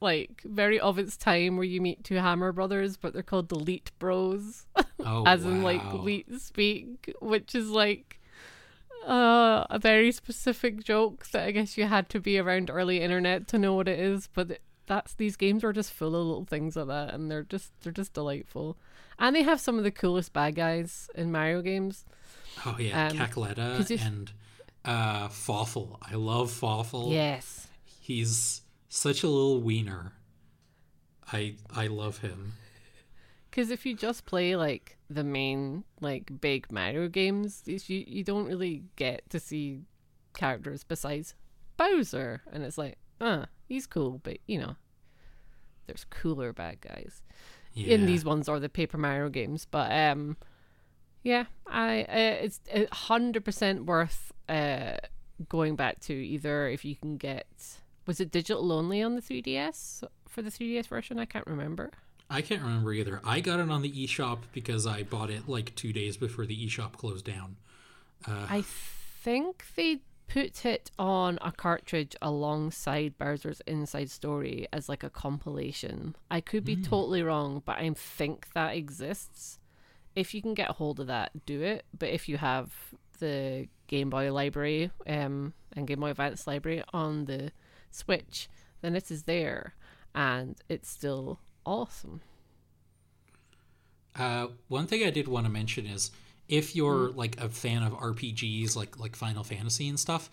like, 0.00 0.42
very 0.44 0.78
of 0.78 0.98
its 0.98 1.16
time 1.16 1.56
where 1.56 1.64
you 1.64 1.80
meet 1.80 2.04
two 2.04 2.16
Hammer 2.16 2.52
brothers, 2.52 2.96
but 2.96 3.12
they're 3.12 3.22
called 3.22 3.48
the 3.48 3.58
Leet 3.58 3.90
Bros. 3.98 4.66
oh 5.00 5.24
as 5.26 5.44
in 5.44 5.62
like 5.62 5.84
wow. 5.84 5.96
leet 6.02 6.26
speak, 6.40 7.14
which 7.20 7.54
is 7.54 7.70
like 7.70 8.20
uh, 9.06 9.64
a 9.70 9.78
very 9.78 10.12
specific 10.12 10.82
joke 10.84 11.26
that 11.28 11.46
I 11.46 11.50
guess 11.52 11.78
you 11.78 11.84
had 11.84 12.08
to 12.10 12.20
be 12.20 12.38
around 12.38 12.70
early 12.70 13.00
internet 13.00 13.46
to 13.48 13.58
know 13.58 13.74
what 13.74 13.88
it 13.88 13.98
is. 13.98 14.28
But 14.32 14.58
that's 14.86 15.14
these 15.14 15.36
games 15.36 15.64
are 15.64 15.72
just 15.72 15.92
full 15.92 16.08
of 16.14 16.26
little 16.26 16.44
things 16.44 16.76
like 16.76 16.88
that, 16.88 17.14
and 17.14 17.30
they're 17.30 17.42
just 17.42 17.72
they're 17.82 17.92
just 17.92 18.12
delightful. 18.12 18.76
And 19.18 19.34
they 19.34 19.42
have 19.42 19.60
some 19.60 19.78
of 19.78 19.84
the 19.84 19.90
coolest 19.90 20.32
bad 20.32 20.56
guys 20.56 21.08
in 21.14 21.32
Mario 21.32 21.62
games. 21.62 22.04
oh 22.64 22.76
yeah 22.78 23.08
um, 23.08 23.20
if- 23.90 24.02
and 24.04 24.32
uh 24.84 25.28
Fawful 25.28 25.98
i 26.02 26.14
love 26.14 26.50
Fawful 26.50 27.12
Yes. 27.12 27.66
He's 28.00 28.62
such 28.88 29.22
a 29.22 29.28
little 29.28 29.60
wiener. 29.60 30.12
I 31.32 31.56
I 31.74 31.86
love 31.88 32.18
him. 32.18 32.52
Because 33.50 33.70
if 33.70 33.86
you 33.86 33.94
just 33.96 34.26
play 34.26 34.54
like 34.54 34.96
the 35.08 35.24
main 35.24 35.84
like 36.00 36.40
big 36.40 36.70
Mario 36.70 37.08
games, 37.08 37.62
you 37.66 37.78
you 38.06 38.22
don't 38.24 38.46
really 38.46 38.82
get 38.96 39.28
to 39.30 39.40
see 39.40 39.80
characters 40.34 40.84
besides 40.84 41.34
Bowser, 41.78 42.42
and 42.52 42.62
it's 42.62 42.78
like, 42.78 42.96
uh, 43.20 43.46
he's 43.68 43.86
cool, 43.86 44.20
but 44.22 44.38
you 44.46 44.58
know, 44.58 44.76
there's 45.86 46.04
cooler 46.04 46.52
bad 46.52 46.80
guys 46.80 47.22
Yeah. 47.74 47.94
in 47.94 48.06
these 48.06 48.24
ones 48.24 48.48
or 48.48 48.60
the 48.60 48.68
Paper 48.68 48.98
Mario 48.98 49.28
games. 49.30 49.66
But 49.70 49.90
um, 49.92 50.36
yeah, 51.22 51.46
I 51.66 52.02
uh, 52.02 52.44
it's 52.44 52.60
a 52.72 52.86
hundred 52.94 53.44
percent 53.44 53.84
worth 53.86 54.32
uh 54.48 54.96
going 55.48 55.76
back 55.76 56.00
to 56.00 56.12
either 56.14 56.68
if 56.68 56.84
you 56.84 56.94
can 56.96 57.16
get 57.16 57.46
was 58.06 58.20
it 58.20 58.30
digital 58.30 58.72
only 58.72 59.02
on 59.02 59.14
the 59.14 59.22
3ds 59.22 60.04
for 60.28 60.42
the 60.42 60.50
3ds 60.50 60.86
version? 60.86 61.18
I 61.18 61.24
can't 61.24 61.46
remember. 61.46 61.90
I 62.28 62.42
can't 62.42 62.62
remember 62.62 62.92
either. 62.92 63.20
I 63.24 63.40
got 63.40 63.60
it 63.60 63.70
on 63.70 63.82
the 63.82 63.90
eShop 63.90 64.38
because 64.52 64.86
I 64.86 65.04
bought 65.04 65.30
it 65.30 65.48
like 65.48 65.74
two 65.74 65.92
days 65.92 66.16
before 66.16 66.46
the 66.46 66.66
eShop 66.66 66.92
closed 66.92 67.24
down. 67.24 67.56
I 68.26 68.62
think 68.62 69.64
they 69.76 70.00
put 70.28 70.64
it 70.64 70.90
on 70.98 71.38
a 71.40 71.52
cartridge 71.52 72.16
alongside 72.20 73.16
Bowser's 73.18 73.60
Inside 73.66 74.10
Story 74.10 74.66
as 74.72 74.88
like 74.88 75.04
a 75.04 75.10
compilation. 75.10 76.16
I 76.30 76.40
could 76.40 76.64
be 76.64 76.76
totally 76.76 77.22
wrong, 77.22 77.62
but 77.64 77.78
I 77.78 77.88
think 77.94 78.52
that 78.54 78.74
exists. 78.74 79.60
If 80.16 80.34
you 80.34 80.42
can 80.42 80.54
get 80.54 80.70
a 80.70 80.72
hold 80.72 80.98
of 80.98 81.06
that, 81.06 81.46
do 81.46 81.62
it. 81.62 81.84
But 81.96 82.08
if 82.08 82.28
you 82.28 82.38
have 82.38 82.72
the 83.20 83.68
Game 83.86 84.10
Boy 84.10 84.32
library 84.32 84.90
um, 85.06 85.52
and 85.74 85.86
Game 85.86 86.00
Boy 86.00 86.10
Advance 86.10 86.46
library 86.46 86.82
on 86.92 87.26
the 87.26 87.52
Switch, 87.90 88.48
then 88.80 88.94
it 88.96 89.10
is 89.10 89.24
there 89.24 89.74
and 90.14 90.56
it's 90.68 90.88
still 90.90 91.38
awesome. 91.64 92.20
Uh, 94.18 94.48
one 94.68 94.86
thing 94.86 95.04
I 95.04 95.10
did 95.10 95.28
want 95.28 95.44
to 95.46 95.52
mention 95.52 95.86
is 95.86 96.10
if 96.48 96.74
you're 96.74 97.10
like 97.10 97.38
a 97.40 97.48
fan 97.48 97.82
of 97.82 97.92
RPGs 97.92 98.74
like 98.76 98.98
like 98.98 99.14
Final 99.14 99.44
Fantasy 99.44 99.88
and 99.88 100.00
stuff, 100.00 100.30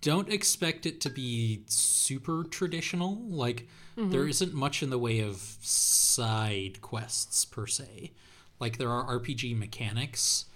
don't 0.00 0.30
expect 0.30 0.86
it 0.86 1.00
to 1.02 1.10
be 1.10 1.64
super 1.66 2.44
traditional. 2.44 3.16
Like 3.28 3.68
there 3.96 4.26
isn't 4.26 4.54
much 4.54 4.82
in 4.82 4.90
the 4.90 4.98
way 4.98 5.20
of 5.20 5.36
side 5.60 6.80
quests 6.80 7.44
per 7.44 7.66
se. 7.66 8.12
Like 8.58 8.78
there 8.78 8.90
are 8.90 9.18
RPG 9.18 9.56
mechanics 9.58 10.46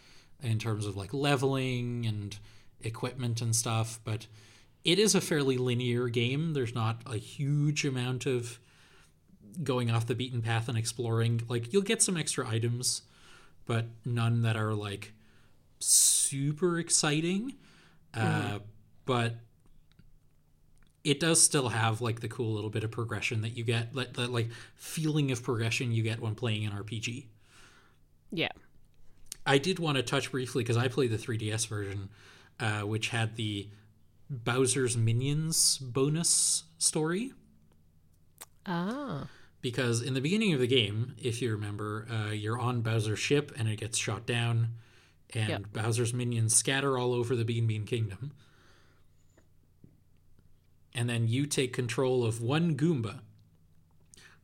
in 0.42 0.58
terms 0.58 0.86
of 0.86 0.96
like 0.96 1.12
leveling 1.12 2.06
and 2.06 2.38
equipment 2.80 3.42
and 3.42 3.54
stuff, 3.54 4.00
but 4.04 4.26
it 4.88 4.98
is 4.98 5.14
a 5.14 5.20
fairly 5.20 5.58
linear 5.58 6.08
game. 6.08 6.54
There's 6.54 6.74
not 6.74 7.02
a 7.04 7.18
huge 7.18 7.84
amount 7.84 8.24
of 8.24 8.58
going 9.62 9.90
off 9.90 10.06
the 10.06 10.14
beaten 10.14 10.40
path 10.40 10.66
and 10.66 10.78
exploring. 10.78 11.42
Like 11.46 11.74
you'll 11.74 11.82
get 11.82 12.00
some 12.00 12.16
extra 12.16 12.48
items, 12.48 13.02
but 13.66 13.84
none 14.06 14.40
that 14.42 14.56
are 14.56 14.72
like 14.72 15.12
super 15.78 16.78
exciting. 16.78 17.56
Uh, 18.14 18.60
but 19.04 19.34
it 21.04 21.20
does 21.20 21.42
still 21.42 21.68
have 21.68 22.00
like 22.00 22.20
the 22.20 22.28
cool 22.28 22.54
little 22.54 22.70
bit 22.70 22.82
of 22.82 22.90
progression 22.90 23.42
that 23.42 23.58
you 23.58 23.64
get, 23.64 23.94
like 23.94 24.14
that 24.14 24.32
like 24.32 24.48
feeling 24.74 25.30
of 25.32 25.42
progression 25.42 25.92
you 25.92 26.02
get 26.02 26.18
when 26.18 26.34
playing 26.34 26.64
an 26.64 26.72
RPG. 26.72 27.26
Yeah. 28.32 28.48
I 29.44 29.58
did 29.58 29.80
want 29.80 29.98
to 29.98 30.02
touch 30.02 30.30
briefly 30.30 30.62
because 30.62 30.78
I 30.78 30.88
played 30.88 31.10
the 31.10 31.18
3DS 31.18 31.66
version, 31.66 32.08
uh, 32.58 32.80
which 32.80 33.08
had 33.08 33.36
the 33.36 33.68
Bowser's 34.30 34.96
Minions 34.96 35.78
bonus 35.78 36.64
story. 36.78 37.32
Ah. 38.70 39.28
because 39.62 40.02
in 40.02 40.12
the 40.12 40.20
beginning 40.20 40.52
of 40.52 40.60
the 40.60 40.66
game, 40.66 41.14
if 41.16 41.40
you 41.40 41.50
remember, 41.50 42.06
uh, 42.10 42.30
you're 42.32 42.58
on 42.58 42.82
Bowser's 42.82 43.18
ship 43.18 43.50
and 43.56 43.66
it 43.66 43.80
gets 43.80 43.96
shot 43.96 44.26
down, 44.26 44.74
and 45.34 45.48
Yep. 45.48 45.72
Bowser's 45.72 46.12
minions 46.14 46.54
scatter 46.54 46.98
all 46.98 47.12
over 47.14 47.34
the 47.34 47.44
Beanbean 47.44 47.86
Kingdom. 47.86 48.32
And 50.94 51.08
then 51.08 51.28
you 51.28 51.46
take 51.46 51.72
control 51.72 52.24
of 52.24 52.40
one 52.40 52.76
Goomba, 52.76 53.20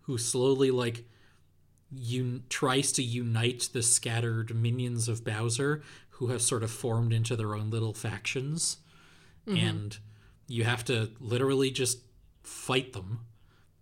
who 0.02 0.18
slowly 0.18 0.70
like 0.70 1.04
un- 1.92 2.44
tries 2.48 2.90
to 2.92 3.02
unite 3.02 3.68
the 3.72 3.82
scattered 3.82 4.54
minions 4.54 5.08
of 5.08 5.24
Bowser, 5.24 5.82
who 6.10 6.28
have 6.28 6.42
sort 6.42 6.62
of 6.62 6.70
formed 6.70 7.12
into 7.12 7.36
their 7.36 7.54
own 7.54 7.70
little 7.70 7.94
factions, 7.94 8.78
and 9.46 9.98
you 10.46 10.64
have 10.64 10.84
to 10.84 11.10
literally 11.20 11.70
just 11.70 12.00
fight 12.42 12.92
them. 12.92 13.20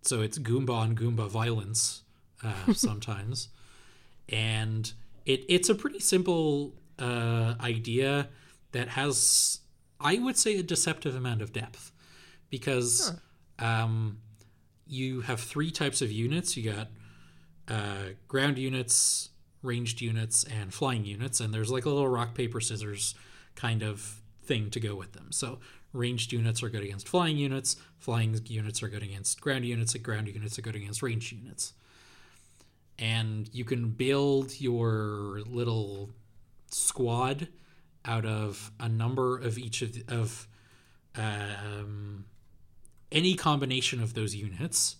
So 0.01 0.21
it's 0.21 0.37
Goomba 0.37 0.71
on 0.71 0.95
Goomba 0.95 1.29
violence 1.29 2.03
uh, 2.43 2.73
sometimes, 2.73 3.49
and 4.29 4.91
it 5.25 5.45
it's 5.47 5.69
a 5.69 5.75
pretty 5.75 5.99
simple 5.99 6.73
uh, 6.99 7.55
idea 7.61 8.29
that 8.71 8.89
has, 8.89 9.59
I 9.99 10.17
would 10.17 10.37
say, 10.37 10.57
a 10.57 10.63
deceptive 10.63 11.15
amount 11.15 11.41
of 11.41 11.53
depth 11.53 11.91
because 12.49 13.13
um, 13.59 14.17
you 14.87 15.21
have 15.21 15.39
three 15.39 15.71
types 15.71 16.01
of 16.01 16.11
units. 16.11 16.57
You 16.57 16.71
got 16.71 16.87
uh, 17.67 18.13
ground 18.27 18.57
units, 18.57 19.29
ranged 19.61 20.01
units, 20.01 20.43
and 20.43 20.73
flying 20.73 21.05
units, 21.05 21.39
and 21.39 21.53
there's 21.53 21.71
like 21.71 21.85
a 21.85 21.89
little 21.89 22.09
rock 22.09 22.35
paper 22.35 22.59
scissors 22.59 23.15
kind 23.55 23.83
of 23.83 24.21
thing 24.45 24.69
to 24.71 24.79
go 24.79 24.95
with 24.95 25.13
them. 25.13 25.31
So 25.31 25.59
ranged 25.93 26.33
units 26.33 26.63
are 26.63 26.69
good 26.69 26.83
against 26.83 27.07
flying 27.07 27.37
units, 27.37 27.77
flying 27.97 28.39
units 28.45 28.83
are 28.83 28.87
good 28.87 29.03
against 29.03 29.39
ground 29.41 29.65
units, 29.65 29.95
and 29.95 30.03
ground 30.03 30.27
units 30.27 30.57
are 30.57 30.61
good 30.61 30.75
against 30.75 31.01
ranged 31.01 31.31
units. 31.31 31.73
And 32.99 33.49
you 33.53 33.65
can 33.65 33.89
build 33.89 34.59
your 34.59 35.41
little 35.45 36.11
squad 36.69 37.47
out 38.05 38.25
of 38.25 38.71
a 38.79 38.89
number 38.89 39.37
of 39.37 39.57
each 39.57 39.81
of, 39.81 39.93
the, 39.93 40.03
of 40.13 40.47
um, 41.15 42.25
any 43.11 43.35
combination 43.35 44.01
of 44.01 44.13
those 44.13 44.35
units, 44.35 44.97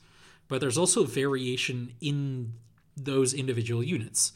but 0.47 0.61
there's 0.61 0.77
also 0.77 1.03
variation 1.03 1.93
in 2.01 2.53
those 2.95 3.33
individual 3.33 3.83
units. 3.83 4.31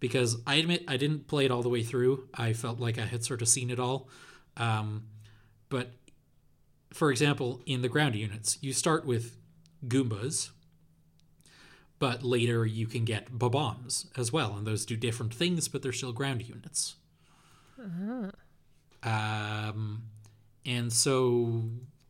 Because 0.00 0.36
I 0.46 0.56
admit 0.56 0.84
I 0.86 0.96
didn't 0.96 1.26
play 1.26 1.44
it 1.44 1.50
all 1.50 1.62
the 1.62 1.68
way 1.68 1.82
through. 1.82 2.28
I 2.32 2.52
felt 2.52 2.78
like 2.78 2.98
I 2.98 3.04
had 3.04 3.24
sort 3.24 3.42
of 3.42 3.48
seen 3.48 3.68
it 3.68 3.80
all. 3.80 4.08
Um, 4.58 5.04
but 5.68 5.92
for 6.92 7.10
example, 7.10 7.60
in 7.66 7.82
the 7.82 7.88
ground 7.88 8.14
units, 8.14 8.58
you 8.60 8.72
start 8.72 9.06
with 9.06 9.36
Goombas, 9.86 10.50
but 11.98 12.22
later 12.22 12.66
you 12.66 12.86
can 12.86 13.04
get 13.04 13.38
bombs 13.38 14.06
as 14.16 14.32
well, 14.32 14.56
and 14.56 14.66
those 14.66 14.84
do 14.84 14.96
different 14.96 15.34
things, 15.34 15.68
but 15.68 15.82
they're 15.82 15.92
still 15.92 16.12
ground 16.12 16.48
units. 16.48 16.96
Uh-huh. 17.80 18.30
Um, 19.02 20.02
and 20.66 20.92
so 20.92 21.62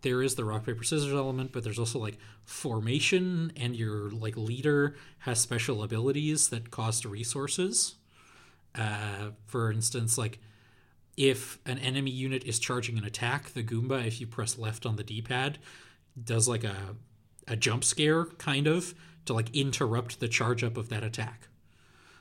there 0.03 0.23
is 0.23 0.37
the 0.37 0.45
rock 0.45 0.65
paper 0.65 0.85
scissors 0.85 1.13
element, 1.13 1.53
but 1.53 1.65
there's 1.65 1.79
also 1.79 1.99
like 1.99 2.19
formation, 2.45 3.53
and 3.57 3.77
your 3.77 4.11
like 4.11 4.37
leader 4.37 4.97
has 5.21 5.41
special 5.41 5.83
abilities 5.83 6.49
that 6.49 6.71
cost 6.71 7.05
resources. 7.05 7.97
Uh, 8.75 9.31
for 9.47 9.73
instance, 9.73 10.17
like 10.17 10.39
if 11.19 11.59
an 11.67 11.79
enemy 11.81 12.13
unit 12.13 12.45
is 12.45 12.61
charging 12.61 12.97
an 12.97 13.05
attack, 13.05 13.53
the 13.53 13.63
Goomba, 13.65 14.07
if 14.07 14.21
you 14.21 14.27
press 14.29 14.57
left 14.57 14.87
on 14.87 14.95
the 14.95 15.03
D-pad, 15.03 15.59
does 16.23 16.49
like 16.49 16.65
a 16.65 16.95
a 17.49 17.57
jump 17.57 17.83
scare 17.83 18.27
kind 18.27 18.67
of 18.67 18.95
to 19.25 19.33
like 19.33 19.55
interrupt 19.55 20.21
the 20.21 20.29
charge 20.29 20.63
up 20.63 20.77
of 20.77 20.91
that 20.91 21.03
attack. 21.03 21.49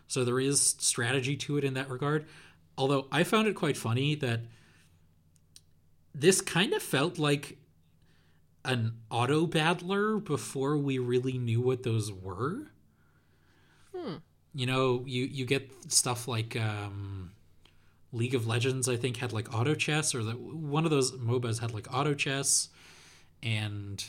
So 0.08 0.24
there 0.24 0.40
is 0.40 0.76
strategy 0.80 1.36
to 1.36 1.58
it 1.58 1.66
in 1.66 1.74
that 1.74 1.90
regard. 1.90 2.26
Although 2.78 3.08
I 3.12 3.24
found 3.24 3.48
it 3.48 3.56
quite 3.56 3.76
funny 3.76 4.16
that 4.16 4.40
this 6.16 6.40
kind 6.40 6.74
of 6.74 6.82
felt 6.82 7.20
like 7.20 7.58
an 8.64 8.94
auto 9.12 9.46
battler 9.46 10.18
before 10.18 10.78
we 10.78 10.98
really 10.98 11.38
knew 11.38 11.62
what 11.62 11.84
those 11.84 12.12
were. 12.12 12.72
Hmm. 13.94 14.16
You 14.56 14.66
know, 14.66 15.04
you 15.06 15.26
you 15.26 15.46
get 15.46 15.70
stuff 15.92 16.28
like 16.28 16.56
um, 16.56 17.32
League 18.12 18.36
of 18.36 18.48
Legends. 18.48 18.88
I 18.88 18.96
think 18.96 19.18
had 19.18 19.34
like 19.34 19.54
auto 19.54 19.76
chess, 19.76 20.16
or 20.16 20.24
that 20.24 20.40
one 20.40 20.86
of 20.86 20.92
those 20.92 21.12
MOBAs 21.14 21.60
had 21.60 21.74
like 21.74 21.94
auto 21.94 22.14
chess, 22.14 22.70
and 23.44 24.04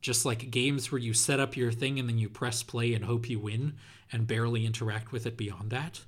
just 0.00 0.24
like 0.24 0.50
games 0.50 0.92
where 0.92 1.00
you 1.00 1.12
set 1.12 1.40
up 1.40 1.56
your 1.56 1.72
thing 1.72 1.98
and 1.98 2.08
then 2.08 2.18
you 2.18 2.28
press 2.28 2.62
play 2.62 2.94
and 2.94 3.04
hope 3.04 3.28
you 3.28 3.38
win 3.38 3.74
and 4.12 4.26
barely 4.26 4.64
interact 4.64 5.12
with 5.12 5.26
it 5.26 5.36
beyond 5.36 5.70
that. 5.70 6.00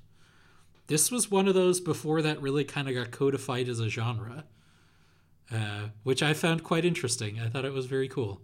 This 0.87 1.11
was 1.11 1.29
one 1.29 1.47
of 1.47 1.53
those 1.53 1.79
before 1.79 2.21
that 2.21 2.41
really 2.41 2.63
kind 2.63 2.89
of 2.89 2.95
got 2.95 3.11
codified 3.11 3.69
as 3.69 3.79
a 3.79 3.89
genre, 3.89 4.45
uh, 5.51 5.89
which 6.03 6.23
I 6.23 6.33
found 6.33 6.63
quite 6.63 6.85
interesting. 6.85 7.39
I 7.39 7.49
thought 7.49 7.65
it 7.65 7.73
was 7.73 7.85
very 7.85 8.07
cool. 8.07 8.41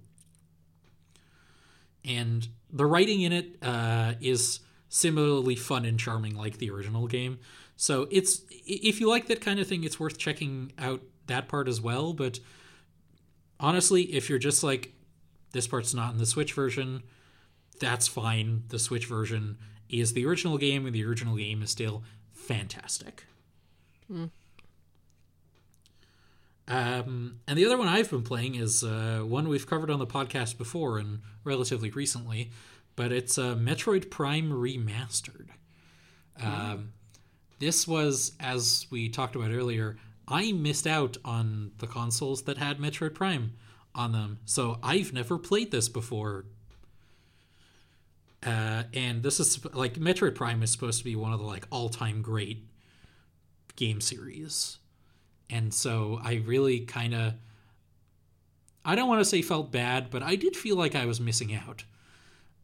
And 2.05 2.47
the 2.72 2.85
writing 2.85 3.22
in 3.22 3.34
it 3.34 3.57
uh, 3.61 4.14
is 4.22 4.59
similarly 4.89 5.55
fun 5.55 5.84
and 5.85 5.99
charming 5.99 6.35
like 6.35 6.57
the 6.57 6.69
original 6.69 7.07
game. 7.07 7.39
So 7.78 8.08
it's 8.12 8.41
if 8.49 8.99
you 8.99 9.08
like 9.08 9.28
that 9.28 9.40
kind 9.40 9.60
of 9.60 9.68
thing, 9.68 9.84
it's 9.84 9.99
worth 9.99 10.18
checking 10.18 10.74
out 10.78 11.02
that 11.28 11.48
part 11.48 11.68
as 11.68 11.80
well. 11.80 12.12
But 12.12 12.40
honestly, 13.60 14.04
if 14.04 14.30
you're 14.30 14.40
just 14.40 14.64
like 14.64 14.94
this 15.54 15.68
part's 15.68 15.94
not 15.94 16.12
in 16.12 16.18
the 16.18 16.26
Switch 16.26 16.54
version, 16.54 17.04
that's 17.80 18.08
fine. 18.08 18.64
The 18.70 18.80
Switch 18.80 19.06
version 19.06 19.58
is 19.90 20.14
the 20.14 20.26
original 20.26 20.58
game, 20.58 20.86
and 20.86 20.94
the 20.94 21.06
original 21.06 21.38
game 21.38 21.62
is 21.62 21.70
still 21.70 22.04
fantastic. 22.34 23.26
Mm. 24.12 24.32
Um, 26.70 27.40
and 27.48 27.58
the 27.58 27.66
other 27.66 27.78
one 27.78 27.88
I've 27.88 28.10
been 28.10 28.24
playing 28.24 28.56
is 28.56 28.84
uh, 28.84 29.22
one 29.24 29.48
we've 29.48 29.68
covered 29.68 29.90
on 29.90 29.99
the 29.99 30.08
podcast 30.08 30.58
before 30.58 30.98
and 30.98 31.20
relatively 31.45 31.90
recently, 31.91 32.52
but 32.98 33.14
it's 33.14 33.38
uh, 33.38 33.56
Metroid 33.56 34.10
Prime 34.10 34.52
Remastered. 34.52 35.48
Um, 36.41 36.91
this 37.59 37.88
was, 37.88 38.34
as 38.39 38.85
we 38.89 39.09
talked 39.09 39.35
about 39.35 39.51
earlier, 39.51 39.97
I 40.27 40.51
missed 40.51 40.88
out 40.88 41.17
on 41.23 41.71
the 41.77 41.88
consoles 41.88 42.43
that 42.43 42.57
had 42.57 42.79
Metroid 42.79 43.13
Prime 43.13 43.53
on 43.95 44.11
them, 44.11 44.39
so 44.45 44.77
I've 44.84 45.13
never 45.13 45.38
played 45.38 45.71
this 45.71 45.89
before. 45.89 46.45
Uh, 48.45 48.84
and 48.93 49.23
this 49.23 49.39
is 49.39 49.63
like 49.73 49.95
Metroid 49.95 50.35
Prime 50.35 50.61
is 50.61 50.71
supposed 50.71 50.99
to 50.99 51.03
be 51.05 51.15
one 51.15 51.34
of 51.34 51.39
the 51.39 51.45
like 51.45 51.65
all-time 51.71 52.21
great 52.21 52.65
game 53.75 53.99
series, 54.01 54.77
and 55.49 55.73
so 55.73 56.19
I 56.23 56.43
really 56.45 56.81
kind 56.81 57.15
of 57.15 57.34
I 58.88 58.95
don't 58.95 59.09
want 59.09 59.19
to 59.19 59.25
say 59.25 59.41
felt 59.41 59.69
bad, 59.69 60.09
but 60.09 60.23
I 60.23 60.35
did 60.38 60.55
feel 60.55 60.77
like 60.77 60.95
I 60.95 61.05
was 61.05 61.19
missing 61.19 61.53
out. 61.53 61.84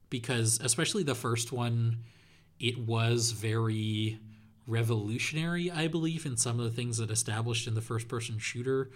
Because 0.09 0.59
especially 0.63 1.03
the 1.03 1.15
first 1.15 1.51
one, 1.51 1.97
it 2.59 2.77
was 2.77 3.31
very 3.31 4.19
revolutionary, 4.67 5.69
I 5.69 5.87
believe, 5.87 6.25
in 6.25 6.37
some 6.37 6.59
of 6.59 6.65
the 6.65 6.71
things 6.71 6.97
that 6.97 7.11
established 7.11 7.67
in 7.67 7.75
the 7.75 7.81
first 7.81 8.07
person 8.07 8.39
shooter 8.39 8.89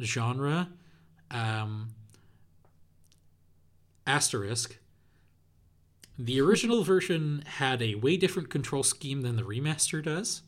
genre. 0.00 0.68
Um, 1.30 1.90
asterisk. 4.06 4.78
The 6.18 6.40
original 6.40 6.82
version 6.82 7.44
had 7.46 7.80
a 7.80 7.94
way 7.94 8.16
different 8.16 8.50
control 8.50 8.82
scheme 8.82 9.22
than 9.22 9.36
the 9.36 9.42
remaster 9.42 10.02
does 10.02 10.42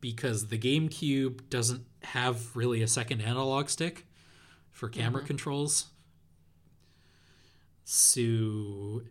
because 0.00 0.48
the 0.48 0.58
GameCube 0.58 1.50
doesn't 1.50 1.84
have 2.02 2.56
really 2.56 2.80
a 2.80 2.86
second 2.86 3.20
analog 3.20 3.68
stick 3.68 4.06
for 4.70 4.88
camera 4.88 5.22
controls. 5.22 5.86
So, 7.84 9.02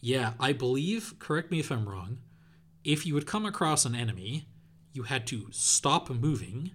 yeah, 0.00 0.34
I 0.38 0.52
believe, 0.52 1.14
correct 1.18 1.50
me 1.50 1.60
if 1.60 1.70
I'm 1.72 1.88
wrong, 1.88 2.18
if 2.84 3.06
you 3.06 3.14
would 3.14 3.26
come 3.26 3.46
across 3.46 3.84
an 3.84 3.94
enemy, 3.94 4.46
you 4.92 5.04
had 5.04 5.26
to 5.28 5.48
stop 5.50 6.10
moving, 6.10 6.72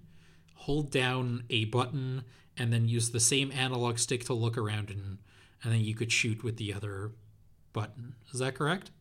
hold 0.56 0.92
down 0.92 1.44
a 1.50 1.66
button, 1.66 2.24
and 2.58 2.74
then 2.74 2.88
use 2.88 3.12
the 3.12 3.20
same 3.20 3.52
analog 3.52 3.98
stick 3.98 4.26
to 4.26 4.34
look 4.34 4.58
around 4.58 4.90
and 4.90 5.20
and 5.62 5.74
then 5.74 5.82
you 5.82 5.94
could 5.94 6.12
shoot 6.12 6.44
with 6.44 6.56
the 6.56 6.74
other 6.74 7.12
button. 7.74 8.16
Is 8.32 8.40
that 8.40 8.56
correct? 8.56 8.92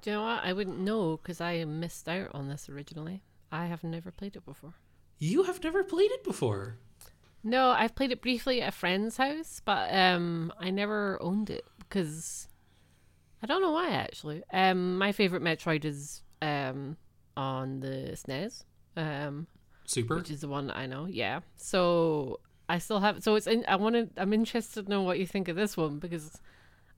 Do 0.00 0.10
you 0.10 0.16
know 0.16 0.22
what? 0.22 0.44
I 0.44 0.52
wouldn't 0.52 0.78
know 0.78 1.16
because 1.16 1.40
I 1.40 1.64
missed 1.64 2.08
out 2.08 2.28
on 2.32 2.48
this 2.48 2.68
originally. 2.68 3.22
I 3.50 3.66
have 3.66 3.82
never 3.82 4.10
played 4.10 4.36
it 4.36 4.44
before. 4.44 4.74
You 5.18 5.44
have 5.44 5.62
never 5.62 5.82
played 5.84 6.10
it 6.12 6.24
before. 6.24 6.78
No, 7.44 7.70
I've 7.70 7.94
played 7.94 8.12
it 8.12 8.22
briefly 8.22 8.62
at 8.62 8.68
a 8.68 8.72
friend's 8.72 9.16
house, 9.16 9.60
but 9.64 9.92
um, 9.92 10.52
I 10.58 10.70
never 10.70 11.20
owned 11.20 11.50
it 11.50 11.64
because 11.80 12.48
I 13.42 13.46
don't 13.46 13.62
know 13.62 13.72
why 13.72 13.90
actually. 13.90 14.42
Um, 14.52 14.98
my 14.98 15.12
favorite 15.12 15.42
Metroid 15.42 15.84
is 15.84 16.22
um 16.40 16.96
on 17.36 17.80
the 17.80 18.10
SNES, 18.12 18.64
um, 18.96 19.46
Super. 19.84 20.16
which 20.16 20.30
is 20.30 20.42
the 20.42 20.48
one 20.48 20.70
I 20.70 20.86
know. 20.86 21.06
Yeah, 21.06 21.40
so 21.56 22.40
I 22.68 22.78
still 22.78 23.00
have. 23.00 23.22
So 23.22 23.34
it's. 23.34 23.46
In, 23.46 23.64
I 23.66 23.76
want 23.76 23.94
to. 23.94 24.08
I'm 24.20 24.32
interested 24.32 24.84
to 24.84 24.90
know 24.90 25.02
what 25.02 25.18
you 25.18 25.26
think 25.26 25.48
of 25.48 25.56
this 25.56 25.76
one 25.76 25.98
because 25.98 26.40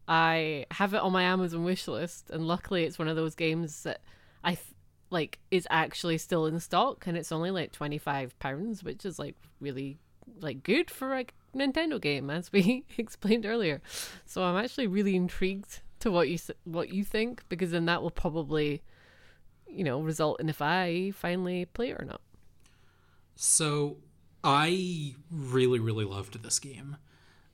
I 0.07 0.67
have 0.71 0.95
it 0.95 0.99
on 1.01 1.13
my 1.13 1.23
Amazon 1.23 1.65
wish 1.65 1.89
list, 1.89 2.31
and 2.31 2.47
luckily 2.47 2.85
it's 2.85 2.99
one 2.99 3.09
of 3.09 3.17
those 3.17 3.35
games 3.35 3.83
that 3.85 4.01
I 4.43 4.55
th- 4.55 4.67
like 5.11 5.39
is 5.51 5.67
actually 5.71 6.19
still 6.19 6.47
in 6.47 6.61
stock, 6.61 7.07
and 7.07 7.17
it's 7.17 7.33
only 7.33 7.51
like 7.51 7.73
twenty 7.73 7.99
five 7.99 8.39
pounds, 8.39 8.85
which 8.85 9.05
is 9.05 9.19
like 9.19 9.37
really 9.61 9.99
like 10.41 10.63
good 10.63 10.91
for 10.91 11.17
a 11.17 11.27
Nintendo 11.55 12.01
game, 12.01 12.31
as 12.31 12.53
we 12.53 12.85
explained 12.99 13.47
earlier. 13.47 13.81
So 14.27 14.43
I'm 14.43 14.63
actually 14.63 14.87
really 14.89 15.17
intrigued 15.17 15.81
to 16.05 16.13
what 16.13 16.29
you 16.29 16.39
what 16.65 16.91
you 16.91 17.05
think 17.05 17.43
because 17.49 17.73
then 17.73 17.87
that 17.87 18.03
will 18.03 18.11
probably, 18.11 18.83
you 19.67 19.83
know, 19.83 20.01
result 20.01 20.41
in 20.41 20.49
if 20.49 20.63
I 20.63 21.11
finally 21.11 21.65
play 21.65 21.91
it 21.91 22.01
or 22.01 22.05
not. 22.05 22.21
So 23.35 23.97
I 24.45 25.15
really, 25.31 25.81
really 25.81 26.05
loved 26.05 26.43
this 26.43 26.59
game. 26.59 26.97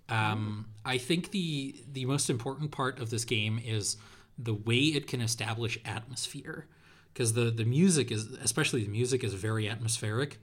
Um, 0.09 0.67
I 0.85 0.99
think 0.99 1.31
the 1.31 1.77
the 1.91 2.05
most 2.05 2.29
important 2.29 2.71
part 2.73 3.01
of 3.01 3.11
this 3.11 3.25
game 3.25 3.61
is 3.65 3.97
the 4.37 4.55
way 4.55 4.77
it 4.77 5.07
can 5.07 5.21
establish 5.21 5.79
atmosphere, 5.85 6.67
because 7.13 7.33
the 7.35 7.51
the 7.51 7.65
music 7.65 8.11
is, 8.11 8.33
especially 8.43 8.83
the 8.85 8.91
music, 8.91 9.23
is 9.25 9.35
very 9.35 9.69
atmospheric, 9.69 10.41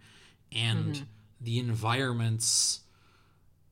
and 0.51 1.05
the 1.41 1.59
environments. 1.59 2.81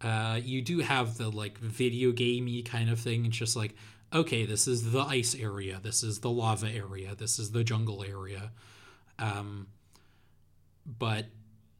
Uh, 0.01 0.39
you 0.43 0.61
do 0.61 0.79
have 0.79 1.17
the 1.17 1.29
like 1.31 1.57
video 1.57 2.11
gamey 2.11 2.61
kind 2.61 2.89
of 2.89 2.99
thing. 2.99 3.25
It's 3.25 3.37
just 3.37 3.55
like, 3.55 3.73
okay, 4.13 4.45
this 4.45 4.67
is 4.67 4.91
the 4.91 5.01
ice 5.01 5.35
area, 5.35 5.79
this 5.81 6.03
is 6.03 6.19
the 6.19 6.29
lava 6.29 6.69
area, 6.69 7.15
this 7.15 7.39
is 7.39 7.51
the 7.51 7.63
jungle 7.63 8.03
area, 8.03 8.51
um, 9.19 9.67
but 10.85 11.25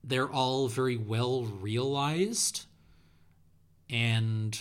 they're 0.04 0.30
all 0.30 0.68
very 0.68 0.98
well 0.98 1.44
realized 1.44 2.66
and 3.90 4.60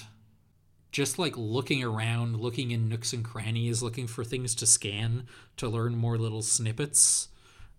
just 0.93 1.19
like 1.19 1.37
looking 1.37 1.83
around, 1.83 2.39
looking 2.39 2.71
in 2.71 2.89
nooks 2.89 3.13
and 3.13 3.25
crannies, 3.25 3.83
looking 3.83 4.07
for 4.07 4.23
things 4.23 4.55
to 4.55 4.67
scan 4.67 5.27
to 5.57 5.69
learn 5.69 5.97
more 5.97 6.17
little 6.17 6.43
snippets 6.43 7.29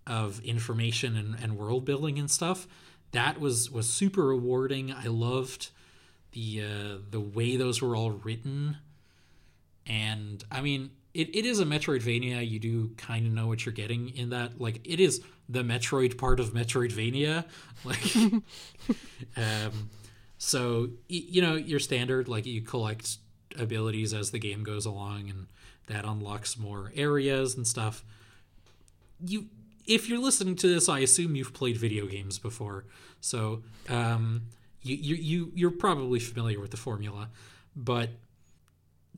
of 0.06 0.40
information 0.40 1.16
and, 1.16 1.34
and 1.42 1.56
world 1.56 1.84
building 1.84 2.18
and 2.18 2.30
stuff. 2.30 2.66
That 3.12 3.40
was 3.40 3.70
was 3.70 3.88
super 3.88 4.26
rewarding. 4.26 4.92
I 4.92 5.06
loved 5.06 5.70
the 6.32 6.62
uh, 6.62 6.98
the 7.10 7.20
way 7.20 7.56
those 7.56 7.80
were 7.80 7.96
all 7.96 8.10
written, 8.10 8.76
and 9.86 10.44
I 10.50 10.60
mean 10.60 10.90
it, 11.16 11.34
it 11.34 11.46
is 11.46 11.60
a 11.60 11.64
Metroidvania. 11.64 12.46
You 12.46 12.58
do 12.58 12.90
kind 12.98 13.26
of 13.26 13.32
know 13.32 13.46
what 13.46 13.64
you're 13.64 13.72
getting 13.72 14.10
in 14.10 14.30
that. 14.30 14.60
Like 14.60 14.80
it 14.84 15.00
is 15.00 15.22
the 15.48 15.62
Metroid 15.62 16.18
part 16.18 16.40
of 16.40 16.52
Metroidvania. 16.52 17.44
Like, 17.84 18.16
um, 19.36 19.90
so 20.38 20.88
you 21.08 21.40
know 21.40 21.54
your 21.54 21.78
standard 21.78 22.26
like 22.26 22.46
you 22.46 22.62
collect 22.62 23.18
abilities 23.56 24.12
as 24.12 24.32
the 24.32 24.40
game 24.40 24.64
goes 24.64 24.86
along, 24.86 25.30
and 25.30 25.46
that 25.86 26.04
unlocks 26.04 26.58
more 26.58 26.90
areas 26.96 27.54
and 27.54 27.64
stuff. 27.66 28.02
You, 29.24 29.46
if 29.86 30.08
you're 30.08 30.18
listening 30.18 30.56
to 30.56 30.66
this, 30.66 30.88
I 30.88 31.00
assume 31.00 31.36
you've 31.36 31.54
played 31.54 31.76
video 31.76 32.06
games 32.06 32.40
before, 32.40 32.86
so 33.20 33.62
um, 33.88 34.46
you 34.82 34.96
you 34.96 35.14
you 35.14 35.52
you're 35.54 35.70
probably 35.70 36.18
familiar 36.18 36.58
with 36.58 36.72
the 36.72 36.76
formula, 36.76 37.28
but 37.76 38.10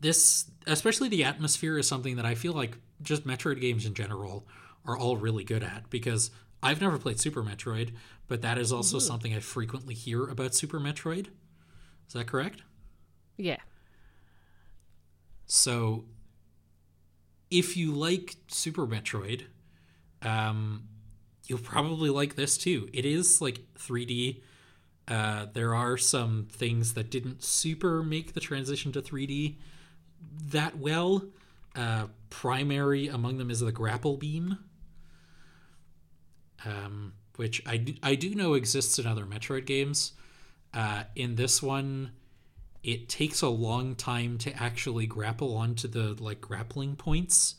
this 0.01 0.51
especially 0.67 1.09
the 1.09 1.25
atmosphere 1.25 1.79
is 1.79 1.89
something 1.89 2.17
that 2.17 2.27
I 2.27 2.35
feel 2.35 2.53
like 2.53 2.77
just 3.03 3.27
Metroid 3.27 3.61
games 3.61 3.87
in 3.87 3.95
general 3.95 4.47
are 4.87 4.97
all 4.97 5.17
really 5.17 5.45
good 5.45 5.63
at 5.63 5.89
because 5.91 6.31
I've 6.63 6.81
never 6.81 6.99
played 6.99 7.21
Super 7.21 7.43
Metroid, 7.43 7.93
but 8.27 8.43
that 8.43 8.59
is 8.59 8.73
also 8.73 8.99
something 8.99 9.35
I 9.35 9.41
frequently 9.41 9.95
hear 9.95 10.27
about 10.27 10.55
Super 10.55 10.81
Metroid. 10.81 11.29
Is 12.07 12.15
that 12.15 12.27
correct? 12.27 12.63
Yeah. 13.37 13.59
So 15.47 16.05
if 17.51 17.77
you 17.77 17.93
like 17.93 18.37
Super 18.49 18.87
Metroid, 18.87 19.45
um, 20.23 20.89
you'll 21.47 21.59
probably 21.59 22.11
like 22.11 22.35
this 22.35 22.59
too. 22.59 22.89
It 22.93 23.07
is 23.07 23.41
like 23.41 23.61
3D. 23.79 24.43
Uh, 25.07 25.47
there 25.53 25.75
are 25.75 25.97
some 25.97 26.49
things 26.51 26.95
that 26.95 27.11
didn't 27.11 27.43
super 27.43 28.03
make 28.03 28.35
the 28.35 28.41
transition 28.41 28.93
to 28.93 29.01
3D 29.01 29.57
that 30.51 30.79
well. 30.79 31.25
Uh, 31.75 32.07
primary 32.31 33.09
among 33.09 33.39
them 33.39 33.51
is 33.51 33.61
the 33.61 33.73
grapple 33.73 34.17
beam, 34.17 34.59
um, 36.65 37.13
which 37.37 37.63
I 37.67 37.77
do, 37.77 37.95
I 38.03 38.15
do 38.15 38.35
know 38.35 38.55
exists 38.55 38.99
in 38.99 39.07
other 39.07 39.25
Metroid 39.25 39.65
games. 39.65 40.13
Uh, 40.75 41.05
in 41.15 41.37
this 41.37 41.63
one, 41.63 42.13
it 42.83 43.09
takes 43.09 43.43
a 43.43 43.49
long 43.49 43.95
time 43.95 44.39
to 44.39 44.53
actually 44.61 45.07
grapple 45.07 45.57
onto 45.57 45.89
the 45.89 46.21
like 46.23 46.41
grappling 46.41 46.97
points. 46.97 47.57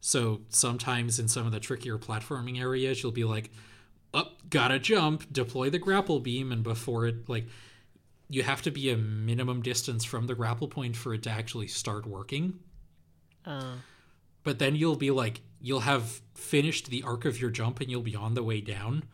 So 0.00 0.42
sometimes 0.48 1.18
in 1.18 1.28
some 1.28 1.46
of 1.46 1.52
the 1.52 1.60
trickier 1.60 1.98
platforming 1.98 2.60
areas, 2.60 3.02
you'll 3.02 3.12
be 3.12 3.24
like, 3.24 3.50
"Up, 4.14 4.48
gotta 4.48 4.78
jump, 4.78 5.32
deploy 5.32 5.70
the 5.70 5.78
grapple 5.78 6.20
beam," 6.20 6.52
and 6.52 6.62
before 6.62 7.06
it 7.06 7.28
like 7.28 7.46
you 8.28 8.42
have 8.42 8.62
to 8.62 8.70
be 8.70 8.90
a 8.90 8.96
minimum 8.96 9.62
distance 9.62 10.04
from 10.04 10.26
the 10.26 10.34
grapple 10.34 10.68
point 10.68 10.96
for 10.96 11.14
it 11.14 11.22
to 11.22 11.30
actually 11.30 11.66
start 11.66 12.06
working. 12.06 12.58
Uh, 13.44 13.76
But 14.42 14.58
then 14.58 14.76
you'll 14.76 14.96
be 14.96 15.10
like, 15.10 15.40
you'll 15.60 15.80
have 15.80 16.20
finished 16.34 16.90
the 16.90 17.02
arc 17.02 17.24
of 17.24 17.40
your 17.40 17.50
jump 17.50 17.80
and 17.80 17.90
you'll 17.90 18.02
be 18.02 18.16
on 18.16 18.34
the 18.34 18.42
way 18.42 18.60
down. 18.60 19.04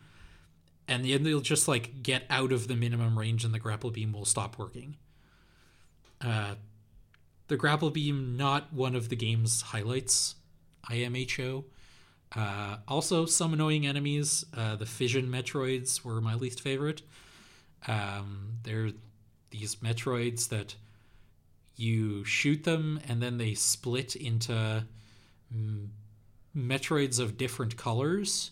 And 0.87 1.03
then 1.03 1.25
you'll 1.25 1.41
just 1.41 1.67
like 1.67 2.03
get 2.03 2.23
out 2.29 2.51
of 2.51 2.67
the 2.67 2.75
minimum 2.75 3.17
range 3.17 3.43
and 3.43 3.53
the 3.53 3.59
grapple 3.59 3.89
beam 3.89 4.11
will 4.13 4.25
stop 4.25 4.57
working. 4.57 4.97
Uh, 6.21 6.55
the 7.47 7.57
grapple 7.57 7.89
beam, 7.89 8.37
not 8.37 8.73
one 8.73 8.95
of 8.95 9.09
the 9.09 9.15
game's 9.15 9.61
highlights, 9.61 10.35
IMHO. 10.89 11.65
Uh, 12.35 12.77
also, 12.87 13.25
some 13.25 13.53
annoying 13.53 13.87
enemies. 13.87 14.45
Uh, 14.55 14.75
the 14.75 14.85
fission 14.85 15.27
Metroids 15.27 16.03
were 16.03 16.19
my 16.21 16.35
least 16.35 16.59
favorite. 16.59 17.01
Um, 17.87 18.57
they're 18.63 18.91
these 19.51 19.75
Metroids 19.75 20.49
that 20.49 20.75
you 21.77 22.23
shoot 22.23 22.63
them 22.63 22.99
and 23.07 23.21
then 23.21 23.37
they 23.37 23.53
split 23.53 24.15
into 24.15 24.85
mm, 25.53 25.87
Metroids 26.55 27.19
of 27.19 27.37
different 27.37 27.77
colors 27.77 28.51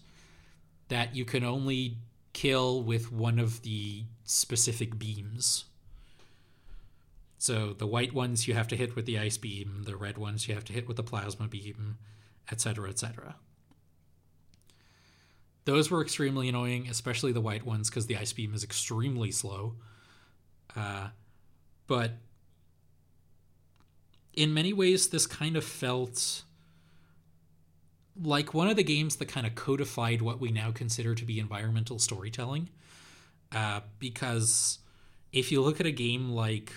that 0.89 1.15
you 1.15 1.25
can 1.25 1.43
only 1.43 1.97
kill 2.33 2.83
with 2.83 3.11
one 3.11 3.39
of 3.39 3.61
the 3.61 4.03
specific 4.25 4.99
beams. 4.99 5.65
So 7.37 7.73
the 7.73 7.87
white 7.87 8.13
ones 8.13 8.47
you 8.47 8.53
have 8.53 8.67
to 8.69 8.75
hit 8.75 8.95
with 8.95 9.05
the 9.05 9.19
ice 9.19 9.37
beam, 9.37 9.83
the 9.85 9.95
red 9.95 10.17
ones 10.17 10.47
you 10.47 10.53
have 10.53 10.65
to 10.65 10.73
hit 10.73 10.87
with 10.87 10.97
the 10.97 11.03
plasma 11.03 11.47
beam, 11.47 11.97
etc., 12.51 12.89
etc. 12.89 13.35
Those 15.65 15.89
were 15.89 16.01
extremely 16.01 16.49
annoying, 16.49 16.87
especially 16.89 17.31
the 17.31 17.41
white 17.41 17.65
ones, 17.65 17.89
because 17.89 18.07
the 18.07 18.17
ice 18.17 18.33
beam 18.33 18.53
is 18.53 18.63
extremely 18.63 19.31
slow. 19.31 19.75
Uh, 20.75 21.09
but 21.87 22.11
in 24.33 24.53
many 24.53 24.73
ways, 24.73 25.09
this 25.09 25.25
kind 25.25 25.55
of 25.55 25.63
felt 25.63 26.43
like 28.21 28.53
one 28.53 28.67
of 28.67 28.75
the 28.75 28.83
games 28.83 29.15
that 29.17 29.27
kind 29.27 29.47
of 29.47 29.55
codified 29.55 30.21
what 30.21 30.39
we 30.39 30.51
now 30.51 30.71
consider 30.71 31.15
to 31.15 31.25
be 31.25 31.39
environmental 31.39 31.97
storytelling. 31.97 32.69
Uh, 33.51 33.81
because 33.99 34.79
if 35.31 35.51
you 35.51 35.61
look 35.61 35.79
at 35.79 35.85
a 35.85 35.91
game 35.91 36.29
like 36.29 36.73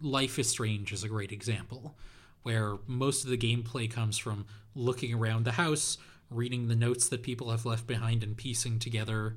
Life 0.00 0.38
is 0.38 0.48
Strange, 0.48 0.92
is 0.92 1.04
a 1.04 1.08
great 1.08 1.32
example, 1.32 1.94
where 2.42 2.76
most 2.86 3.24
of 3.24 3.30
the 3.30 3.38
gameplay 3.38 3.90
comes 3.90 4.18
from 4.18 4.46
looking 4.74 5.14
around 5.14 5.44
the 5.44 5.52
house, 5.52 5.98
reading 6.34 6.68
the 6.68 6.76
notes 6.76 7.08
that 7.08 7.22
people 7.22 7.50
have 7.50 7.64
left 7.64 7.86
behind, 7.86 8.22
and 8.22 8.36
piecing 8.36 8.78
together 8.78 9.36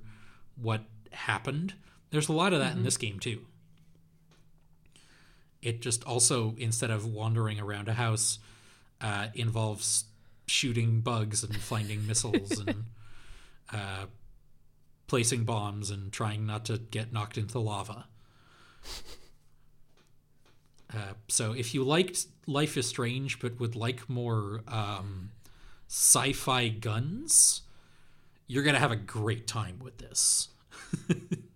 what 0.56 0.84
happened. 1.12 1.74
There's 2.10 2.30
a 2.30 2.34
lot 2.34 2.54
of 2.54 2.60
that 2.60 2.76
in 2.76 2.84
this 2.84 2.98
game 2.98 3.20
too. 3.20 3.42
It 5.62 5.82
just 5.82 6.04
also, 6.04 6.56
instead 6.58 6.92
of 6.92 7.06
wandering 7.06 7.60
around 7.60 7.90
a 7.90 7.94
house, 7.94 8.40
uh, 9.02 9.28
involves 9.34 10.06
shooting 10.46 11.02
bugs 11.02 11.44
and 11.44 11.56
finding 11.56 12.08
missiles 12.08 12.60
and 12.60 12.86
uh, 13.74 14.06
placing 15.08 15.44
bombs 15.44 15.90
and 15.90 16.12
trying 16.12 16.46
not 16.46 16.66
to 16.66 16.78
get 16.78 17.12
knocked 17.12 17.38
into 17.38 17.60
lava. 17.60 18.06
Uh, 20.94 21.14
so 21.28 21.52
if 21.52 21.74
you 21.74 21.84
liked 21.84 22.28
Life 22.46 22.78
is 22.78 22.88
Strange 22.88 23.40
but 23.40 23.60
would 23.60 23.76
like 23.76 24.10
more 24.10 24.62
um, 24.70 25.32
sci-fi 25.88 26.70
guns, 26.70 27.62
you're 28.48 28.64
gonna 28.64 28.80
have 28.80 28.92
a 28.92 28.98
great 28.98 29.48
time 29.48 29.80
with 29.84 29.98
this. 29.98 30.50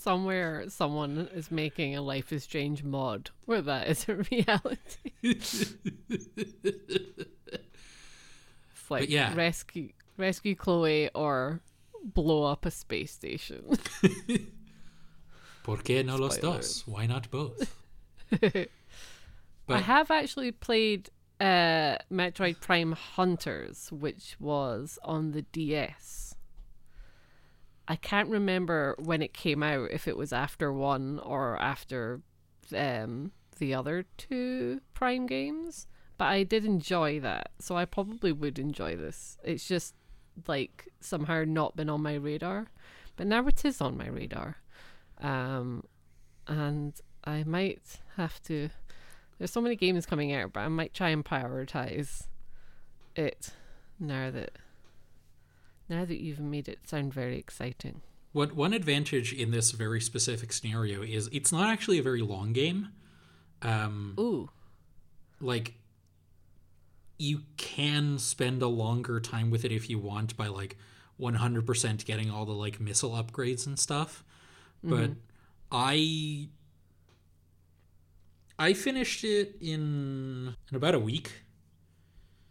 somewhere, 0.00 0.64
someone 0.68 1.28
is 1.34 1.50
making 1.50 1.94
a 1.94 2.02
Life 2.02 2.32
is 2.32 2.44
Strange 2.44 2.82
mod 2.82 3.30
where 3.44 3.60
that 3.62 3.88
is 3.88 4.08
a 4.08 4.14
reality. 4.30 5.12
it's 5.22 5.74
like 8.88 9.10
yeah. 9.10 9.34
rescue 9.34 9.90
rescue 10.16 10.54
Chloe 10.54 11.10
or 11.14 11.60
blow 12.02 12.44
up 12.44 12.64
a 12.66 12.70
space 12.70 13.12
station. 13.12 13.76
¿Por 15.62 15.76
qué 15.78 16.04
no 16.04 16.16
los 16.16 16.38
dos? 16.38 16.84
Why 16.86 17.06
not 17.06 17.30
both? 17.30 17.76
I 18.32 18.68
have 19.68 20.10
actually 20.10 20.50
played 20.52 21.10
uh, 21.40 21.96
Metroid 22.12 22.60
Prime 22.60 22.92
Hunters, 22.92 23.90
which 23.90 24.36
was 24.38 24.98
on 25.02 25.32
the 25.32 25.42
DS. 25.42 26.34
I 27.88 27.96
can't 27.96 28.28
remember 28.28 28.94
when 28.98 29.22
it 29.22 29.34
came 29.34 29.62
out, 29.62 29.90
if 29.90 30.06
it 30.06 30.16
was 30.16 30.32
after 30.32 30.72
one 30.72 31.18
or 31.18 31.60
after 31.60 32.20
um, 32.76 33.32
the 33.58 33.74
other 33.74 34.04
two 34.16 34.80
Prime 34.94 35.26
games, 35.26 35.86
but 36.18 36.26
I 36.26 36.42
did 36.44 36.64
enjoy 36.64 37.18
that, 37.20 37.50
so 37.58 37.76
I 37.76 37.86
probably 37.86 38.30
would 38.30 38.58
enjoy 38.58 38.94
this. 38.94 39.38
It's 39.42 39.66
just 39.66 39.94
like 40.46 40.88
somehow 41.00 41.44
not 41.46 41.74
been 41.74 41.90
on 41.90 42.02
my 42.02 42.14
radar 42.14 42.68
but 43.20 43.26
now 43.26 43.46
it 43.46 43.66
is 43.66 43.82
on 43.82 43.98
my 43.98 44.08
radar. 44.08 44.56
Um, 45.20 45.84
and 46.46 46.98
I 47.22 47.44
might 47.44 47.98
have 48.16 48.42
to. 48.44 48.70
There's 49.40 49.50
so 49.50 49.62
many 49.62 49.74
games 49.74 50.04
coming 50.04 50.34
out, 50.34 50.52
but 50.52 50.60
I 50.60 50.68
might 50.68 50.92
try 50.92 51.08
and 51.08 51.24
prioritize 51.24 52.26
it 53.16 53.54
now 53.98 54.30
that 54.30 54.52
now 55.88 56.04
that 56.04 56.20
you've 56.20 56.40
made 56.40 56.68
it 56.68 56.86
sound 56.86 57.14
very 57.14 57.38
exciting. 57.38 58.02
What 58.32 58.54
one 58.54 58.74
advantage 58.74 59.32
in 59.32 59.50
this 59.50 59.70
very 59.70 59.98
specific 59.98 60.52
scenario 60.52 61.00
is 61.02 61.30
it's 61.32 61.50
not 61.50 61.70
actually 61.70 61.98
a 61.98 62.02
very 62.02 62.20
long 62.20 62.52
game. 62.52 62.88
Um, 63.62 64.14
Ooh, 64.20 64.50
like 65.40 65.72
you 67.18 67.40
can 67.56 68.18
spend 68.18 68.60
a 68.60 68.68
longer 68.68 69.20
time 69.20 69.48
with 69.48 69.64
it 69.64 69.72
if 69.72 69.88
you 69.88 69.98
want 69.98 70.36
by 70.36 70.48
like 70.48 70.76
100% 71.18 72.04
getting 72.04 72.30
all 72.30 72.44
the 72.44 72.52
like 72.52 72.78
missile 72.78 73.12
upgrades 73.12 73.66
and 73.66 73.78
stuff 73.78 74.24
but 74.82 75.10
i 75.70 76.48
i 78.60 78.72
finished 78.72 79.24
it 79.24 79.56
in 79.60 80.54
in 80.70 80.76
about 80.76 80.94
a 80.94 80.98
week 80.98 81.28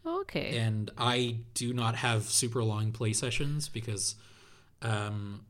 okay. 0.06 0.57
and 0.57 0.91
i 0.98 1.38
do 1.53 1.73
not 1.73 1.95
have 1.95 2.23
super 2.23 2.64
long 2.64 2.91
play 2.91 3.14
sessions 3.14 3.69
because 3.69 4.15
um 4.81 5.45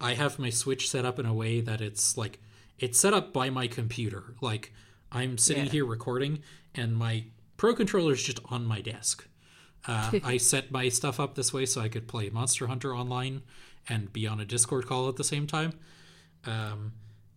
i 0.00 0.14
have 0.14 0.38
my 0.38 0.50
switch 0.50 0.88
set 0.88 1.04
up 1.04 1.18
in 1.18 1.26
a 1.26 1.34
way 1.34 1.60
that 1.60 1.80
it's 1.80 2.16
like 2.16 2.40
it's 2.78 2.98
set 2.98 3.12
up 3.14 3.32
by 3.32 3.50
my 3.50 3.66
computer 3.66 4.34
like 4.40 4.72
i'm 5.12 5.36
sitting 5.38 5.64
Yeah. 5.66 5.72
here 5.72 5.86
recording 5.86 6.42
and 6.74 6.96
my 6.96 7.24
pro 7.56 7.74
controller 7.74 8.12
is 8.12 8.22
just 8.22 8.40
on 8.50 8.64
my 8.66 8.80
desk 8.80 9.26
uh, 9.86 10.12
i 10.24 10.36
set 10.36 10.70
my 10.70 10.88
stuff 10.88 11.18
up 11.20 11.34
this 11.34 11.52
way 11.52 11.66
so 11.66 11.80
i 11.80 11.88
could 11.88 12.06
play 12.08 12.30
monster 12.30 12.66
hunter 12.66 12.94
online 12.94 13.42
and 13.88 14.12
be 14.12 14.26
on 14.26 14.40
a 14.40 14.44
discord 14.44 14.86
call 14.86 15.08
at 15.08 15.16
the 15.16 15.24
same 15.24 15.46
time 15.46 15.72
um, 16.46 16.92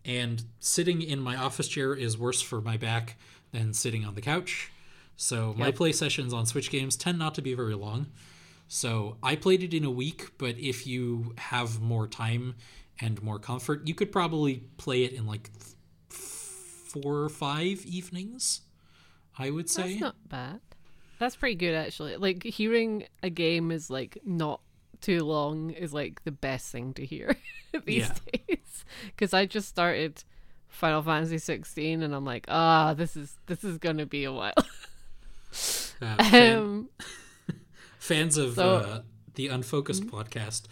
and 0.08 0.42
sitting 0.58 1.02
in 1.02 1.20
my 1.20 1.36
office 1.36 1.68
chair 1.68 1.94
is 1.94 2.18
worse 2.18 2.40
for 2.40 2.60
my 2.62 2.78
back 2.78 3.16
than 3.52 3.74
sitting 3.74 4.04
on 4.04 4.14
the 4.14 4.22
couch. 4.22 4.72
So 5.16 5.54
my 5.56 5.70
play 5.70 5.92
sessions 5.92 6.32
on 6.32 6.46
Switch 6.46 6.70
games 6.70 6.96
tend 6.96 7.18
not 7.18 7.34
to 7.34 7.42
be 7.42 7.52
very 7.52 7.74
long. 7.74 8.06
So 8.68 9.16
I 9.22 9.36
played 9.36 9.62
it 9.62 9.74
in 9.74 9.84
a 9.84 9.90
week, 9.90 10.30
but 10.38 10.56
if 10.58 10.86
you 10.86 11.34
have 11.36 11.80
more 11.80 12.06
time 12.06 12.54
and 13.00 13.22
more 13.22 13.38
comfort, 13.38 13.86
you 13.86 13.94
could 13.94 14.10
probably 14.10 14.62
play 14.76 15.04
it 15.04 15.12
in 15.12 15.26
like 15.26 15.50
four 16.08 17.16
or 17.24 17.28
five 17.28 17.84
evenings. 17.84 18.62
I 19.38 19.50
would 19.50 19.68
say. 19.68 19.90
That's 19.90 20.00
not 20.00 20.28
bad. 20.28 20.60
That's 21.18 21.36
pretty 21.36 21.56
good 21.56 21.74
actually. 21.74 22.16
Like 22.16 22.44
hearing 22.44 23.04
a 23.22 23.30
game 23.30 23.70
is 23.70 23.90
like 23.90 24.18
not 24.24 24.60
too 25.00 25.24
long 25.24 25.70
is 25.70 25.92
like 25.94 26.22
the 26.24 26.30
best 26.32 26.70
thing 26.72 26.92
to 26.94 27.04
hear 27.04 27.36
these 27.84 28.08
Yeah. 28.08 28.14
days. 28.48 28.84
Because 29.06 29.34
I 29.34 29.46
just 29.46 29.68
started 29.68 30.24
Final 30.68 31.02
Fantasy 31.02 31.38
16 31.38 32.02
and 32.02 32.14
I'm 32.14 32.24
like, 32.24 32.46
ah, 32.48 32.94
this 32.94 33.16
is 33.16 33.36
this 33.46 33.64
is 33.64 33.78
gonna 33.78 34.06
be 34.06 34.24
a 34.24 34.32
while. 34.32 34.52
Uh, 36.00 36.22
fan- 36.30 36.58
um, 36.58 36.88
Fans 37.98 38.36
of 38.36 38.54
So- 38.54 38.76
uh, 38.76 39.02
the 39.34 39.48
Unfocused 39.48 40.04
podcast 40.06 40.62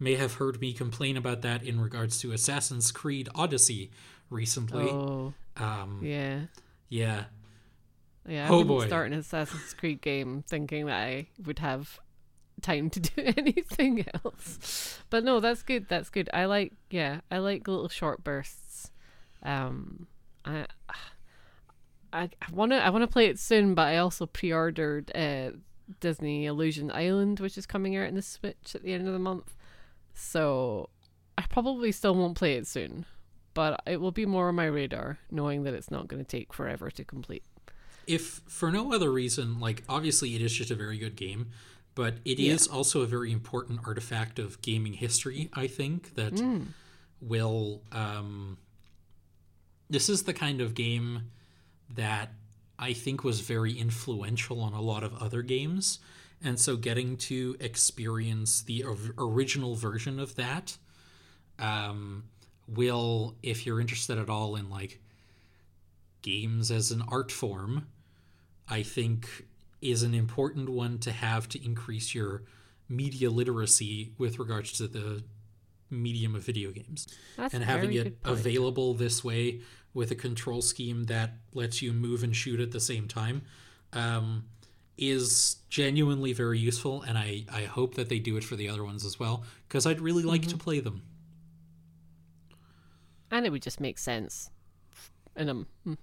may 0.00 0.14
have 0.16 0.34
heard 0.34 0.60
me 0.60 0.72
complain 0.72 1.16
about 1.16 1.42
that 1.42 1.62
in 1.62 1.80
regards 1.80 2.18
to 2.20 2.32
Assassin's 2.32 2.90
Creed 2.90 3.28
Odyssey 3.34 3.90
recently. 4.30 4.84
oh 4.90 5.34
Um, 5.56 6.00
yeah, 6.02 6.40
yeah, 6.88 7.24
yeah. 8.26 8.46
I 8.46 8.48
Oh, 8.48 8.52
wouldn't 8.58 8.68
boy. 8.68 8.86
start 8.86 9.12
an 9.12 9.18
Assassin's 9.18 9.74
Creed 9.74 10.00
game 10.00 10.42
thinking 10.48 10.86
that 10.86 10.96
I 11.00 11.26
would 11.44 11.58
have 11.60 12.00
time 12.62 12.90
to 12.90 13.00
do 13.00 13.12
anything 13.36 14.04
else. 14.24 14.98
But 15.10 15.24
no, 15.24 15.40
that's 15.40 15.62
good. 15.62 15.88
That's 15.88 16.10
good. 16.10 16.30
I 16.32 16.46
like 16.46 16.72
yeah, 16.90 17.20
I 17.30 17.38
like 17.38 17.66
little 17.68 17.88
short 17.88 18.24
bursts. 18.24 18.90
Um, 19.42 20.06
I 20.44 20.66
I 22.12 22.28
want 22.52 22.72
to 22.72 22.84
I 22.84 22.90
want 22.90 23.02
to 23.02 23.08
play 23.08 23.26
it 23.26 23.38
soon, 23.38 23.74
but 23.74 23.88
I 23.88 23.96
also 23.96 24.26
pre-ordered 24.26 25.10
uh, 25.14 25.52
Disney 26.00 26.44
Illusion 26.46 26.90
Island, 26.90 27.40
which 27.40 27.56
is 27.56 27.66
coming 27.66 27.96
out 27.96 28.08
in 28.08 28.14
the 28.14 28.22
Switch 28.22 28.74
at 28.74 28.82
the 28.82 28.92
end 28.92 29.06
of 29.06 29.14
the 29.14 29.18
month. 29.18 29.54
So 30.14 30.90
I 31.38 31.42
probably 31.48 31.90
still 31.90 32.14
won't 32.14 32.36
play 32.36 32.54
it 32.54 32.66
soon, 32.66 33.06
but 33.54 33.80
it 33.86 33.98
will 33.98 34.12
be 34.12 34.26
more 34.26 34.48
on 34.48 34.56
my 34.56 34.66
radar, 34.66 35.18
knowing 35.30 35.62
that 35.62 35.72
it's 35.72 35.90
not 35.90 36.06
going 36.06 36.22
to 36.22 36.28
take 36.28 36.52
forever 36.52 36.90
to 36.90 37.04
complete. 37.04 37.44
if 38.06 38.42
for 38.46 38.70
no 38.70 38.92
other 38.92 39.10
reason, 39.10 39.58
like 39.58 39.82
obviously 39.88 40.34
it 40.34 40.42
is 40.42 40.52
just 40.52 40.70
a 40.70 40.74
very 40.74 40.98
good 40.98 41.16
game, 41.16 41.50
but 41.94 42.16
it 42.24 42.38
is 42.38 42.66
Yeah. 42.66 42.72
also 42.76 43.02
a 43.02 43.06
very 43.06 43.32
important 43.32 43.80
artifact 43.86 44.38
of 44.38 44.60
gaming 44.62 44.94
history. 44.94 45.48
I 45.52 45.66
think 45.66 46.14
that 46.14 46.32
will. 47.20 47.82
Um, 47.92 48.58
this 49.90 50.08
is 50.08 50.22
the 50.22 50.32
kind 50.32 50.60
of 50.62 50.74
game 50.74 51.30
that 51.94 52.32
I 52.78 52.94
think 52.94 53.22
was 53.22 53.40
very 53.40 53.78
influential 53.78 54.60
on 54.60 54.72
a 54.72 54.80
lot 54.80 55.04
of 55.04 55.14
other 55.16 55.42
games, 55.42 55.98
and 56.42 56.58
so 56.58 56.76
getting 56.76 57.16
to 57.18 57.56
experience 57.60 58.62
the 58.62 58.84
original 59.18 59.74
version 59.74 60.18
of 60.18 60.34
that 60.36 60.78
um, 61.58 62.24
will, 62.66 63.36
if 63.42 63.66
you're 63.66 63.80
interested 63.80 64.16
at 64.18 64.30
all 64.30 64.56
in 64.56 64.70
like 64.70 65.00
games 66.22 66.70
as 66.70 66.90
an 66.90 67.02
art 67.08 67.30
form, 67.30 67.86
I 68.68 68.82
think 68.82 69.46
is 69.82 70.02
an 70.02 70.14
important 70.14 70.68
one 70.68 70.98
to 71.00 71.12
have 71.12 71.48
to 71.50 71.64
increase 71.64 72.14
your 72.14 72.42
media 72.88 73.30
literacy 73.30 74.12
with 74.18 74.38
regards 74.38 74.72
to 74.78 74.86
the 74.86 75.22
medium 75.90 76.34
of 76.34 76.42
video 76.42 76.70
games. 76.70 77.06
That's 77.36 77.52
and 77.54 77.62
having 77.64 77.92
it 77.92 78.16
available 78.24 78.94
this 78.94 79.22
way 79.22 79.60
with 79.94 80.10
a 80.10 80.14
control 80.14 80.62
scheme 80.62 81.04
that 81.04 81.32
lets 81.52 81.82
you 81.82 81.92
move 81.92 82.22
and 82.22 82.34
shoot 82.34 82.60
at 82.60 82.70
the 82.72 82.80
same 82.80 83.08
time 83.08 83.42
um, 83.92 84.44
is 84.96 85.56
genuinely 85.68 86.32
very 86.32 86.58
useful. 86.58 87.02
And 87.02 87.18
I, 87.18 87.44
I 87.52 87.62
hope 87.64 87.94
that 87.96 88.08
they 88.08 88.18
do 88.18 88.36
it 88.38 88.44
for 88.44 88.56
the 88.56 88.68
other 88.68 88.84
ones 88.84 89.04
as 89.04 89.18
well 89.20 89.44
because 89.68 89.84
I'd 89.86 90.00
really 90.00 90.22
like 90.22 90.42
Mm-hmm. 90.42 90.50
to 90.50 90.56
play 90.56 90.80
them. 90.80 91.02
and 93.30 93.46
it 93.46 93.50
would 93.50 93.62
just 93.62 93.80
make 93.80 93.98
sense 93.98 94.50
in 95.36 95.48
a 95.48 95.54
mm, 95.54 95.96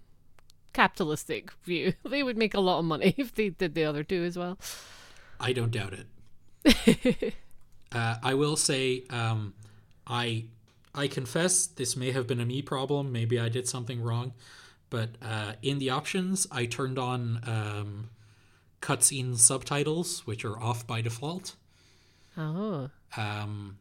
capitalistic 0.74 1.52
view. 1.64 1.94
They 2.04 2.24
would 2.24 2.38
make 2.38 2.54
a 2.54 2.60
lot 2.60 2.80
of 2.80 2.86
money 2.86 3.14
if 3.18 3.34
they 3.34 3.50
did 3.50 3.76
the 3.76 3.84
other 3.86 4.04
two 4.04 4.24
as 4.24 4.38
well. 4.38 4.58
I 5.40 5.54
don't 5.54 5.72
doubt 5.72 5.94
it. 5.94 7.36
uh, 7.92 8.18
I 8.22 8.34
will 8.34 8.56
say, 8.56 9.04
um, 9.10 9.54
I 10.08 10.46
I 10.94 11.08
confess 11.08 11.68
this 11.68 11.96
may 11.96 12.12
have 12.12 12.28
been 12.28 12.40
a 12.40 12.46
me 12.46 12.62
problem. 12.62 13.12
Maybe 13.12 13.40
I 13.40 13.50
did 13.50 13.68
something 13.68 14.02
wrong, 14.02 14.34
but 14.90 15.12
uh, 15.22 15.54
in 15.62 15.80
the 15.80 15.90
options, 15.92 16.48
I 16.52 16.66
turned 16.66 16.98
on 17.00 17.40
um, 17.46 18.10
cutscene 18.82 19.38
subtitles, 19.38 20.26
which 20.26 20.44
are 20.44 20.60
off 20.60 20.86
by 20.88 21.02
default. 21.02 21.56
Oh, 22.38 22.90
Um, 23.18 23.78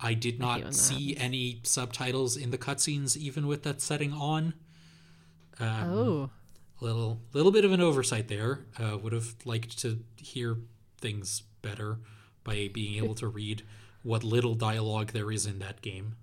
I 0.00 0.14
did 0.14 0.38
not 0.40 0.74
see 0.74 1.16
any 1.16 1.60
subtitles 1.62 2.36
in 2.36 2.50
the 2.50 2.58
cutscenes, 2.58 3.16
even 3.16 3.46
with 3.46 3.62
that 3.62 3.80
setting 3.80 4.12
on. 4.12 4.54
Um, 5.60 5.92
oh, 5.92 6.30
little 6.80 7.20
little 7.32 7.52
bit 7.52 7.64
of 7.64 7.72
an 7.72 7.80
oversight 7.80 8.28
there. 8.28 8.60
Uh, 8.78 8.98
would 8.98 9.12
have 9.12 9.34
liked 9.44 9.78
to 9.80 10.00
hear 10.16 10.58
things 11.00 11.42
better 11.62 11.98
by 12.42 12.68
being 12.72 13.02
able 13.02 13.14
to 13.16 13.28
read 13.28 13.62
what 14.02 14.22
little 14.22 14.54
dialogue 14.54 15.12
there 15.12 15.30
is 15.30 15.46
in 15.46 15.58
that 15.60 15.80
game. 15.80 16.16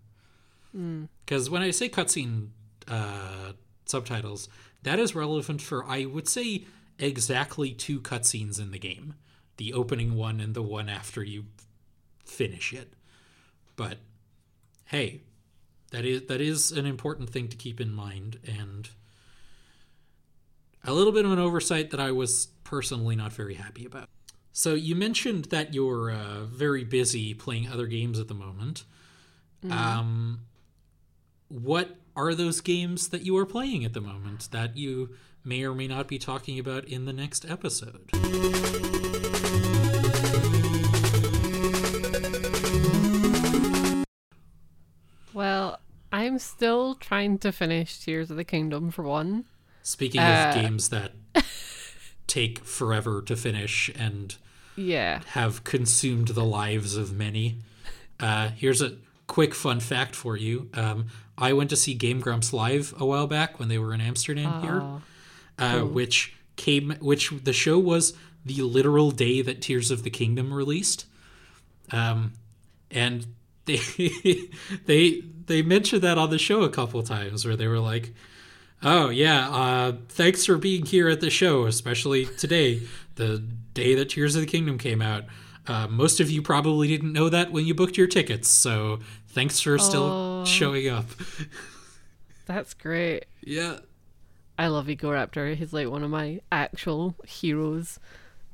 Because 1.25 1.49
when 1.49 1.61
I 1.61 1.71
say 1.71 1.89
cutscene 1.89 2.49
uh, 2.87 3.53
subtitles, 3.85 4.47
that 4.83 4.99
is 4.99 5.15
relevant 5.15 5.61
for 5.61 5.85
I 5.85 6.05
would 6.05 6.27
say 6.27 6.65
exactly 6.99 7.71
two 7.71 7.99
cutscenes 7.99 8.59
in 8.59 8.71
the 8.71 8.79
game: 8.79 9.15
the 9.57 9.73
opening 9.73 10.15
one 10.15 10.39
and 10.39 10.53
the 10.53 10.61
one 10.61 10.89
after 10.89 11.23
you 11.23 11.45
finish 12.25 12.73
it. 12.73 12.93
But 13.75 13.97
hey, 14.85 15.21
that 15.91 16.05
is 16.05 16.27
that 16.27 16.41
is 16.41 16.71
an 16.71 16.85
important 16.85 17.29
thing 17.29 17.47
to 17.49 17.57
keep 17.57 17.81
in 17.81 17.91
mind 17.91 18.39
and 18.45 18.89
a 20.83 20.93
little 20.93 21.13
bit 21.13 21.25
of 21.25 21.31
an 21.31 21.39
oversight 21.39 21.91
that 21.91 21.99
I 21.99 22.11
was 22.11 22.47
personally 22.63 23.15
not 23.15 23.33
very 23.33 23.55
happy 23.55 23.85
about. 23.85 24.07
So 24.53 24.73
you 24.73 24.95
mentioned 24.95 25.45
that 25.45 25.73
you're 25.73 26.11
uh, 26.11 26.43
very 26.45 26.83
busy 26.83 27.33
playing 27.33 27.69
other 27.69 27.87
games 27.87 28.19
at 28.19 28.27
the 28.27 28.33
moment. 28.33 28.83
Um, 29.69 30.41
what 31.47 31.97
are 32.15 32.33
those 32.33 32.61
games 32.61 33.09
that 33.09 33.21
you 33.21 33.37
are 33.37 33.45
playing 33.45 33.85
at 33.85 33.93
the 33.93 34.01
moment 34.01 34.49
that 34.51 34.75
you 34.75 35.11
may 35.43 35.63
or 35.63 35.73
may 35.73 35.87
not 35.87 36.07
be 36.07 36.17
talking 36.17 36.57
about 36.59 36.85
in 36.85 37.05
the 37.05 37.13
next 37.13 37.45
episode? 37.49 38.09
well, 45.33 45.79
I'm 46.11 46.39
still 46.39 46.95
trying 46.95 47.37
to 47.39 47.51
finish 47.51 47.99
Tears 47.99 48.31
of 48.31 48.37
the 48.37 48.43
Kingdom 48.43 48.91
for 48.91 49.03
one. 49.03 49.45
Speaking 49.83 50.21
Uh, 50.21 50.45
of 50.55 50.61
games 50.61 50.89
that 50.89 51.13
take 52.27 52.59
forever 52.59 53.21
to 53.23 53.35
finish 53.35 53.89
and 53.95 54.35
Yeah, 54.75 55.21
have 55.27 55.63
consumed 55.63 56.29
the 56.29 56.43
lives 56.45 56.95
of 56.95 57.11
many, 57.13 57.57
Uh, 58.19 58.49
here's 58.55 58.81
a 58.81 58.97
quick 59.27 59.55
fun 59.55 59.79
fact 59.79 60.15
for 60.15 60.37
you. 60.37 60.69
Um, 60.75 61.07
I 61.37 61.53
went 61.53 61.69
to 61.71 61.75
see 61.75 61.93
Game 61.95 62.19
Grumps 62.19 62.53
live 62.53 62.93
a 62.99 63.05
while 63.05 63.25
back 63.27 63.59
when 63.59 63.67
they 63.67 63.79
were 63.79 63.93
in 63.95 64.01
Amsterdam 64.01 64.61
here, 64.61 64.83
uh, 65.57 65.81
which 65.85 66.33
came, 66.55 66.91
which 66.99 67.31
the 67.43 67.53
show 67.53 67.79
was 67.79 68.13
the 68.45 68.61
literal 68.61 69.09
day 69.11 69.41
that 69.41 69.61
Tears 69.61 69.89
of 69.89 70.03
the 70.03 70.09
Kingdom 70.11 70.53
released, 70.53 71.05
um, 71.91 72.33
and 72.91 73.25
they 73.65 73.79
they 74.85 75.21
they 75.47 75.61
mentioned 75.63 76.01
that 76.03 76.17
on 76.17 76.29
the 76.29 76.37
show 76.39 76.61
a 76.63 76.69
couple 76.69 77.01
times 77.03 77.45
where 77.45 77.55
they 77.55 77.67
were 77.67 77.79
like, 77.79 78.13
"Oh 78.83 79.09
yeah, 79.09 79.49
uh, 79.49 79.93
thanks 80.09 80.45
for 80.45 80.57
being 80.57 80.85
here 80.85 81.09
at 81.09 81.21
the 81.21 81.29
show, 81.29 81.65
especially 81.65 82.25
today, 82.25 82.81
the 83.15 83.39
day 83.73 83.95
that 83.95 84.09
Tears 84.09 84.35
of 84.35 84.41
the 84.41 84.47
Kingdom 84.47 84.77
came 84.77 85.01
out." 85.01 85.25
Uh, 85.67 85.87
most 85.87 86.19
of 86.19 86.29
you 86.29 86.41
probably 86.41 86.87
didn't 86.87 87.13
know 87.13 87.29
that 87.29 87.51
when 87.51 87.65
you 87.65 87.73
booked 87.73 87.97
your 87.97 88.07
tickets, 88.07 88.49
so 88.49 88.99
thanks 89.27 89.59
for 89.59 89.77
still 89.77 90.43
showing 90.45 90.89
up. 90.89 91.05
That's 92.45 92.73
great. 92.73 93.25
yeah. 93.41 93.77
I 94.57 94.67
love 94.67 94.87
Egoraptor. 94.87 95.55
He's 95.55 95.73
like 95.73 95.87
one 95.89 96.03
of 96.03 96.09
my 96.11 96.39
actual 96.51 97.15
heroes. 97.25 97.99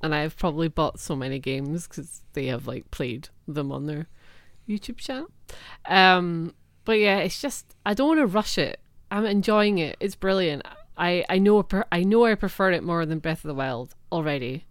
And 0.02 0.14
I've 0.14 0.38
probably 0.38 0.68
bought 0.70 1.00
so 1.00 1.16
many 1.16 1.40
games 1.40 1.88
because 1.88 2.22
they 2.34 2.46
have 2.46 2.68
like 2.68 2.90
played 2.92 3.30
them 3.48 3.72
on 3.72 3.88
their 3.88 4.08
YouTube 4.70 4.98
channel. 4.98 5.30
Um, 5.86 6.54
but 6.86 7.00
yeah, 7.00 7.18
it's 7.18 7.42
just 7.42 7.76
I 7.86 7.94
don't 7.94 8.08
want 8.08 8.20
to 8.20 8.28
rush 8.28 8.58
it. 8.58 8.80
I'm 9.12 9.26
enjoying 9.26 9.78
it. 9.78 9.98
It's 10.00 10.16
brilliant. 10.16 10.64
I 10.98 11.24
I 11.30 11.38
know 11.38 11.66
I 11.92 12.04
know 12.04 12.26
I 12.26 12.36
prefer 12.36 12.72
it 12.72 12.84
more 12.84 13.06
than 13.06 13.20
Breath 13.20 13.44
of 13.44 13.50
the 13.50 13.54
Wild 13.54 13.96
already, 14.12 14.66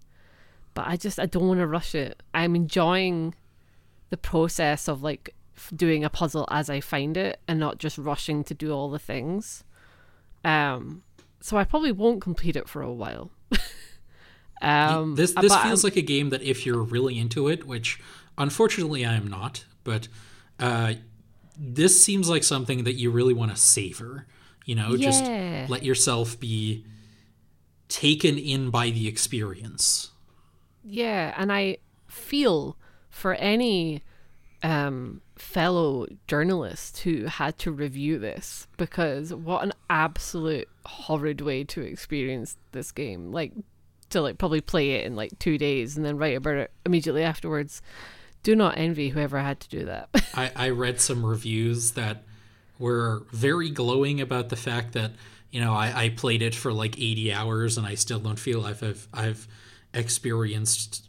but 0.74 0.86
I 0.86 0.96
just 0.96 1.18
I 1.18 1.26
don't 1.26 1.48
want 1.48 1.60
to 1.60 1.66
rush 1.66 1.94
it. 1.94 2.22
I'm 2.34 2.54
enjoying 2.56 3.34
the 4.10 4.16
process 4.16 4.88
of 4.88 5.02
like 5.02 5.34
doing 5.74 6.04
a 6.04 6.10
puzzle 6.10 6.46
as 6.50 6.68
I 6.68 6.80
find 6.80 7.16
it 7.16 7.40
and 7.48 7.58
not 7.58 7.78
just 7.78 7.98
rushing 7.98 8.44
to 8.44 8.54
do 8.54 8.72
all 8.72 8.90
the 8.90 8.98
things. 8.98 9.64
Um, 10.44 11.02
so 11.40 11.56
I 11.56 11.64
probably 11.64 11.92
won't 11.92 12.20
complete 12.20 12.56
it 12.56 12.68
for 12.68 12.82
a 12.82 12.92
while. 12.92 13.30
um, 14.62 15.14
This 15.16 15.32
this 15.32 15.52
but 15.52 15.62
feels 15.62 15.82
like 15.84 15.96
a 15.96 16.02
game 16.02 16.30
that 16.30 16.42
if 16.42 16.66
you're 16.66 16.82
really 16.82 17.18
into 17.18 17.48
it, 17.48 17.66
which 17.66 17.98
unfortunately 18.36 19.04
I 19.04 19.14
am 19.14 19.26
not, 19.26 19.64
but 19.82 20.08
uh, 20.58 20.94
this 21.58 22.02
seems 22.02 22.28
like 22.28 22.44
something 22.44 22.84
that 22.84 22.94
you 22.94 23.10
really 23.10 23.34
want 23.34 23.50
to 23.50 23.56
savor. 23.56 24.26
You 24.64 24.74
know, 24.74 24.96
just 24.96 25.24
let 25.24 25.84
yourself 25.84 26.38
be 26.38 26.84
taken 27.88 28.36
in 28.36 28.70
by 28.70 28.90
the 28.90 29.06
experience. 29.06 30.10
Yeah, 30.82 31.34
and 31.36 31.52
I 31.52 31.78
feel 32.08 32.76
for 33.08 33.34
any 33.34 34.02
um, 34.62 35.20
fellow 35.36 36.06
journalist 36.26 36.98
who 36.98 37.26
had 37.26 37.58
to 37.58 37.70
review 37.70 38.18
this 38.18 38.66
because 38.76 39.32
what 39.32 39.62
an 39.62 39.72
absolute 39.88 40.68
horrid 40.84 41.40
way 41.40 41.64
to 41.64 41.82
experience 41.82 42.56
this 42.72 42.90
game. 42.90 43.32
Like 43.32 43.52
to 44.10 44.20
like 44.20 44.38
probably 44.38 44.60
play 44.60 44.92
it 44.92 45.04
in 45.04 45.16
like 45.16 45.38
two 45.38 45.58
days 45.58 45.96
and 45.96 46.04
then 46.04 46.16
write 46.16 46.36
about 46.36 46.54
it 46.54 46.70
immediately 46.84 47.22
afterwards. 47.22 47.82
Do 48.46 48.54
not 48.54 48.78
envy 48.78 49.08
whoever 49.08 49.40
had 49.40 49.58
to 49.58 49.68
do 49.68 49.86
that. 49.86 50.08
I, 50.36 50.52
I 50.54 50.68
read 50.68 51.00
some 51.00 51.26
reviews 51.26 51.90
that 51.94 52.22
were 52.78 53.24
very 53.32 53.70
glowing 53.70 54.20
about 54.20 54.50
the 54.50 54.56
fact 54.56 54.92
that 54.92 55.10
you 55.50 55.60
know 55.60 55.74
I, 55.74 56.04
I 56.04 56.08
played 56.10 56.42
it 56.42 56.54
for 56.54 56.72
like 56.72 56.96
80 56.96 57.32
hours 57.32 57.76
and 57.76 57.84
I 57.84 57.96
still 57.96 58.20
don't 58.20 58.38
feel 58.38 58.64
I've 58.64 58.84
I've, 58.84 59.08
I've 59.12 59.48
experienced 59.92 61.08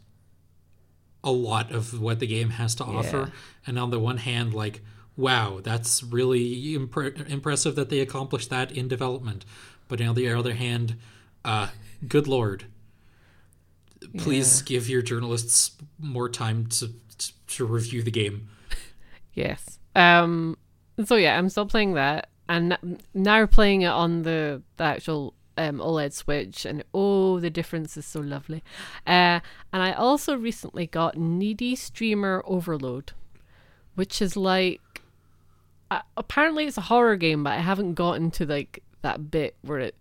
a 1.22 1.30
lot 1.30 1.70
of 1.70 2.00
what 2.00 2.18
the 2.18 2.26
game 2.26 2.50
has 2.50 2.74
to 2.74 2.84
offer. 2.84 3.30
And 3.64 3.78
on 3.78 3.90
the 3.90 4.00
one 4.00 4.16
hand, 4.16 4.52
like 4.52 4.82
wow, 5.16 5.60
that's 5.62 6.02
really 6.02 6.76
impre- 6.76 7.30
impressive 7.30 7.76
that 7.76 7.88
they 7.88 8.00
accomplished 8.00 8.50
that 8.50 8.72
in 8.72 8.88
development. 8.88 9.44
But 9.86 10.00
on 10.00 10.16
the 10.16 10.28
other 10.28 10.54
hand, 10.54 10.96
uh, 11.44 11.68
good 12.08 12.26
lord, 12.26 12.64
please 14.16 14.60
give 14.60 14.88
your 14.88 15.02
journalists 15.02 15.70
more 16.00 16.28
time 16.28 16.66
to 16.66 16.94
to, 17.48 17.66
review 17.66 18.02
the 18.02 18.10
game. 18.10 18.48
Yes. 19.32 19.78
Um. 19.94 20.56
So 21.04 21.14
yeah, 21.14 21.38
I'm 21.38 21.48
still 21.48 21.66
playing 21.66 21.94
that, 21.94 22.28
and 22.48 22.98
now 23.14 23.46
playing 23.46 23.82
it 23.82 23.88
on 23.88 24.22
the, 24.22 24.62
the 24.76 24.84
actual 24.84 25.34
um, 25.56 25.78
OLED 25.78 26.12
Switch, 26.12 26.64
and 26.64 26.84
oh, 26.94 27.40
the 27.40 27.50
difference 27.50 27.96
is 27.96 28.06
so 28.06 28.20
lovely. 28.20 28.62
Uh, 29.06 29.40
and 29.72 29.82
I 29.82 29.92
also 29.92 30.36
recently 30.36 30.86
got 30.86 31.16
Needy 31.16 31.76
Streamer 31.76 32.42
Overload, 32.46 33.12
which 33.94 34.22
is 34.22 34.36
like 34.36 35.02
uh, 35.90 36.02
apparently 36.16 36.66
it's 36.66 36.78
a 36.78 36.82
horror 36.82 37.16
game, 37.16 37.44
but 37.44 37.54
I 37.54 37.60
haven't 37.60 37.94
gotten 37.94 38.30
to 38.32 38.46
like 38.46 38.82
that 39.02 39.30
bit 39.30 39.56
where 39.62 39.80
it 39.80 39.94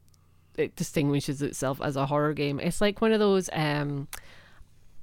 it 0.58 0.76
distinguishes 0.76 1.42
itself 1.42 1.80
as 1.82 1.96
a 1.96 2.08
horror 2.08 2.34
game. 2.34 2.60
It's 2.60 2.82
like 2.82 3.02
one 3.02 3.12
of 3.12 3.20
those 3.20 3.50
um 3.54 4.08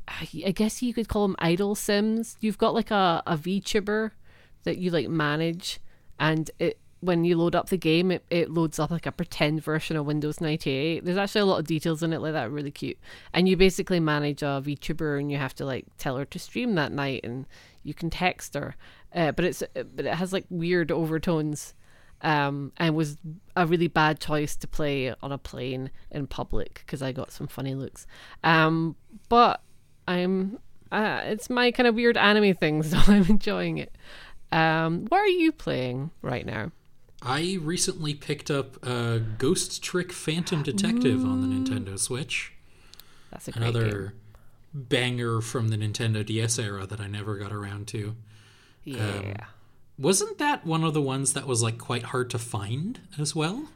I 0.06 0.52
guess 0.54 0.82
you 0.82 0.92
could 0.92 1.08
call 1.08 1.26
them 1.26 1.36
idle 1.38 1.74
sims. 1.74 2.36
You've 2.40 2.58
got 2.58 2.74
like 2.74 2.90
a, 2.90 3.22
a 3.26 3.36
VTuber 3.36 4.12
that 4.64 4.78
you 4.78 4.90
like 4.90 5.08
manage 5.08 5.80
and 6.18 6.50
it 6.58 6.78
when 7.00 7.22
you 7.22 7.36
load 7.36 7.54
up 7.54 7.68
the 7.68 7.76
game 7.76 8.10
it, 8.10 8.24
it 8.30 8.50
loads 8.50 8.78
up 8.78 8.90
like 8.90 9.04
a 9.04 9.12
pretend 9.12 9.62
version 9.62 9.96
of 9.96 10.06
Windows 10.06 10.40
98. 10.40 11.04
There's 11.04 11.18
actually 11.18 11.42
a 11.42 11.46
lot 11.46 11.58
of 11.58 11.66
details 11.66 12.02
in 12.02 12.14
it 12.14 12.20
like 12.20 12.32
that, 12.32 12.50
really 12.50 12.70
cute. 12.70 12.98
And 13.34 13.46
you 13.46 13.58
basically 13.58 14.00
manage 14.00 14.42
a 14.42 14.62
VTuber 14.64 15.20
and 15.20 15.30
you 15.30 15.36
have 15.36 15.54
to 15.56 15.66
like 15.66 15.84
tell 15.98 16.16
her 16.16 16.24
to 16.24 16.38
stream 16.38 16.74
that 16.76 16.92
night 16.92 17.20
and 17.22 17.46
you 17.82 17.92
can 17.92 18.08
text 18.08 18.54
her. 18.54 18.74
Uh, 19.14 19.32
but 19.32 19.44
it's 19.44 19.62
but 19.74 20.06
it 20.06 20.14
has 20.14 20.32
like 20.32 20.46
weird 20.48 20.90
overtones 20.90 21.74
um, 22.22 22.72
and 22.78 22.96
was 22.96 23.18
a 23.54 23.66
really 23.66 23.88
bad 23.88 24.18
choice 24.18 24.56
to 24.56 24.66
play 24.66 25.14
on 25.22 25.30
a 25.30 25.38
plane 25.38 25.90
in 26.10 26.26
public 26.26 26.82
because 26.86 27.02
I 27.02 27.12
got 27.12 27.30
some 27.30 27.46
funny 27.46 27.74
looks. 27.74 28.06
Um, 28.42 28.96
but 29.28 29.60
I'm 30.06 30.58
uh, 30.92 31.22
it's 31.24 31.50
my 31.50 31.70
kind 31.70 31.86
of 31.86 31.94
weird 31.94 32.16
anime 32.16 32.54
thing, 32.54 32.82
so 32.84 32.98
I'm 33.06 33.24
enjoying 33.26 33.78
it. 33.78 33.94
Um, 34.52 35.06
what 35.06 35.18
are 35.18 35.26
you 35.26 35.50
playing 35.52 36.10
right 36.22 36.46
now? 36.46 36.70
I 37.22 37.58
recently 37.60 38.14
picked 38.14 38.50
up 38.50 38.76
uh, 38.86 39.18
Ghost 39.38 39.82
Trick 39.82 40.12
Phantom 40.12 40.62
Detective 40.62 41.24
on 41.24 41.40
the 41.40 41.46
Nintendo 41.48 41.98
Switch. 41.98 42.52
That's 43.30 43.48
a 43.48 43.52
great 43.52 43.62
Another 43.62 43.90
game. 44.08 44.12
banger 44.74 45.40
from 45.40 45.68
the 45.68 45.76
Nintendo 45.76 46.24
DS 46.24 46.58
era 46.58 46.86
that 46.86 47.00
I 47.00 47.06
never 47.06 47.36
got 47.36 47.50
around 47.50 47.88
to. 47.88 48.14
Yeah. 48.84 49.36
Wasn't 49.98 50.38
that 50.38 50.66
one 50.66 50.84
of 50.84 50.92
the 50.92 51.00
ones 51.00 51.32
that 51.32 51.46
was 51.46 51.62
like 51.62 51.78
quite 51.78 52.02
hard 52.04 52.28
to 52.30 52.38
find 52.38 53.00
as 53.18 53.34
well? 53.34 53.68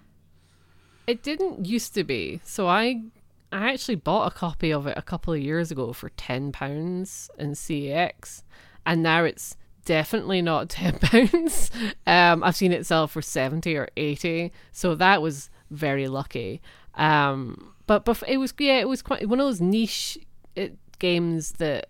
It 1.06 1.22
didn't 1.22 1.64
used 1.66 1.94
to 1.94 2.04
be. 2.04 2.40
So 2.44 2.68
I 2.68 3.02
I 3.50 3.72
actually 3.72 3.96
bought 3.96 4.30
a 4.30 4.34
copy 4.34 4.72
of 4.72 4.86
it 4.86 4.98
a 4.98 5.02
couple 5.02 5.32
of 5.32 5.40
years 5.40 5.70
ago 5.70 5.92
for 5.92 6.10
ten 6.10 6.52
pounds 6.52 7.30
in 7.38 7.52
CEX, 7.52 8.42
and 8.84 9.02
now 9.02 9.24
it's 9.24 9.56
definitely 9.84 10.42
not 10.42 10.68
ten 10.68 10.98
pounds. 10.98 11.70
Um, 12.06 12.44
I've 12.44 12.56
seen 12.56 12.72
it 12.72 12.86
sell 12.86 13.06
for 13.06 13.22
seventy 13.22 13.76
or 13.76 13.88
eighty, 13.96 14.52
so 14.72 14.94
that 14.96 15.22
was 15.22 15.50
very 15.70 16.08
lucky. 16.08 16.60
Um, 16.94 17.74
but 17.86 18.04
but 18.04 18.22
it 18.28 18.36
was 18.36 18.52
yeah, 18.58 18.78
it 18.78 18.88
was 18.88 19.02
quite 19.02 19.28
one 19.28 19.40
of 19.40 19.46
those 19.46 19.60
niche 19.60 20.18
it, 20.54 20.76
games 20.98 21.52
that 21.52 21.88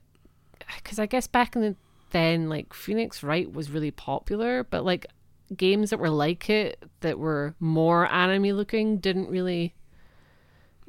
because 0.77 0.99
I 0.99 1.07
guess 1.07 1.27
back 1.27 1.57
in 1.57 1.63
the 1.63 1.77
then 2.11 2.49
like 2.49 2.73
Phoenix 2.73 3.23
Wright 3.23 3.53
was 3.53 3.71
really 3.71 3.91
popular, 3.91 4.65
but 4.65 4.85
like 4.85 5.07
games 5.57 5.91
that 5.91 5.99
were 5.99 6.11
like 6.11 6.49
it 6.51 6.83
that 7.01 7.19
were 7.19 7.55
more 7.59 8.07
anime 8.07 8.51
looking 8.51 8.99
didn't 8.99 9.29
really 9.29 9.75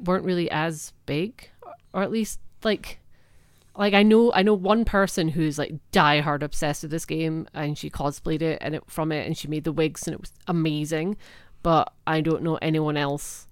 weren't 0.02 0.24
really 0.24 0.50
as 0.50 0.92
big 1.06 1.48
or 1.92 2.02
at 2.02 2.10
least 2.10 2.40
like 2.62 3.00
like 3.76 3.94
I 3.94 4.02
know 4.02 4.32
I 4.32 4.42
know 4.42 4.54
one 4.54 4.84
person 4.84 5.28
who's 5.28 5.58
like 5.58 5.74
die 5.92 6.20
hard 6.20 6.42
obsessed 6.42 6.82
with 6.82 6.90
this 6.90 7.06
game 7.06 7.48
and 7.54 7.78
she 7.78 7.90
cosplayed 7.90 8.42
it 8.42 8.58
and 8.60 8.74
it 8.74 8.82
from 8.88 9.12
it 9.12 9.26
and 9.26 9.36
she 9.36 9.48
made 9.48 9.64
the 9.64 9.72
wigs 9.72 10.06
and 10.06 10.14
it 10.14 10.20
was 10.20 10.32
amazing. 10.46 11.16
But 11.62 11.92
I 12.06 12.20
don't 12.20 12.42
know 12.42 12.56
anyone 12.56 12.96
else 12.96 13.46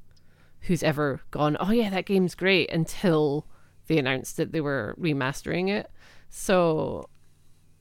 who's 0.63 0.83
ever 0.83 1.21
gone 1.31 1.57
oh 1.61 1.71
yeah 1.71 1.89
that 1.91 2.05
game's 2.05 2.35
great 2.35 2.71
until 2.73 3.47
they 3.87 3.97
announced 3.97 4.37
that 4.37 4.53
they 4.53 4.61
were 4.61 4.95
remastering 5.01 5.69
it. 5.69 5.91
So 6.29 7.09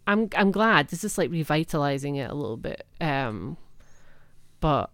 I'm 0.06 0.30
I'm 0.36 0.52
glad. 0.52 0.90
This 0.90 1.04
is 1.04 1.18
like 1.18 1.32
revitalizing 1.32 2.16
it 2.16 2.30
a 2.30 2.36
little 2.36 2.58
bit. 2.58 2.86
Um 3.02 3.58
but 4.60 4.90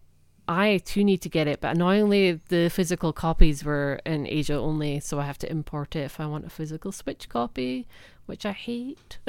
I 0.48 0.80
too 0.84 1.04
need 1.04 1.22
to 1.22 1.30
get 1.30 1.48
it, 1.48 1.62
but 1.62 1.76
annoyingly 1.76 2.40
the 2.50 2.70
physical 2.70 3.14
copies 3.14 3.64
were 3.64 4.00
in 4.06 4.28
Asia 4.28 4.56
only, 4.56 5.00
so 5.00 5.20
I 5.20 5.26
have 5.26 5.38
to 5.40 5.52
import 5.52 5.96
it 5.96 6.02
if 6.02 6.20
I 6.20 6.26
want 6.26 6.46
a 6.46 6.50
physical 6.50 6.92
Switch 6.92 7.30
copy, 7.30 7.88
which 8.26 8.46
I 8.46 8.52
hate. 8.52 9.20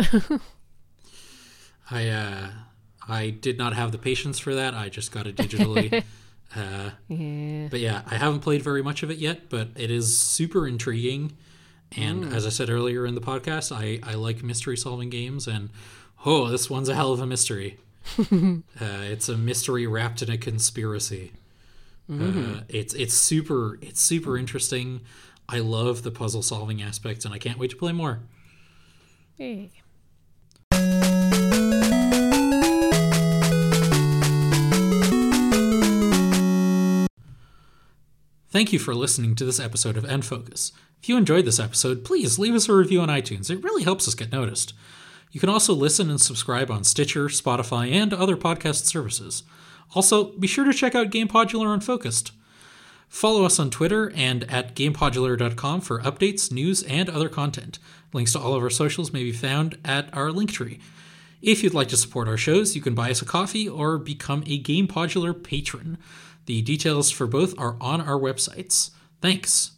I 1.90 2.08
uh, 2.08 2.50
I 3.08 3.30
did 3.30 3.58
not 3.58 3.74
have 3.74 3.92
the 3.92 3.98
patience 3.98 4.38
for 4.38 4.54
that. 4.54 4.74
I 4.74 4.88
just 4.88 5.12
got 5.12 5.26
it 5.26 5.36
digitally. 5.36 6.02
uh, 6.56 6.90
yeah. 7.08 7.68
but 7.70 7.80
yeah, 7.80 8.02
I 8.06 8.16
haven't 8.16 8.40
played 8.40 8.62
very 8.62 8.82
much 8.82 9.02
of 9.02 9.10
it 9.10 9.18
yet, 9.18 9.48
but 9.50 9.68
it 9.76 9.90
is 9.90 10.18
super 10.18 10.66
intriguing. 10.66 11.36
And 11.96 12.32
as 12.32 12.44
I 12.44 12.48
said 12.48 12.70
earlier 12.70 13.06
in 13.06 13.14
the 13.14 13.20
podcast, 13.20 13.70
I, 13.70 14.00
I 14.02 14.14
like 14.14 14.42
mystery 14.42 14.76
solving 14.76 15.10
games, 15.10 15.46
and 15.46 15.70
Oh, 16.26 16.48
this 16.48 16.70
one's 16.70 16.88
a 16.88 16.94
hell 16.94 17.12
of 17.12 17.20
a 17.20 17.26
mystery. 17.26 17.76
uh, 18.18 18.62
it's 18.80 19.28
a 19.28 19.36
mystery 19.36 19.86
wrapped 19.86 20.22
in 20.22 20.30
a 20.30 20.38
conspiracy. 20.38 21.32
Uh, 22.10 22.60
it's 22.68 22.92
it's 22.94 23.14
super 23.14 23.78
it's 23.80 24.00
super 24.00 24.36
interesting. 24.36 25.00
I 25.48 25.60
love 25.60 26.02
the 26.02 26.10
puzzle 26.10 26.42
solving 26.42 26.82
aspect, 26.82 27.24
and 27.24 27.32
I 27.32 27.38
can't 27.38 27.58
wait 27.58 27.70
to 27.70 27.76
play 27.76 27.92
more. 27.92 28.20
Hey. 29.38 29.70
Thank 38.50 38.72
you 38.72 38.78
for 38.78 38.94
listening 38.94 39.34
to 39.34 39.44
this 39.44 39.58
episode 39.58 39.96
of 39.96 40.04
N-Focus. 40.04 40.70
If 41.02 41.08
you 41.08 41.16
enjoyed 41.16 41.44
this 41.44 41.58
episode, 41.58 42.04
please 42.04 42.38
leave 42.38 42.54
us 42.54 42.68
a 42.68 42.72
review 42.72 43.00
on 43.00 43.08
iTunes. 43.08 43.50
It 43.50 43.64
really 43.64 43.82
helps 43.82 44.06
us 44.06 44.14
get 44.14 44.30
noticed. 44.30 44.74
You 45.34 45.40
can 45.40 45.48
also 45.48 45.74
listen 45.74 46.10
and 46.10 46.20
subscribe 46.20 46.70
on 46.70 46.84
Stitcher, 46.84 47.26
Spotify, 47.26 47.90
and 47.90 48.14
other 48.14 48.36
podcast 48.36 48.84
services. 48.84 49.42
Also, 49.92 50.26
be 50.26 50.46
sure 50.46 50.64
to 50.64 50.72
check 50.72 50.94
out 50.94 51.10
Game 51.10 51.26
Podular 51.26 51.74
Unfocused. 51.74 52.30
Follow 53.08 53.44
us 53.44 53.58
on 53.58 53.68
Twitter 53.68 54.12
and 54.14 54.44
at 54.44 54.76
gamepodular.com 54.76 55.80
for 55.80 55.98
updates, 56.02 56.52
news, 56.52 56.84
and 56.84 57.10
other 57.10 57.28
content. 57.28 57.80
Links 58.12 58.34
to 58.34 58.38
all 58.38 58.54
of 58.54 58.62
our 58.62 58.70
socials 58.70 59.12
may 59.12 59.24
be 59.24 59.32
found 59.32 59.76
at 59.84 60.08
our 60.16 60.30
link 60.30 60.52
tree. 60.52 60.78
If 61.42 61.64
you'd 61.64 61.74
like 61.74 61.88
to 61.88 61.96
support 61.96 62.28
our 62.28 62.36
shows, 62.36 62.76
you 62.76 62.80
can 62.80 62.94
buy 62.94 63.10
us 63.10 63.20
a 63.20 63.24
coffee 63.24 63.68
or 63.68 63.98
become 63.98 64.44
a 64.46 64.58
Game 64.58 64.86
Podular 64.86 65.34
patron. 65.34 65.98
The 66.46 66.62
details 66.62 67.10
for 67.10 67.26
both 67.26 67.58
are 67.58 67.76
on 67.80 68.00
our 68.00 68.20
websites. 68.20 68.90
Thanks. 69.20 69.73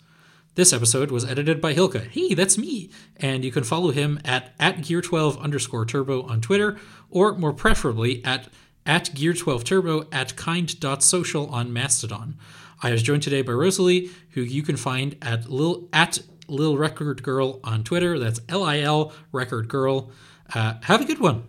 This 0.57 0.73
episode 0.73 1.11
was 1.11 1.23
edited 1.23 1.61
by 1.61 1.75
Hylke. 1.75 2.09
Hey, 2.09 2.33
that's 2.33 2.57
me! 2.57 2.89
And 3.19 3.45
you 3.45 3.53
can 3.53 3.63
follow 3.63 3.91
him 3.91 4.19
at, 4.25 4.55
at 4.59 4.79
gear12 4.79 5.39
underscore 5.39 5.85
turbo 5.85 6.23
on 6.23 6.41
Twitter, 6.41 6.79
or 7.11 7.35
more 7.37 7.53
preferably 7.53 8.25
at, 8.25 8.49
at 8.87 9.11
gear12turbo 9.11 10.09
at 10.11 10.35
kind.social 10.35 11.47
on 11.51 11.75
Mastodon. 11.75 12.39
I 12.83 12.91
was 12.91 13.03
joined 13.03 13.23
today 13.23 13.43
by 13.43 13.53
Rosalie, 13.53 14.09
who 14.31 14.41
you 14.41 14.63
can 14.63 14.79
find 14.79 15.19
at 15.21 15.51
lil, 15.51 15.91
at 15.93 16.21
lil 16.49 16.79
record 16.79 17.23
girl 17.23 17.61
on 17.63 17.85
Twitter. 17.85 18.19
That's 18.19 18.41
L 18.49 18.65
I 18.65 18.81
L 18.81 19.13
record 19.33 19.69
girl. 19.69 20.11
Uh, 20.55 20.77
have 20.85 21.03
a 21.03 21.05
good 21.05 21.19
one. 21.21 21.45